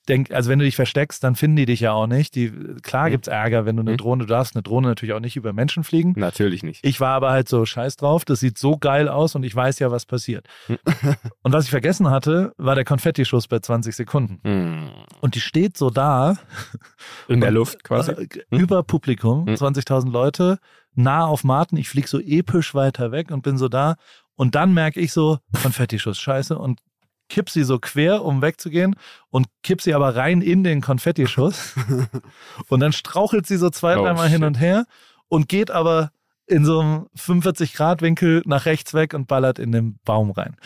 denk, 0.08 0.30
also 0.32 0.50
wenn 0.50 0.58
du 0.58 0.64
dich 0.64 0.76
versteckst, 0.76 1.22
dann 1.24 1.34
finden 1.36 1.56
die 1.56 1.66
dich 1.66 1.80
ja 1.80 1.92
auch 1.92 2.06
nicht. 2.06 2.34
Die, 2.34 2.50
klar 2.82 3.06
Mhm. 3.06 3.10
gibt's 3.12 3.28
Ärger, 3.28 3.66
wenn 3.66 3.76
du 3.76 3.82
eine 3.82 3.92
Mhm. 3.92 3.96
Drohne, 3.96 4.22
du 4.24 4.28
darfst 4.28 4.54
eine 4.56 4.62
Drohne 4.62 4.88
natürlich 4.88 5.14
auch 5.14 5.20
nicht 5.20 5.36
über 5.36 5.52
Menschen 5.52 5.84
fliegen. 5.84 6.14
Natürlich 6.16 6.62
nicht. 6.62 6.84
Ich 6.84 7.00
war 7.00 7.10
aber 7.14 7.30
halt 7.30 7.48
so 7.48 7.64
scheiß 7.66 7.96
drauf, 7.96 8.24
das 8.24 8.40
sieht 8.40 8.58
so 8.58 8.76
geil 8.78 9.08
aus 9.08 9.34
und 9.34 9.42
ich 9.44 9.54
weiß 9.54 9.78
ja, 9.78 9.90
was 9.90 10.06
passiert. 10.06 10.46
Hm. 10.66 10.78
Und 11.42 11.52
was 11.52 11.64
ich 11.64 11.70
vergessen 11.70 12.10
hatte, 12.10 12.52
war 12.56 12.74
der 12.74 12.84
Konfettischuss 12.84 13.46
bei 13.48 13.58
20 13.60 13.94
Sekunden. 13.94 14.40
Hm. 14.44 14.90
Und 15.20 15.34
die 15.34 15.40
steht 15.40 15.76
so 15.76 15.90
da, 15.90 16.36
In 17.28 17.40
der 17.40 17.50
Luft 17.50 17.84
quasi. 17.84 18.12
äh, 18.12 18.26
über 18.50 18.82
Publikum, 18.82 19.46
Hm. 19.46 19.54
20.000 19.54 20.10
Leute, 20.10 20.58
nah 20.94 21.24
auf 21.26 21.44
Martin. 21.44 21.78
Ich 21.78 21.88
flieg 21.88 22.08
so 22.08 22.18
episch 22.20 22.74
weiter 22.74 23.12
weg 23.12 23.30
und 23.30 23.42
bin 23.42 23.58
so 23.58 23.68
da. 23.68 23.96
Und 24.34 24.54
dann 24.54 24.74
merke 24.74 25.00
ich 25.00 25.12
so, 25.12 25.38
Konfettischuss, 25.62 26.18
scheiße. 26.18 26.58
Und 26.58 26.80
kipp 27.28 27.50
sie 27.50 27.64
so 27.64 27.78
quer, 27.78 28.24
um 28.24 28.42
wegzugehen 28.42 28.96
und 29.30 29.46
kipp 29.62 29.82
sie 29.82 29.94
aber 29.94 30.16
rein 30.16 30.40
in 30.42 30.64
den 30.64 30.80
Konfettischuss. 30.80 31.74
und 32.68 32.80
dann 32.80 32.92
strauchelt 32.92 33.46
sie 33.46 33.56
so 33.56 33.70
zwei, 33.70 33.98
Oh, 33.98 34.02
dreimal 34.04 34.28
hin 34.28 34.44
und 34.44 34.60
her 34.60 34.86
und 35.28 35.48
geht 35.48 35.70
aber 35.70 36.10
in 36.46 36.64
so 36.64 36.80
einem 36.80 37.06
45-Grad-Winkel 37.18 38.42
nach 38.46 38.66
rechts 38.66 38.94
weg 38.94 39.14
und 39.14 39.26
ballert 39.26 39.58
in 39.58 39.72
den 39.72 39.98
Baum 40.04 40.30
rein. 40.30 40.56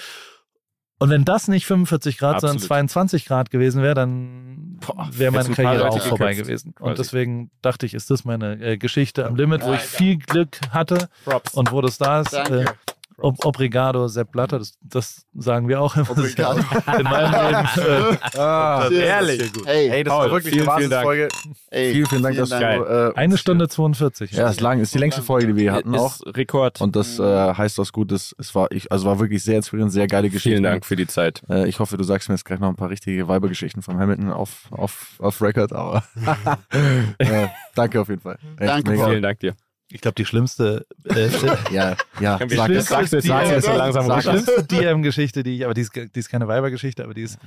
Und 0.99 1.09
wenn 1.09 1.25
das 1.25 1.49
nicht 1.49 1.65
45 1.65 2.19
Grad, 2.19 2.43
sondern 2.43 2.57
Absolut. 2.57 2.69
22 2.69 3.25
Grad 3.25 3.51
gewesen 3.51 3.83
wäre, 3.83 3.95
dann 3.95 4.79
wäre 5.13 5.33
meine 5.33 5.49
Karriere 5.49 5.89
auch 5.89 5.99
vorbei 5.99 6.33
geköpft, 6.33 6.47
gewesen. 6.49 6.75
quasi. 6.75 6.91
Und 6.91 6.99
deswegen 6.99 7.51
dachte 7.63 7.87
ich, 7.87 7.95
ist 7.95 8.11
das 8.11 8.27
meine 8.27 8.61
äh, 8.61 8.77
Geschichte 8.77 9.25
am 9.25 9.35
Limit, 9.35 9.65
wo 9.65 9.73
ich 9.73 9.81
viel 9.81 10.19
Glück 10.19 10.59
hatte 10.73 11.09
Props. 11.25 11.55
und 11.55 11.73
wo 11.73 11.81
das 11.81 11.97
da 11.97 12.21
ist. 12.21 12.35
Danke. 12.35 12.61
Äh, 12.61 12.90
ob, 13.21 13.45
obrigado, 13.45 14.09
Sepp 14.09 14.33
Blatter, 14.33 14.59
das, 14.59 14.73
das 14.83 15.27
sagen 15.35 15.69
wir 15.69 15.81
auch 15.81 15.95
immer. 15.97 16.11
Obrigado. 16.11 16.59
In 16.99 17.05
meinem 17.05 17.33
Leben. 17.33 18.15
Äh, 18.15 18.17
Ah, 18.41 18.89
Ehrlich. 18.91 19.51
Hey, 19.65 19.89
ey, 19.91 20.05
das 20.05 20.13
Paul, 20.13 20.27
war 20.27 20.33
wirklich 20.33 20.55
vielen, 20.55 20.69
eine 20.69 20.79
vielen 20.79 20.91
Dank. 20.91 21.07
Wahnsinnsfolge. 21.07 21.29
ey, 21.71 21.93
Vielen, 21.93 22.07
vielen 22.07 22.23
Dank, 22.23 22.37
dass 22.37 22.49
Dank. 22.49 22.87
du. 22.87 23.11
Äh, 23.11 23.13
eine 23.17 23.37
Stunde 23.39 23.69
42. 23.69 24.33
Ja, 24.33 24.49
ist 24.49 24.61
lang. 24.61 24.81
Ist 24.81 24.95
die 24.95 24.99
längste 24.99 25.23
Folge, 25.23 25.49
die 25.49 25.57
wir 25.57 25.63
hier 25.63 25.73
hatten 25.73 25.95
auch. 25.95 26.15
Ist 26.15 26.37
Rekord. 26.37 26.81
Und 26.81 26.97
das 26.97 27.19
äh, 27.19 27.23
heißt 27.55 27.79
was 27.79 27.93
Gutes. 27.93 28.35
Es 28.39 28.55
war, 28.55 28.71
ich, 28.73 28.91
also 28.93 29.07
war 29.07 29.19
wirklich 29.21 29.43
sehr 29.43 29.57
inspirierend, 29.57 29.93
sehr 29.93 30.07
geile 30.07 30.29
Geschichte. 30.29 30.51
Vielen 30.51 30.63
Dank 30.63 30.85
für 30.87 30.97
die 30.97 31.07
Zeit. 31.07 31.43
Äh, 31.49 31.69
ich 31.69 31.79
hoffe, 31.81 31.97
du 31.97 32.05
sagst 32.05 32.29
mir 32.29 32.35
jetzt 32.35 32.45
gleich 32.45 32.61
noch 32.61 32.69
ein 32.69 32.77
paar 32.77 32.91
richtige 32.91 33.29
Weibergeschichten 33.29 33.83
von 33.83 33.99
Hamilton 33.99 34.31
auf, 34.33 34.67
auf, 34.71 35.17
auf 35.19 35.41
Record, 35.43 35.73
aber 35.73 36.03
äh, 37.19 37.49
danke 37.75 38.01
auf 38.01 38.09
jeden 38.09 38.21
Fall. 38.23 38.39
Echt 38.59 38.69
Danke, 38.71 38.91
mega. 38.91 39.03
Paul. 39.03 39.11
Vielen 39.11 39.23
Dank 39.23 39.39
dir. 39.41 39.55
Ich 39.93 40.01
glaube, 40.01 40.15
die 40.15 40.25
schlimmste, 40.25 40.87
äh, 41.05 41.29
Ja, 41.73 41.97
ja, 42.21 42.39
Die 42.39 42.55
sag 42.55 42.71
es. 42.71 42.89
jetzt, 43.11 43.25
die- 43.25 43.29
sag's 43.29 43.51
jetzt 43.51 43.67
so 43.67 43.73
langsam 43.73 44.09
die 44.15 44.23
schlimmste 44.23 44.63
DM-Geschichte, 44.65 45.43
die 45.43 45.57
ich, 45.57 45.65
aber 45.65 45.75
die 45.75 45.81
ist, 45.83 45.95
die 45.95 46.09
ist 46.19 46.29
keine 46.29 46.47
Weibergeschichte, 46.49 47.03
aber 47.05 47.15
die 47.15 47.23
ist. 47.23 47.39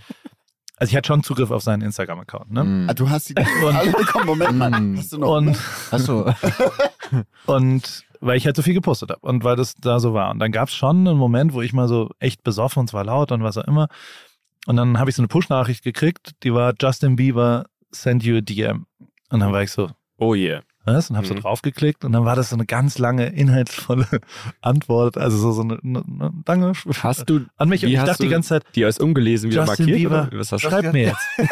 Also 0.77 0.89
ich 0.91 0.97
hatte 0.97 1.07
schon 1.07 1.23
Zugriff 1.23 1.51
auf 1.51 1.61
seinen 1.63 1.81
Instagram-Account, 1.83 2.51
ne? 2.51 2.63
Mm. 2.63 2.89
Ah, 2.89 2.93
du 2.93 3.09
hast 3.09 3.29
die 3.29 3.37
alle 3.37 3.91
bekommen. 3.91 4.25
Moment 4.25 4.57
mal. 4.57 4.71
Mm. 4.71 4.97
Hast 4.97 5.13
du 5.13 5.17
noch? 5.19 5.37
Und, 5.37 5.57
Hast 5.91 6.07
du? 6.07 6.25
und 7.45 8.03
weil 8.19 8.37
ich 8.37 8.45
halt 8.45 8.55
so 8.55 8.61
viel 8.61 8.73
gepostet 8.73 9.09
habe 9.11 9.19
und 9.21 9.43
weil 9.43 9.55
das 9.55 9.75
da 9.75 9.99
so 9.99 10.13
war. 10.13 10.31
Und 10.31 10.39
dann 10.39 10.51
gab 10.51 10.69
es 10.69 10.75
schon 10.75 11.07
einen 11.07 11.17
Moment, 11.17 11.53
wo 11.53 11.61
ich 11.61 11.73
mal 11.73 11.87
so 11.87 12.09
echt 12.19 12.43
besoffen 12.43 12.81
und 12.81 12.87
zwar 12.87 13.03
laut 13.05 13.31
und 13.31 13.43
was 13.43 13.57
auch 13.57 13.65
immer. 13.67 13.87
Und 14.65 14.77
dann 14.77 14.97
habe 14.97 15.09
ich 15.09 15.15
so 15.15 15.21
eine 15.21 15.27
Push-Nachricht 15.27 15.83
gekriegt, 15.83 16.31
die 16.43 16.53
war 16.53 16.73
Justin 16.81 17.15
Bieber 17.17 17.65
send 17.91 18.23
you 18.23 18.37
a 18.37 18.41
DM. 18.41 18.85
Und 19.29 19.39
dann 19.41 19.51
war 19.51 19.61
ich 19.61 19.71
so, 19.71 19.89
Oh 20.17 20.33
yeah. 20.35 20.61
Was? 20.85 21.09
Und 21.09 21.17
habe 21.17 21.27
so 21.27 21.33
Mhm. 21.33 21.39
draufgeklickt 21.41 22.03
und 22.05 22.11
dann 22.11 22.25
war 22.25 22.35
das 22.35 22.49
so 22.49 22.55
eine 22.55 22.65
ganz 22.65 22.97
lange, 22.97 23.27
inhaltsvolle 23.27 24.07
Antwort. 24.61 25.17
Also 25.17 25.37
so, 25.37 25.51
so 25.51 25.61
eine, 25.61 25.79
eine, 25.83 26.03
eine 26.05 26.31
lange 26.47 26.73
Hast 27.01 27.29
du 27.29 27.41
an 27.57 27.69
mich. 27.69 27.83
Und 27.85 27.91
ich 27.91 27.97
hast 27.97 28.07
dachte 28.09 28.23
die 28.23 28.29
ganze 28.29 28.49
Zeit, 28.49 28.63
die 28.75 28.85
als 28.85 28.99
ungelesen 28.99 29.51
wieder 29.51 29.65
Justin 29.65 29.85
markiert? 29.85 29.97
Bieber, 29.99 30.27
Oder? 30.31 30.39
Was 30.39 30.51
hast 30.51 30.63
du? 30.63 30.69
schreib 30.69 30.93
mir 30.93 31.03
jetzt. 31.07 31.27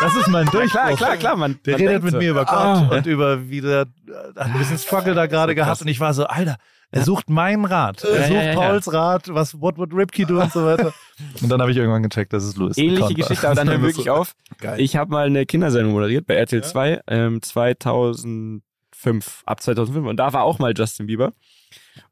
Das 0.00 0.16
ist 0.16 0.28
mein 0.28 0.44
Durchbruch. 0.46 0.70
Klar, 0.72 0.96
klar, 0.96 1.16
klar. 1.16 1.36
Man, 1.36 1.58
Der 1.64 1.78
man 1.78 1.86
redet 1.86 2.02
mit 2.02 2.12
so. 2.12 2.18
mir 2.18 2.30
über 2.32 2.44
Gott 2.44 2.52
Ah. 2.58 2.88
und 2.90 3.06
über 3.06 3.48
wie 3.48 3.60
der 3.60 3.80
hat 3.80 3.88
ein 4.36 4.58
bisschen 4.58 4.76
Struggle 4.76 5.14
da 5.14 5.26
gerade 5.26 5.52
So 5.52 5.56
gehabt 5.56 5.80
und 5.82 5.88
ich 5.88 6.00
war 6.00 6.12
so, 6.12 6.24
Alter, 6.26 6.56
er 6.94 7.04
sucht 7.04 7.30
meinen 7.30 7.64
Rat. 7.64 8.04
Er 8.04 8.14
Ja, 8.14 8.22
sucht 8.22 8.32
ja, 8.32 8.42
ja, 8.42 8.54
Pauls 8.54 8.92
Rat, 8.92 9.34
was 9.34 9.60
what 9.60 9.78
would 9.78 9.92
Ripkey 9.92 10.24
do 10.24 10.40
und 10.40 10.52
so 10.52 10.64
weiter. 10.64 10.92
Und 11.42 11.48
dann 11.48 11.60
habe 11.60 11.70
ich 11.70 11.76
irgendwann 11.76 12.02
gecheckt, 12.02 12.32
dass 12.32 12.42
es 12.42 12.56
Louis. 12.56 12.76
Ähnliche 12.76 13.04
Account 13.04 13.18
war. 13.18 13.28
Geschichte, 13.28 13.46
aber 13.46 13.54
dann 13.54 13.70
hör 13.70 13.82
wirklich 13.82 14.10
auf. 14.10 14.34
Geil. 14.58 14.80
Ich 14.80 14.96
habe 14.96 15.10
mal 15.10 15.26
eine 15.26 15.46
Kindersendung 15.46 15.92
moderiert 15.92 16.26
bei 16.26 16.34
RTL 16.34 16.64
2 16.64 17.02
ähm, 17.06 17.42
2005, 17.42 19.42
ab 19.46 19.60
2005 19.60 20.08
und 20.08 20.16
da 20.16 20.32
war 20.32 20.42
auch 20.42 20.58
mal 20.58 20.72
Justin 20.76 21.06
Bieber 21.06 21.32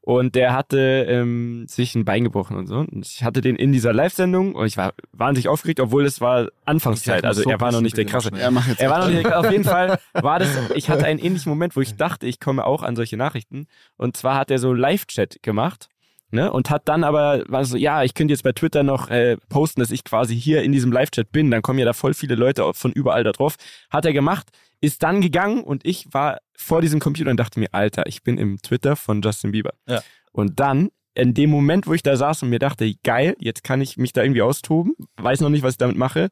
und 0.01 0.35
der 0.35 0.53
hatte 0.53 1.05
ähm, 1.07 1.65
sich 1.67 1.95
ein 1.95 2.05
Bein 2.05 2.23
gebrochen 2.23 2.57
und 2.57 2.67
so 2.67 2.77
und 2.77 3.05
ich 3.05 3.23
hatte 3.23 3.41
den 3.41 3.55
in 3.55 3.71
dieser 3.71 3.93
Live-Sendung 3.93 4.55
und 4.55 4.65
ich 4.65 4.77
war 4.77 4.93
wahnsinnig 5.11 5.47
aufgeregt, 5.47 5.79
obwohl 5.79 6.05
es 6.05 6.21
war 6.21 6.49
Anfangszeit, 6.65 7.25
also 7.25 7.49
er 7.49 7.59
war 7.59 7.71
noch 7.71 7.81
nicht 7.81 7.97
der 7.97 8.05
krasse. 8.05 8.29
Jetzt. 8.33 8.79
Er 8.79 8.89
war 8.89 8.99
noch 8.99 9.09
nicht, 9.09 9.31
auf 9.31 9.51
jeden 9.51 9.63
Fall 9.63 9.99
war 10.13 10.39
das, 10.39 10.49
ich 10.75 10.89
hatte 10.89 11.05
einen 11.05 11.19
ähnlichen 11.19 11.49
Moment, 11.49 11.75
wo 11.75 11.81
ich 11.81 11.95
dachte, 11.95 12.27
ich 12.27 12.39
komme 12.39 12.65
auch 12.65 12.83
an 12.83 12.95
solche 12.95 13.17
Nachrichten. 13.17 13.67
Und 13.97 14.17
zwar 14.17 14.35
hat 14.35 14.51
er 14.51 14.59
so 14.59 14.73
Live-Chat 14.73 15.41
gemacht, 15.41 15.89
ne, 16.33 16.51
und 16.51 16.69
hat 16.69 16.87
dann 16.89 17.03
aber, 17.03 17.43
war 17.47 17.63
so, 17.63 17.77
ja, 17.77 18.03
ich 18.03 18.13
könnte 18.13 18.33
jetzt 18.33 18.43
bei 18.43 18.51
Twitter 18.51 18.83
noch 18.83 19.09
äh, 19.09 19.37
posten, 19.49 19.79
dass 19.79 19.91
ich 19.91 20.03
quasi 20.03 20.35
hier 20.35 20.63
in 20.63 20.71
diesem 20.71 20.91
Live-Chat 20.91 21.31
bin, 21.31 21.51
dann 21.51 21.61
kommen 21.61 21.79
ja 21.79 21.85
da 21.85 21.93
voll 21.93 22.13
viele 22.13 22.35
Leute 22.35 22.73
von 22.73 22.91
überall 22.91 23.23
da 23.23 23.31
drauf. 23.31 23.55
Hat 23.89 24.05
er 24.05 24.13
gemacht, 24.13 24.47
ist 24.83 25.01
dann 25.03 25.21
gegangen 25.21 25.63
und 25.63 25.85
ich 25.85 26.07
war 26.13 26.39
vor 26.57 26.81
diesem 26.81 26.99
Computer 26.99 27.31
und 27.31 27.37
dachte 27.37 27.59
mir, 27.59 27.69
Alter, 27.73 28.05
ich 28.05 28.21
bin 28.23 28.37
im 28.37 28.57
Twitter 28.61 28.95
von 28.95 29.21
Justin 29.21 29.51
Bieber. 29.51 29.71
Ja. 29.87 30.01
Und 30.31 30.59
dann, 30.59 30.89
in 31.15 31.33
dem 31.33 31.49
Moment, 31.49 31.87
wo 31.87 31.93
ich 31.93 32.03
da 32.03 32.15
saß 32.17 32.43
und 32.43 32.49
mir 32.49 32.59
dachte, 32.59 32.91
geil, 33.03 33.35
jetzt 33.39 33.63
kann 33.63 33.79
ich 33.81 33.97
mich 33.97 34.13
da 34.13 34.21
irgendwie 34.23 34.41
austoben, 34.41 34.93
weiß 35.17 35.39
noch 35.41 35.49
nicht, 35.49 35.63
was 35.63 35.73
ich 35.73 35.77
damit 35.77 35.95
mache, 35.97 36.29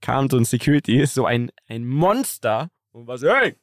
kam 0.00 0.28
so 0.28 0.36
ein 0.36 0.44
Security, 0.44 1.06
so 1.06 1.24
ein, 1.24 1.50
ein 1.68 1.86
Monster 1.86 2.68
und 2.92 3.06
war 3.06 3.16
so, 3.16 3.28
hey! 3.28 3.56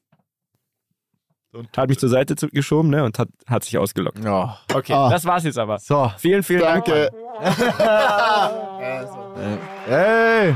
Und 1.54 1.78
hat 1.78 1.90
mich 1.90 2.00
zur 2.00 2.08
Seite 2.10 2.36
zu- 2.38 2.48
geschoben, 2.48 2.90
ne, 2.90 3.04
und 3.04 3.20
hat, 3.20 3.28
hat 3.46 3.64
sich 3.66 3.78
ausgelockt. 3.78 4.24
Ja. 4.24 4.58
Okay, 4.74 4.94
Ah. 4.94 5.10
das 5.10 5.26
war's 5.26 5.44
jetzt 5.44 5.58
aber. 5.60 5.80
So. 5.80 6.10
Vielen, 6.18 6.44
vielen 6.44 6.62
Danke. 6.62 7.12
Dank. 7.40 7.62
Hey! 9.88 10.56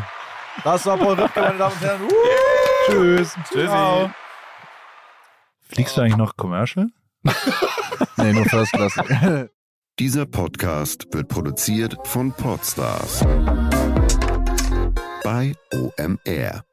Das 0.64 0.86
war 0.86 0.98
Paul 0.98 1.14
Rübke, 1.20 1.40
meine 1.42 1.58
Damen 1.58 1.74
und 1.74 1.82
Herren. 1.82 2.02
Tschüss. 2.86 3.36
Tschüssi. 3.50 3.68
Ciao. 3.68 4.12
Fliegst 5.70 5.98
du 5.98 6.02
eigentlich 6.02 6.18
noch 6.18 6.36
Commercial? 6.38 6.88
Nee, 8.18 8.34
nur 8.34 8.46
First 8.46 8.74
Class. 8.74 8.94
Dieser 10.00 10.26
Podcast 10.26 11.08
wird 11.14 11.30
produziert 11.30 11.96
von 12.04 12.34
Podstars 12.34 13.26
bei 15.24 15.54
OMR. 15.74 16.66